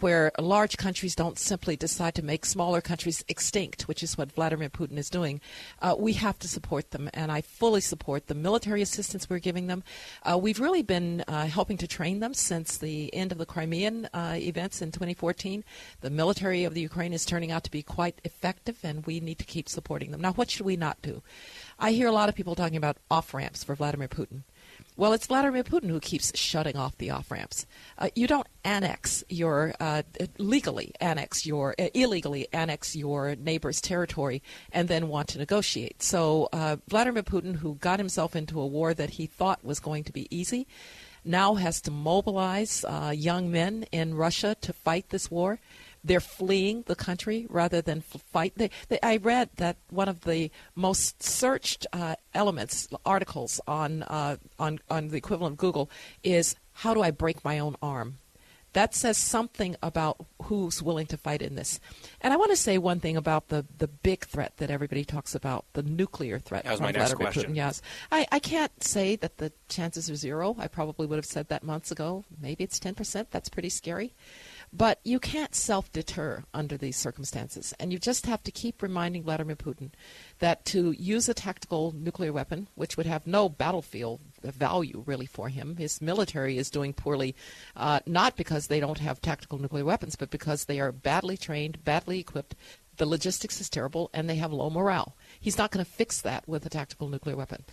where 0.00 0.32
large 0.38 0.76
countries 0.76 1.14
don't 1.14 1.38
simply 1.38 1.76
decide 1.76 2.14
to 2.14 2.22
make 2.22 2.44
smaller 2.44 2.80
countries 2.80 3.24
extinct, 3.28 3.88
which 3.88 4.02
is 4.02 4.16
what 4.18 4.32
Vladimir 4.32 4.68
Putin 4.68 4.98
is 4.98 5.10
doing, 5.10 5.40
uh, 5.80 5.94
we 5.98 6.12
have 6.14 6.38
to 6.38 6.48
support 6.48 6.90
them. 6.90 7.08
And 7.14 7.32
I 7.32 7.40
fully 7.40 7.80
support 7.80 8.26
the 8.26 8.34
military 8.34 8.82
assistance 8.82 9.28
we're 9.28 9.38
giving 9.38 9.66
them. 9.66 9.82
Uh, 10.22 10.38
we've 10.38 10.60
really 10.60 10.82
been 10.82 11.24
uh, 11.26 11.46
helping 11.46 11.76
to 11.78 11.86
train 11.86 12.20
them 12.20 12.34
since 12.34 12.76
the 12.76 13.12
end 13.14 13.32
of 13.32 13.38
the 13.38 13.46
Crimean 13.46 14.08
uh, 14.12 14.36
events 14.36 14.82
in 14.82 14.92
2014. 14.92 15.64
The 16.00 16.10
military 16.10 16.64
of 16.64 16.74
the 16.74 16.80
Ukraine 16.80 17.12
is 17.12 17.24
turning 17.24 17.50
out 17.50 17.64
to 17.64 17.70
be 17.70 17.82
quite 17.82 18.20
effective, 18.24 18.78
and 18.82 19.06
we 19.06 19.20
need 19.20 19.38
to 19.38 19.44
keep 19.44 19.68
supporting 19.68 20.10
them. 20.10 20.20
Now, 20.20 20.32
what 20.32 20.50
should 20.50 20.66
we 20.66 20.76
not 20.76 20.97
do? 21.02 21.22
I 21.78 21.92
hear 21.92 22.08
a 22.08 22.12
lot 22.12 22.28
of 22.28 22.34
people 22.34 22.54
talking 22.54 22.76
about 22.76 22.96
off 23.10 23.32
ramps 23.32 23.62
for 23.64 23.74
Vladimir 23.74 24.08
Putin. 24.08 24.42
Well, 24.96 25.12
it's 25.12 25.28
Vladimir 25.28 25.62
Putin 25.62 25.90
who 25.90 26.00
keeps 26.00 26.36
shutting 26.36 26.76
off 26.76 26.98
the 26.98 27.10
off 27.10 27.30
ramps. 27.30 27.66
Uh, 27.98 28.08
you 28.16 28.26
don't 28.26 28.48
annex 28.64 29.22
your 29.28 29.74
uh, 29.78 30.02
legally 30.38 30.92
annex 31.00 31.46
your 31.46 31.76
uh, 31.78 31.88
illegally 31.94 32.48
annex 32.52 32.96
your 32.96 33.36
neighbor's 33.36 33.80
territory 33.80 34.42
and 34.72 34.88
then 34.88 35.06
want 35.06 35.28
to 35.28 35.38
negotiate. 35.38 36.02
So 36.02 36.48
uh, 36.52 36.78
Vladimir 36.88 37.22
Putin, 37.22 37.56
who 37.56 37.76
got 37.76 38.00
himself 38.00 38.34
into 38.34 38.60
a 38.60 38.66
war 38.66 38.92
that 38.92 39.10
he 39.10 39.26
thought 39.26 39.64
was 39.64 39.78
going 39.78 40.02
to 40.02 40.12
be 40.12 40.26
easy, 40.36 40.66
now 41.24 41.54
has 41.54 41.80
to 41.82 41.92
mobilize 41.92 42.84
uh, 42.84 43.12
young 43.14 43.52
men 43.52 43.86
in 43.92 44.14
Russia 44.14 44.56
to 44.62 44.72
fight 44.72 45.10
this 45.10 45.30
war. 45.30 45.60
They're 46.08 46.20
fleeing 46.20 46.82
the 46.86 46.96
country 46.96 47.46
rather 47.50 47.82
than 47.82 48.00
fight. 48.00 48.54
They, 48.56 48.70
they, 48.88 48.98
I 49.02 49.18
read 49.18 49.50
that 49.56 49.76
one 49.90 50.08
of 50.08 50.22
the 50.22 50.50
most 50.74 51.22
searched 51.22 51.86
uh, 51.92 52.16
elements, 52.34 52.88
articles 53.04 53.60
on, 53.66 54.02
uh, 54.04 54.36
on, 54.58 54.80
on 54.90 55.08
the 55.08 55.16
equivalent 55.16 55.54
of 55.54 55.58
Google, 55.58 55.90
is 56.22 56.56
how 56.72 56.94
do 56.94 57.02
I 57.02 57.10
break 57.10 57.44
my 57.44 57.58
own 57.58 57.76
arm? 57.82 58.16
That 58.74 58.94
says 58.94 59.16
something 59.16 59.76
about 59.82 60.24
who's 60.42 60.82
willing 60.82 61.06
to 61.06 61.16
fight 61.16 61.42
in 61.42 61.56
this. 61.56 61.80
And 62.20 62.32
I 62.32 62.36
want 62.36 62.52
to 62.52 62.56
say 62.56 62.78
one 62.78 63.00
thing 63.00 63.16
about 63.16 63.48
the, 63.48 63.64
the 63.78 63.88
big 63.88 64.24
threat 64.24 64.58
that 64.58 64.70
everybody 64.70 65.04
talks 65.04 65.34
about, 65.34 65.64
the 65.72 65.82
nuclear 65.82 66.38
threat. 66.38 66.64
That 66.64 66.70
was 66.70 66.78
from 66.78 66.86
my 66.86 66.90
next 66.92 67.12
Vladimir 67.12 67.32
question. 67.32 67.52
Putin. 67.52 67.56
Yes. 67.56 67.82
I, 68.12 68.26
I 68.30 68.38
can't 68.38 68.82
say 68.82 69.16
that 69.16 69.38
the 69.38 69.52
chances 69.68 70.10
are 70.10 70.16
zero. 70.16 70.54
I 70.58 70.68
probably 70.68 71.06
would 71.06 71.16
have 71.16 71.26
said 71.26 71.48
that 71.48 71.62
months 71.62 71.90
ago. 71.90 72.24
Maybe 72.40 72.62
it's 72.62 72.78
10%. 72.78 73.26
That's 73.30 73.48
pretty 73.48 73.70
scary. 73.70 74.12
But 74.72 75.00
you 75.02 75.18
can't 75.18 75.54
self 75.54 75.90
deter 75.92 76.44
under 76.52 76.76
these 76.76 76.96
circumstances. 76.96 77.74
And 77.80 77.92
you 77.92 77.98
just 77.98 78.26
have 78.26 78.42
to 78.42 78.50
keep 78.50 78.82
reminding 78.82 79.22
Vladimir 79.22 79.56
Putin 79.56 79.90
that 80.40 80.64
to 80.66 80.92
use 80.92 81.28
a 81.28 81.34
tactical 81.34 81.94
nuclear 81.96 82.32
weapon, 82.32 82.68
which 82.74 82.96
would 82.96 83.06
have 83.06 83.26
no 83.26 83.48
battlefield 83.48 84.20
value 84.42 85.02
really 85.06 85.26
for 85.26 85.48
him, 85.48 85.76
his 85.76 86.00
military 86.00 86.58
is 86.58 86.70
doing 86.70 86.92
poorly, 86.92 87.34
uh, 87.76 88.00
not 88.06 88.36
because 88.36 88.66
they 88.66 88.80
don't 88.80 88.98
have 88.98 89.20
tactical 89.20 89.58
nuclear 89.58 89.84
weapons, 89.84 90.16
but 90.16 90.30
because 90.30 90.64
they 90.64 90.80
are 90.80 90.92
badly 90.92 91.36
trained, 91.36 91.84
badly 91.84 92.18
equipped. 92.20 92.54
The 92.96 93.06
logistics 93.06 93.60
is 93.60 93.70
terrible, 93.70 94.10
and 94.12 94.28
they 94.28 94.36
have 94.36 94.52
low 94.52 94.70
morale. 94.70 95.16
He's 95.40 95.58
not 95.58 95.70
going 95.70 95.84
to 95.84 95.90
fix 95.90 96.20
that 96.22 96.46
with 96.48 96.66
a 96.66 96.70
tactical 96.70 97.08
nuclear 97.08 97.36
weapon. 97.36 97.64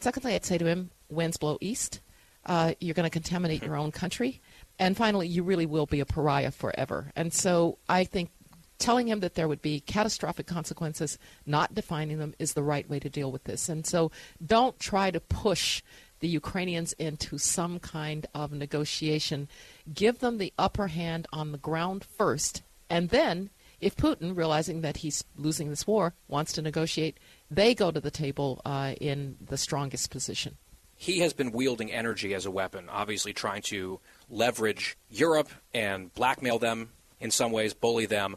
Secondly, 0.00 0.34
I'd 0.34 0.44
say 0.44 0.58
to 0.58 0.66
him, 0.66 0.90
winds 1.08 1.36
blow 1.36 1.58
east. 1.60 2.00
Uh, 2.46 2.74
you're 2.80 2.94
going 2.94 3.04
to 3.04 3.10
contaminate 3.10 3.64
your 3.64 3.76
own 3.76 3.90
country. 3.90 4.40
And 4.78 4.96
finally, 4.96 5.26
you 5.26 5.42
really 5.42 5.66
will 5.66 5.86
be 5.86 6.00
a 6.00 6.06
pariah 6.06 6.52
forever. 6.52 7.12
And 7.16 7.32
so 7.32 7.78
I 7.88 8.04
think 8.04 8.30
telling 8.78 9.08
him 9.08 9.20
that 9.20 9.34
there 9.34 9.48
would 9.48 9.60
be 9.60 9.80
catastrophic 9.80 10.46
consequences, 10.46 11.18
not 11.44 11.74
defining 11.74 12.18
them, 12.18 12.34
is 12.38 12.52
the 12.52 12.62
right 12.62 12.88
way 12.88 13.00
to 13.00 13.10
deal 13.10 13.32
with 13.32 13.44
this. 13.44 13.68
And 13.68 13.84
so 13.84 14.10
don't 14.44 14.78
try 14.78 15.10
to 15.10 15.20
push 15.20 15.82
the 16.20 16.28
Ukrainians 16.28 16.92
into 16.94 17.38
some 17.38 17.78
kind 17.78 18.26
of 18.34 18.52
negotiation. 18.52 19.48
Give 19.92 20.18
them 20.18 20.38
the 20.38 20.52
upper 20.58 20.88
hand 20.88 21.26
on 21.32 21.52
the 21.52 21.58
ground 21.58 22.04
first. 22.04 22.62
And 22.90 23.10
then, 23.10 23.50
if 23.80 23.96
Putin, 23.96 24.36
realizing 24.36 24.80
that 24.80 24.98
he's 24.98 25.24
losing 25.36 25.70
this 25.70 25.86
war, 25.86 26.14
wants 26.26 26.52
to 26.54 26.62
negotiate, 26.62 27.18
they 27.50 27.74
go 27.74 27.90
to 27.90 28.00
the 28.00 28.10
table 28.10 28.60
uh, 28.64 28.94
in 29.00 29.36
the 29.40 29.56
strongest 29.56 30.10
position. 30.10 30.56
He 30.96 31.20
has 31.20 31.32
been 31.32 31.52
wielding 31.52 31.92
energy 31.92 32.34
as 32.34 32.44
a 32.44 32.50
weapon, 32.50 32.88
obviously 32.90 33.32
trying 33.32 33.62
to 33.62 34.00
leverage 34.30 34.96
Europe 35.10 35.48
and 35.72 36.12
blackmail 36.14 36.58
them 36.58 36.90
in 37.20 37.30
some 37.30 37.52
ways, 37.52 37.74
bully 37.74 38.06
them. 38.06 38.36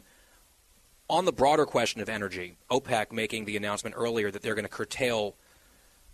On 1.08 1.24
the 1.24 1.32
broader 1.32 1.66
question 1.66 2.00
of 2.00 2.08
energy, 2.08 2.56
OPEC 2.70 3.12
making 3.12 3.44
the 3.44 3.56
announcement 3.56 3.94
earlier 3.98 4.30
that 4.30 4.42
they're 4.42 4.54
going 4.54 4.64
to 4.64 4.68
curtail 4.68 5.36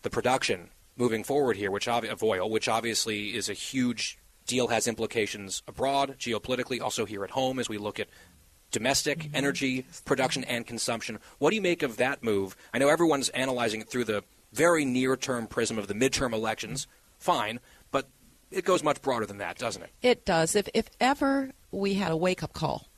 the 0.03 0.11
production 0.11 0.71
moving 0.97 1.23
forward 1.23 1.57
here, 1.57 1.71
which 1.71 1.87
of 1.89 2.23
oil, 2.23 2.51
which 2.51 2.69
obviously 2.69 3.35
is 3.35 3.49
a 3.49 3.55
huge 3.55 4.19
deal, 4.47 4.69
has 4.69 4.89
implications 4.89 5.63
abroad, 5.69 6.17
geopolitically, 6.19 6.81
also 6.81 7.05
here 7.05 7.25
at 7.25 7.31
home 7.31 7.59
as 7.59 7.69
we 7.69 7.79
look 7.79 8.01
at 8.01 8.09
domestic 8.71 9.21
mm-hmm. 9.21 9.37
energy 9.37 9.87
production 10.05 10.45
and 10.45 10.67
consumption. 10.67 11.19
What 11.39 11.51
do 11.51 11.57
you 11.57 11.63
make 11.63 11.83
of 11.83 11.97
that 11.99 12.23
move? 12.23 12.57
I 12.75 12.79
know 12.79 12.89
everyone's 12.89 13.29
analyzing 13.31 13.81
it 13.81 13.89
through 13.89 14.05
the 14.05 14.25
very 14.53 14.85
near-term 14.85 15.47
prism 15.47 15.79
of 15.79 15.87
the 15.87 15.95
midterm 15.95 16.33
elections. 16.33 16.87
Fine, 17.19 17.61
it 18.51 18.65
goes 18.65 18.83
much 18.83 19.03
broader 19.03 19.27
than 19.27 19.39
that, 19.39 19.59
doesn't 19.59 19.83
it? 19.83 19.91
It 20.03 20.25
does. 20.25 20.57
If, 20.57 20.69
if 20.75 20.91
ever 21.01 21.53
we 21.70 21.95
had 21.95 22.12
a 22.12 22.16
wake 22.16 22.43
up 22.43 22.53
call 22.53 22.89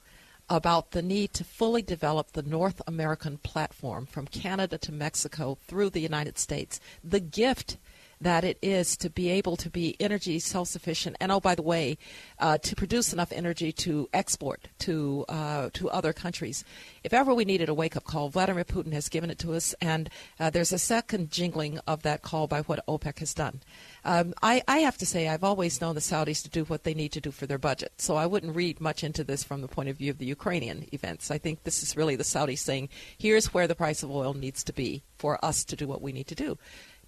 about 0.48 0.90
the 0.90 1.02
need 1.02 1.32
to 1.34 1.44
fully 1.44 1.80
develop 1.82 2.32
the 2.32 2.42
North 2.42 2.82
American 2.86 3.38
platform 3.38 4.04
from 4.06 4.26
Canada 4.26 4.76
to 4.78 4.92
Mexico 4.92 5.56
through 5.66 5.90
the 5.90 6.00
United 6.00 6.38
States, 6.38 6.80
the 7.04 7.20
gift 7.20 7.76
that 8.20 8.44
it 8.44 8.58
is 8.60 8.96
to 8.98 9.10
be 9.10 9.30
able 9.30 9.56
to 9.56 9.70
be 9.70 9.96
energy 9.98 10.38
self 10.38 10.68
sufficient, 10.68 11.16
and 11.20 11.32
oh, 11.32 11.40
by 11.40 11.54
the 11.54 11.62
way, 11.62 11.96
uh, 12.38 12.58
to 12.58 12.76
produce 12.76 13.12
enough 13.12 13.32
energy 13.32 13.72
to 13.72 14.08
export 14.12 14.68
to 14.80 15.24
uh, 15.28 15.70
to 15.74 15.90
other 15.90 16.12
countries. 16.12 16.64
If 17.02 17.12
ever 17.12 17.32
we 17.32 17.44
needed 17.44 17.68
a 17.68 17.74
wake 17.74 17.96
up 17.96 18.04
call, 18.04 18.28
Vladimir 18.28 18.64
Putin 18.64 18.92
has 18.92 19.08
given 19.08 19.30
it 19.30 19.38
to 19.38 19.54
us, 19.54 19.74
and 19.80 20.10
uh, 20.38 20.50
there's 20.50 20.72
a 20.72 20.78
second 20.78 21.30
jingling 21.30 21.78
of 21.86 22.02
that 22.02 22.22
call 22.22 22.46
by 22.46 22.60
what 22.62 22.84
OPEC 22.86 23.20
has 23.20 23.34
done. 23.34 23.60
Um, 24.04 24.34
I, 24.42 24.62
I 24.68 24.78
have 24.78 24.98
to 24.98 25.06
say, 25.06 25.28
I've 25.28 25.44
always 25.44 25.80
known 25.80 25.94
the 25.94 26.00
Saudis 26.00 26.42
to 26.42 26.48
do 26.48 26.64
what 26.64 26.84
they 26.84 26.94
need 26.94 27.12
to 27.12 27.20
do 27.20 27.30
for 27.30 27.46
their 27.46 27.58
budget, 27.58 27.92
so 27.98 28.16
I 28.16 28.26
wouldn't 28.26 28.56
read 28.56 28.80
much 28.80 29.04
into 29.04 29.24
this 29.24 29.44
from 29.44 29.60
the 29.60 29.68
point 29.68 29.88
of 29.88 29.96
view 29.96 30.10
of 30.10 30.18
the 30.18 30.26
Ukrainian 30.26 30.86
events. 30.92 31.30
I 31.30 31.38
think 31.38 31.64
this 31.64 31.82
is 31.82 31.96
really 31.96 32.16
the 32.16 32.24
Saudis 32.24 32.58
saying, 32.58 32.88
here's 33.18 33.52
where 33.52 33.66
the 33.66 33.74
price 33.74 34.02
of 34.02 34.10
oil 34.10 34.34
needs 34.34 34.64
to 34.64 34.72
be 34.72 35.02
for 35.18 35.42
us 35.44 35.64
to 35.64 35.76
do 35.76 35.86
what 35.86 36.02
we 36.02 36.12
need 36.12 36.26
to 36.28 36.34
do. 36.34 36.58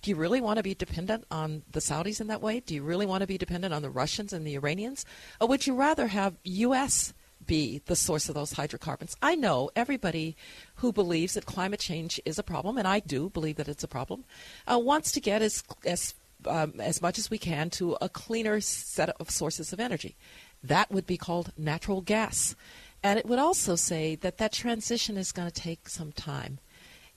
Do 0.02 0.10
you 0.10 0.16
really 0.16 0.40
want 0.40 0.56
to 0.56 0.64
be 0.64 0.74
dependent 0.74 1.24
on 1.30 1.62
the 1.70 1.78
Saudis 1.78 2.20
in 2.20 2.26
that 2.26 2.42
way? 2.42 2.58
Do 2.58 2.74
you 2.74 2.82
really 2.82 3.06
want 3.06 3.20
to 3.20 3.26
be 3.26 3.38
dependent 3.38 3.72
on 3.72 3.82
the 3.82 3.90
Russians 3.90 4.32
and 4.32 4.44
the 4.44 4.56
Iranians? 4.56 5.06
Or 5.40 5.46
would 5.46 5.64
you 5.64 5.76
rather 5.76 6.08
have 6.08 6.34
U.S. 6.42 7.14
be 7.46 7.80
the 7.86 7.94
source 7.94 8.28
of 8.28 8.34
those 8.34 8.52
hydrocarbons? 8.52 9.14
I 9.22 9.36
know 9.36 9.70
everybody 9.76 10.36
who 10.76 10.92
believes 10.92 11.34
that 11.34 11.46
climate 11.46 11.78
change 11.78 12.20
is 12.24 12.36
a 12.36 12.42
problem, 12.42 12.78
and 12.78 12.88
I 12.88 12.98
do 12.98 13.30
believe 13.30 13.54
that 13.56 13.68
it's 13.68 13.84
a 13.84 13.88
problem, 13.88 14.24
uh, 14.66 14.76
wants 14.80 15.12
to 15.12 15.20
get 15.20 15.40
as, 15.40 15.62
as, 15.84 16.14
um, 16.46 16.80
as 16.80 17.00
much 17.00 17.16
as 17.16 17.30
we 17.30 17.38
can 17.38 17.70
to 17.70 17.96
a 18.00 18.08
cleaner 18.08 18.60
set 18.60 19.08
of 19.20 19.30
sources 19.30 19.72
of 19.72 19.78
energy. 19.78 20.16
That 20.64 20.90
would 20.90 21.06
be 21.06 21.16
called 21.16 21.52
natural 21.56 22.00
gas. 22.00 22.56
And 23.04 23.20
it 23.20 23.26
would 23.26 23.38
also 23.38 23.76
say 23.76 24.16
that 24.16 24.38
that 24.38 24.52
transition 24.52 25.16
is 25.16 25.30
going 25.30 25.48
to 25.48 25.54
take 25.60 25.88
some 25.88 26.10
time 26.10 26.58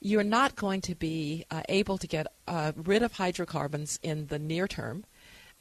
you're 0.06 0.24
not 0.24 0.56
going 0.56 0.82
to 0.82 0.94
be 0.94 1.44
uh, 1.50 1.64
able 1.68 1.98
to 1.98 2.06
get 2.06 2.28
uh, 2.48 2.72
rid 2.76 3.02
of 3.02 3.14
hydrocarbons 3.14 4.00
in 4.04 4.28
the 4.28 4.38
near 4.38 4.68
term. 4.68 5.04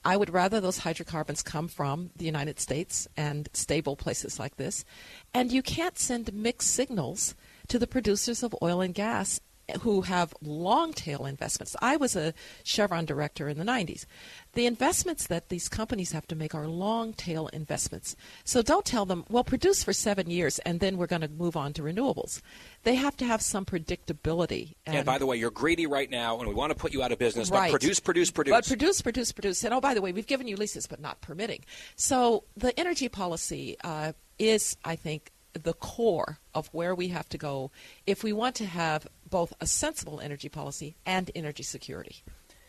I 0.04 0.18
would 0.18 0.28
rather 0.28 0.60
those 0.60 0.76
hydrocarbons 0.76 1.42
come 1.42 1.66
from 1.66 2.10
the 2.14 2.26
United 2.26 2.60
States 2.60 3.08
and 3.16 3.48
stable 3.54 3.96
places 3.96 4.38
like 4.38 4.56
this. 4.56 4.84
And 5.32 5.50
you 5.50 5.62
can't 5.62 5.98
send 5.98 6.30
mixed 6.34 6.74
signals 6.74 7.34
to 7.68 7.78
the 7.78 7.86
producers 7.86 8.42
of 8.42 8.54
oil 8.60 8.82
and 8.82 8.92
gas 8.92 9.40
who 9.80 10.02
have 10.02 10.34
long 10.42 10.92
tail 10.92 11.26
investments. 11.26 11.76
I 11.80 11.96
was 11.96 12.16
a 12.16 12.34
Chevron 12.62 13.04
director 13.04 13.48
in 13.48 13.58
the 13.58 13.64
90s. 13.64 14.06
The 14.52 14.66
investments 14.66 15.26
that 15.26 15.48
these 15.48 15.68
companies 15.68 16.12
have 16.12 16.26
to 16.28 16.36
make 16.36 16.54
are 16.54 16.68
long 16.68 17.12
tail 17.12 17.48
investments. 17.48 18.14
So 18.44 18.62
don't 18.62 18.84
tell 18.84 19.04
them, 19.04 19.24
well, 19.28 19.44
produce 19.44 19.82
for 19.82 19.92
seven 19.92 20.30
years 20.30 20.58
and 20.60 20.80
then 20.80 20.96
we're 20.96 21.06
going 21.06 21.22
to 21.22 21.28
move 21.28 21.56
on 21.56 21.72
to 21.74 21.82
renewables. 21.82 22.40
They 22.84 22.94
have 22.94 23.16
to 23.18 23.24
have 23.24 23.42
some 23.42 23.64
predictability. 23.64 24.74
And, 24.86 24.96
and 24.96 25.06
by 25.06 25.18
the 25.18 25.26
way, 25.26 25.36
you're 25.36 25.50
greedy 25.50 25.86
right 25.86 26.10
now 26.10 26.38
and 26.38 26.48
we 26.48 26.54
want 26.54 26.70
to 26.70 26.76
put 26.76 26.92
you 26.92 27.02
out 27.02 27.12
of 27.12 27.18
business, 27.18 27.50
right. 27.50 27.72
but 27.72 27.80
produce, 27.80 28.00
produce, 28.00 28.30
produce. 28.30 28.52
But 28.52 28.66
produce, 28.66 29.00
produce, 29.00 29.32
produce. 29.32 29.64
And 29.64 29.74
oh, 29.74 29.80
by 29.80 29.94
the 29.94 30.02
way, 30.02 30.12
we've 30.12 30.26
given 30.26 30.46
you 30.46 30.56
leases 30.56 30.86
but 30.86 31.00
not 31.00 31.20
permitting. 31.20 31.64
So 31.96 32.44
the 32.56 32.78
energy 32.78 33.08
policy 33.08 33.76
uh, 33.82 34.12
is, 34.38 34.76
I 34.84 34.96
think, 34.96 35.30
the 35.54 35.72
core 35.72 36.38
of 36.54 36.68
where 36.72 36.94
we 36.94 37.08
have 37.08 37.28
to 37.28 37.38
go 37.38 37.70
if 38.06 38.24
we 38.24 38.32
want 38.32 38.56
to 38.56 38.66
have 38.66 39.06
both 39.34 39.52
a 39.60 39.66
sensible 39.66 40.20
energy 40.20 40.48
policy 40.48 40.94
and 41.04 41.28
energy 41.34 41.64
security. 41.64 42.22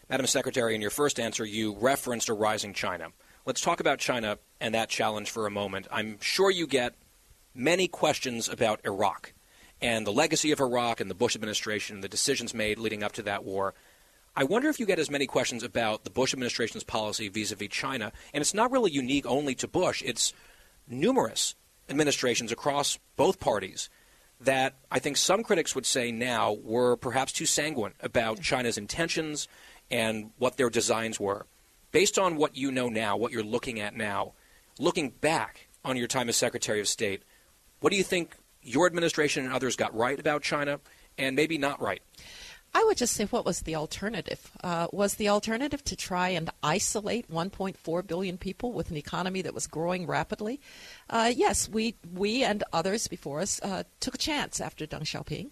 Madam 0.09 0.25
Secretary, 0.25 0.73
in 0.73 0.81
your 0.81 0.89
first 0.89 1.19
answer, 1.19 1.45
you 1.45 1.75
referenced 1.79 2.27
a 2.27 2.33
rising 2.33 2.73
China. 2.73 3.09
Let's 3.45 3.61
talk 3.61 3.79
about 3.79 3.99
China 3.99 4.39
and 4.59 4.73
that 4.73 4.89
challenge 4.89 5.29
for 5.29 5.45
a 5.45 5.51
moment. 5.51 5.85
I'm 5.91 6.19
sure 6.21 6.49
you 6.49 6.65
get 6.65 6.95
many 7.53 7.87
questions 7.87 8.49
about 8.49 8.81
Iraq 8.83 9.33
and 9.79 10.07
the 10.07 10.11
legacy 10.11 10.51
of 10.51 10.59
Iraq 10.59 10.99
and 10.99 11.07
the 11.07 11.13
Bush 11.13 11.35
administration 11.35 11.97
and 11.97 12.03
the 12.03 12.09
decisions 12.09 12.51
made 12.51 12.79
leading 12.79 13.03
up 13.03 13.11
to 13.11 13.21
that 13.21 13.43
war. 13.43 13.75
I 14.35 14.43
wonder 14.43 14.67
if 14.67 14.79
you 14.79 14.87
get 14.87 14.97
as 14.97 15.11
many 15.11 15.27
questions 15.27 15.61
about 15.61 16.03
the 16.03 16.09
Bush 16.09 16.33
administration's 16.33 16.83
policy 16.83 17.29
vis 17.29 17.51
a 17.51 17.55
vis 17.55 17.69
China. 17.69 18.11
And 18.33 18.41
it's 18.41 18.55
not 18.55 18.71
really 18.71 18.89
unique 18.89 19.27
only 19.27 19.53
to 19.53 19.67
Bush, 19.67 20.01
it's 20.03 20.33
numerous 20.87 21.53
administrations 21.87 22.51
across 22.51 22.97
both 23.17 23.39
parties 23.39 23.87
that 24.41 24.75
I 24.91 24.99
think 24.99 25.17
some 25.17 25.43
critics 25.43 25.75
would 25.75 25.85
say 25.85 26.11
now 26.11 26.53
were 26.53 26.95
perhaps 26.97 27.31
too 27.31 27.45
sanguine 27.45 27.93
about 28.01 28.41
China's 28.41 28.77
intentions 28.77 29.47
and 29.89 30.31
what 30.37 30.57
their 30.57 30.69
designs 30.69 31.19
were. 31.19 31.45
Based 31.91 32.19
on 32.19 32.35
what 32.35 32.57
you 32.57 32.71
know 32.71 32.89
now, 32.89 33.15
what 33.15 33.31
you're 33.31 33.43
looking 33.43 33.79
at 33.79 33.95
now, 33.95 34.33
looking 34.79 35.09
back 35.09 35.67
on 35.83 35.95
your 35.95 36.07
time 36.07 36.27
as 36.27 36.35
Secretary 36.35 36.79
of 36.79 36.87
State, 36.87 37.23
what 37.79 37.91
do 37.91 37.97
you 37.97 38.03
think 38.03 38.35
your 38.61 38.85
administration 38.85 39.45
and 39.45 39.53
others 39.53 39.75
got 39.75 39.95
right 39.95 40.19
about 40.19 40.41
China 40.41 40.79
and 41.17 41.35
maybe 41.35 41.57
not 41.57 41.81
right? 41.81 42.01
I 42.75 42.83
would 42.83 42.97
just 42.97 43.13
say, 43.13 43.23
what 43.23 43.45
was 43.45 43.61
the 43.61 43.77
alternative? 43.77 44.51
Uh, 44.61 44.87
was 44.91 45.15
the 45.15 45.29
alternative 45.29 45.81
to 45.85 45.95
try 45.95 46.29
and 46.29 46.49
isolate 46.61 47.31
1.4 47.31 48.05
billion 48.05 48.37
people 48.37 48.73
with 48.73 48.91
an 48.91 48.97
economy 48.97 49.41
that 49.43 49.53
was 49.53 49.65
growing 49.65 50.05
rapidly? 50.05 50.59
Uh, 51.09 51.31
yes, 51.33 51.69
we 51.69 51.95
we 52.13 52.43
and 52.43 52.65
others 52.73 53.07
before 53.07 53.39
us 53.39 53.61
uh, 53.63 53.83
took 54.01 54.15
a 54.15 54.17
chance 54.17 54.59
after 54.59 54.85
Deng 54.85 55.03
Xiaoping. 55.03 55.51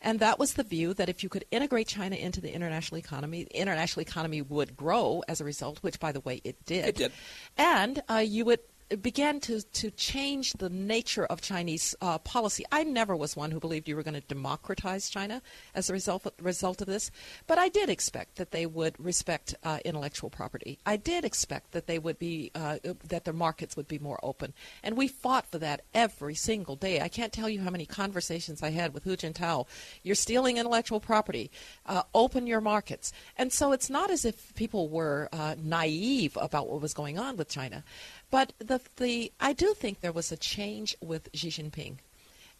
And 0.00 0.18
that 0.20 0.38
was 0.38 0.54
the 0.54 0.62
view 0.62 0.94
that 0.94 1.10
if 1.10 1.22
you 1.22 1.28
could 1.28 1.44
integrate 1.50 1.88
China 1.88 2.16
into 2.16 2.40
the 2.40 2.52
international 2.52 2.98
economy, 2.98 3.44
the 3.44 3.60
international 3.60 4.00
economy 4.00 4.40
would 4.40 4.74
grow 4.74 5.22
as 5.28 5.42
a 5.42 5.44
result, 5.44 5.78
which, 5.82 6.00
by 6.00 6.10
the 6.10 6.20
way, 6.20 6.40
it 6.42 6.64
did. 6.64 6.86
It 6.86 6.96
did. 6.96 7.12
And 7.58 8.02
uh, 8.08 8.16
you 8.16 8.46
would 8.46 8.60
began 9.00 9.40
to, 9.40 9.62
to 9.62 9.90
change 9.90 10.52
the 10.54 10.68
nature 10.68 11.24
of 11.24 11.40
Chinese 11.40 11.94
uh, 12.00 12.18
policy. 12.18 12.64
I 12.70 12.84
never 12.84 13.16
was 13.16 13.36
one 13.36 13.50
who 13.50 13.60
believed 13.60 13.88
you 13.88 13.96
were 13.96 14.02
going 14.02 14.14
to 14.14 14.20
democratize 14.20 15.08
China 15.08 15.42
as 15.74 15.88
a 15.88 15.92
result 15.92 16.26
of, 16.26 16.32
result 16.40 16.80
of 16.80 16.86
this, 16.86 17.10
but 17.46 17.58
I 17.58 17.68
did 17.68 17.88
expect 17.88 18.36
that 18.36 18.50
they 18.50 18.66
would 18.66 18.98
respect 18.98 19.54
uh, 19.64 19.78
intellectual 19.84 20.30
property. 20.30 20.78
I 20.84 20.96
did 20.96 21.24
expect 21.24 21.72
that 21.72 21.86
they 21.86 21.98
would 21.98 22.18
be 22.18 22.50
uh, 22.54 22.78
that 23.08 23.24
their 23.24 23.34
markets 23.34 23.76
would 23.76 23.88
be 23.88 23.98
more 23.98 24.18
open, 24.22 24.52
and 24.82 24.96
we 24.96 25.08
fought 25.08 25.50
for 25.50 25.58
that 25.58 25.82
every 25.94 26.34
single 26.34 26.76
day. 26.76 27.00
I 27.00 27.08
can't 27.08 27.32
tell 27.32 27.48
you 27.48 27.60
how 27.60 27.70
many 27.70 27.86
conversations 27.86 28.62
I 28.62 28.70
had 28.70 28.92
with 28.94 29.04
Hu 29.04 29.16
Jintao. 29.16 29.66
You're 30.02 30.14
stealing 30.14 30.58
intellectual 30.58 31.00
property. 31.00 31.50
Uh, 31.86 32.02
open 32.14 32.46
your 32.46 32.60
markets, 32.60 33.12
and 33.38 33.52
so 33.52 33.72
it's 33.72 33.88
not 33.88 34.10
as 34.10 34.24
if 34.24 34.54
people 34.54 34.88
were 34.88 35.28
uh, 35.32 35.54
naive 35.62 36.36
about 36.40 36.68
what 36.68 36.80
was 36.80 36.94
going 36.94 37.18
on 37.18 37.36
with 37.36 37.48
China. 37.48 37.84
But 38.32 38.54
the, 38.58 38.80
the, 38.96 39.30
I 39.38 39.52
do 39.52 39.74
think 39.74 40.00
there 40.00 40.10
was 40.10 40.32
a 40.32 40.38
change 40.38 40.96
with 41.02 41.28
Xi 41.34 41.48
Jinping. 41.50 41.98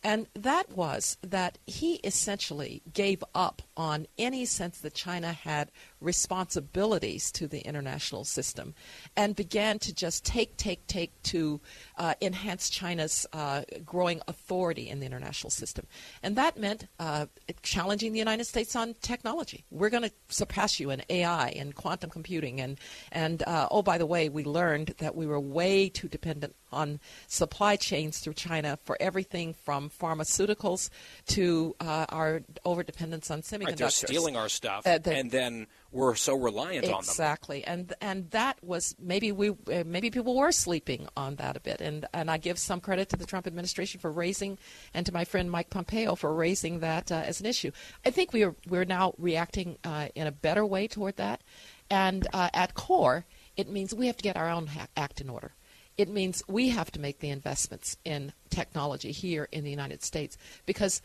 And 0.05 0.27
that 0.35 0.71
was 0.73 1.17
that 1.23 1.59
he 1.67 1.95
essentially 2.03 2.83
gave 2.93 3.23
up 3.35 3.63
on 3.77 4.07
any 4.19 4.45
sense 4.45 4.79
that 4.79 4.95
China 4.95 5.33
had 5.33 5.71
responsibilities 6.01 7.31
to 7.33 7.47
the 7.47 7.61
international 7.61 8.25
system 8.25 8.75
and 9.17 9.37
began 9.37 9.79
to 9.79 9.95
just 9.95 10.25
take, 10.25 10.57
take, 10.57 10.87
take 10.89 11.23
to 11.23 11.61
uh, 11.99 12.15
enhance 12.21 12.69
China's 12.69 13.27
uh, 13.33 13.63
growing 13.85 14.21
authority 14.27 14.89
in 14.89 14.99
the 14.99 15.07
international 15.07 15.51
system. 15.51 15.87
And 16.23 16.35
that 16.35 16.59
meant 16.59 16.87
uh, 16.99 17.27
challenging 17.63 18.13
the 18.13 18.19
United 18.19 18.45
States 18.45 18.75
on 18.75 18.95
technology. 19.03 19.65
We're 19.71 19.91
going 19.91 20.03
to 20.03 20.13
surpass 20.29 20.81
you 20.81 20.91
in 20.91 21.03
AI 21.09 21.51
and 21.51 21.75
quantum 21.77 22.11
computing. 22.11 22.61
And, 22.61 22.79
and 23.13 23.43
uh, 23.45 23.69
oh, 23.71 23.83
by 23.83 23.99
the 23.99 24.07
way, 24.07 24.29
we 24.29 24.43
learned 24.43 24.95
that 24.99 25.15
we 25.15 25.27
were 25.27 25.39
way 25.39 25.89
too 25.89 26.09
dependent 26.09 26.57
on 26.73 27.01
supply 27.27 27.77
chains 27.77 28.19
through 28.19 28.35
China 28.35 28.79
for 28.85 28.97
everything 29.01 29.55
from 29.55 29.91
pharmaceuticals 29.91 30.91
to 31.27 31.75
uh, 31.81 32.07
our 32.09 32.43
overdependence 32.65 33.31
on 33.31 33.43
semiconductors. 33.43 33.67
Right, 33.67 33.77
they're 33.79 33.91
stealing 33.91 34.37
our 34.37 34.49
stuff, 34.49 34.87
Uh, 34.87 34.99
the- 34.99 35.15
and 35.15 35.31
then 35.31 35.67
we're 35.91 36.15
so 36.15 36.35
reliant 36.35 36.85
on 36.87 36.91
them. 36.91 36.99
Exactly, 37.01 37.65
and 37.65 37.93
and 38.01 38.31
that 38.31 38.63
was 38.65 38.95
maybe 38.99 39.31
we 39.33 39.51
uh, 39.51 39.85
maybe 39.85 40.11
people 40.11 40.35
were 40.37 40.53
sleeping 40.53 41.09
on 41.17 41.37
that 41.37 41.57
a 41.57 41.61
bit, 41.61 41.81
and 41.81 42.07
and 42.15 42.31
I 42.31 42.39
give 42.39 42.59
some 42.59 42.81
credit 42.81 43.09
to 43.11 43.17
the 43.17 43.27
Trump 43.27 43.47
administration 43.47 44.01
for 44.01 44.11
raising, 44.11 44.59
and 44.95 45.05
to 45.07 45.13
my 45.13 45.25
friend 45.25 45.51
Mike 45.51 45.71
Pompeo 45.71 46.15
for 46.15 46.35
raising 46.35 46.81
that 46.81 47.13
uh, 47.13 47.17
as 47.17 47.41
an 47.41 47.47
issue. 47.47 47.71
I 48.07 48.11
think 48.11 48.33
we 48.33 48.43
are 48.43 48.55
we're 48.69 48.85
now 48.87 49.15
reacting 49.19 49.77
uh, 49.85 50.09
in 50.15 50.27
a 50.27 50.33
better 50.33 50.65
way 50.65 50.89
toward 50.89 51.17
that, 51.17 51.43
and 51.91 52.27
uh, 52.33 52.49
at 52.55 52.75
core, 52.75 53.27
it 53.57 53.69
means 53.69 53.95
we 53.95 54.07
have 54.07 54.17
to 54.17 54.23
get 54.23 54.37
our 54.37 54.49
own 54.49 54.69
ha- 54.69 54.87
act 54.97 55.21
in 55.21 55.29
order. 55.29 55.53
It 55.97 56.09
means 56.09 56.43
we 56.49 56.71
have 56.71 56.91
to 56.93 57.01
make 57.01 57.21
the 57.21 57.31
investments 57.31 57.97
in 58.05 58.33
technology 58.51 59.13
here 59.13 59.49
in 59.53 59.65
the 59.65 59.71
United 59.71 60.03
States 60.03 60.39
because 60.67 61.03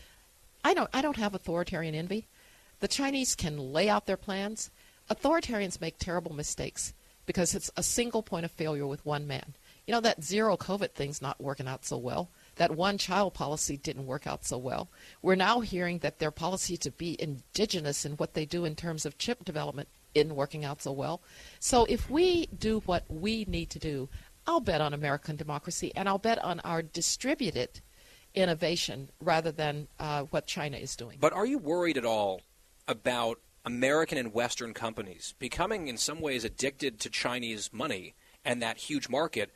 I 0.64 0.74
don't 0.74 0.90
I 0.94 1.02
don't 1.02 1.18
have 1.18 1.36
authoritarian 1.36 1.96
envy. 1.96 2.28
The 2.80 2.88
Chinese 2.88 3.36
can 3.36 3.58
lay 3.58 3.90
out 3.90 4.06
their 4.06 4.18
plans. 4.18 4.70
Authoritarians 5.10 5.82
make 5.82 5.98
terrible 5.98 6.34
mistakes 6.34 6.94
because 7.26 7.54
it's 7.54 7.72
a 7.76 7.84
single 7.84 8.24
point 8.24 8.46
of 8.46 8.52
failure 8.52 8.88
with 8.88 9.06
one 9.06 9.28
man. 9.28 9.54
You 9.86 9.94
know 9.94 10.02
that 10.02 10.24
zero 10.24 10.58
COVID 10.58 10.92
thing's 10.92 11.22
not 11.22 11.40
working 11.40 11.68
out 11.68 11.86
so 11.86 11.98
well. 11.98 12.30
That 12.56 12.76
one 12.76 12.98
child 12.98 13.34
policy 13.34 13.78
didn't 13.78 14.06
work 14.06 14.28
out 14.28 14.46
so 14.46 14.58
well. 14.58 14.90
We're 15.22 15.36
now 15.36 15.60
hearing 15.62 16.00
that 16.00 16.20
their 16.20 16.32
policy 16.32 16.76
to 16.78 16.92
be 16.92 17.22
indigenous 17.22 18.06
in 18.06 18.14
what 18.14 18.34
they 18.34 18.46
do 18.46 18.66
in 18.66 18.76
terms 18.76 19.06
of 19.06 19.18
chip 19.18 19.46
development 19.46 19.88
isn't 20.14 20.36
working 20.36 20.66
out 20.66 20.82
so 20.82 20.92
well. 20.92 21.22
So 21.60 21.86
if 21.86 22.10
we 22.10 22.48
do 22.48 22.82
what 22.86 23.04
we 23.08 23.46
need 23.46 23.70
to 23.72 23.80
do, 23.80 24.10
I'll 24.48 24.62
bet 24.62 24.82
on 24.82 24.94
American 24.94 25.36
democracy 25.36 25.92
and 25.96 26.08
I'll 26.08 26.18
bet 26.18 26.42
on 26.44 26.62
our 26.62 26.82
distributed 26.82 27.82
innovation 28.34 29.10
rather 29.20 29.52
than 29.52 29.88
uh, 30.00 30.24
what 30.24 30.48
China 30.48 30.78
is 30.78 30.96
doing. 30.96 31.18
But 31.20 31.34
are 31.34 31.46
you 31.46 31.58
worried 31.58 31.98
at 31.98 32.06
all 32.06 32.42
about 32.88 33.40
American 33.66 34.18
and 34.18 34.34
Western 34.34 34.74
companies 34.74 35.34
becoming, 35.40 35.90
in 35.90 35.98
some 35.98 36.22
ways, 36.22 36.46
addicted 36.46 37.00
to 37.02 37.10
Chinese 37.10 37.74
money 37.74 38.16
and 38.46 38.62
that 38.62 38.78
huge 38.78 39.10
market, 39.10 39.52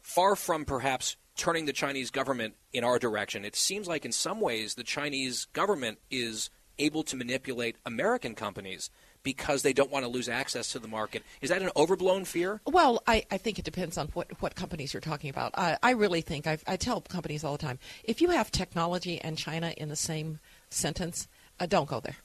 far 0.00 0.36
from 0.36 0.64
perhaps 0.64 1.16
turning 1.36 1.64
the 1.64 1.72
Chinese 1.72 2.12
government 2.12 2.54
in 2.72 2.84
our 2.84 3.00
direction? 3.00 3.44
It 3.44 3.56
seems 3.56 3.88
like, 3.88 4.04
in 4.04 4.12
some 4.12 4.40
ways, 4.40 4.76
the 4.76 4.84
Chinese 4.84 5.46
government 5.46 5.98
is 6.08 6.50
able 6.78 7.02
to 7.04 7.16
manipulate 7.16 7.76
American 7.84 8.36
companies 8.36 8.90
because 9.24 9.62
they 9.62 9.72
don't 9.72 9.90
want 9.90 10.04
to 10.04 10.08
lose 10.08 10.28
access 10.28 10.70
to 10.72 10.78
the 10.78 10.86
market. 10.86 11.24
Is 11.40 11.50
that 11.50 11.62
an 11.62 11.70
overblown 11.74 12.24
fear? 12.24 12.60
Well, 12.66 13.02
I, 13.06 13.24
I 13.30 13.38
think 13.38 13.58
it 13.58 13.64
depends 13.64 13.98
on 13.98 14.08
what, 14.08 14.30
what 14.40 14.54
companies 14.54 14.94
you're 14.94 15.00
talking 15.00 15.30
about. 15.30 15.52
I, 15.56 15.76
I 15.82 15.90
really 15.92 16.20
think, 16.20 16.46
I've, 16.46 16.62
I 16.66 16.76
tell 16.76 17.00
companies 17.00 17.42
all 17.42 17.56
the 17.56 17.66
time, 17.66 17.80
if 18.04 18.20
you 18.20 18.30
have 18.30 18.52
technology 18.52 19.20
and 19.20 19.36
China 19.36 19.74
in 19.76 19.88
the 19.88 19.96
same 19.96 20.38
sentence, 20.70 21.26
uh, 21.58 21.66
don't 21.66 21.88
go 21.88 21.98
there. 21.98 22.16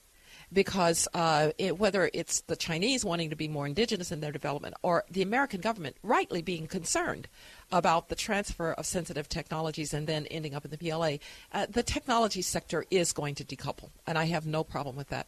Because 0.51 1.07
uh, 1.13 1.51
it, 1.59 1.77
whether 1.77 2.09
it's 2.11 2.41
the 2.41 2.55
Chinese 2.55 3.05
wanting 3.05 3.29
to 3.29 3.35
be 3.35 3.47
more 3.47 3.67
indigenous 3.67 4.11
in 4.11 4.19
their 4.19 4.31
development 4.31 4.73
or 4.81 5.03
the 5.09 5.21
American 5.21 5.61
government 5.61 5.95
rightly 6.01 6.41
being 6.41 6.65
concerned 6.65 7.27
about 7.71 8.09
the 8.09 8.15
transfer 8.15 8.73
of 8.73 8.87
sensitive 8.87 9.29
technologies 9.29 9.93
and 9.93 10.07
then 10.07 10.25
ending 10.27 10.55
up 10.55 10.65
in 10.65 10.71
the 10.71 10.77
PLA, 10.77 11.17
uh, 11.53 11.67
the 11.69 11.83
technology 11.83 12.41
sector 12.41 12.83
is 12.89 13.13
going 13.13 13.35
to 13.35 13.45
decouple, 13.45 13.91
and 14.07 14.17
I 14.17 14.25
have 14.25 14.47
no 14.47 14.63
problem 14.63 14.95
with 14.95 15.09
that. 15.09 15.27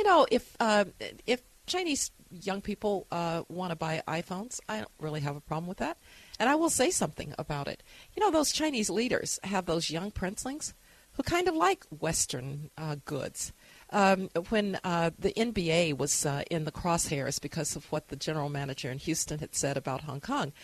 You 0.00 0.06
know, 0.06 0.26
if 0.30 0.56
uh, 0.58 0.86
if 1.26 1.42
Chinese 1.66 2.10
young 2.30 2.62
people 2.62 3.06
uh, 3.12 3.42
want 3.50 3.68
to 3.70 3.76
buy 3.76 4.02
iPhones, 4.08 4.58
I 4.66 4.78
don't 4.78 4.88
really 4.98 5.20
have 5.20 5.36
a 5.36 5.42
problem 5.42 5.66
with 5.66 5.76
that. 5.76 5.98
And 6.38 6.48
I 6.48 6.54
will 6.54 6.70
say 6.70 6.90
something 6.90 7.34
about 7.36 7.68
it. 7.68 7.82
You 8.16 8.24
know, 8.24 8.30
those 8.30 8.50
Chinese 8.50 8.88
leaders 8.88 9.38
have 9.44 9.66
those 9.66 9.90
young 9.90 10.10
princelings 10.10 10.72
who 11.12 11.22
kind 11.22 11.48
of 11.48 11.54
like 11.54 11.84
Western 11.90 12.70
uh, 12.78 12.96
goods. 13.04 13.52
Um, 13.90 14.30
when 14.48 14.78
uh, 14.84 15.10
the 15.18 15.34
NBA 15.34 15.98
was 15.98 16.24
uh, 16.24 16.44
in 16.50 16.64
the 16.64 16.72
crosshairs 16.72 17.38
because 17.38 17.76
of 17.76 17.84
what 17.92 18.08
the 18.08 18.16
general 18.16 18.48
manager 18.48 18.90
in 18.90 18.96
Houston 18.96 19.40
had 19.40 19.54
said 19.54 19.76
about 19.76 20.04
Hong 20.04 20.20
Kong, 20.20 20.54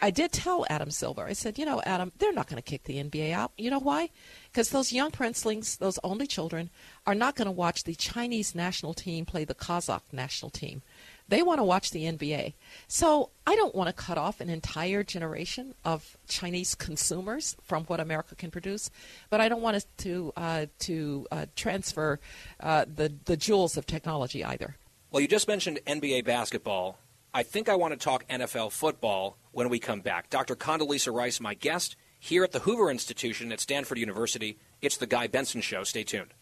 I 0.00 0.10
did 0.10 0.32
tell 0.32 0.66
Adam 0.68 0.90
Silver, 0.90 1.24
I 1.24 1.32
said, 1.32 1.58
you 1.58 1.64
know, 1.64 1.80
Adam, 1.86 2.12
they're 2.18 2.32
not 2.32 2.48
going 2.48 2.62
to 2.62 2.70
kick 2.70 2.84
the 2.84 3.02
NBA 3.02 3.32
out. 3.32 3.52
You 3.56 3.70
know 3.70 3.78
why? 3.78 4.10
Because 4.52 4.68
those 4.68 4.92
young 4.92 5.10
princelings, 5.10 5.78
those 5.78 5.98
only 6.04 6.26
children, 6.26 6.68
are 7.06 7.14
not 7.14 7.34
going 7.34 7.46
to 7.46 7.52
watch 7.52 7.84
the 7.84 7.94
Chinese 7.94 8.54
national 8.54 8.92
team 8.92 9.24
play 9.24 9.44
the 9.44 9.54
Kazakh 9.54 10.02
national 10.12 10.50
team. 10.50 10.82
They 11.28 11.42
want 11.42 11.58
to 11.58 11.64
watch 11.64 11.90
the 11.90 12.04
NBA. 12.04 12.54
So 12.88 13.30
I 13.46 13.56
don't 13.56 13.74
want 13.74 13.88
to 13.88 13.92
cut 13.92 14.18
off 14.18 14.40
an 14.40 14.50
entire 14.50 15.02
generation 15.02 15.74
of 15.84 16.16
Chinese 16.28 16.74
consumers 16.74 17.56
from 17.62 17.84
what 17.84 17.98
America 17.98 18.34
can 18.34 18.50
produce, 18.50 18.90
but 19.30 19.40
I 19.40 19.48
don't 19.48 19.62
want 19.62 19.84
to 19.98 20.32
uh, 20.36 20.66
to 20.80 21.26
uh, 21.32 21.46
transfer 21.56 22.20
uh, 22.60 22.84
the 22.92 23.12
the 23.24 23.36
jewels 23.36 23.76
of 23.76 23.86
technology 23.86 24.44
either. 24.44 24.76
Well, 25.10 25.20
you 25.20 25.28
just 25.28 25.48
mentioned 25.48 25.80
NBA 25.86 26.24
basketball. 26.24 26.98
I 27.34 27.42
think 27.42 27.68
I 27.68 27.74
want 27.74 27.92
to 27.92 27.98
talk 27.98 28.26
NFL 28.28 28.72
football 28.72 29.36
when 29.56 29.70
we 29.70 29.78
come 29.78 30.00
back. 30.00 30.28
Dr. 30.28 30.54
Condoleezza 30.54 31.12
Rice, 31.12 31.40
my 31.40 31.54
guest 31.54 31.96
here 32.20 32.44
at 32.44 32.52
the 32.52 32.58
Hoover 32.58 32.90
Institution 32.90 33.50
at 33.52 33.60
Stanford 33.60 33.96
University. 33.96 34.58
It's 34.82 34.98
the 34.98 35.06
Guy 35.06 35.28
Benson 35.28 35.62
Show. 35.62 35.82
Stay 35.82 36.04
tuned. 36.04 36.34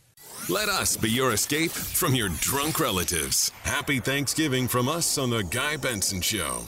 Let 0.48 0.68
us 0.68 0.96
be 0.96 1.10
your 1.10 1.32
escape 1.32 1.70
from 1.70 2.16
your 2.16 2.28
drunk 2.40 2.80
relatives. 2.80 3.50
Happy 3.62 4.00
Thanksgiving 4.00 4.66
from 4.66 4.88
us 4.88 5.16
on 5.16 5.30
The 5.30 5.44
Guy 5.44 5.76
Benson 5.76 6.22
Show. 6.22 6.66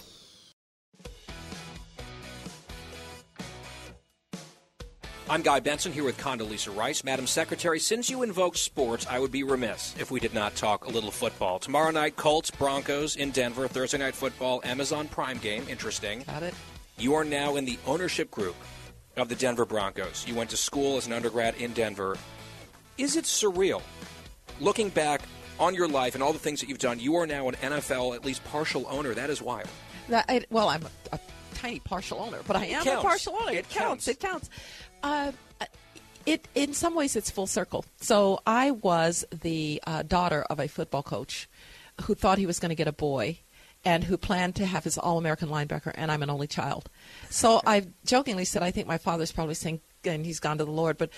I'm 5.28 5.42
Guy 5.42 5.58
Benson 5.58 5.92
here 5.92 6.04
with 6.04 6.18
Condoleezza 6.18 6.74
Rice. 6.76 7.02
Madam 7.02 7.26
Secretary, 7.26 7.80
since 7.80 8.08
you 8.08 8.22
invoked 8.22 8.58
sports, 8.58 9.06
I 9.10 9.18
would 9.18 9.32
be 9.32 9.42
remiss 9.42 9.92
if 9.98 10.12
we 10.12 10.20
did 10.20 10.32
not 10.32 10.54
talk 10.54 10.84
a 10.84 10.88
little 10.88 11.10
football. 11.10 11.58
Tomorrow 11.58 11.90
night, 11.90 12.14
Colts, 12.14 12.50
Broncos 12.52 13.16
in 13.16 13.32
Denver. 13.32 13.66
Thursday 13.66 13.98
night 13.98 14.14
football, 14.14 14.60
Amazon 14.62 15.08
Prime 15.08 15.38
game. 15.38 15.66
Interesting. 15.68 16.22
Got 16.28 16.44
it. 16.44 16.54
You 16.96 17.14
are 17.14 17.24
now 17.24 17.56
in 17.56 17.64
the 17.64 17.76
ownership 17.86 18.30
group 18.30 18.54
of 19.16 19.28
the 19.28 19.34
Denver 19.34 19.64
Broncos. 19.64 20.24
You 20.28 20.36
went 20.36 20.50
to 20.50 20.56
school 20.56 20.96
as 20.96 21.08
an 21.08 21.12
undergrad 21.12 21.56
in 21.56 21.72
Denver. 21.72 22.16
Is 22.96 23.16
it 23.16 23.24
surreal? 23.24 23.82
Looking 24.60 24.90
back 24.90 25.22
on 25.58 25.74
your 25.74 25.88
life 25.88 26.14
and 26.14 26.22
all 26.22 26.32
the 26.32 26.38
things 26.38 26.60
that 26.60 26.68
you've 26.68 26.78
done, 26.78 27.00
you 27.00 27.16
are 27.16 27.26
now 27.26 27.48
an 27.48 27.56
NFL, 27.56 28.14
at 28.14 28.24
least 28.24 28.44
partial 28.44 28.86
owner. 28.88 29.12
That 29.12 29.28
is 29.30 29.42
wild. 29.42 29.68
That, 30.08 30.24
I, 30.28 30.44
well, 30.50 30.68
I'm 30.68 30.82
a, 30.84 31.16
a 31.16 31.20
tiny 31.54 31.80
partial 31.80 32.20
owner, 32.20 32.38
but 32.46 32.54
I 32.56 32.66
am 32.66 32.86
a 32.86 33.00
partial 33.02 33.34
owner. 33.34 33.50
It 33.52 33.56
It, 33.56 33.68
counts. 33.70 34.06
counts. 34.06 34.08
It 34.08 34.20
counts. 34.20 34.50
Uh, 35.06 35.32
it 36.26 36.48
in 36.56 36.74
some 36.74 36.96
ways 36.96 37.14
it's 37.14 37.30
full 37.30 37.46
circle. 37.46 37.84
So 38.00 38.40
I 38.44 38.72
was 38.72 39.24
the 39.30 39.80
uh, 39.86 40.02
daughter 40.02 40.44
of 40.50 40.58
a 40.58 40.66
football 40.66 41.04
coach 41.04 41.48
who 42.02 42.14
thought 42.14 42.38
he 42.38 42.46
was 42.46 42.58
going 42.58 42.70
to 42.70 42.74
get 42.74 42.88
a 42.88 42.92
boy 42.92 43.38
and 43.84 44.02
who 44.02 44.16
planned 44.16 44.56
to 44.56 44.66
have 44.66 44.82
his 44.82 44.98
all-American 44.98 45.48
linebacker, 45.48 45.92
and 45.94 46.10
I'm 46.10 46.24
an 46.24 46.30
only 46.30 46.48
child. 46.48 46.90
So 47.30 47.62
I 47.64 47.86
jokingly 48.04 48.44
said, 48.44 48.64
I 48.64 48.72
think 48.72 48.88
my 48.88 48.98
father's 48.98 49.30
probably 49.30 49.54
saying, 49.54 49.80
and 50.04 50.26
he's 50.26 50.40
gone 50.40 50.58
to 50.58 50.64
the 50.64 50.72
Lord, 50.72 50.98
but 50.98 51.10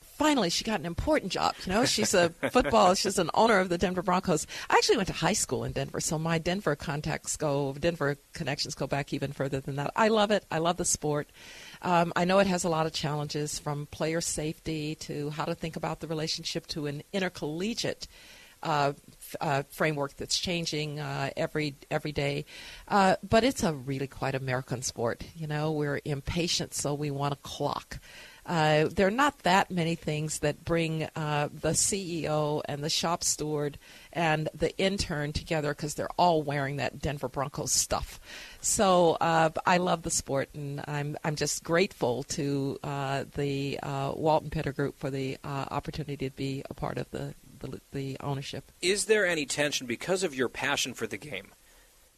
finally 0.00 0.48
she 0.48 0.62
got 0.62 0.78
an 0.78 0.86
important 0.86 1.32
job. 1.32 1.54
You 1.66 1.72
know, 1.72 1.84
she's 1.84 2.14
a 2.14 2.30
football, 2.52 2.94
she's 2.94 3.18
an 3.18 3.30
owner 3.34 3.58
of 3.58 3.68
the 3.68 3.78
Denver 3.78 4.02
Broncos. 4.02 4.46
I 4.70 4.76
actually 4.76 4.96
went 4.96 5.08
to 5.08 5.14
high 5.14 5.32
school 5.32 5.64
in 5.64 5.72
Denver, 5.72 6.00
so 6.00 6.18
my 6.18 6.38
Denver 6.38 6.76
contacts 6.76 7.36
go, 7.36 7.74
Denver 7.78 8.16
connections 8.32 8.74
go 8.74 8.86
back 8.86 9.12
even 9.12 9.32
further 9.32 9.60
than 9.60 9.76
that. 9.76 9.90
I 9.96 10.08
love 10.08 10.30
it. 10.30 10.44
I 10.50 10.58
love 10.58 10.76
the 10.76 10.84
sport. 10.84 11.28
Um, 11.84 12.14
I 12.16 12.24
know 12.24 12.38
it 12.38 12.46
has 12.46 12.64
a 12.64 12.70
lot 12.70 12.86
of 12.86 12.94
challenges 12.94 13.58
from 13.58 13.86
player 13.86 14.22
safety 14.22 14.94
to 14.96 15.28
how 15.30 15.44
to 15.44 15.54
think 15.54 15.76
about 15.76 16.00
the 16.00 16.06
relationship 16.06 16.66
to 16.68 16.86
an 16.86 17.02
intercollegiate 17.12 18.08
uh, 18.62 18.94
uh, 19.42 19.62
framework 19.70 20.16
that's 20.16 20.38
changing 20.38 20.98
uh, 20.98 21.28
every 21.36 21.76
every 21.90 22.12
day. 22.12 22.46
Uh, 22.88 23.16
but 23.22 23.44
it's 23.44 23.62
a 23.62 23.74
really 23.74 24.06
quite 24.06 24.34
American 24.34 24.80
sport. 24.80 25.22
You 25.36 25.46
know, 25.46 25.72
we're 25.72 26.00
impatient, 26.06 26.72
so 26.72 26.94
we 26.94 27.10
want 27.10 27.34
a 27.34 27.36
clock. 27.36 28.00
Uh, 28.46 28.88
there 28.90 29.06
are 29.06 29.10
not 29.10 29.38
that 29.40 29.70
many 29.70 29.94
things 29.94 30.40
that 30.40 30.64
bring 30.64 31.08
uh, 31.16 31.48
the 31.52 31.70
CEO 31.70 32.60
and 32.66 32.84
the 32.84 32.90
shop 32.90 33.24
steward 33.24 33.78
and 34.12 34.48
the 34.54 34.76
intern 34.76 35.32
together 35.32 35.72
because 35.74 35.94
they're 35.94 36.10
all 36.18 36.42
wearing 36.42 36.76
that 36.76 36.98
Denver 36.98 37.28
Broncos 37.28 37.72
stuff. 37.72 38.20
So 38.64 39.18
uh, 39.20 39.50
I 39.66 39.76
love 39.76 40.04
the 40.04 40.10
sport, 40.10 40.48
and 40.54 40.82
I'm 40.88 41.18
I'm 41.22 41.36
just 41.36 41.62
grateful 41.62 42.22
to 42.22 42.78
uh, 42.82 43.24
the 43.34 43.78
uh, 43.82 44.12
Walton-Penner 44.16 44.74
Group 44.74 44.98
for 44.98 45.10
the 45.10 45.36
uh, 45.44 45.66
opportunity 45.70 46.16
to 46.16 46.30
be 46.30 46.62
a 46.70 46.72
part 46.72 46.96
of 46.96 47.10
the, 47.10 47.34
the 47.58 47.78
the 47.92 48.16
ownership. 48.20 48.72
Is 48.80 49.04
there 49.04 49.26
any 49.26 49.44
tension 49.44 49.86
because 49.86 50.22
of 50.22 50.34
your 50.34 50.48
passion 50.48 50.94
for 50.94 51.06
the 51.06 51.18
game 51.18 51.52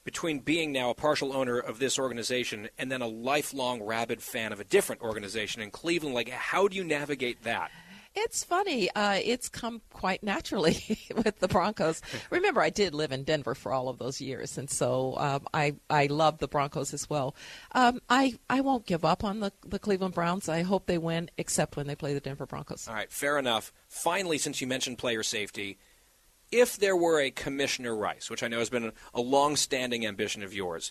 between 0.05 0.39
being 0.39 0.70
now 0.70 0.90
a 0.90 0.94
partial 0.94 1.32
owner 1.32 1.59
of 1.59 1.81
this 1.81 1.98
organization 1.98 2.68
and 2.78 2.93
then 2.93 3.02
a 3.02 3.09
lifelong 3.09 3.82
rabid 3.82 4.23
fan 4.23 4.52
of 4.52 4.60
a 4.60 4.64
different 4.64 5.02
organization 5.02 5.60
in 5.60 5.73
Cleveland? 5.73 6.14
Like, 6.14 6.28
how 6.28 6.68
do 6.68 6.77
you 6.77 6.85
navigate 6.85 7.43
that? 7.43 7.73
It's 8.18 8.43
funny. 8.43 8.90
Uh, 8.93 9.20
it's 9.22 9.51
come 9.51 9.82
quite 9.93 10.22
naturally 10.22 10.98
with 11.14 11.38
the 11.38 11.48
Broncos. 11.48 12.01
Remember, 12.30 12.62
I 12.62 12.70
did 12.70 12.94
live 12.94 13.12
in 13.12 13.24
Denver 13.24 13.55
for 13.55 13.72
all 13.72 13.90
of 13.90 13.98
those 13.98 14.22
years, 14.22 14.56
and 14.56 14.70
so 14.70 15.14
um, 15.18 15.47
I 15.52 15.74
I 15.90 16.06
love 16.06 16.38
the 16.38 16.48
Broncos 16.48 16.94
as 16.94 17.10
well. 17.10 17.36
Um, 17.72 18.01
I 18.09 18.38
I 18.48 18.62
won't 18.62 18.86
give 18.86 19.05
up 19.05 19.22
on 19.22 19.40
the 19.40 19.52
the 19.66 19.78
Cleveland 19.78 20.14
Browns. 20.14 20.48
I 20.48 20.62
hope 20.62 20.86
they 20.86 20.97
win, 20.97 21.30
except 21.36 21.76
when 21.76 21.86
they 21.86 21.94
play 21.94 22.14
the 22.14 22.20
Denver 22.20 22.47
Broncos. 22.47 22.88
All 22.88 22.94
right, 22.94 23.12
fair 23.12 23.38
enough. 23.38 23.70
Finally, 23.86 24.38
since 24.38 24.62
you 24.62 24.66
mentioned 24.66 24.97
player 24.97 25.22
safety, 25.22 25.78
if 26.51 26.78
there 26.78 26.97
were 26.97 27.20
a 27.20 27.30
Commissioner 27.30 27.94
Rice, 27.94 28.30
which 28.30 28.43
I 28.43 28.48
know 28.48 28.60
has 28.60 28.70
been 28.70 28.93
a 29.12 29.20
long-standing 29.20 30.06
ambition 30.06 30.43
of 30.43 30.55
yours, 30.55 30.90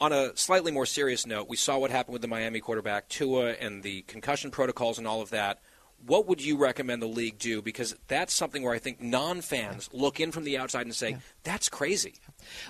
on 0.00 0.12
a 0.12 0.36
slightly 0.36 0.72
more 0.72 0.86
serious 0.86 1.26
note, 1.26 1.48
we 1.48 1.56
saw 1.56 1.78
what 1.78 1.90
happened 1.90 2.12
with 2.12 2.22
the 2.22 2.28
Miami 2.28 2.60
quarterback 2.60 3.08
Tua 3.08 3.52
and 3.52 3.82
the 3.82 4.02
concussion 4.02 4.50
protocols 4.50 4.98
and 4.98 5.06
all 5.06 5.22
of 5.22 5.30
that. 5.30 5.60
What 6.06 6.26
would 6.26 6.44
you 6.44 6.56
recommend 6.58 7.00
the 7.00 7.06
league 7.06 7.38
do? 7.38 7.62
Because 7.62 7.96
that's 8.08 8.34
something 8.34 8.62
where 8.62 8.74
I 8.74 8.78
think 8.78 9.00
non-fans 9.00 9.88
look 9.92 10.20
in 10.20 10.32
from 10.32 10.44
the 10.44 10.58
outside 10.58 10.86
and 10.86 10.94
say, 10.94 11.16
"That's 11.44 11.68
crazy." 11.68 12.14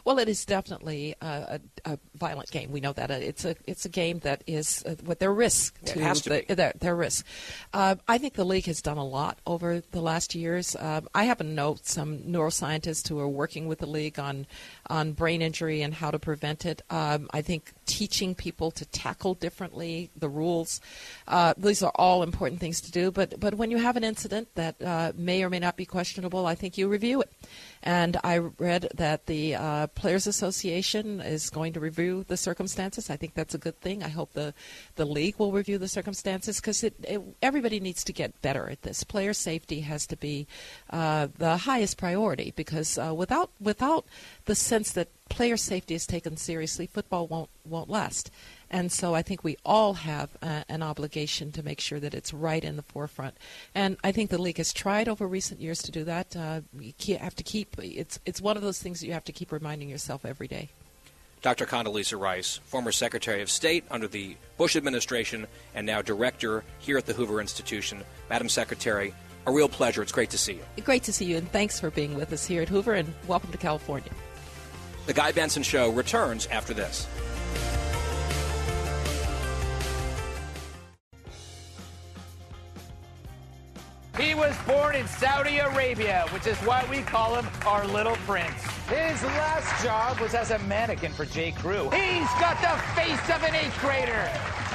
Well, 0.04 0.18
it 0.18 0.28
is 0.28 0.44
definitely 0.44 1.16
a, 1.20 1.60
a, 1.84 1.92
a 1.92 1.98
violent 2.14 2.50
game. 2.50 2.70
We 2.70 2.80
know 2.80 2.92
that 2.92 3.10
Uh, 3.10 3.14
it's 3.14 3.44
a 3.44 3.56
it's 3.66 3.84
a 3.84 3.88
game 3.88 4.20
that 4.20 4.44
is 4.46 4.84
uh, 4.86 4.94
with 5.04 5.18
their 5.18 5.32
risk 5.32 5.76
It 5.82 5.86
to, 5.86 5.94
to 5.94 6.28
the. 6.28 6.54
Their, 6.54 6.72
their 6.78 6.96
risk. 6.96 7.26
Uh, 7.72 7.96
I 8.06 8.18
think 8.18 8.34
the 8.34 8.44
league 8.44 8.66
has 8.66 8.80
done 8.80 8.98
a 8.98 9.04
lot 9.04 9.40
over 9.46 9.82
the 9.90 10.00
last 10.00 10.34
years. 10.34 10.76
Um, 10.78 11.08
I 11.14 11.24
happen 11.24 11.48
to 11.48 11.52
know 11.52 11.76
some 11.82 12.18
neuroscientists 12.18 13.08
who 13.08 13.18
are 13.18 13.28
working 13.28 13.66
with 13.66 13.78
the 13.80 13.86
league 13.86 14.18
on 14.18 14.46
on 14.88 15.12
brain 15.12 15.42
injury 15.42 15.82
and 15.82 15.94
how 15.94 16.10
to 16.10 16.18
prevent 16.18 16.66
it. 16.66 16.82
Um, 16.90 17.28
I 17.32 17.42
think 17.42 17.72
teaching 17.86 18.34
people 18.34 18.70
to 18.72 18.84
tackle 18.86 19.34
differently 19.34 20.10
the 20.16 20.28
rules. 20.28 20.80
Uh, 21.26 21.54
these 21.56 21.82
are 21.82 21.92
all 21.94 22.22
important 22.22 22.60
things 22.60 22.80
to 22.82 22.90
do. 22.90 23.10
But 23.10 23.38
but 23.40 23.54
when 23.54 23.70
you 23.70 23.78
have 23.78 23.96
an 23.96 24.04
incident 24.04 24.48
that 24.54 24.80
uh, 24.82 25.12
may 25.16 25.42
or 25.42 25.50
may 25.50 25.58
not 25.58 25.76
be 25.76 25.86
questionable, 25.86 26.46
I 26.46 26.54
think 26.54 26.78
you 26.78 26.88
review 26.88 27.20
it. 27.20 27.32
And 27.84 28.16
I 28.24 28.38
read 28.38 28.88
that 28.94 29.26
the 29.26 29.56
uh, 29.56 29.86
Players 29.88 30.26
Association 30.26 31.20
is 31.20 31.50
going 31.50 31.74
to 31.74 31.80
review 31.80 32.24
the 32.26 32.38
circumstances. 32.38 33.10
I 33.10 33.16
think 33.16 33.34
that's 33.34 33.54
a 33.54 33.58
good 33.58 33.78
thing. 33.82 34.02
I 34.02 34.08
hope 34.08 34.32
the, 34.32 34.54
the 34.96 35.04
league 35.04 35.38
will 35.38 35.52
review 35.52 35.76
the 35.76 35.86
circumstances 35.86 36.60
because 36.60 36.82
everybody 37.42 37.80
needs 37.80 38.02
to 38.04 38.12
get 38.14 38.40
better 38.40 38.70
at 38.70 38.82
this. 38.82 39.04
Player 39.04 39.34
safety 39.34 39.80
has 39.80 40.06
to 40.06 40.16
be 40.16 40.46
uh, 40.88 41.28
the 41.36 41.58
highest 41.58 41.98
priority 41.98 42.54
because 42.56 42.96
uh, 42.96 43.12
without 43.14 43.50
without 43.60 44.06
the 44.46 44.54
sense 44.54 44.92
that 44.92 45.08
player 45.28 45.56
safety 45.56 45.94
is 45.94 46.06
taken 46.06 46.36
seriously, 46.36 46.86
football 46.86 47.26
won't 47.26 47.50
won't 47.64 47.88
last. 47.88 48.30
And 48.70 48.90
so 48.90 49.14
I 49.14 49.22
think 49.22 49.44
we 49.44 49.56
all 49.64 49.94
have 49.94 50.30
uh, 50.42 50.62
an 50.68 50.82
obligation 50.82 51.52
to 51.52 51.62
make 51.62 51.80
sure 51.80 52.00
that 52.00 52.14
it's 52.14 52.34
right 52.34 52.62
in 52.62 52.76
the 52.76 52.82
forefront. 52.82 53.36
And 53.74 53.96
I 54.02 54.12
think 54.12 54.30
the 54.30 54.40
league 54.40 54.58
has 54.58 54.72
tried 54.72 55.08
over 55.08 55.26
recent 55.26 55.60
years 55.60 55.82
to 55.82 55.92
do 55.92 56.04
that. 56.04 56.36
Uh, 56.36 56.62
you 56.78 57.16
have 57.18 57.34
to 57.36 57.42
keep 57.42 57.76
it's 57.78 58.18
it's 58.26 58.40
one 58.40 58.56
of 58.56 58.62
those 58.62 58.80
things 58.80 59.00
that 59.00 59.06
you 59.06 59.12
have 59.12 59.24
to 59.24 59.32
keep 59.32 59.52
reminding 59.52 59.88
yourself 59.88 60.24
every 60.24 60.48
day. 60.48 60.70
Dr. 61.42 61.66
Condoleezza 61.66 62.18
Rice, 62.18 62.56
former 62.64 62.90
Secretary 62.90 63.42
of 63.42 63.50
State 63.50 63.84
under 63.90 64.08
the 64.08 64.34
Bush 64.56 64.76
administration 64.76 65.46
and 65.74 65.86
now 65.86 66.00
director 66.00 66.64
here 66.78 66.96
at 66.96 67.04
the 67.04 67.12
Hoover 67.12 67.38
Institution. 67.38 68.02
Madam 68.30 68.48
Secretary, 68.48 69.12
a 69.46 69.52
real 69.52 69.68
pleasure. 69.68 70.00
It's 70.00 70.12
great 70.12 70.30
to 70.30 70.38
see 70.38 70.54
you. 70.54 70.82
Great 70.82 71.02
to 71.02 71.12
see 71.12 71.26
you, 71.26 71.36
and 71.36 71.50
thanks 71.52 71.78
for 71.78 71.90
being 71.90 72.14
with 72.14 72.32
us 72.32 72.46
here 72.46 72.62
at 72.62 72.70
Hoover, 72.70 72.94
and 72.94 73.12
welcome 73.28 73.52
to 73.52 73.58
California. 73.58 74.10
The 75.06 75.12
Guy 75.12 75.32
Benson 75.32 75.62
Show 75.62 75.90
returns 75.90 76.46
after 76.46 76.72
this. 76.72 77.06
He 84.18 84.32
was 84.32 84.56
born 84.64 84.94
in 84.94 85.08
Saudi 85.08 85.58
Arabia, 85.58 86.26
which 86.30 86.46
is 86.46 86.56
why 86.58 86.86
we 86.88 87.02
call 87.02 87.34
him 87.34 87.48
our 87.66 87.84
little 87.84 88.14
prince. 88.26 88.62
His 88.88 89.20
last 89.24 89.82
job 89.82 90.20
was 90.20 90.34
as 90.34 90.52
a 90.52 90.58
mannequin 90.60 91.12
for 91.12 91.24
J. 91.24 91.50
Crew. 91.50 91.90
He's 91.90 92.28
got 92.38 92.60
the 92.60 92.80
face 92.94 93.28
of 93.34 93.42
an 93.42 93.56
eighth 93.56 93.76
grader 93.80 94.30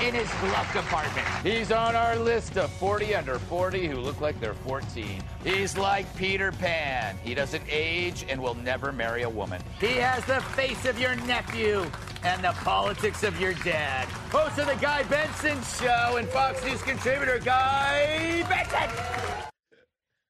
in 0.05 0.13
his 0.13 0.29
glove 0.41 0.67
compartment. 0.73 1.25
He's 1.41 1.71
on 1.71 1.95
our 1.95 2.17
list 2.17 2.57
of 2.57 2.69
40 2.71 3.15
under 3.15 3.39
40 3.39 3.87
who 3.87 3.95
look 3.97 4.19
like 4.19 4.37
they're 4.41 4.53
14. 4.53 5.21
He's 5.45 5.77
like 5.77 6.13
Peter 6.17 6.51
Pan. 6.51 7.17
He 7.23 7.33
doesn't 7.33 7.63
age 7.69 8.25
and 8.27 8.41
will 8.41 8.55
never 8.55 8.91
marry 8.91 9.23
a 9.23 9.29
woman. 9.29 9.61
He 9.79 9.93
has 9.95 10.25
the 10.25 10.41
face 10.41 10.83
of 10.85 10.99
your 10.99 11.15
nephew 11.15 11.85
and 12.23 12.43
the 12.43 12.51
politics 12.63 13.23
of 13.23 13.39
your 13.39 13.53
dad. 13.53 14.05
Host 14.31 14.59
of 14.59 14.67
the 14.67 14.75
Guy 14.75 15.03
Benson 15.03 15.57
Show 15.63 16.17
and 16.17 16.27
Fox 16.27 16.63
News 16.65 16.81
contributor 16.81 17.39
Guy 17.39 18.43
Benson. 18.49 19.28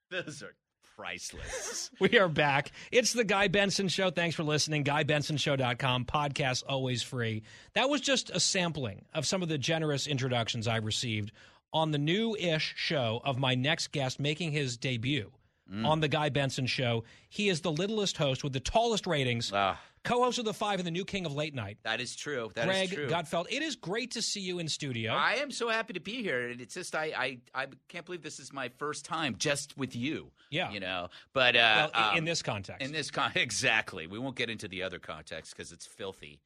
Those 0.26 0.42
are 0.42 0.56
priceless. 0.96 1.92
We 2.00 2.18
are 2.18 2.30
back. 2.30 2.72
It's 2.92 3.14
the 3.14 3.24
Guy 3.24 3.48
Benson 3.48 3.88
Show. 3.90 4.10
Thanks 4.10 4.36
for 4.36 4.44
listening. 4.44 4.84
GuyBensonShow.com. 4.84 6.06
Podcast 6.06 6.64
always 6.68 7.04
free. 7.04 7.44
That 7.74 7.90
was 7.90 8.02
just 8.02 8.30
a 8.32 8.40
sampling 8.40 9.06
of 9.14 9.26
some 9.26 9.44
of 9.44 9.50
the 9.50 9.58
generous 9.58 10.08
introductions 10.08 10.68
I 10.68 10.78
received 10.78 11.32
on 11.74 11.92
the 11.92 11.98
new 11.98 12.36
ish 12.36 12.74
show 12.76 13.22
of 13.24 13.38
my 13.38 13.54
next 13.54 13.92
guest 13.92 14.20
making 14.20 14.52
his 14.52 14.78
debut 14.78 15.32
mm. 15.72 15.86
on 15.86 16.00
the 16.00 16.08
Guy 16.08 16.30
Benson 16.30 16.66
Show. 16.66 17.04
He 17.30 17.50
is 17.50 17.62
the 17.62 17.72
littlest 17.72 18.18
host 18.18 18.44
with 18.44 18.54
the 18.54 18.60
tallest 18.60 19.06
ratings. 19.06 19.52
Co 19.52 19.76
host 20.08 20.40
of 20.40 20.46
The 20.46 20.54
Five 20.54 20.80
and 20.80 20.88
the 20.88 20.92
new 20.92 21.06
king 21.06 21.26
of 21.26 21.34
late 21.34 21.54
night. 21.54 21.78
That 21.84 22.02
is 22.02 22.16
true. 22.16 22.52
That 22.56 22.68
is 22.70 22.90
Greg 22.90 22.90
true. 22.92 23.08
Gutfeld. 23.08 23.46
It 23.50 23.62
is 23.62 23.76
great 23.76 24.12
to 24.12 24.22
see 24.22 24.42
you 24.42 24.60
in 24.60 24.68
studio. 24.68 25.14
I 25.14 25.36
am 25.36 25.52
so 25.52 25.70
happy 25.70 25.94
to 25.94 26.00
be 26.00 26.22
here. 26.24 26.50
and 26.50 26.62
It's 26.62 26.74
just 26.74 26.96
I, 26.96 27.40
I 27.54 27.64
I 27.64 27.68
can't 27.88 28.06
believe 28.06 28.22
this 28.22 28.40
is 28.40 28.54
my 28.54 28.70
first 28.78 29.06
time 29.06 29.36
just 29.38 29.78
with 29.78 29.96
you. 29.96 30.32
Yeah. 30.50 30.72
you 30.72 30.80
know. 30.80 31.10
But 31.34 31.56
uh, 31.56 31.90
Well, 31.94 32.12
in 32.14 32.20
um, 32.20 32.26
this 32.26 32.42
context. 32.42 32.86
in 32.86 32.92
this 32.92 33.12
con 33.12 33.32
exactly, 33.36 34.08
we 34.08 34.20
won't 34.20 34.36
get 34.36 34.50
into 34.50 34.68
the 34.68 34.84
other 34.84 35.00
context 35.00 35.56
because 35.56 35.72
it's 35.72 35.86
filthy. 35.86 36.40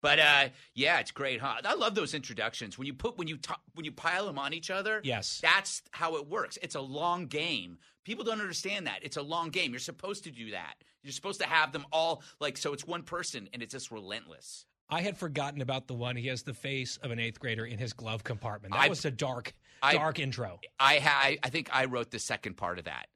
But 0.00 0.20
uh, 0.20 0.48
yeah, 0.74 1.00
it's 1.00 1.10
great, 1.10 1.40
huh? 1.40 1.56
I 1.64 1.74
love 1.74 1.94
those 1.96 2.14
introductions 2.14 2.78
when 2.78 2.86
you 2.86 2.94
put 2.94 3.18
when 3.18 3.26
you 3.26 3.36
t- 3.36 3.52
when 3.74 3.84
you 3.84 3.90
pile 3.92 4.26
them 4.26 4.38
on 4.38 4.52
each 4.52 4.70
other. 4.70 5.00
Yes, 5.02 5.40
that's 5.42 5.82
how 5.90 6.16
it 6.16 6.28
works. 6.28 6.56
It's 6.62 6.76
a 6.76 6.80
long 6.80 7.26
game. 7.26 7.78
People 8.08 8.24
don't 8.24 8.40
understand 8.40 8.86
that. 8.86 9.00
It's 9.02 9.18
a 9.18 9.22
long 9.22 9.50
game. 9.50 9.70
You're 9.70 9.80
supposed 9.80 10.24
to 10.24 10.30
do 10.30 10.52
that. 10.52 10.76
You're 11.02 11.12
supposed 11.12 11.42
to 11.42 11.46
have 11.46 11.72
them 11.72 11.84
all 11.92 12.22
like 12.40 12.56
so. 12.56 12.72
It's 12.72 12.86
one 12.86 13.02
person, 13.02 13.50
and 13.52 13.62
it's 13.62 13.72
just 13.72 13.90
relentless. 13.90 14.64
I 14.88 15.02
had 15.02 15.18
forgotten 15.18 15.60
about 15.60 15.88
the 15.88 15.92
one. 15.92 16.16
He 16.16 16.28
has 16.28 16.42
the 16.42 16.54
face 16.54 16.96
of 17.02 17.10
an 17.10 17.18
eighth 17.18 17.38
grader 17.38 17.66
in 17.66 17.76
his 17.78 17.92
glove 17.92 18.24
compartment. 18.24 18.72
That 18.72 18.80
I- 18.80 18.88
was 18.88 19.04
a 19.04 19.10
dark, 19.10 19.52
I- 19.82 19.92
dark 19.92 20.18
intro. 20.20 20.58
I 20.80 20.96
I, 21.04 21.38
I 21.42 21.50
think 21.50 21.68
I 21.70 21.84
wrote 21.84 22.10
the 22.10 22.18
second 22.18 22.56
part 22.56 22.78
of 22.78 22.86
that, 22.86 23.08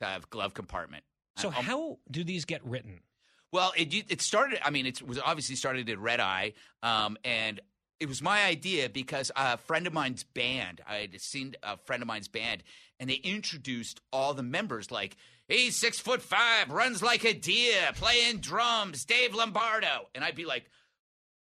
the 0.00 0.20
glove 0.30 0.52
compartment. 0.52 1.04
So 1.36 1.50
I'm- 1.50 1.58
I'm- 1.58 1.64
how 1.66 1.98
do 2.10 2.24
these 2.24 2.44
get 2.44 2.64
written? 2.64 3.02
Well, 3.52 3.72
it 3.76 3.94
it 4.10 4.20
started. 4.20 4.58
I 4.66 4.70
mean, 4.70 4.84
it 4.86 5.00
was 5.00 5.20
obviously 5.20 5.54
started 5.54 5.88
at 5.88 5.98
Red 6.00 6.18
Eye, 6.18 6.54
um, 6.82 7.16
and 7.22 7.60
it 8.00 8.08
was 8.08 8.22
my 8.22 8.44
idea 8.44 8.88
because 8.88 9.30
a 9.36 9.58
friend 9.58 9.86
of 9.86 9.92
mine's 9.92 10.24
band, 10.24 10.80
I 10.88 10.96
had 10.96 11.20
seen 11.20 11.54
a 11.62 11.76
friend 11.76 12.02
of 12.02 12.06
mine's 12.08 12.28
band, 12.28 12.64
and 12.98 13.10
they 13.10 13.14
introduced 13.14 14.00
all 14.10 14.32
the 14.32 14.42
members 14.42 14.90
like, 14.90 15.16
he's 15.48 15.76
six 15.76 15.98
foot 16.00 16.22
five, 16.22 16.70
runs 16.70 17.02
like 17.02 17.24
a 17.24 17.34
deer, 17.34 17.90
playing 17.94 18.38
drums, 18.38 19.04
Dave 19.04 19.34
Lombardo. 19.34 20.08
And 20.14 20.24
I'd 20.24 20.34
be 20.34 20.46
like, 20.46 20.64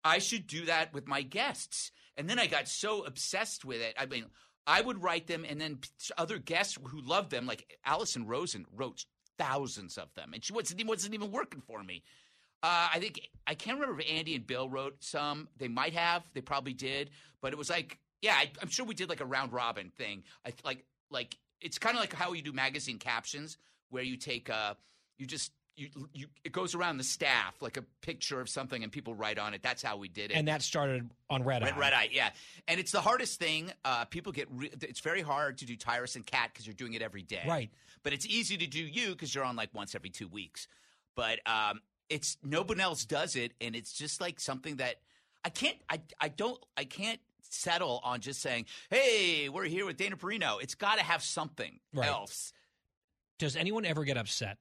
I 0.03 0.19
should 0.19 0.45
do 0.45 0.65
that 0.65 0.93
with 0.93 1.07
my 1.07 1.21
guests. 1.21 1.91
And 2.17 2.29
then 2.29 2.39
I 2.39 2.47
got 2.47 2.67
so 2.67 3.05
obsessed 3.05 3.63
with 3.63 3.81
it. 3.81 3.95
I 3.97 4.05
mean, 4.05 4.25
I 4.67 4.81
would 4.81 5.01
write 5.01 5.27
them, 5.27 5.45
and 5.47 5.59
then 5.59 5.79
other 6.17 6.37
guests 6.37 6.77
who 6.83 7.01
loved 7.01 7.31
them, 7.31 7.45
like 7.45 7.77
Alison 7.85 8.27
Rosen, 8.27 8.65
wrote 8.75 9.05
thousands 9.37 9.97
of 9.97 10.13
them, 10.13 10.33
and 10.33 10.43
she 10.43 10.53
wasn't, 10.53 10.85
wasn't 10.85 11.13
even 11.13 11.31
working 11.31 11.61
for 11.61 11.83
me. 11.83 12.03
Uh, 12.63 12.87
I 12.93 12.99
think 12.99 13.19
I 13.45 13.55
can't 13.55 13.77
remember 13.77 14.01
if 14.01 14.09
Andy 14.09 14.35
and 14.35 14.47
Bill 14.47 14.69
wrote 14.69 15.03
some. 15.03 15.49
They 15.57 15.67
might 15.67 15.93
have. 15.93 16.23
They 16.33 16.41
probably 16.41 16.73
did. 16.73 17.09
But 17.41 17.51
it 17.51 17.57
was 17.57 17.69
like, 17.69 17.99
yeah, 18.21 18.35
I, 18.35 18.49
I'm 18.61 18.69
sure 18.69 18.85
we 18.85 18.95
did 18.95 19.09
like 19.09 19.19
a 19.19 19.25
round 19.25 19.51
robin 19.51 19.91
thing. 19.97 20.23
I 20.45 20.53
like 20.63 20.85
like 21.11 21.37
it's 21.59 21.77
kind 21.77 21.95
of 21.95 22.01
like 22.01 22.13
how 22.13 22.31
you 22.31 22.41
do 22.41 22.53
magazine 22.53 22.99
captions, 22.99 23.57
where 23.89 24.03
you 24.03 24.15
take 24.15 24.49
uh 24.49 24.75
you 25.17 25.27
just 25.27 25.51
you 25.75 25.89
you 26.13 26.27
it 26.45 26.53
goes 26.53 26.73
around 26.73 26.97
the 26.97 27.03
staff 27.03 27.61
like 27.61 27.75
a 27.75 27.83
picture 28.01 28.39
of 28.39 28.47
something 28.47 28.81
and 28.81 28.93
people 28.93 29.13
write 29.13 29.37
on 29.37 29.53
it. 29.53 29.61
That's 29.61 29.81
how 29.83 29.97
we 29.97 30.07
did 30.07 30.31
it. 30.31 30.37
And 30.37 30.47
that 30.47 30.61
started 30.61 31.09
on 31.29 31.43
Red 31.43 31.63
Eye. 31.63 31.67
Red, 31.67 31.77
Red 31.77 31.93
Eye, 31.93 32.09
yeah. 32.13 32.29
And 32.69 32.79
it's 32.79 32.91
the 32.91 33.01
hardest 33.01 33.39
thing. 33.39 33.73
Uh, 33.83 34.05
people 34.05 34.31
get. 34.31 34.47
Re- 34.51 34.71
it's 34.81 35.01
very 35.01 35.21
hard 35.21 35.57
to 35.57 35.65
do 35.65 35.75
Tyrus 35.75 36.15
and 36.15 36.25
Kat 36.25 36.51
because 36.53 36.65
you're 36.65 36.75
doing 36.75 36.93
it 36.93 37.01
every 37.01 37.23
day. 37.23 37.43
Right. 37.45 37.71
But 38.03 38.13
it's 38.13 38.25
easy 38.25 38.55
to 38.55 38.67
do 38.67 38.81
you 38.81 39.09
because 39.09 39.33
you're 39.35 39.43
on 39.43 39.57
like 39.57 39.69
once 39.73 39.95
every 39.95 40.09
two 40.09 40.27
weeks. 40.27 40.67
But 41.15 41.39
um, 41.45 41.81
it's 42.13 42.37
no 42.43 42.61
one 42.61 42.79
else 42.79 43.05
does 43.05 43.35
it, 43.35 43.53
and 43.59 43.75
it's 43.75 43.93
just 43.93 44.21
like 44.21 44.39
something 44.39 44.75
that 44.77 44.95
I 45.43 45.49
can't. 45.49 45.77
I 45.89 45.99
I 46.19 46.27
don't. 46.29 46.59
I 46.77 46.85
can't 46.85 47.19
settle 47.49 47.99
on 48.03 48.21
just 48.21 48.41
saying, 48.41 48.65
"Hey, 48.89 49.49
we're 49.49 49.65
here 49.65 49.85
with 49.85 49.97
Dana 49.97 50.15
Perino." 50.17 50.61
It's 50.61 50.75
got 50.75 50.97
to 50.97 51.03
have 51.03 51.23
something 51.23 51.79
Right. 51.93 52.07
else. 52.07 52.53
Does 53.39 53.55
anyone 53.55 53.85
ever 53.85 54.03
get 54.05 54.17
upset? 54.17 54.59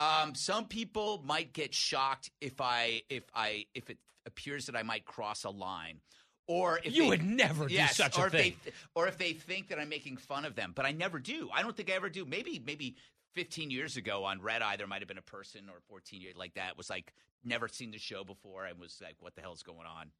Um, 0.00 0.34
some 0.34 0.66
people 0.66 1.22
might 1.24 1.52
get 1.52 1.72
shocked 1.72 2.30
if 2.40 2.60
I 2.60 3.02
if 3.08 3.24
I 3.34 3.66
if 3.74 3.88
it 3.88 3.98
appears 4.26 4.66
that 4.66 4.76
I 4.76 4.82
might 4.82 5.04
cross 5.06 5.44
a 5.44 5.50
line, 5.50 6.00
or 6.46 6.78
if 6.84 6.94
You 6.94 7.04
they- 7.04 7.08
would 7.10 7.22
never 7.24 7.66
do 7.68 7.74
yes, 7.74 7.96
such 7.96 8.18
a 8.18 8.22
or 8.22 8.26
if 8.26 8.32
thing. 8.32 8.56
They, 8.64 8.72
or 8.94 9.08
if 9.08 9.16
they 9.16 9.32
think 9.32 9.68
that 9.68 9.78
I'm 9.78 9.88
making 9.88 10.16
fun 10.18 10.44
of 10.44 10.54
them, 10.56 10.72
but 10.74 10.84
I 10.84 10.92
never 10.92 11.18
do. 11.18 11.48
I 11.54 11.62
don't 11.62 11.74
think 11.76 11.90
I 11.90 11.94
ever 11.94 12.10
do. 12.10 12.24
Maybe 12.26 12.58
maybe 12.58 12.96
15 13.36 13.70
years 13.70 13.96
ago 13.96 14.24
on 14.24 14.40
Red 14.42 14.62
Eye, 14.62 14.76
there 14.76 14.86
might 14.88 15.00
have 15.02 15.08
been 15.08 15.18
a 15.18 15.22
person 15.22 15.68
or 15.68 15.80
14 15.88 16.20
years 16.20 16.34
like 16.36 16.54
that 16.54 16.76
was 16.76 16.90
like 16.90 17.12
never 17.44 17.68
seen 17.68 17.92
the 17.92 17.98
show 17.98 18.24
before 18.24 18.64
and 18.64 18.80
was 18.80 18.98
like, 19.02 19.14
"What 19.20 19.36
the 19.36 19.42
hell's 19.42 19.62
going 19.62 19.86
on?" 19.86 20.10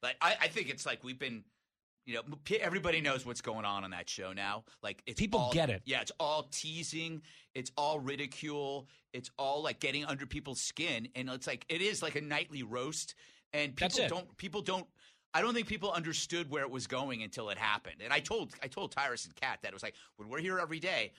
But 0.00 0.14
I, 0.20 0.36
I 0.42 0.48
think 0.48 0.68
it's 0.68 0.86
like 0.86 1.02
we've 1.02 1.18
been. 1.18 1.42
You 2.06 2.14
know, 2.14 2.22
everybody 2.60 3.02
knows 3.02 3.26
what's 3.26 3.42
going 3.42 3.66
on 3.66 3.84
on 3.84 3.90
that 3.90 4.08
show 4.08 4.32
now. 4.32 4.64
Like, 4.82 5.02
it's 5.06 5.20
People 5.20 5.38
all- 5.38 5.52
get 5.52 5.68
it. 5.68 5.82
Yeah, 5.84 6.00
it's 6.00 6.10
all 6.18 6.48
teasing. 6.50 7.20
It's 7.54 7.70
all 7.76 8.00
ridicule. 8.00 8.88
It's 9.12 9.30
all 9.38 9.62
like 9.62 9.80
getting 9.80 10.06
under 10.06 10.24
people's 10.26 10.60
skin, 10.60 11.08
and 11.14 11.28
it's 11.28 11.46
like 11.46 11.66
it 11.68 11.82
is 11.82 12.02
like 12.02 12.16
a 12.16 12.20
nightly 12.22 12.62
roast. 12.62 13.14
And 13.52 13.76
people 13.76 14.08
don't. 14.08 14.36
People 14.38 14.62
don't. 14.62 14.86
I 15.32 15.40
don't 15.40 15.54
think 15.54 15.68
people 15.68 15.92
understood 15.92 16.50
where 16.50 16.62
it 16.62 16.70
was 16.70 16.86
going 16.86 17.22
until 17.22 17.50
it 17.50 17.58
happened. 17.58 17.96
And 18.02 18.12
I 18.12 18.20
told 18.20 18.52
I 18.62 18.66
told 18.66 18.92
Tyrus 18.92 19.26
and 19.26 19.34
Kat 19.36 19.60
that 19.62 19.68
it 19.68 19.74
was 19.74 19.82
like 19.82 19.94
when 20.16 20.28
we're 20.28 20.40
here 20.40 20.58
every 20.58 20.80
day, 20.80 21.12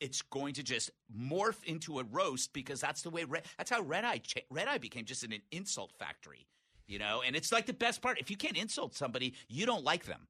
it's 0.00 0.22
going 0.22 0.54
to 0.54 0.62
just 0.62 0.90
morph 1.16 1.62
into 1.64 1.98
a 1.98 2.04
roast 2.04 2.52
because 2.52 2.80
that's 2.80 3.02
the 3.02 3.10
way. 3.10 3.24
That's 3.58 3.70
how 3.70 3.82
Red 3.82 4.04
Eye 4.04 4.20
Red 4.50 4.68
Eye 4.68 4.78
became 4.78 5.04
just 5.04 5.24
an 5.24 5.34
insult 5.50 5.92
factory. 5.98 6.46
You 6.86 7.00
know, 7.00 7.22
and 7.26 7.34
it's 7.34 7.50
like 7.50 7.66
the 7.66 7.72
best 7.72 8.00
part. 8.00 8.20
If 8.20 8.30
you 8.30 8.36
can't 8.36 8.56
insult 8.56 8.94
somebody, 8.94 9.34
you 9.48 9.66
don't 9.66 9.82
like 9.82 10.04
them. 10.04 10.28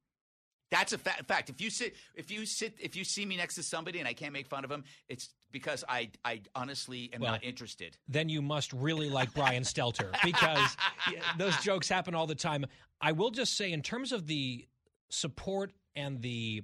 That's 0.71 0.91
a 0.91 0.97
fa- 0.97 1.23
fact. 1.27 1.49
If 1.49 1.61
you 1.61 1.69
sit, 1.69 1.95
if 2.15 2.31
you 2.31 2.45
sit, 2.45 2.73
if 2.79 2.95
you 2.95 3.03
see 3.03 3.25
me 3.25 3.37
next 3.37 3.55
to 3.55 3.63
somebody 3.63 3.99
and 3.99 4.07
I 4.07 4.13
can't 4.13 4.33
make 4.33 4.47
fun 4.47 4.63
of 4.63 4.69
them, 4.69 4.83
it's 5.07 5.29
because 5.51 5.83
I, 5.87 6.09
I 6.25 6.41
honestly 6.55 7.09
am 7.13 7.21
Well, 7.21 7.31
not 7.33 7.43
interested. 7.43 7.97
then 8.07 8.29
you 8.29 8.41
must 8.41 8.73
really 8.73 9.09
like 9.09 9.33
Brian 9.33 9.63
Stelter 9.63 10.11
because 10.23 10.75
those 11.37 11.55
jokes 11.57 11.87
happen 11.89 12.15
all 12.15 12.27
the 12.27 12.35
time. 12.35 12.65
I 13.01 13.11
will 13.13 13.31
just 13.31 13.55
say, 13.57 13.71
in 13.71 13.81
terms 13.81 14.11
of 14.11 14.27
the 14.27 14.67
support 15.09 15.71
and 15.95 16.21
the 16.21 16.63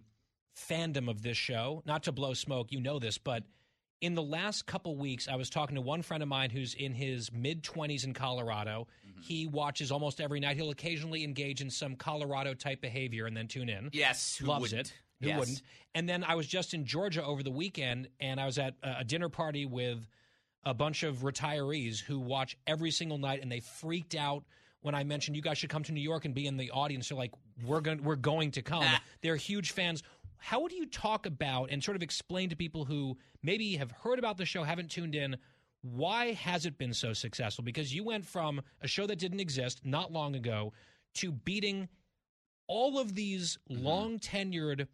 fandom 0.69 1.09
of 1.09 1.21
this 1.21 1.37
show, 1.37 1.81
not 1.85 2.03
to 2.03 2.11
blow 2.11 2.33
smoke, 2.33 2.71
you 2.71 2.79
know 2.81 2.99
this, 2.99 3.17
but 3.17 3.43
in 4.01 4.15
the 4.15 4.21
last 4.21 4.65
couple 4.65 4.97
weeks, 4.97 5.27
I 5.29 5.35
was 5.37 5.49
talking 5.49 5.75
to 5.75 5.81
one 5.81 6.01
friend 6.01 6.21
of 6.21 6.27
mine 6.29 6.49
who's 6.49 6.73
in 6.73 6.93
his 6.93 7.31
mid 7.31 7.63
20s 7.63 8.03
in 8.03 8.13
Colorado. 8.13 8.87
Mm-hmm. 9.07 9.21
He 9.21 9.47
watches 9.47 9.91
almost 9.93 10.19
every 10.19 10.41
night. 10.41 10.57
He'll 10.57 10.71
occasionally 10.71 11.23
engage 11.23 11.61
in 11.61 11.69
some 11.69 11.95
Colorado 11.95 12.53
type 12.53 12.81
behavior 12.81 13.25
and 13.27 13.35
then 13.37 13.47
tune 13.47 13.69
in. 13.69 13.89
Yes, 13.93 14.35
who 14.35 14.47
loves 14.47 14.61
wouldn't? 14.63 14.87
it. 14.87 14.93
Who 15.21 15.27
Yes. 15.27 15.39
wouldn't? 15.39 15.61
And 15.95 16.07
then 16.09 16.23
I 16.23 16.35
was 16.35 16.47
just 16.47 16.73
in 16.73 16.85
Georgia 16.85 17.23
over 17.23 17.43
the 17.43 17.51
weekend, 17.51 18.09
and 18.19 18.39
I 18.39 18.45
was 18.45 18.57
at 18.57 18.75
a 18.83 19.03
dinner 19.03 19.29
party 19.29 19.65
with 19.65 20.07
a 20.63 20.73
bunch 20.73 21.03
of 21.03 21.17
retirees 21.17 21.99
who 22.01 22.19
watch 22.19 22.57
every 22.67 22.91
single 22.91 23.17
night, 23.17 23.41
and 23.41 23.51
they 23.51 23.59
freaked 23.59 24.15
out 24.15 24.43
when 24.81 24.95
I 24.95 25.03
mentioned 25.03 25.35
you 25.35 25.41
guys 25.41 25.57
should 25.57 25.69
come 25.69 25.83
to 25.83 25.91
New 25.93 26.01
York 26.01 26.25
and 26.25 26.33
be 26.33 26.45
in 26.47 26.57
the 26.57 26.71
audience. 26.71 27.09
They're 27.09 27.17
like, 27.17 27.33
"We're 27.65 27.81
going, 27.81 28.03
we're 28.03 28.15
going 28.17 28.51
to 28.51 28.61
come." 28.61 28.85
They're 29.21 29.35
huge 29.37 29.71
fans. 29.71 30.03
How 30.37 30.67
do 30.67 30.75
you 30.75 30.85
talk 30.87 31.25
about 31.25 31.69
and 31.71 31.81
sort 31.81 31.95
of 31.95 32.03
explain 32.03 32.49
to 32.49 32.55
people 32.57 32.83
who 32.83 33.17
maybe 33.41 33.77
have 33.77 33.91
heard 33.91 34.19
about 34.19 34.37
the 34.37 34.45
show, 34.45 34.63
haven't 34.63 34.89
tuned 34.91 35.15
in? 35.15 35.37
Why 35.83 36.33
has 36.33 36.65
it 36.65 36.77
been 36.77 36.93
so 36.93 37.13
successful? 37.13 37.63
Because 37.63 37.93
you 37.93 38.03
went 38.03 38.25
from 38.25 38.61
a 38.81 38.87
show 38.87 39.05
that 39.07 39.19
didn't 39.19 39.39
exist 39.41 39.85
not 39.85 40.11
long 40.11 40.35
ago 40.35 40.73
to 41.15 41.31
beating 41.31 41.87
all 42.67 42.99
of 42.99 43.15
these 43.15 43.57
Mm-hmm. 43.69 43.83
long 43.85 44.19
tenured 44.19 44.87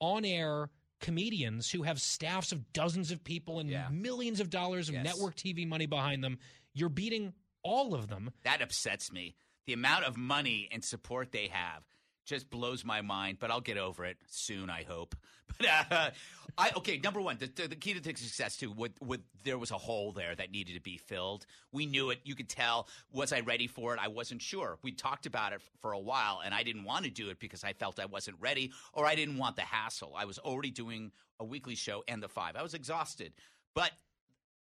on 0.00 0.24
air 0.24 0.70
comedians 1.00 1.70
who 1.70 1.82
have 1.82 2.00
staffs 2.00 2.52
of 2.52 2.72
dozens 2.72 3.10
of 3.10 3.22
people 3.22 3.58
and 3.58 3.70
millions 3.90 4.40
of 4.40 4.50
dollars 4.50 4.88
of 4.88 4.94
Yes. 4.94 5.04
network 5.04 5.34
TV 5.36 5.66
money 5.66 5.86
behind 5.86 6.24
them. 6.24 6.38
You're 6.74 6.88
beating 6.88 7.34
all 7.62 7.94
of 7.94 8.08
them. 8.08 8.30
That 8.44 8.62
upsets 8.62 9.12
me. 9.12 9.34
The 9.66 9.72
amount 9.72 10.04
of 10.04 10.16
money 10.16 10.68
and 10.72 10.84
support 10.84 11.32
they 11.32 11.48
have 11.48 11.82
just 12.26 12.50
blows 12.50 12.84
my 12.84 13.00
mind. 13.00 13.38
But 13.40 13.50
I'll 13.50 13.60
get 13.60 13.78
over 13.78 14.04
it 14.04 14.18
soon, 14.26 14.68
I 14.68 14.84
hope. 14.86 15.14
But 15.58 15.66
uh, 15.90 16.10
I 16.58 16.72
okay. 16.76 16.98
Number 16.98 17.20
one, 17.20 17.38
the, 17.38 17.68
the, 17.68 17.76
key 17.76 17.94
to 17.94 18.00
the 18.00 18.14
success 18.14 18.56
too. 18.56 18.72
With, 18.72 18.92
with 19.00 19.20
there 19.44 19.56
was 19.56 19.70
a 19.70 19.78
hole 19.78 20.12
there 20.12 20.34
that 20.34 20.50
needed 20.50 20.74
to 20.74 20.80
be 20.80 20.98
filled. 20.98 21.46
We 21.70 21.86
knew 21.86 22.10
it. 22.10 22.18
You 22.24 22.34
could 22.34 22.48
tell. 22.48 22.88
Was 23.12 23.32
I 23.32 23.40
ready 23.40 23.66
for 23.66 23.94
it? 23.94 24.00
I 24.02 24.08
wasn't 24.08 24.42
sure. 24.42 24.78
We 24.82 24.92
talked 24.92 25.24
about 25.24 25.52
it 25.52 25.60
for 25.80 25.92
a 25.92 25.98
while, 25.98 26.42
and 26.44 26.52
I 26.52 26.62
didn't 26.62 26.84
want 26.84 27.04
to 27.04 27.10
do 27.10 27.30
it 27.30 27.38
because 27.38 27.62
I 27.62 27.72
felt 27.74 28.00
I 28.00 28.06
wasn't 28.06 28.38
ready, 28.40 28.72
or 28.92 29.06
I 29.06 29.14
didn't 29.14 29.38
want 29.38 29.56
the 29.56 29.62
hassle. 29.62 30.14
I 30.16 30.24
was 30.24 30.38
already 30.38 30.70
doing 30.70 31.12
a 31.38 31.44
weekly 31.44 31.76
show 31.76 32.02
and 32.08 32.22
the 32.22 32.28
five. 32.28 32.56
I 32.56 32.62
was 32.62 32.74
exhausted, 32.74 33.32
but 33.74 33.92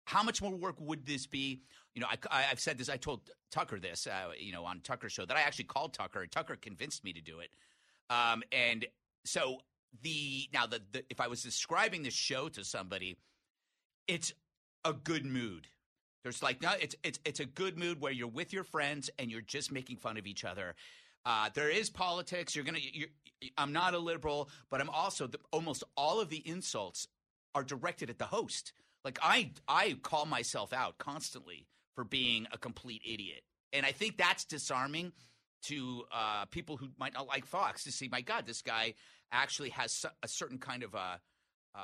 how 0.05 0.23
much 0.23 0.41
more 0.41 0.51
work 0.51 0.75
would 0.79 1.05
this 1.05 1.27
be? 1.27 1.61
You 1.95 2.01
know, 2.01 2.07
I, 2.09 2.17
I, 2.29 2.41
have 2.43 2.59
said 2.59 2.77
this. 2.77 2.89
I 2.89 2.97
told 2.97 3.29
Tucker 3.51 3.79
this, 3.79 4.07
uh, 4.07 4.31
you 4.39 4.53
know, 4.53 4.63
on 4.63 4.79
Tucker's 4.79 5.11
show 5.11 5.25
that 5.25 5.35
I 5.35 5.41
actually 5.41 5.65
called 5.65 5.93
Tucker. 5.93 6.21
and 6.21 6.31
Tucker 6.31 6.55
convinced 6.55 7.03
me 7.03 7.11
to 7.13 7.21
do 7.21 7.39
it. 7.39 7.49
Um, 8.09 8.43
and 8.51 8.85
so 9.25 9.57
the 10.01 10.47
now 10.53 10.67
the, 10.67 10.81
the 10.91 11.03
if 11.09 11.19
I 11.19 11.27
was 11.27 11.43
describing 11.43 12.03
the 12.03 12.11
show 12.11 12.49
to 12.49 12.63
somebody, 12.63 13.17
it's 14.07 14.33
a 14.85 14.93
good 14.93 15.25
mood. 15.25 15.67
There's 16.23 16.43
like 16.43 16.61
no, 16.61 16.73
it's 16.79 16.95
it's 17.03 17.19
it's 17.25 17.39
a 17.39 17.45
good 17.45 17.77
mood 17.77 17.99
where 17.99 18.11
you're 18.11 18.27
with 18.27 18.53
your 18.53 18.63
friends 18.63 19.09
and 19.19 19.31
you're 19.31 19.41
just 19.41 19.71
making 19.71 19.97
fun 19.97 20.17
of 20.17 20.27
each 20.27 20.45
other. 20.45 20.75
Uh, 21.25 21.49
there 21.53 21.69
is 21.69 21.89
politics. 21.89 22.55
You're 22.55 22.65
gonna. 22.65 22.79
You're, 22.81 23.09
I'm 23.57 23.73
not 23.73 23.93
a 23.93 23.99
liberal, 23.99 24.49
but 24.69 24.81
I'm 24.81 24.89
also 24.89 25.27
the, 25.27 25.39
almost 25.51 25.83
all 25.97 26.21
of 26.21 26.29
the 26.29 26.47
insults 26.47 27.07
are 27.55 27.63
directed 27.63 28.09
at 28.09 28.19
the 28.19 28.25
host. 28.25 28.73
Like 29.03 29.19
I 29.21 29.51
I 29.67 29.97
call 30.01 30.25
myself 30.25 30.73
out 30.73 30.97
constantly 30.97 31.67
for 31.95 32.03
being 32.03 32.47
a 32.51 32.57
complete 32.57 33.01
idiot, 33.05 33.43
and 33.73 33.85
I 33.85 33.91
think 33.91 34.17
that's 34.17 34.45
disarming 34.45 35.11
to 35.63 36.03
uh, 36.11 36.45
people 36.45 36.77
who 36.77 36.89
might 36.97 37.13
not 37.13 37.27
like 37.27 37.45
Fox 37.45 37.83
to 37.83 37.91
see. 37.91 38.07
My 38.11 38.21
God, 38.21 38.45
this 38.45 38.61
guy 38.61 38.95
actually 39.31 39.69
has 39.69 40.05
a 40.23 40.27
certain 40.27 40.57
kind 40.57 40.83
of 40.83 40.95
uh, 40.95 41.17
uh, 41.75 41.79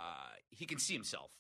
he 0.50 0.66
can 0.66 0.80
see 0.80 0.94
himself. 0.94 1.32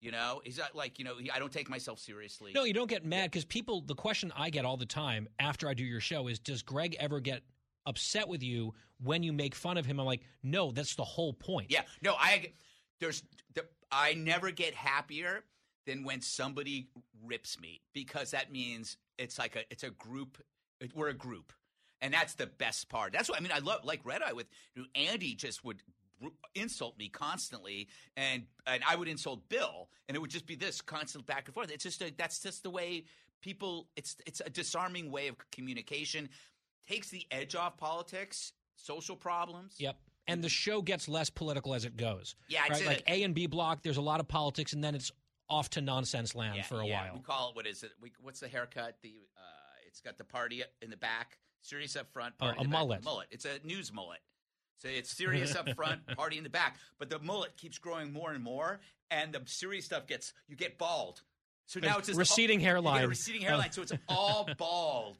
You 0.00 0.10
know, 0.10 0.42
he's 0.44 0.58
not 0.58 0.74
like 0.74 0.98
you 0.98 1.04
know. 1.04 1.16
He, 1.16 1.30
I 1.30 1.38
don't 1.38 1.52
take 1.52 1.70
myself 1.70 1.98
seriously. 1.98 2.52
No, 2.54 2.64
you 2.64 2.74
don't 2.74 2.90
get 2.90 3.04
mad 3.04 3.30
because 3.30 3.44
people. 3.44 3.80
The 3.80 3.94
question 3.94 4.32
I 4.36 4.50
get 4.50 4.64
all 4.64 4.76
the 4.76 4.86
time 4.86 5.28
after 5.38 5.68
I 5.68 5.74
do 5.74 5.84
your 5.84 6.00
show 6.00 6.28
is, 6.28 6.38
does 6.38 6.62
Greg 6.62 6.96
ever 7.00 7.20
get 7.20 7.42
upset 7.86 8.28
with 8.28 8.42
you 8.42 8.74
when 9.02 9.22
you 9.22 9.32
make 9.32 9.54
fun 9.54 9.78
of 9.78 9.86
him? 9.86 9.98
I'm 9.98 10.06
like, 10.06 10.22
no, 10.42 10.72
that's 10.72 10.94
the 10.94 11.04
whole 11.04 11.32
point. 11.32 11.70
Yeah, 11.70 11.82
no, 12.02 12.14
I 12.18 12.52
there's 13.00 13.22
the, 13.54 13.64
I 13.90 14.12
never 14.12 14.50
get 14.50 14.74
happier 14.74 15.42
than 15.86 16.04
when 16.04 16.20
somebody 16.20 16.88
rips 17.24 17.60
me 17.60 17.80
because 17.92 18.30
that 18.30 18.52
means 18.52 18.96
it's 19.18 19.38
like 19.38 19.56
a 19.56 19.60
it's 19.70 19.84
a 19.84 19.90
group. 19.90 20.38
It, 20.80 20.92
we're 20.94 21.08
a 21.08 21.14
group, 21.14 21.52
and 22.00 22.12
that's 22.12 22.34
the 22.34 22.46
best 22.46 22.88
part. 22.88 23.12
That's 23.12 23.28
what 23.28 23.38
I 23.38 23.42
mean. 23.42 23.52
I 23.54 23.58
love 23.58 23.84
like 23.84 24.00
Red 24.04 24.22
Eye 24.22 24.32
with 24.32 24.46
Andy 24.94 25.34
just 25.34 25.64
would 25.64 25.82
insult 26.54 26.98
me 26.98 27.08
constantly, 27.08 27.88
and 28.16 28.44
and 28.66 28.82
I 28.88 28.96
would 28.96 29.08
insult 29.08 29.48
Bill, 29.48 29.88
and 30.08 30.16
it 30.16 30.20
would 30.20 30.30
just 30.30 30.46
be 30.46 30.56
this 30.56 30.80
constant 30.80 31.26
back 31.26 31.46
and 31.46 31.54
forth. 31.54 31.70
It's 31.70 31.84
just 31.84 32.02
a, 32.02 32.12
that's 32.16 32.40
just 32.40 32.62
the 32.62 32.70
way 32.70 33.04
people. 33.42 33.88
It's 33.96 34.16
it's 34.26 34.40
a 34.44 34.50
disarming 34.50 35.10
way 35.10 35.28
of 35.28 35.36
communication. 35.50 36.28
takes 36.88 37.08
the 37.08 37.26
edge 37.30 37.54
off 37.54 37.76
politics, 37.76 38.52
social 38.76 39.16
problems. 39.16 39.76
Yep. 39.78 39.96
And 40.26 40.42
the 40.42 40.48
show 40.48 40.80
gets 40.80 41.06
less 41.06 41.28
political 41.28 41.74
as 41.74 41.84
it 41.84 41.98
goes. 41.98 42.34
Yeah, 42.48 42.62
it's 42.70 42.80
right? 42.80 42.88
like 42.88 43.02
A 43.08 43.24
and 43.24 43.34
B 43.34 43.46
block. 43.46 43.82
There's 43.82 43.98
a 43.98 44.02
lot 44.02 44.20
of 44.20 44.28
politics, 44.28 44.72
and 44.72 44.82
then 44.82 44.94
it's 44.94 45.12
off 45.48 45.70
to 45.70 45.80
nonsense 45.80 46.34
land 46.34 46.56
Yeah, 46.56 46.62
for 46.62 46.80
a 46.80 46.86
yeah. 46.86 47.04
while. 47.06 47.14
We 47.16 47.20
call 47.20 47.50
it 47.50 47.56
what 47.56 47.66
is 47.66 47.82
it? 47.82 47.92
We, 48.00 48.12
what's 48.20 48.40
the 48.40 48.48
haircut? 48.48 48.96
The 49.02 49.14
uh, 49.36 49.40
it's 49.86 50.00
got 50.00 50.18
the 50.18 50.24
party 50.24 50.62
in 50.82 50.90
the 50.90 50.96
back, 50.96 51.38
serious 51.60 51.96
up 51.96 52.10
front, 52.12 52.34
Oh, 52.40 52.46
party 52.46 52.58
a 52.58 52.62
in 52.62 52.70
the 52.70 52.72
back. 52.72 52.80
mullet. 52.80 53.04
Mullet. 53.04 53.26
It's 53.30 53.44
a 53.44 53.58
news 53.64 53.92
mullet. 53.92 54.20
So 54.78 54.88
it's 54.88 55.10
serious 55.16 55.54
up 55.54 55.68
front, 55.76 56.06
party 56.16 56.36
in 56.38 56.44
the 56.44 56.50
back. 56.50 56.76
But 56.98 57.10
the 57.10 57.18
mullet 57.20 57.56
keeps 57.56 57.78
growing 57.78 58.12
more 58.12 58.32
and 58.32 58.42
more, 58.42 58.80
and 59.10 59.32
the 59.32 59.42
serious 59.46 59.84
stuff 59.84 60.06
gets 60.06 60.32
you 60.48 60.56
get 60.56 60.78
bald. 60.78 61.22
So 61.66 61.80
now 61.80 61.96
it's 61.98 62.08
just 62.08 62.18
Receding 62.18 62.58
get 62.58 62.66
hairline. 62.66 63.04
a 63.04 63.08
receding 63.08 63.40
hairline. 63.42 63.72
So 63.72 63.82
it's 63.82 63.92
all 64.08 64.46
bald. 64.58 65.16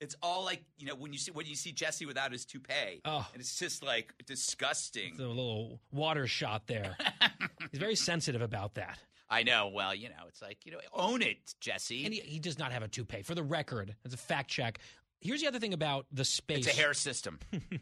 It's 0.00 0.14
all 0.22 0.44
like 0.44 0.62
you 0.78 0.86
know 0.86 0.94
when 0.94 1.12
you 1.12 1.18
see 1.18 1.32
when 1.32 1.46
you 1.46 1.54
see 1.56 1.72
Jesse 1.72 2.06
without 2.06 2.30
his 2.32 2.44
toupee, 2.44 3.00
Oh. 3.04 3.26
and 3.32 3.40
it's 3.40 3.58
just 3.58 3.82
like 3.82 4.14
disgusting. 4.26 5.16
The 5.16 5.26
little 5.28 5.80
water 5.92 6.26
shot 6.26 6.66
there. 6.66 6.96
He's 7.72 7.80
very 7.80 7.96
sensitive 7.96 8.40
about 8.42 8.74
that. 8.74 8.98
I 9.30 9.42
know. 9.42 9.70
Well, 9.72 9.94
you 9.94 10.08
know, 10.08 10.26
it's 10.28 10.40
like 10.40 10.64
you 10.64 10.72
know, 10.72 10.78
own 10.92 11.22
it, 11.22 11.54
Jesse. 11.60 12.04
And 12.04 12.14
he, 12.14 12.20
he 12.20 12.38
does 12.38 12.58
not 12.58 12.72
have 12.72 12.82
a 12.82 12.88
toupee. 12.88 13.22
For 13.22 13.34
the 13.34 13.42
record, 13.42 13.94
as 14.04 14.12
a 14.12 14.16
fact 14.16 14.50
check. 14.50 14.78
Here's 15.20 15.40
the 15.40 15.48
other 15.48 15.58
thing 15.58 15.74
about 15.74 16.06
the 16.12 16.24
space. 16.24 16.66
It's 16.66 16.78
a 16.78 16.80
hair 16.80 16.94
system. 16.94 17.40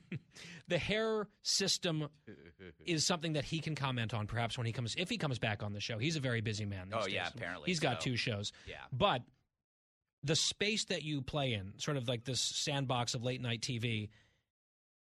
the 0.69 0.79
hair 0.79 1.29
system 1.43 2.09
is 2.87 3.05
something 3.05 3.35
that 3.35 3.45
he 3.45 3.59
can 3.61 3.75
comment 3.75 4.15
on 4.15 4.27
perhaps 4.27 4.57
when 4.57 4.67
he 4.67 4.73
comes 4.73 4.95
if 4.97 5.11
he 5.11 5.19
comes 5.19 5.39
back 5.39 5.63
on 5.63 5.75
the 5.75 5.81
show. 5.81 5.99
He's 5.99 6.17
a 6.17 6.21
very 6.21 6.41
busy 6.41 6.65
man. 6.65 6.89
Oh, 6.95 7.07
yeah, 7.07 7.29
apparently 7.35 7.67
He's 7.67 7.81
got 7.81 8.03
so. 8.03 8.11
two 8.11 8.17
shows. 8.17 8.53
Yeah. 8.67 8.77
But 8.91 9.23
the 10.23 10.35
space 10.35 10.87
that 10.87 11.03
you 11.03 11.21
play 11.21 11.53
in, 11.53 11.75
sort 11.77 11.99
of 11.99 12.09
like 12.09 12.25
this 12.25 12.41
sandbox 12.41 13.15
of 13.15 13.23
late 13.23 13.43
night 13.43 13.61
TV, 13.61 14.09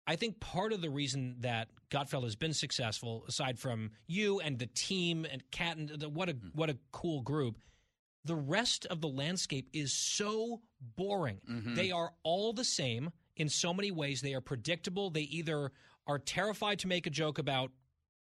I 0.06 0.16
think 0.16 0.38
part 0.40 0.72
of 0.72 0.80
the 0.82 0.90
reason 0.90 1.36
that 1.40 1.68
Gutfeld 1.90 2.24
has 2.24 2.36
been 2.36 2.52
successful, 2.52 3.24
aside 3.26 3.58
from 3.58 3.90
you 4.06 4.40
and 4.40 4.58
the 4.58 4.66
team 4.66 5.24
and 5.30 5.42
Kat 5.50 5.76
and 5.76 5.88
the, 5.88 6.08
what 6.08 6.28
a 6.28 6.32
Hmm. 6.32 6.48
what 6.54 6.68
a 6.70 6.76
cool 6.92 7.22
group, 7.22 7.58
the 8.24 8.34
rest 8.36 8.86
of 8.86 9.00
the 9.00 9.08
landscape 9.08 9.68
is 9.72 9.92
so 9.92 10.60
boring. 10.80 11.40
Mhm. 11.48 11.74
They 11.74 11.90
are 11.90 12.12
all 12.22 12.52
the 12.52 12.64
same 12.64 13.10
in 13.36 13.48
so 13.48 13.72
many 13.72 13.90
ways. 13.90 14.20
They 14.20 14.34
are 14.34 14.40
predictable. 14.40 15.10
They 15.10 15.22
either 15.22 15.72
are 16.06 16.18
terrified 16.18 16.78
to 16.80 16.86
make 16.88 17.06
a 17.06 17.10
joke 17.10 17.38
about 17.38 17.72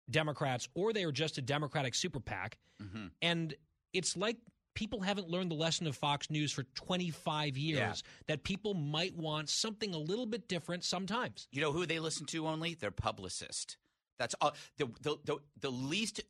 Democrats 0.09 0.67
or 0.73 0.91
they 0.93 1.03
are 1.05 1.11
just 1.11 1.37
a 1.37 1.41
Democratic 1.41 1.95
super 1.95 2.19
PAC. 2.19 2.57
Mm-hmm. 2.81 3.07
And 3.21 3.53
it's 3.93 4.17
like 4.17 4.37
people 4.73 5.01
haven't 5.01 5.29
learned 5.29 5.51
the 5.51 5.55
lesson 5.55 5.87
of 5.87 5.95
Fox 5.95 6.29
News 6.29 6.51
for 6.51 6.63
25 6.75 7.57
years 7.57 7.77
Yeah. 7.79 7.93
that 8.27 8.43
people 8.43 8.73
might 8.73 9.15
want 9.15 9.49
something 9.49 9.93
a 9.93 9.97
little 9.97 10.25
bit 10.25 10.47
different 10.47 10.83
sometimes. 10.83 11.47
You 11.51 11.61
know 11.61 11.71
who 11.71 11.85
they 11.85 11.99
listen 11.99 12.25
to 12.27 12.47
only? 12.47 12.73
Their 12.75 12.91
publicist. 12.91 13.77
That's 14.19 14.35
all. 14.41 14.53
The 14.77 14.85
the 15.01 15.17
the, 15.25 15.37
the 15.59 15.71
least 15.71 16.21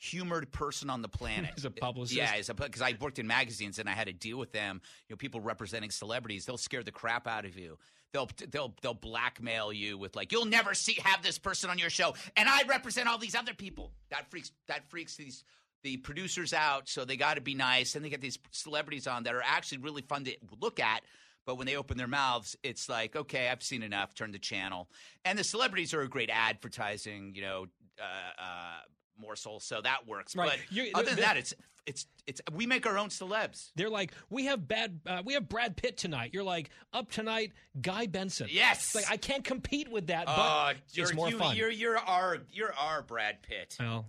humored 0.00 0.52
person 0.52 0.88
on 0.90 1.02
the 1.02 1.08
planet 1.08 1.50
Is 1.56 1.64
a 1.64 1.70
publicist? 1.70 2.16
Yeah, 2.16 2.36
because 2.54 2.82
I 2.82 2.94
worked 3.00 3.18
in 3.18 3.26
magazines 3.26 3.78
and 3.78 3.88
I 3.88 3.92
had 3.92 4.06
to 4.06 4.12
deal 4.12 4.38
with 4.38 4.52
them. 4.52 4.80
You 5.08 5.14
know, 5.14 5.16
people 5.16 5.40
representing 5.40 5.90
celebrities. 5.90 6.46
They'll 6.46 6.56
scare 6.56 6.82
the 6.84 6.92
crap 6.92 7.26
out 7.26 7.44
of 7.44 7.58
you. 7.58 7.78
They'll 8.12 8.30
they'll 8.50 8.74
they'll 8.80 8.94
blackmail 8.94 9.72
you 9.72 9.98
with 9.98 10.16
like, 10.16 10.32
you'll 10.32 10.46
never 10.46 10.72
see 10.72 10.96
have 11.04 11.22
this 11.22 11.38
person 11.38 11.68
on 11.68 11.78
your 11.78 11.90
show, 11.90 12.14
and 12.36 12.48
I 12.48 12.62
represent 12.68 13.06
all 13.08 13.18
these 13.18 13.34
other 13.34 13.52
people. 13.52 13.92
That 14.10 14.30
freaks 14.30 14.52
that 14.68 14.88
freaks 14.88 15.16
these. 15.16 15.44
The 15.84 15.96
producers 15.98 16.52
out, 16.52 16.88
so 16.88 17.04
they 17.04 17.16
got 17.16 17.34
to 17.34 17.40
be 17.40 17.54
nice, 17.54 17.94
and 17.94 18.04
they 18.04 18.08
get 18.10 18.20
these 18.20 18.38
celebrities 18.50 19.06
on 19.06 19.22
that 19.24 19.34
are 19.34 19.42
actually 19.44 19.78
really 19.78 20.02
fun 20.02 20.24
to 20.24 20.36
look 20.60 20.80
at. 20.80 21.02
But 21.46 21.56
when 21.56 21.66
they 21.66 21.76
open 21.76 21.96
their 21.96 22.08
mouths, 22.08 22.56
it's 22.62 22.88
like, 22.88 23.16
okay, 23.16 23.48
I've 23.48 23.62
seen 23.62 23.82
enough. 23.82 24.14
Turn 24.14 24.32
the 24.32 24.38
channel. 24.38 24.90
And 25.24 25.38
the 25.38 25.44
celebrities 25.44 25.94
are 25.94 26.02
a 26.02 26.08
great 26.08 26.30
advertising, 26.30 27.32
you 27.34 27.42
know, 27.42 27.66
uh, 27.98 28.42
uh, 28.42 28.80
morsel, 29.20 29.60
so 29.60 29.80
that 29.80 30.06
works. 30.06 30.36
Right. 30.36 30.50
But 30.50 30.58
You're- 30.76 30.90
other 30.94 31.10
than 31.10 31.20
that, 31.20 31.36
it's 31.36 31.54
it's 31.86 32.06
it's 32.26 32.42
we 32.52 32.66
make 32.66 32.86
our 32.86 32.98
own 32.98 33.08
celebs. 33.08 33.70
They're 33.76 33.88
like, 33.88 34.12
we 34.28 34.44
have 34.44 34.68
bad, 34.68 35.00
uh, 35.06 35.22
we 35.24 35.32
have 35.34 35.48
Brad 35.48 35.74
Pitt 35.76 35.96
tonight. 35.96 36.30
You're 36.34 36.42
like, 36.44 36.68
up 36.92 37.10
tonight, 37.10 37.52
Guy 37.80 38.06
Benson. 38.06 38.48
Yes. 38.50 38.84
It's 38.84 38.94
like 38.94 39.10
I 39.10 39.16
can't 39.16 39.42
compete 39.42 39.88
with 39.90 40.08
that, 40.08 40.26
but 40.26 40.32
Uh, 40.32 40.74
it's 40.84 40.96
you're, 40.96 41.14
more 41.14 41.30
you, 41.30 41.38
fun. 41.38 41.56
You're 41.56 41.70
you're 41.70 41.96
our 41.98 42.38
you're 42.52 42.74
our 42.74 43.00
Brad 43.00 43.40
Pitt. 43.42 43.74
well, 43.80 44.04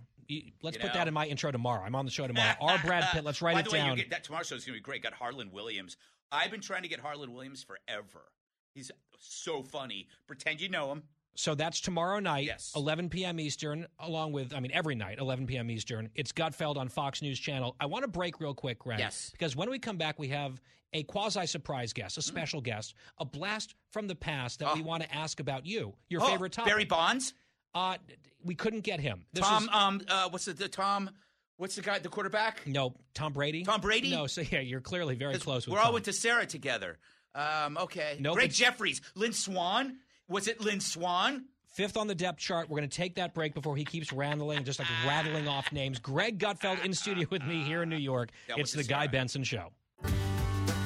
let's 0.62 0.76
You 0.76 0.80
put 0.82 0.88
know? 0.88 0.98
that 1.00 1.08
in 1.08 1.14
my 1.14 1.26
intro 1.26 1.50
tomorrow. 1.50 1.82
I'm 1.84 1.94
on 1.94 2.04
the 2.04 2.10
show 2.10 2.26
tomorrow. 2.26 2.54
Our 2.60 2.78
Brad 2.84 3.04
Pitt. 3.12 3.24
Let's 3.24 3.42
write 3.42 3.54
By 3.54 3.60
it 3.60 3.72
way, 3.72 3.78
down. 3.78 3.90
you 3.96 4.02
get, 4.04 4.10
that 4.10 4.24
tomorrow 4.24 4.44
show 4.44 4.54
is 4.56 4.64
going 4.64 4.74
to 4.74 4.80
be 4.80 4.82
great. 4.82 5.02
Got 5.02 5.12
Harlan 5.14 5.50
Williams. 5.52 5.96
I've 6.32 6.50
been 6.50 6.60
trying 6.60 6.82
to 6.82 6.88
get 6.88 7.00
Harlan 7.00 7.32
Williams 7.32 7.64
forever. 7.64 8.30
He's 8.74 8.90
so 9.18 9.62
funny. 9.62 10.08
Pretend 10.26 10.60
you 10.60 10.68
know 10.68 10.92
him. 10.92 11.02
So 11.36 11.54
that's 11.54 11.80
tomorrow 11.80 12.18
night, 12.18 12.44
Yes. 12.46 12.72
11 12.76 13.08
p.m. 13.08 13.38
Eastern, 13.40 13.86
along 14.00 14.32
with, 14.32 14.52
I 14.52 14.60
mean, 14.60 14.72
every 14.74 14.94
night, 14.94 15.18
11 15.18 15.46
p.m. 15.46 15.70
Eastern. 15.70 16.10
It's 16.14 16.32
Gutfeld 16.32 16.76
on 16.76 16.88
Fox 16.88 17.22
News 17.22 17.38
Channel. 17.38 17.76
I 17.80 17.86
want 17.86 18.02
to 18.02 18.08
break 18.08 18.40
real 18.40 18.52
quick, 18.54 18.80
Greg. 18.80 18.98
Yes. 18.98 19.30
Because 19.32 19.54
when 19.56 19.70
we 19.70 19.78
come 19.78 19.96
back, 19.96 20.18
we 20.18 20.28
have 20.28 20.60
a 20.92 21.04
quasi 21.04 21.46
surprise 21.46 21.92
guest, 21.92 22.16
Mm. 22.16 22.18
a 22.18 22.22
special 22.22 22.60
guest, 22.60 22.94
a 23.18 23.24
blast 23.24 23.74
from 23.92 24.08
the 24.08 24.14
past 24.16 24.58
that 24.58 24.74
we 24.74 24.82
want 24.82 25.02
to 25.04 25.14
ask 25.14 25.38
about 25.40 25.64
you, 25.64 25.94
your 26.08 26.20
Oh, 26.22 26.26
favorite 26.26 26.52
topic. 26.52 26.70
Barry 26.70 26.84
Bonds. 26.84 27.32
Uh, 27.74 27.96
we 28.44 28.54
couldn't 28.54 28.80
get 28.80 29.00
him. 29.00 29.24
This 29.32 29.44
Tom. 29.44 29.64
is- 29.64 29.68
um. 29.72 30.00
Uh. 30.08 30.28
What's 30.30 30.46
the, 30.46 30.52
the 30.52 30.68
Tom? 30.68 31.10
What's 31.56 31.76
the 31.76 31.82
guy? 31.82 31.98
The 31.98 32.08
quarterback. 32.08 32.66
no, 32.66 32.94
Tom 33.14 33.32
Brady. 33.32 33.64
Tom 33.64 33.80
Brady? 33.80 34.10
No, 34.10 34.26
so 34.26 34.40
yeah, 34.40 34.60
you're 34.60 34.80
clearly 34.80 35.14
very 35.14 35.38
close 35.38 35.66
with 35.66 35.74
We're 35.74 35.80
all 35.80 35.92
went 35.92 36.06
to 36.06 36.12
Sarah 36.12 36.46
together. 36.46 36.98
Um. 37.34 37.76
Okay. 37.78 38.16
No, 38.18 38.34
Greg 38.34 38.50
Jeffries. 38.50 39.00
Lynn 39.14 39.32
Swann. 39.32 39.98
Was 40.28 40.48
it 40.48 40.60
Lynn 40.60 40.80
Swann? 40.80 41.46
Fifth 41.74 41.96
on 41.96 42.08
the 42.08 42.14
depth 42.14 42.38
chart. 42.40 42.68
We're 42.68 42.78
going 42.78 42.88
to 42.88 42.96
take 42.96 43.14
that 43.14 43.32
break 43.32 43.54
before 43.54 43.76
he 43.76 43.84
keeps 43.84 44.12
rattling, 44.12 44.64
just 44.64 44.80
like 44.80 44.88
rattling 45.06 45.46
off 45.46 45.70
names. 45.72 46.00
Greg 46.00 46.38
Gutfeld 46.38 46.84
in 46.84 46.92
studio 46.92 47.28
with 47.30 47.44
me 47.44 47.62
here 47.62 47.84
in 47.84 47.88
New 47.88 47.96
York. 47.96 48.30
That 48.48 48.58
It's 48.58 48.72
the 48.72 48.82
Guy 48.82 49.06
Benson 49.06 49.44
Show. 49.44 49.70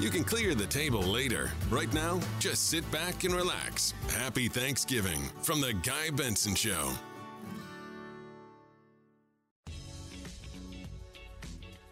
You 0.00 0.10
can 0.10 0.24
clear 0.24 0.54
the 0.54 0.66
table 0.66 1.02
later. 1.02 1.50
Right 1.70 1.92
now, 1.92 2.20
just 2.38 2.68
sit 2.68 2.88
back 2.90 3.24
and 3.24 3.34
relax. 3.34 3.94
Happy 4.10 4.48
Thanksgiving 4.48 5.20
from 5.42 5.60
The 5.60 5.72
Guy 5.72 6.10
Benson 6.10 6.54
Show. 6.54 6.92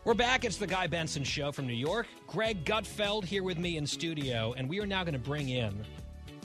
We're 0.05 0.15
back. 0.15 0.45
It's 0.45 0.57
the 0.57 0.67
Guy 0.67 0.89
Benson 0.89 1.23
Show 1.23 1.53
from 1.53 1.69
New 1.69 1.75
York. 1.75 2.09
Greg 2.27 2.65
Gutfeld 2.65 3.25
here 3.25 3.45
with 3.45 3.57
me 3.59 3.77
in 3.77 3.87
studio, 3.87 4.53
and 4.57 4.69
we 4.69 4.81
are 4.81 4.87
now 4.87 5.05
going 5.05 5.15
to 5.15 5.21
bring 5.21 5.51
in 5.51 5.85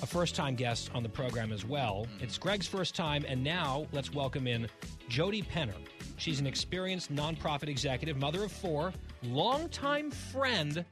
a 0.03 0.06
first 0.06 0.36
time 0.36 0.53
guest 0.53 0.91
on 0.94 1.02
the 1.02 1.10
program 1.10 1.52
as 1.52 1.65
well. 1.65 2.06
It's 2.19 2.38
Greg's 2.38 2.68
first 2.68 2.95
time, 2.95 3.26
and 3.28 3.44
now 3.44 3.88
let's 3.91 4.14
welcome 4.14 4.45
in 4.45 4.68
Jody 5.10 5.41
Penner. 5.41 5.74
She's 6.18 6.40
an 6.40 6.45
experienced 6.45 7.11
nonprofit 7.11 7.68
executive, 7.68 8.18
mother 8.18 8.44
of 8.44 8.52
four, 8.52 8.94
longtime 9.24 10.11
friend 10.11 10.86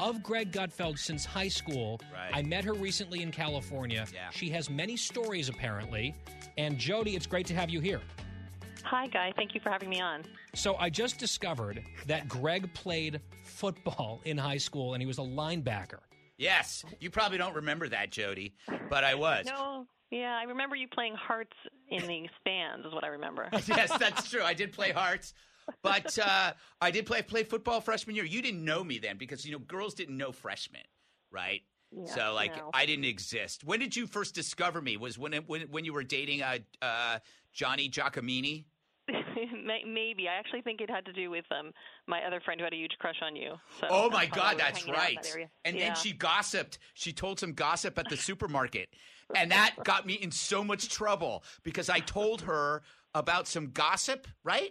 of 0.00 0.22
Greg 0.22 0.52
Gutfeld 0.52 0.98
since 0.98 1.24
high 1.24 1.48
school. 1.48 2.00
Right. 2.12 2.30
I 2.32 2.42
met 2.42 2.64
her 2.64 2.74
recently 2.74 3.22
in 3.22 3.30
California. 3.30 4.06
Yeah. 4.12 4.30
She 4.30 4.48
has 4.50 4.70
many 4.70 4.96
stories, 4.96 5.48
apparently. 5.48 6.14
And 6.58 6.78
Jody, 6.78 7.16
it's 7.16 7.26
great 7.26 7.46
to 7.46 7.54
have 7.54 7.70
you 7.70 7.80
here. 7.80 8.00
Hi, 8.84 9.06
Guy. 9.06 9.32
Thank 9.36 9.54
you 9.54 9.60
for 9.60 9.70
having 9.70 9.88
me 9.88 10.00
on. 10.00 10.24
So 10.54 10.76
I 10.76 10.90
just 10.90 11.18
discovered 11.18 11.82
that 12.06 12.28
Greg 12.28 12.72
played 12.74 13.20
football 13.44 14.20
in 14.24 14.36
high 14.36 14.58
school 14.58 14.94
and 14.94 15.02
he 15.02 15.06
was 15.06 15.18
a 15.18 15.22
linebacker. 15.22 16.00
Yes. 16.36 16.84
You 17.00 17.10
probably 17.10 17.38
don't 17.38 17.54
remember 17.54 17.88
that, 17.88 18.10
Jody, 18.10 18.54
but 18.90 19.04
I 19.04 19.14
was. 19.14 19.46
No, 19.46 19.86
yeah, 20.10 20.38
I 20.38 20.44
remember 20.44 20.76
you 20.76 20.88
playing 20.88 21.14
hearts 21.14 21.56
in 21.88 22.06
the 22.06 22.28
stands, 22.40 22.86
is 22.86 22.92
what 22.92 23.04
I 23.04 23.08
remember. 23.08 23.48
yes, 23.66 23.90
that's 23.98 24.28
true. 24.28 24.42
I 24.42 24.52
did 24.52 24.72
play 24.72 24.90
Hearts, 24.90 25.32
but 25.82 26.18
uh, 26.18 26.52
I 26.80 26.90
did 26.90 27.06
play 27.06 27.22
play 27.22 27.44
football 27.44 27.80
freshman 27.80 28.16
year. 28.16 28.24
You 28.24 28.42
didn't 28.42 28.64
know 28.64 28.82
me 28.84 28.98
then 28.98 29.16
because 29.16 29.44
you 29.44 29.52
know 29.52 29.58
girls 29.58 29.94
didn't 29.94 30.16
know 30.16 30.32
freshmen, 30.32 30.82
right? 31.30 31.62
Yeah, 31.94 32.14
so 32.14 32.32
like 32.34 32.56
no. 32.56 32.70
I 32.72 32.86
didn't 32.86 33.04
exist. 33.04 33.64
When 33.64 33.80
did 33.80 33.94
you 33.94 34.06
first 34.06 34.34
discover 34.34 34.80
me? 34.80 34.96
Was 34.96 35.18
when 35.18 35.34
it, 35.34 35.48
when 35.48 35.62
when 35.62 35.84
you 35.84 35.92
were 35.92 36.04
dating 36.04 36.42
uh, 36.42 36.58
uh, 36.80 37.18
Johnny 37.52 37.88
Giacomini? 37.88 38.64
Maybe. 39.86 40.28
I 40.28 40.34
actually 40.34 40.62
think 40.62 40.80
it 40.80 40.88
had 40.88 41.04
to 41.06 41.12
do 41.12 41.28
with 41.28 41.44
um, 41.50 41.72
my 42.06 42.22
other 42.24 42.40
friend 42.40 42.60
who 42.60 42.64
had 42.64 42.72
a 42.72 42.76
huge 42.76 42.96
crush 42.98 43.16
on 43.22 43.36
you. 43.36 43.54
So 43.80 43.88
oh 43.90 44.08
my 44.08 44.24
that's 44.24 44.36
why 44.36 44.42
we 44.42 44.50
God, 44.50 44.58
that's 44.58 44.78
hanging 44.84 44.94
out 44.94 45.10
in 45.10 45.16
right. 45.16 45.22
that 45.22 45.50
and 45.64 45.76
yeah. 45.76 45.86
then 45.88 45.96
she 45.96 46.12
gossiped. 46.12 46.78
She 46.94 47.12
told 47.12 47.38
some 47.38 47.52
gossip 47.52 47.98
at 47.98 48.08
the 48.08 48.16
supermarket, 48.28 48.88
and 49.34 49.50
that 49.50 49.74
got 49.84 50.06
me 50.06 50.14
in 50.14 50.30
so 50.30 50.64
much 50.64 50.88
trouble 50.88 51.44
because 51.62 51.90
I 51.90 51.98
told 52.00 52.42
her 52.42 52.82
about 53.14 53.46
some 53.46 53.70
gossip, 53.70 54.26
right? 54.44 54.70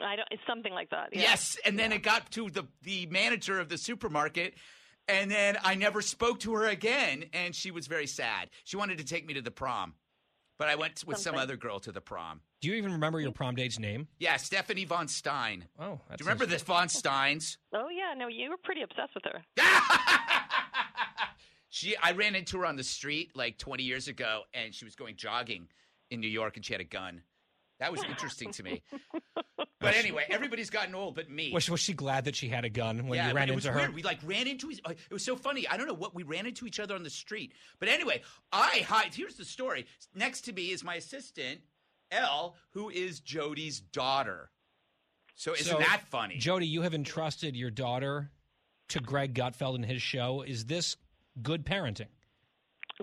I 0.00 0.16
don't. 0.16 0.28
It's 0.30 0.42
something 0.46 0.72
like 0.72 0.90
that. 0.90 1.10
Yeah. 1.12 1.22
Yes, 1.22 1.58
and 1.64 1.78
then 1.78 1.92
it 1.92 2.02
got 2.02 2.30
to 2.32 2.50
the 2.50 2.64
the 2.82 3.06
manager 3.06 3.60
of 3.60 3.68
the 3.68 3.78
supermarket, 3.78 4.54
and 5.08 5.30
then 5.30 5.56
I 5.62 5.74
never 5.74 6.02
spoke 6.02 6.40
to 6.40 6.54
her 6.54 6.66
again, 6.66 7.24
and 7.32 7.54
she 7.54 7.70
was 7.70 7.86
very 7.86 8.06
sad. 8.06 8.50
She 8.64 8.76
wanted 8.76 8.98
to 8.98 9.04
take 9.04 9.26
me 9.26 9.34
to 9.34 9.42
the 9.42 9.50
prom, 9.50 9.94
but 10.58 10.68
I 10.68 10.74
went 10.74 11.04
with 11.06 11.18
some 11.18 11.36
other 11.36 11.56
girl 11.56 11.80
to 11.80 11.92
the 11.92 12.00
prom. 12.00 12.40
Do 12.60 12.68
you 12.68 12.74
even 12.74 12.92
remember 12.92 13.20
your 13.20 13.30
mm. 13.30 13.34
prom 13.34 13.54
date's 13.56 13.78
name? 13.78 14.08
Yeah, 14.18 14.36
Stephanie 14.36 14.86
von 14.86 15.08
Stein. 15.08 15.66
Oh, 15.78 16.00
do 16.08 16.16
you 16.18 16.26
remember 16.26 16.46
the 16.46 16.58
von 16.58 16.88
Steins? 16.88 17.58
Oh 17.74 17.88
yeah. 17.88 18.14
No, 18.16 18.28
you 18.28 18.50
were 18.50 18.56
pretty 18.56 18.82
obsessed 18.82 19.14
with 19.14 19.24
her. 19.24 19.42
She, 21.74 21.96
I 22.00 22.12
ran 22.12 22.36
into 22.36 22.58
her 22.58 22.66
on 22.66 22.76
the 22.76 22.84
street 22.84 23.32
like 23.34 23.58
20 23.58 23.82
years 23.82 24.06
ago, 24.06 24.42
and 24.54 24.72
she 24.72 24.84
was 24.84 24.94
going 24.94 25.16
jogging 25.16 25.66
in 26.08 26.20
New 26.20 26.28
York, 26.28 26.54
and 26.54 26.64
she 26.64 26.72
had 26.72 26.80
a 26.80 26.84
gun. 26.84 27.22
That 27.80 27.90
was 27.90 28.00
interesting 28.04 28.52
to 28.52 28.62
me. 28.62 28.84
But 29.80 29.96
anyway, 29.96 30.24
everybody's 30.30 30.70
gotten 30.70 30.94
old, 30.94 31.14
but 31.14 31.28
me. 31.28 31.50
Was, 31.52 31.68
was 31.68 31.80
she 31.80 31.92
glad 31.92 32.24
that 32.24 32.34
she 32.36 32.48
had 32.48 32.64
a 32.64 32.70
gun 32.70 33.06
when 33.06 33.16
yeah, 33.18 33.24
you 33.28 33.32
but 33.34 33.36
ran 33.36 33.48
it 33.50 33.54
was 33.54 33.66
into 33.66 33.72
her? 33.74 33.80
weird. 33.84 33.94
We 33.94 34.02
like 34.02 34.18
ran 34.24 34.46
into 34.46 34.70
each. 34.70 34.80
uh, 34.84 34.90
It 34.92 35.12
was 35.12 35.24
so 35.24 35.36
funny. 35.36 35.68
I 35.68 35.76
don't 35.76 35.86
know 35.86 35.92
what 35.94 36.14
we 36.14 36.22
ran 36.22 36.46
into 36.46 36.66
each 36.66 36.80
other 36.80 36.94
on 36.94 37.02
the 37.02 37.10
street. 37.10 37.52
But 37.80 37.88
anyway, 37.88 38.22
I 38.52 38.84
hide. 38.88 39.12
Here's 39.14 39.34
the 39.34 39.44
story. 39.44 39.86
Next 40.14 40.42
to 40.42 40.52
me 40.52 40.70
is 40.70 40.82
my 40.84 40.94
assistant, 40.94 41.60
Elle, 42.10 42.56
who 42.70 42.88
is 42.88 43.20
Jody's 43.20 43.80
daughter. 43.80 44.50
So 45.34 45.52
isn't 45.52 45.66
So, 45.66 45.78
that 45.78 46.02
funny? 46.06 46.38
Jody, 46.38 46.66
you 46.66 46.82
have 46.82 46.94
entrusted 46.94 47.54
your 47.56 47.70
daughter 47.70 48.30
to 48.88 49.00
Greg 49.00 49.34
Gutfeld 49.34 49.74
and 49.74 49.84
his 49.84 50.00
show. 50.00 50.42
Is 50.46 50.64
this 50.66 50.96
good 51.42 51.66
parenting? 51.66 52.06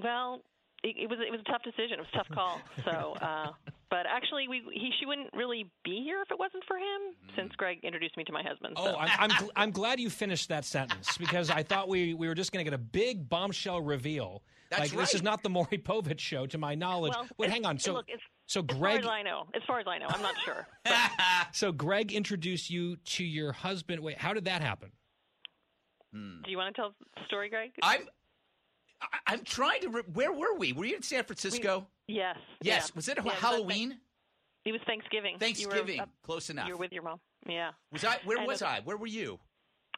Well, 0.01 0.41
it, 0.83 0.95
it 0.97 1.09
was 1.09 1.19
it 1.19 1.29
was 1.31 1.41
a 1.41 1.51
tough 1.51 1.63
decision. 1.63 1.99
It 1.99 1.99
was 1.99 2.07
a 2.13 2.17
tough 2.17 2.29
call. 2.33 2.61
So, 2.85 3.13
uh, 3.21 3.51
but 3.91 4.05
actually, 4.09 4.47
we 4.47 4.63
he 4.73 4.89
she 4.97 5.05
wouldn't 5.05 5.29
really 5.33 5.69
be 5.83 6.01
here 6.01 6.21
if 6.21 6.31
it 6.31 6.39
wasn't 6.39 6.63
for 6.65 6.77
him. 6.77 6.85
Mm-hmm. 6.85 7.41
Since 7.41 7.51
Greg 7.57 7.79
introduced 7.83 8.15
me 8.15 8.23
to 8.23 8.31
my 8.31 8.41
husband. 8.41 8.75
Oh, 8.77 8.85
so. 8.85 8.95
I'm, 8.95 9.09
I'm, 9.19 9.29
gl- 9.29 9.49
I'm 9.57 9.71
glad 9.71 9.99
you 9.99 10.09
finished 10.09 10.47
that 10.47 10.63
sentence 10.63 11.17
because 11.17 11.51
I 11.51 11.61
thought 11.61 11.89
we, 11.89 12.13
we 12.13 12.29
were 12.29 12.33
just 12.33 12.53
going 12.53 12.63
to 12.65 12.71
get 12.71 12.73
a 12.73 12.81
big 12.81 13.27
bombshell 13.27 13.81
reveal. 13.81 14.43
That's 14.69 14.93
like 14.93 14.99
this 14.99 15.13
is 15.13 15.21
not 15.21 15.43
the 15.43 15.49
Maury 15.49 15.77
Povich 15.77 16.19
show, 16.19 16.47
to 16.47 16.57
my 16.57 16.73
knowledge. 16.73 17.11
Well, 17.13 17.27
Wait, 17.37 17.49
hang 17.49 17.65
on. 17.65 17.77
So, 17.77 17.91
look, 17.91 18.05
it's, 18.07 18.23
so 18.47 18.61
as 18.61 18.77
Greg, 18.77 19.03
far 19.03 19.11
as 19.11 19.19
I 19.19 19.21
know, 19.23 19.47
as 19.53 19.61
far 19.67 19.79
as 19.81 19.85
I 19.87 19.97
know, 19.97 20.07
I'm 20.07 20.21
not 20.21 20.35
sure. 20.45 20.65
so 21.51 21.73
Greg 21.73 22.13
introduced 22.13 22.69
you 22.69 22.95
to 22.95 23.25
your 23.25 23.51
husband. 23.51 24.01
Wait, 24.01 24.17
how 24.17 24.33
did 24.33 24.45
that 24.45 24.61
happen? 24.61 24.91
Hmm. 26.13 26.41
Do 26.45 26.51
you 26.51 26.57
want 26.57 26.73
to 26.73 26.81
tell 26.81 26.93
the 26.99 27.21
story, 27.27 27.49
Greg? 27.49 27.71
I'm 27.83 28.07
I- 29.01 29.19
I'm 29.33 29.43
trying 29.43 29.81
to. 29.81 29.89
Re- 29.89 30.03
where 30.13 30.31
were 30.31 30.55
we? 30.55 30.73
Were 30.73 30.85
you 30.85 30.95
in 30.95 31.01
San 31.03 31.23
Francisco? 31.23 31.87
Yes. 32.07 32.37
Yes. 32.61 32.87
yeah. 32.89 32.95
Was 32.95 33.07
it 33.07 33.17
Yeah, 33.17 33.23
was 33.23 33.33
Halloween? 33.35 33.89
Thank- 33.91 34.01
it 34.65 34.71
was 34.73 34.81
Thanksgiving. 34.85 35.31
You 35.31 35.35
were 35.35 35.39
Thanksgiving. 35.39 35.99
up- 35.99 36.09
Close 36.23 36.49
enough. 36.49 36.67
You 36.67 36.73
were 36.73 36.79
with 36.79 36.91
your 36.91 37.03
mom. 37.03 37.19
Yeah. 37.47 37.71
Was 37.91 38.03
I? 38.05 38.17
Where 38.25 38.37
And 38.37 38.47
was 38.47 38.61
I? 38.61 38.81
Where 38.81 38.97
were 38.97 39.07
you? 39.07 39.39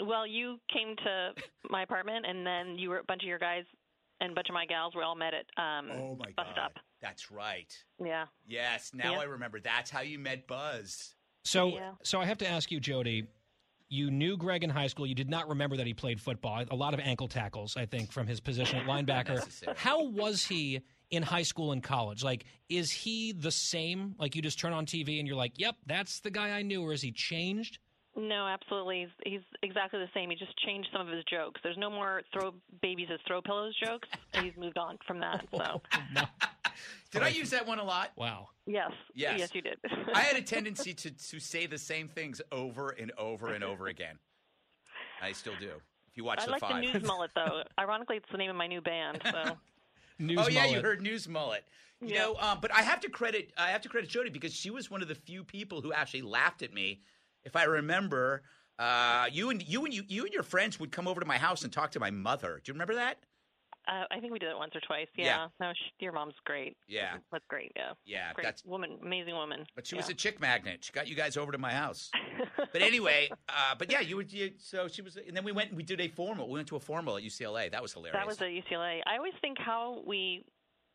Well, 0.01 0.25
you 0.25 0.57
came 0.71 0.95
to 0.95 1.33
my 1.69 1.83
apartment, 1.83 2.25
and 2.25 2.45
then 2.47 2.77
you 2.79 2.89
were 2.89 2.99
a 2.99 3.03
bunch 3.03 3.21
of 3.23 3.27
your 3.27 3.39
guys 3.39 3.63
and 4.21 4.31
a 4.31 4.35
bunch 4.35 4.47
of 4.49 4.53
my 4.53 4.65
gals 4.65 4.95
were 4.95 5.03
all 5.03 5.15
met 5.15 5.33
at 5.33 5.45
um, 5.61 5.89
Oh 5.91 6.15
my 6.17 6.31
bus 6.37 6.45
God. 6.45 6.53
stop. 6.53 6.73
That's 7.01 7.29
right. 7.29 7.71
Yeah. 8.03 8.25
Yes. 8.47 8.91
Now 8.93 9.13
Yeah. 9.13 9.19
I 9.19 9.23
remember. 9.23 9.59
That's 9.59 9.89
how 9.91 9.99
you 10.01 10.17
met 10.17 10.47
Buzz. 10.47 11.15
So, 11.43 11.67
Yeah. 11.67 11.91
so 12.03 12.21
I 12.21 12.25
have 12.25 12.37
to 12.37 12.47
ask 12.47 12.71
you, 12.71 12.79
Jody. 12.79 13.27
You 13.93 14.09
knew 14.09 14.37
Greg 14.37 14.63
in 14.63 14.71
high 14.71 14.87
school. 14.87 15.05
You 15.05 15.13
did 15.13 15.29
not 15.29 15.47
remember 15.47 15.77
that 15.77 15.85
he 15.85 15.93
played 15.93 16.19
football. 16.19 16.63
A 16.71 16.75
lot 16.75 16.95
of 16.95 16.99
ankle 16.99 17.27
tackles, 17.27 17.77
I 17.77 17.85
think, 17.85 18.11
from 18.11 18.25
his 18.25 18.39
position 18.39 18.79
at 18.79 18.85
linebacker. 18.87 19.45
How 19.77 20.05
was 20.05 20.43
he 20.43 20.81
in 21.11 21.21
high 21.21 21.43
school 21.43 21.71
and 21.71 21.83
college? 21.83 22.23
Like, 22.23 22.45
is 22.69 22.89
he 22.89 23.33
the 23.33 23.51
same? 23.51 24.15
Like, 24.17 24.35
you 24.35 24.41
just 24.41 24.57
turn 24.57 24.73
on 24.73 24.87
TV 24.87 25.19
and 25.19 25.27
you're 25.27 25.37
like, 25.37 25.59
"Yep, 25.59 25.75
that's 25.85 26.21
the 26.21 26.31
guy 26.31 26.49
I 26.49 26.63
knew," 26.63 26.81
or 26.81 26.91
is 26.91 27.03
he 27.03 27.11
changed? 27.11 27.77
No, 28.15 28.47
absolutely. 28.47 29.01
He's, 29.25 29.33
he's 29.33 29.41
exactly 29.61 29.99
the 29.99 30.09
same. 30.13 30.31
He 30.31 30.35
just 30.35 30.57
changed 30.65 30.89
some 30.91 31.07
of 31.07 31.13
his 31.13 31.23
jokes. 31.25 31.61
There's 31.63 31.77
no 31.77 31.89
more 31.89 32.23
throw 32.31 32.53
babies 32.81 33.09
as 33.13 33.19
throw 33.27 33.41
pillows 33.41 33.75
jokes. 33.83 34.07
He's 34.41 34.53
moved 34.55 34.77
on 34.77 34.99
from 35.07 35.19
that. 35.19 35.45
So 35.51 35.81
Did 37.11 37.23
I 37.23 37.29
use 37.29 37.51
that 37.51 37.67
one 37.67 37.79
a 37.79 37.83
lot? 37.83 38.11
Wow. 38.15 38.49
yes, 38.65 38.91
Yes. 39.15 39.39
yes, 39.39 39.49
you 39.53 39.61
did. 39.61 39.77
I 40.13 40.21
had 40.21 40.35
a 40.35 40.41
tendency 40.55 40.93
to, 40.93 41.11
to 41.11 41.39
say 41.39 41.65
the 41.65 41.77
same 41.77 42.07
things 42.07 42.41
over 42.51 42.89
and 42.89 43.11
over 43.17 43.53
and 43.53 43.63
over 43.63 43.87
again. 43.87 44.19
I 45.21 45.31
still 45.31 45.55
do. 45.55 45.71
If 46.09 46.17
you 46.17 46.23
watch 46.23 46.41
I 46.41 46.45
the 46.45 46.51
like 46.51 46.59
five. 46.61 46.75
the 46.83 46.91
news 46.93 47.03
mullet 47.03 47.31
though. 47.35 47.63
Ironically, 47.79 48.17
it's 48.17 48.29
the 48.31 48.37
name 48.37 48.49
of 48.49 48.55
my 48.55 48.67
new 48.67 48.81
band. 48.81 49.21
So 49.31 49.57
News 50.19 50.39
oh 50.41 50.49
yeah, 50.49 50.65
you 50.65 50.81
heard 50.81 51.01
news 51.01 51.27
mullet. 51.27 51.63
You 52.01 52.13
Yeah. 52.13 52.19
know, 52.25 52.35
um, 52.39 52.59
but 52.61 52.73
I 52.73 52.81
have 52.81 52.99
to 53.01 53.09
credit 53.09 53.51
I 53.57 53.69
have 53.69 53.81
to 53.81 53.89
credit 53.89 54.09
Jody 54.09 54.29
because 54.29 54.53
she 54.53 54.69
was 54.69 54.91
one 54.91 55.01
of 55.01 55.07
the 55.07 55.15
few 55.15 55.43
people 55.43 55.81
who 55.81 55.91
actually 55.93 56.21
laughed 56.21 56.61
at 56.61 56.73
me. 56.73 57.01
If 57.43 57.55
I 57.55 57.63
remember, 57.63 58.43
uh, 58.77 59.27
you 59.31 59.49
and 59.49 59.61
you 59.67 59.85
and 59.85 59.93
you 59.93 60.03
you 60.07 60.23
and 60.25 60.33
your 60.33 60.43
friends 60.43 60.79
would 60.79 60.91
come 60.91 61.07
over 61.07 61.19
to 61.19 61.25
my 61.25 61.37
house 61.37 61.63
and 61.63 61.73
talk 61.73 61.91
to 61.91 61.99
my 61.99 62.11
mother. 62.11 62.61
Do 62.63 62.69
you 62.69 62.73
remember 62.73 62.95
that? 62.95 63.17
Uh, 63.87 64.05
I 64.11 64.19
think 64.19 64.31
we 64.31 64.39
did 64.39 64.49
it 64.49 64.57
once 64.57 64.75
or 64.75 64.81
twice. 64.81 65.07
Yeah. 65.15 65.25
Yeah. 65.25 65.47
No, 65.59 65.73
sh 65.73 65.91
your 65.99 66.11
mom's 66.13 66.35
great. 66.45 66.77
Yeah. 66.87 67.17
That's 67.31 67.45
great. 67.49 67.71
Yeah. 67.75 67.93
Yeah, 68.05 68.33
Great 68.33 68.43
that's- 68.43 68.63
woman, 68.65 68.97
amazing 69.01 69.33
woman. 69.33 69.65
But 69.75 69.87
she 69.87 69.95
yeah. 69.95 70.01
was 70.01 70.09
a 70.09 70.13
chick 70.13 70.39
magnet. 70.39 70.83
She 70.83 70.91
got 70.91 71.07
you 71.07 71.15
guys 71.15 71.37
over 71.37 71.51
to 71.51 71.57
my 71.57 71.71
house. 71.71 72.09
but 72.57 72.81
anyway, 72.81 73.29
uh, 73.49 73.75
but 73.77 73.91
yeah, 73.91 73.99
you 73.99 74.15
would. 74.15 74.31
You, 74.31 74.51
so 74.57 74.87
she 74.87 75.01
was, 75.01 75.17
and 75.17 75.35
then 75.35 75.43
we 75.43 75.51
went 75.51 75.69
and 75.69 75.77
we 75.77 75.83
did 75.83 75.99
a 76.01 76.07
formal. 76.07 76.47
We 76.47 76.53
went 76.53 76.67
to 76.69 76.75
a 76.75 76.79
formal 76.79 77.17
at 77.17 77.23
UCLA. 77.23 77.71
That 77.71 77.81
was 77.81 77.93
hilarious. 77.93 78.17
That 78.19 78.27
was 78.27 78.41
at 78.41 78.49
UCLA. 78.49 79.01
I 79.05 79.17
always 79.17 79.33
think 79.41 79.57
how 79.59 80.01
we 80.05 80.45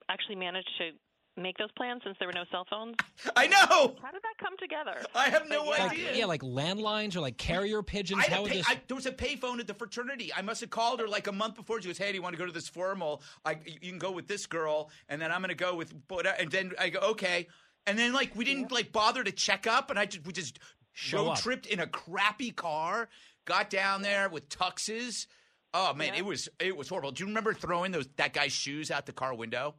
actually 0.09 0.37
managed 0.37 0.71
to 0.79 0.91
make 1.39 1.57
those 1.59 1.71
plans 1.73 2.03
since 2.05 2.17
there 2.19 2.29
were 2.29 2.35
no 2.35 2.45
cell 2.51 2.67
phones. 2.69 2.97
I 3.37 3.47
know. 3.47 3.57
How 4.03 4.11
did 4.11 4.23
that 4.23 4.35
come 4.39 4.57
together? 4.59 5.01
I 5.15 5.29
have 5.29 5.49
no 5.49 5.67
But, 5.67 5.79
yeah. 5.79 5.87
Like, 5.87 6.17
yeah, 6.17 6.25
like 6.27 6.43
landlines 6.43 7.17
or 7.17 7.21
like 7.21 7.37
carrier 7.37 7.83
pigeons. 7.83 8.25
I 8.27 8.31
How 8.31 8.45
a 8.45 8.49
pay, 8.49 8.57
this? 8.59 8.69
I, 8.69 8.81
there 8.87 8.95
was 8.95 9.07
a 9.07 9.13
payphone 9.13 9.61
at 9.61 9.67
the 9.67 9.75
fraternity. 9.75 10.33
I 10.35 10.43
must 10.43 10.61
have 10.61 10.71
called 10.71 11.01
her 11.01 11.09
like 11.09 11.27
a 11.27 11.33
month 11.33 11.57
before. 11.57 11.81
She 11.81 11.89
goes, 11.89 11.99
"Hey, 11.99 12.09
do 12.09 12.15
you 12.15 12.23
want 12.23 12.35
to 12.35 12.39
go 12.39 12.47
to 12.47 12.53
this 12.53 12.69
formal? 12.69 13.23
I, 13.45 13.59
you 13.65 13.91
can 13.91 13.99
go 13.99 14.11
with 14.11 14.29
this 14.29 14.47
girl, 14.47 14.91
and 15.09 15.21
then 15.21 15.33
I'm 15.33 15.41
going 15.41 15.49
to 15.51 15.55
go 15.55 15.75
with." 15.75 15.95
And 16.39 16.51
then 16.51 16.73
I 16.79 16.89
go, 16.91 17.01
"Okay." 17.01 17.47
And 17.87 17.99
then 17.99 18.13
like 18.13 18.37
we 18.37 18.45
didn't 18.45 18.71
like 18.71 18.93
bother 18.93 19.25
to 19.25 19.33
check 19.33 19.67
up, 19.67 19.91
and 19.91 19.99
I 19.99 20.07
just 20.07 20.27
we 20.27 20.33
just 20.33 20.59
Show 20.93 21.33
tripped 21.37 21.67
in 21.67 21.79
a 21.79 21.87
crappy 21.87 22.51
car, 22.51 23.09
got 23.45 23.71
down 23.71 24.03
there 24.03 24.29
with 24.29 24.49
tuxes. 24.49 25.29
Oh 25.73 25.95
man, 25.95 26.15
it 26.15 26.25
was 26.25 26.49
it 26.59 26.77
was 26.77 26.89
horrible. 26.89 27.13
Do 27.13 27.23
you 27.23 27.29
remember 27.29 27.55
throwing 27.55 27.93
those 27.93 28.09
that 28.17 28.33
guy's 28.33 28.51
shoes 28.51 28.91
out 28.91 29.07
the 29.07 29.13
car 29.13 29.33
window? 29.33 29.77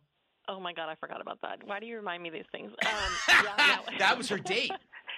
Oh 0.49 0.59
my 0.59 0.73
god, 0.73 0.89
I 0.89 0.95
forgot 0.95 1.21
about 1.21 1.39
that. 1.43 1.59
Why 1.63 1.79
do 1.79 1.85
you 1.85 1.95
remind 1.95 2.23
me 2.23 2.29
of 2.29 2.33
these 2.33 2.45
things? 2.51 2.71
Um, 2.83 2.89
yeah, 3.29 3.81
no. 3.87 3.97
That 3.99 4.17
was 4.17 4.27
her 4.29 4.39
date. 4.39 4.71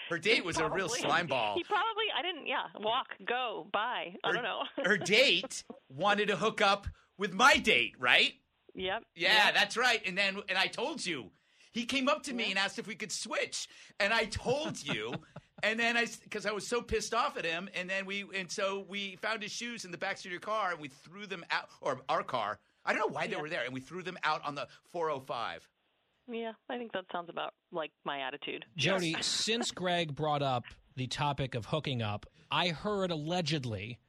Her 0.09 0.17
date 0.29 0.43
was 0.43 0.57
a 0.57 0.69
real 0.69 0.89
slime 0.89 1.27
ball. 1.27 1.55
He 1.55 1.63
probably, 1.63 2.03
I 2.17 2.21
didn't, 2.21 2.47
yeah, 2.47 2.65
walk, 2.81 3.07
go, 3.25 3.67
bye. 3.71 4.13
I 4.25 4.31
don't 4.33 4.43
know. 4.43 4.63
her 4.83 4.97
date 4.97 5.63
wanted 5.87 6.27
to 6.27 6.35
hook 6.35 6.59
up 6.61 6.85
with 7.17 7.33
my 7.33 7.55
date, 7.55 7.93
right? 7.97 8.33
Yep. 8.75 9.03
Yeah, 9.15 9.45
yep. 9.45 9.53
that's 9.53 9.77
right. 9.77 10.01
And 10.05 10.17
then 10.17 10.37
and 10.49 10.57
I 10.57 10.67
told 10.67 11.05
you. 11.05 11.31
He 11.73 11.85
came 11.85 12.09
up 12.09 12.23
to 12.23 12.33
me 12.33 12.49
and 12.49 12.59
asked 12.59 12.79
if 12.79 12.87
we 12.87 12.95
could 12.95 13.13
switch. 13.13 13.69
And 14.01 14.13
I 14.13 14.25
told 14.25 14.85
you. 14.85 15.13
and 15.63 15.79
then 15.79 15.95
I 15.95 16.05
cuz 16.29 16.45
I 16.45 16.51
was 16.51 16.67
so 16.67 16.81
pissed 16.81 17.13
off 17.13 17.37
at 17.37 17.45
him 17.45 17.69
and 17.73 17.89
then 17.89 18.05
we 18.05 18.25
and 18.35 18.51
so 18.51 18.85
we 18.89 19.15
found 19.17 19.41
his 19.41 19.53
shoes 19.53 19.85
in 19.85 19.91
the 19.91 19.97
backseat 19.97 20.25
of 20.25 20.31
your 20.31 20.41
car 20.41 20.71
and 20.71 20.81
we 20.81 20.89
threw 20.89 21.25
them 21.25 21.45
out 21.49 21.69
or 21.79 22.01
our 22.09 22.23
car. 22.23 22.59
I 22.85 22.93
don't 22.93 22.99
know 23.07 23.13
why 23.13 23.27
they 23.27 23.33
Yeah. 23.35 23.41
were 23.41 23.49
there 23.49 23.63
and 23.63 23.73
we 23.73 23.79
threw 23.79 24.03
them 24.03 24.17
out 24.23 24.43
on 24.45 24.55
the 24.55 24.67
405. 24.91 25.67
Yeah, 26.27 26.53
I 26.69 26.77
think 26.77 26.91
that 26.93 27.05
sounds 27.11 27.29
about 27.29 27.53
like 27.71 27.91
my 28.05 28.19
attitude. 28.21 28.65
Jody, 28.75 29.15
since 29.21 29.71
Greg 29.71 30.15
brought 30.15 30.41
up 30.41 30.63
the 30.95 31.07
topic 31.07 31.55
of 31.55 31.65
hooking 31.65 32.01
up, 32.01 32.25
I 32.51 32.69
heard 32.69 33.11
allegedly 33.11 33.99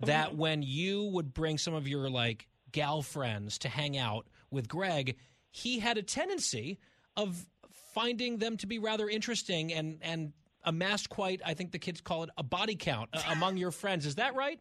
that 0.00 0.28
Mm-hmm. 0.30 0.36
when 0.38 0.62
you 0.62 1.04
would 1.04 1.34
bring 1.34 1.58
some 1.58 1.74
of 1.74 1.86
your 1.88 2.08
like 2.08 2.46
gal 2.70 3.02
friends 3.02 3.58
to 3.58 3.68
hang 3.68 3.96
out 3.98 4.26
with 4.50 4.68
Greg, 4.68 5.16
he 5.50 5.78
had 5.80 5.98
a 5.98 6.02
tendency 6.02 6.78
of 7.16 7.46
finding 7.94 8.38
them 8.38 8.56
to 8.58 8.66
be 8.66 8.78
rather 8.78 9.08
interesting 9.08 9.72
and 9.72 9.98
and 10.02 10.32
amassed 10.64 11.08
quite, 11.08 11.40
I 11.44 11.54
think 11.54 11.72
the 11.72 11.78
kids 11.78 12.00
call 12.00 12.22
it 12.24 12.30
a 12.36 12.42
body 12.42 12.76
count 12.76 13.10
uh, 13.12 13.22
among 13.30 13.56
your 13.56 13.70
friends. 13.70 14.04
Is 14.06 14.16
that 14.16 14.34
right? 14.34 14.60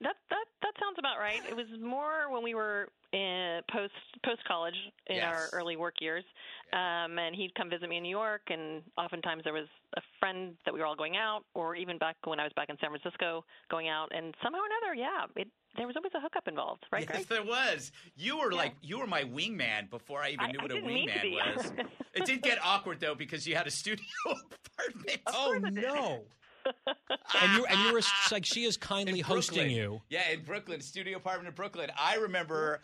That 0.00 0.16
that 0.30 0.44
that 0.74 0.84
sounds 0.84 0.96
about 0.98 1.18
right. 1.18 1.40
It 1.48 1.54
was 1.54 1.66
more 1.80 2.30
when 2.30 2.42
we 2.42 2.54
were 2.54 2.88
in 3.12 3.60
post 3.70 3.92
post 4.24 4.40
college 4.46 4.74
in 5.06 5.20
our 5.20 5.48
early 5.52 5.76
work 5.76 5.94
years, 6.00 6.24
um, 6.72 7.18
and 7.18 7.34
he'd 7.34 7.54
come 7.54 7.70
visit 7.70 7.88
me 7.88 7.98
in 7.98 8.02
New 8.02 8.08
York, 8.08 8.42
and 8.48 8.82
oftentimes 8.98 9.44
there 9.44 9.52
was 9.52 9.68
a 9.96 10.00
friend 10.18 10.54
that 10.64 10.74
we 10.74 10.80
were 10.80 10.86
all 10.86 10.96
going 10.96 11.16
out, 11.16 11.44
or 11.54 11.76
even 11.76 11.98
back 11.98 12.16
when 12.24 12.40
I 12.40 12.44
was 12.44 12.52
back 12.56 12.68
in 12.70 12.76
San 12.80 12.90
Francisco 12.90 13.44
going 13.70 13.88
out, 13.88 14.08
and 14.14 14.34
somehow 14.42 14.60
or 14.60 14.66
another, 14.66 14.94
yeah, 14.94 15.26
it 15.36 15.48
there 15.76 15.86
was 15.88 15.96
always 15.96 16.12
a 16.14 16.20
hookup 16.20 16.46
involved, 16.46 16.86
right? 16.92 17.02
Yes, 17.02 17.24
Greg? 17.24 17.28
there 17.28 17.44
was. 17.44 17.90
You 18.16 18.38
were 18.38 18.52
like 18.52 18.74
you 18.82 18.98
were 18.98 19.06
my 19.06 19.22
wingman 19.22 19.90
before 19.90 20.22
I 20.22 20.30
even 20.30 20.50
knew 20.50 20.58
I 20.60 20.62
what 20.62 20.70
a 20.70 20.74
didn't 20.74 20.90
wingman 20.90 21.56
was. 21.56 21.72
it 22.14 22.24
did 22.26 22.42
get 22.42 22.58
awkward 22.64 23.00
though 23.00 23.14
because 23.14 23.46
you 23.46 23.54
had 23.54 23.66
a 23.66 23.70
studio 23.70 24.04
apartment. 24.26 25.20
Oh 25.28 25.58
no. 25.62 26.24
And 26.66 27.52
you 27.56 27.64
and 27.66 27.80
you 27.80 27.92
were 27.92 28.00
like 28.30 28.44
she 28.44 28.64
is 28.64 28.76
kindly 28.76 29.20
hosting 29.20 29.56
Brooklyn. 29.56 29.76
you. 29.76 30.02
Yeah, 30.08 30.30
in 30.30 30.42
Brooklyn, 30.42 30.80
studio 30.80 31.16
apartment 31.18 31.48
in 31.48 31.54
Brooklyn. 31.54 31.90
I 31.98 32.16
remember. 32.16 32.80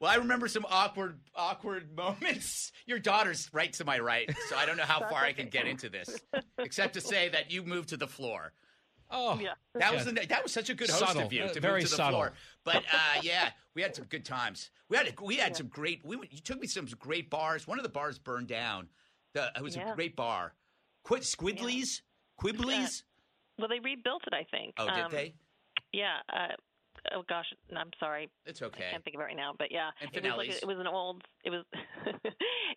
Well, 0.00 0.10
I 0.10 0.14
remember 0.14 0.48
some 0.48 0.64
awkward, 0.70 1.20
awkward 1.36 1.94
moments. 1.96 2.72
Your 2.86 2.98
daughter's 2.98 3.50
right 3.52 3.70
to 3.74 3.84
my 3.84 3.98
right, 3.98 4.34
so 4.48 4.56
I 4.56 4.64
don't 4.64 4.78
know 4.78 4.84
how 4.84 5.00
far 5.00 5.22
I 5.22 5.34
can 5.34 5.48
get 5.50 5.66
into 5.66 5.90
this, 5.90 6.18
except 6.56 6.94
to 6.94 7.02
say 7.02 7.28
that 7.28 7.50
you 7.50 7.62
moved 7.62 7.90
to 7.90 7.98
the 7.98 8.06
floor. 8.06 8.54
Oh, 9.10 9.38
yeah. 9.38 9.54
That 9.74 9.92
was 9.92 10.06
the, 10.06 10.12
that 10.12 10.42
was 10.42 10.52
such 10.52 10.70
a 10.70 10.74
good 10.74 10.88
host 10.88 11.00
Subtle. 11.04 11.22
of 11.26 11.32
you 11.34 11.42
Uh, 11.42 11.48
to 11.48 11.60
very 11.60 11.80
move 11.80 11.84
to 11.84 11.90
the 11.90 11.96
subtle. 11.96 12.12
floor. 12.20 12.32
But 12.64 12.76
uh, 12.76 13.20
yeah, 13.22 13.50
we 13.74 13.82
had 13.82 13.94
some 13.94 14.06
good 14.06 14.24
times. 14.24 14.70
We 14.88 14.96
had 14.96 15.08
a, 15.08 15.22
we 15.22 15.36
had 15.36 15.54
some 15.54 15.66
great. 15.66 16.00
We 16.02 16.16
you 16.30 16.38
took 16.38 16.60
me 16.60 16.66
to 16.66 16.72
some 16.72 16.86
great 16.98 17.28
bars. 17.28 17.66
One 17.66 17.78
of 17.78 17.82
the 17.82 17.88
bars 17.90 18.18
burned 18.18 18.46
down. 18.48 18.88
The, 19.34 19.50
it 19.54 19.62
was 19.62 19.76
a 19.76 19.92
great 19.94 20.16
bar. 20.16 20.54
Quit 21.04 21.22
Squidleys, 21.24 22.00
Quibblies. 22.40 23.02
Well, 23.60 23.68
they 23.68 23.80
rebuilt 23.80 24.22
it, 24.26 24.34
I 24.34 24.44
think. 24.50 24.74
Oh, 24.78 24.86
did 24.86 25.04
Um, 25.04 25.10
they? 25.12 25.34
Yeah, 25.92 26.16
uh, 26.32 26.54
oh 27.14 27.22
gosh, 27.28 27.46
I'm 27.76 27.90
sorry. 27.98 28.28
It's 28.46 28.62
okay. 28.62 28.84
I 28.88 28.90
can't 28.92 29.04
think 29.04 29.14
of 29.16 29.20
it 29.20 29.24
right 29.24 29.36
now, 29.36 29.52
but 29.58 29.70
yeah, 29.70 29.90
And 30.00 30.24
it 30.24 30.36
was 30.36 30.36
like 30.36 30.48
a, 30.50 30.56
it 30.58 30.66
was 30.66 30.78
an 30.78 30.86
old 30.86 31.22
it 31.44 31.50
was 31.50 31.64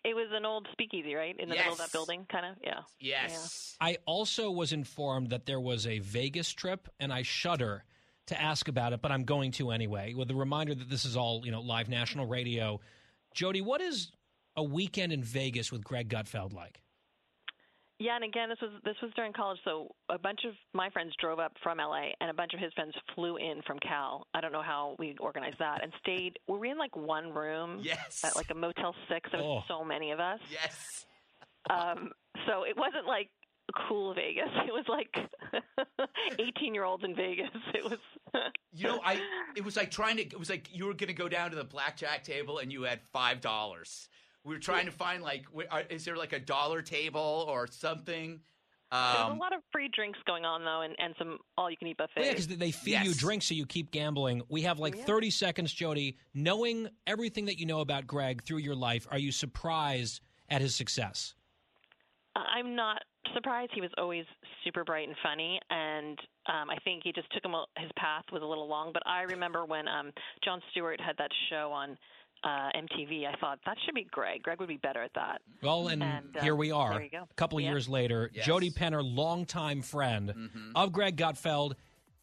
it 0.04 0.14
was 0.14 0.28
an 0.32 0.44
old 0.44 0.68
speakeasy, 0.72 1.14
right, 1.14 1.34
in 1.38 1.48
the 1.48 1.54
middle 1.54 1.72
of 1.72 1.78
that 1.78 1.92
building, 1.92 2.26
kind 2.30 2.46
of. 2.46 2.56
Yeah. 2.62 2.80
Yes. 2.98 3.76
I 3.80 3.98
also 4.06 4.50
was 4.50 4.72
informed 4.72 5.30
that 5.30 5.46
there 5.46 5.60
was 5.60 5.86
a 5.86 5.98
Vegas 6.00 6.52
trip, 6.52 6.88
and 6.98 7.12
I 7.12 7.22
shudder 7.22 7.84
to 8.26 8.40
ask 8.40 8.68
about 8.68 8.92
it, 8.92 9.02
but 9.02 9.12
I'm 9.12 9.24
going 9.24 9.52
to 9.52 9.70
anyway. 9.70 10.14
With 10.14 10.28
the 10.28 10.34
reminder 10.34 10.74
that 10.74 10.88
this 10.88 11.04
is 11.04 11.16
all 11.16 11.42
you 11.44 11.52
know 11.52 11.60
live 11.60 11.88
national 11.88 12.26
radio. 12.26 12.80
Jody, 13.34 13.60
what 13.60 13.80
is 13.80 14.10
a 14.56 14.62
weekend 14.62 15.12
in 15.12 15.22
Vegas 15.22 15.70
with 15.72 15.82
Greg 15.84 16.08
Gutfeld 16.08 16.52
like? 16.52 16.80
Yeah, 18.04 18.16
and 18.16 18.24
again, 18.24 18.50
this 18.50 18.58
was 18.60 18.70
this 18.84 18.96
was 19.02 19.10
during 19.16 19.32
college, 19.32 19.58
so 19.64 19.88
a 20.10 20.18
bunch 20.18 20.40
of 20.46 20.52
my 20.74 20.90
friends 20.90 21.14
drove 21.18 21.38
up 21.38 21.52
from 21.62 21.78
LA, 21.78 22.08
and 22.20 22.28
a 22.30 22.34
bunch 22.34 22.52
of 22.52 22.60
his 22.60 22.70
friends 22.74 22.92
flew 23.14 23.36
in 23.38 23.62
from 23.66 23.78
Cal. 23.78 24.26
I 24.34 24.42
don't 24.42 24.52
know 24.52 24.62
how 24.62 24.94
we 24.98 25.16
organized 25.20 25.58
that, 25.58 25.82
and 25.82 25.90
stayed. 26.00 26.38
Were 26.46 26.58
we 26.58 26.68
in 26.70 26.76
like 26.76 26.94
one 26.96 27.32
room, 27.32 27.78
Yes. 27.82 28.22
at 28.24 28.36
like 28.36 28.50
a 28.50 28.54
Motel 28.54 28.94
Six. 29.08 29.30
There 29.32 29.40
was 29.40 29.64
Oh. 29.68 29.78
so 29.78 29.84
many 29.84 30.10
of 30.10 30.20
us. 30.20 30.40
Yes. 30.50 31.06
Um, 31.70 32.10
so 32.46 32.64
it 32.64 32.76
wasn't 32.76 33.06
like 33.06 33.30
cool 33.88 34.12
Vegas. 34.12 34.50
It 34.66 34.72
was 34.72 34.84
like 34.86 35.14
eighteen 36.38 36.74
year 36.74 36.84
olds 36.84 37.04
in 37.04 37.14
Vegas. 37.16 37.48
It 37.74 37.84
was. 37.84 37.98
You 38.76 38.88
know, 38.88 39.00
I 39.04 39.20
it 39.54 39.64
was 39.64 39.76
like 39.76 39.92
trying 39.92 40.16
to 40.16 40.22
it 40.24 40.36
was 40.36 40.50
like 40.50 40.68
you 40.72 40.86
were 40.86 40.94
going 40.94 41.06
to 41.06 41.14
go 41.14 41.28
down 41.28 41.50
to 41.50 41.56
the 41.56 41.62
blackjack 41.62 42.24
table 42.24 42.58
and 42.58 42.72
you 42.72 42.82
had 42.82 43.00
five 43.12 43.40
dollars. 43.40 44.08
We 44.44 44.54
were 44.54 44.60
trying 44.60 44.86
to 44.86 44.92
find 44.92 45.22
like 45.22 45.46
is 45.90 46.04
there 46.04 46.16
like 46.16 46.32
a 46.32 46.38
dollar 46.40 46.82
table 46.82 47.46
or 47.48 47.66
something? 47.66 48.40
There's 48.92 49.16
Um, 49.16 49.32
a 49.32 49.40
lot 49.40 49.52
of 49.52 49.60
free 49.72 49.88
drinks 49.92 50.18
going 50.26 50.44
on 50.44 50.64
though, 50.64 50.82
and, 50.82 50.94
and 50.98 51.14
some 51.18 51.38
all 51.58 51.70
you 51.70 51.76
can 51.76 51.88
eat 51.88 51.96
buffet. 51.96 52.20
Yeah, 52.20 52.30
because 52.30 52.46
they 52.46 52.70
feed 52.70 53.00
you 53.02 53.14
drinks, 53.14 53.46
so 53.46 53.54
you 53.54 53.66
keep 53.66 53.90
gambling. 53.90 54.42
We 54.48 54.62
have 54.62 54.78
like 54.78 54.96
30 54.96 55.30
seconds, 55.30 55.72
Jody. 55.72 56.18
Knowing 56.34 56.88
everything 57.06 57.46
that 57.46 57.58
you 57.58 57.66
know 57.66 57.80
about 57.80 58.06
Greg 58.06 58.44
through 58.44 58.58
your 58.58 58.76
life, 58.76 59.08
are 59.10 59.18
you 59.18 59.32
surprised 59.32 60.20
at 60.48 60.60
his 60.60 60.76
success? 60.76 61.34
I'm 62.36 62.74
not 62.76 63.02
surprised. 63.32 63.72
He 63.74 63.80
was 63.80 63.90
always 63.96 64.24
super 64.64 64.84
bright 64.84 65.08
and 65.08 65.16
funny, 65.22 65.58
and 65.70 66.18
um, 66.46 66.68
I 66.68 66.76
think 66.84 67.02
he 67.04 67.12
just 67.12 67.32
took 67.32 67.44
him 67.44 67.54
a, 67.54 67.64
his 67.78 67.90
path 67.96 68.24
was 68.32 68.42
a 68.42 68.46
little 68.46 68.68
long. 68.68 68.90
But 68.92 69.02
I 69.06 69.22
remember 69.22 69.64
when 69.64 69.88
um, 69.88 70.12
Jon 70.44 70.60
Stewart 70.70 71.00
had 71.00 71.16
that 71.18 71.30
show 71.48 71.70
on 71.72 71.96
uh, 72.44 72.70
MTV. 72.76 73.26
I 73.26 73.34
thought 73.40 73.58
that 73.66 73.76
should 73.84 73.94
be 73.94 74.04
Greg. 74.04 74.42
Greg 74.42 74.58
would 74.60 74.68
be 74.68 74.76
better 74.76 75.02
at 75.02 75.14
that. 75.14 75.40
Well, 75.62 75.88
and, 75.88 76.02
And, 76.02 76.36
uh, 76.36 76.42
here 76.42 76.54
we 76.54 76.70
are. 76.70 76.90
there 76.92 77.02
you 77.02 77.10
go. 77.10 77.22
A 77.30 77.34
couple 77.34 77.58
Yeah. 77.60 77.70
years 77.70 77.88
later, 77.88 78.30
Yes. 78.34 78.44
Jody 78.46 78.70
Penner, 78.70 79.02
longtime 79.02 79.82
friend 79.82 80.28
Mm-hmm. 80.36 80.72
of 80.76 80.92
Greg 80.92 81.16
Gutfeld. 81.16 81.74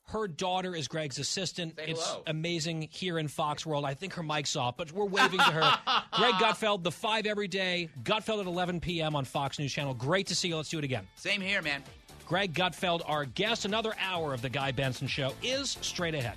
Her 0.07 0.27
daughter 0.27 0.75
is 0.75 0.87
Greg's 0.89 1.19
assistant. 1.19 1.75
Say 1.77 1.85
it's 1.87 2.05
hello. 2.05 2.23
amazing 2.27 2.89
here 2.91 3.17
in 3.17 3.27
Fox 3.29 3.65
World. 3.65 3.85
I 3.85 3.93
think 3.93 4.13
her 4.15 4.23
mic's 4.23 4.55
off, 4.57 4.75
but 4.75 4.91
we're 4.91 5.05
waving 5.05 5.39
to 5.39 5.43
her. 5.45 5.61
Greg 6.13 6.33
Gutfeld, 6.35 6.83
the 6.83 6.91
five 6.91 7.25
every 7.25 7.47
day. 7.47 7.87
Gutfeld 8.03 8.41
at 8.41 8.45
11 8.45 8.81
p.m. 8.81 9.15
on 9.15 9.23
Fox 9.25 9.57
News 9.57 9.71
Channel. 9.73 9.93
Great 9.93 10.27
to 10.27 10.35
see 10.35 10.49
you. 10.49 10.57
Let's 10.57 10.69
do 10.69 10.77
it 10.79 10.83
again. 10.83 11.07
Same 11.15 11.39
here, 11.39 11.61
man. 11.61 11.81
Greg 12.25 12.53
Gutfeld, 12.53 13.01
our 13.05 13.23
guest. 13.25 13.63
Another 13.65 13.93
hour 13.99 14.33
of 14.33 14.41
the 14.41 14.49
Guy 14.49 14.71
Benson 14.71 15.07
Show 15.07 15.33
is 15.41 15.77
straight 15.81 16.13
ahead. 16.15 16.35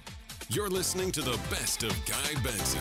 You're 0.51 0.70
listening 0.70 1.11
to 1.12 1.23
the 1.23 1.39
best 1.51 1.82
of 1.82 1.90
Guy 2.05 2.40
Benson. 2.43 2.81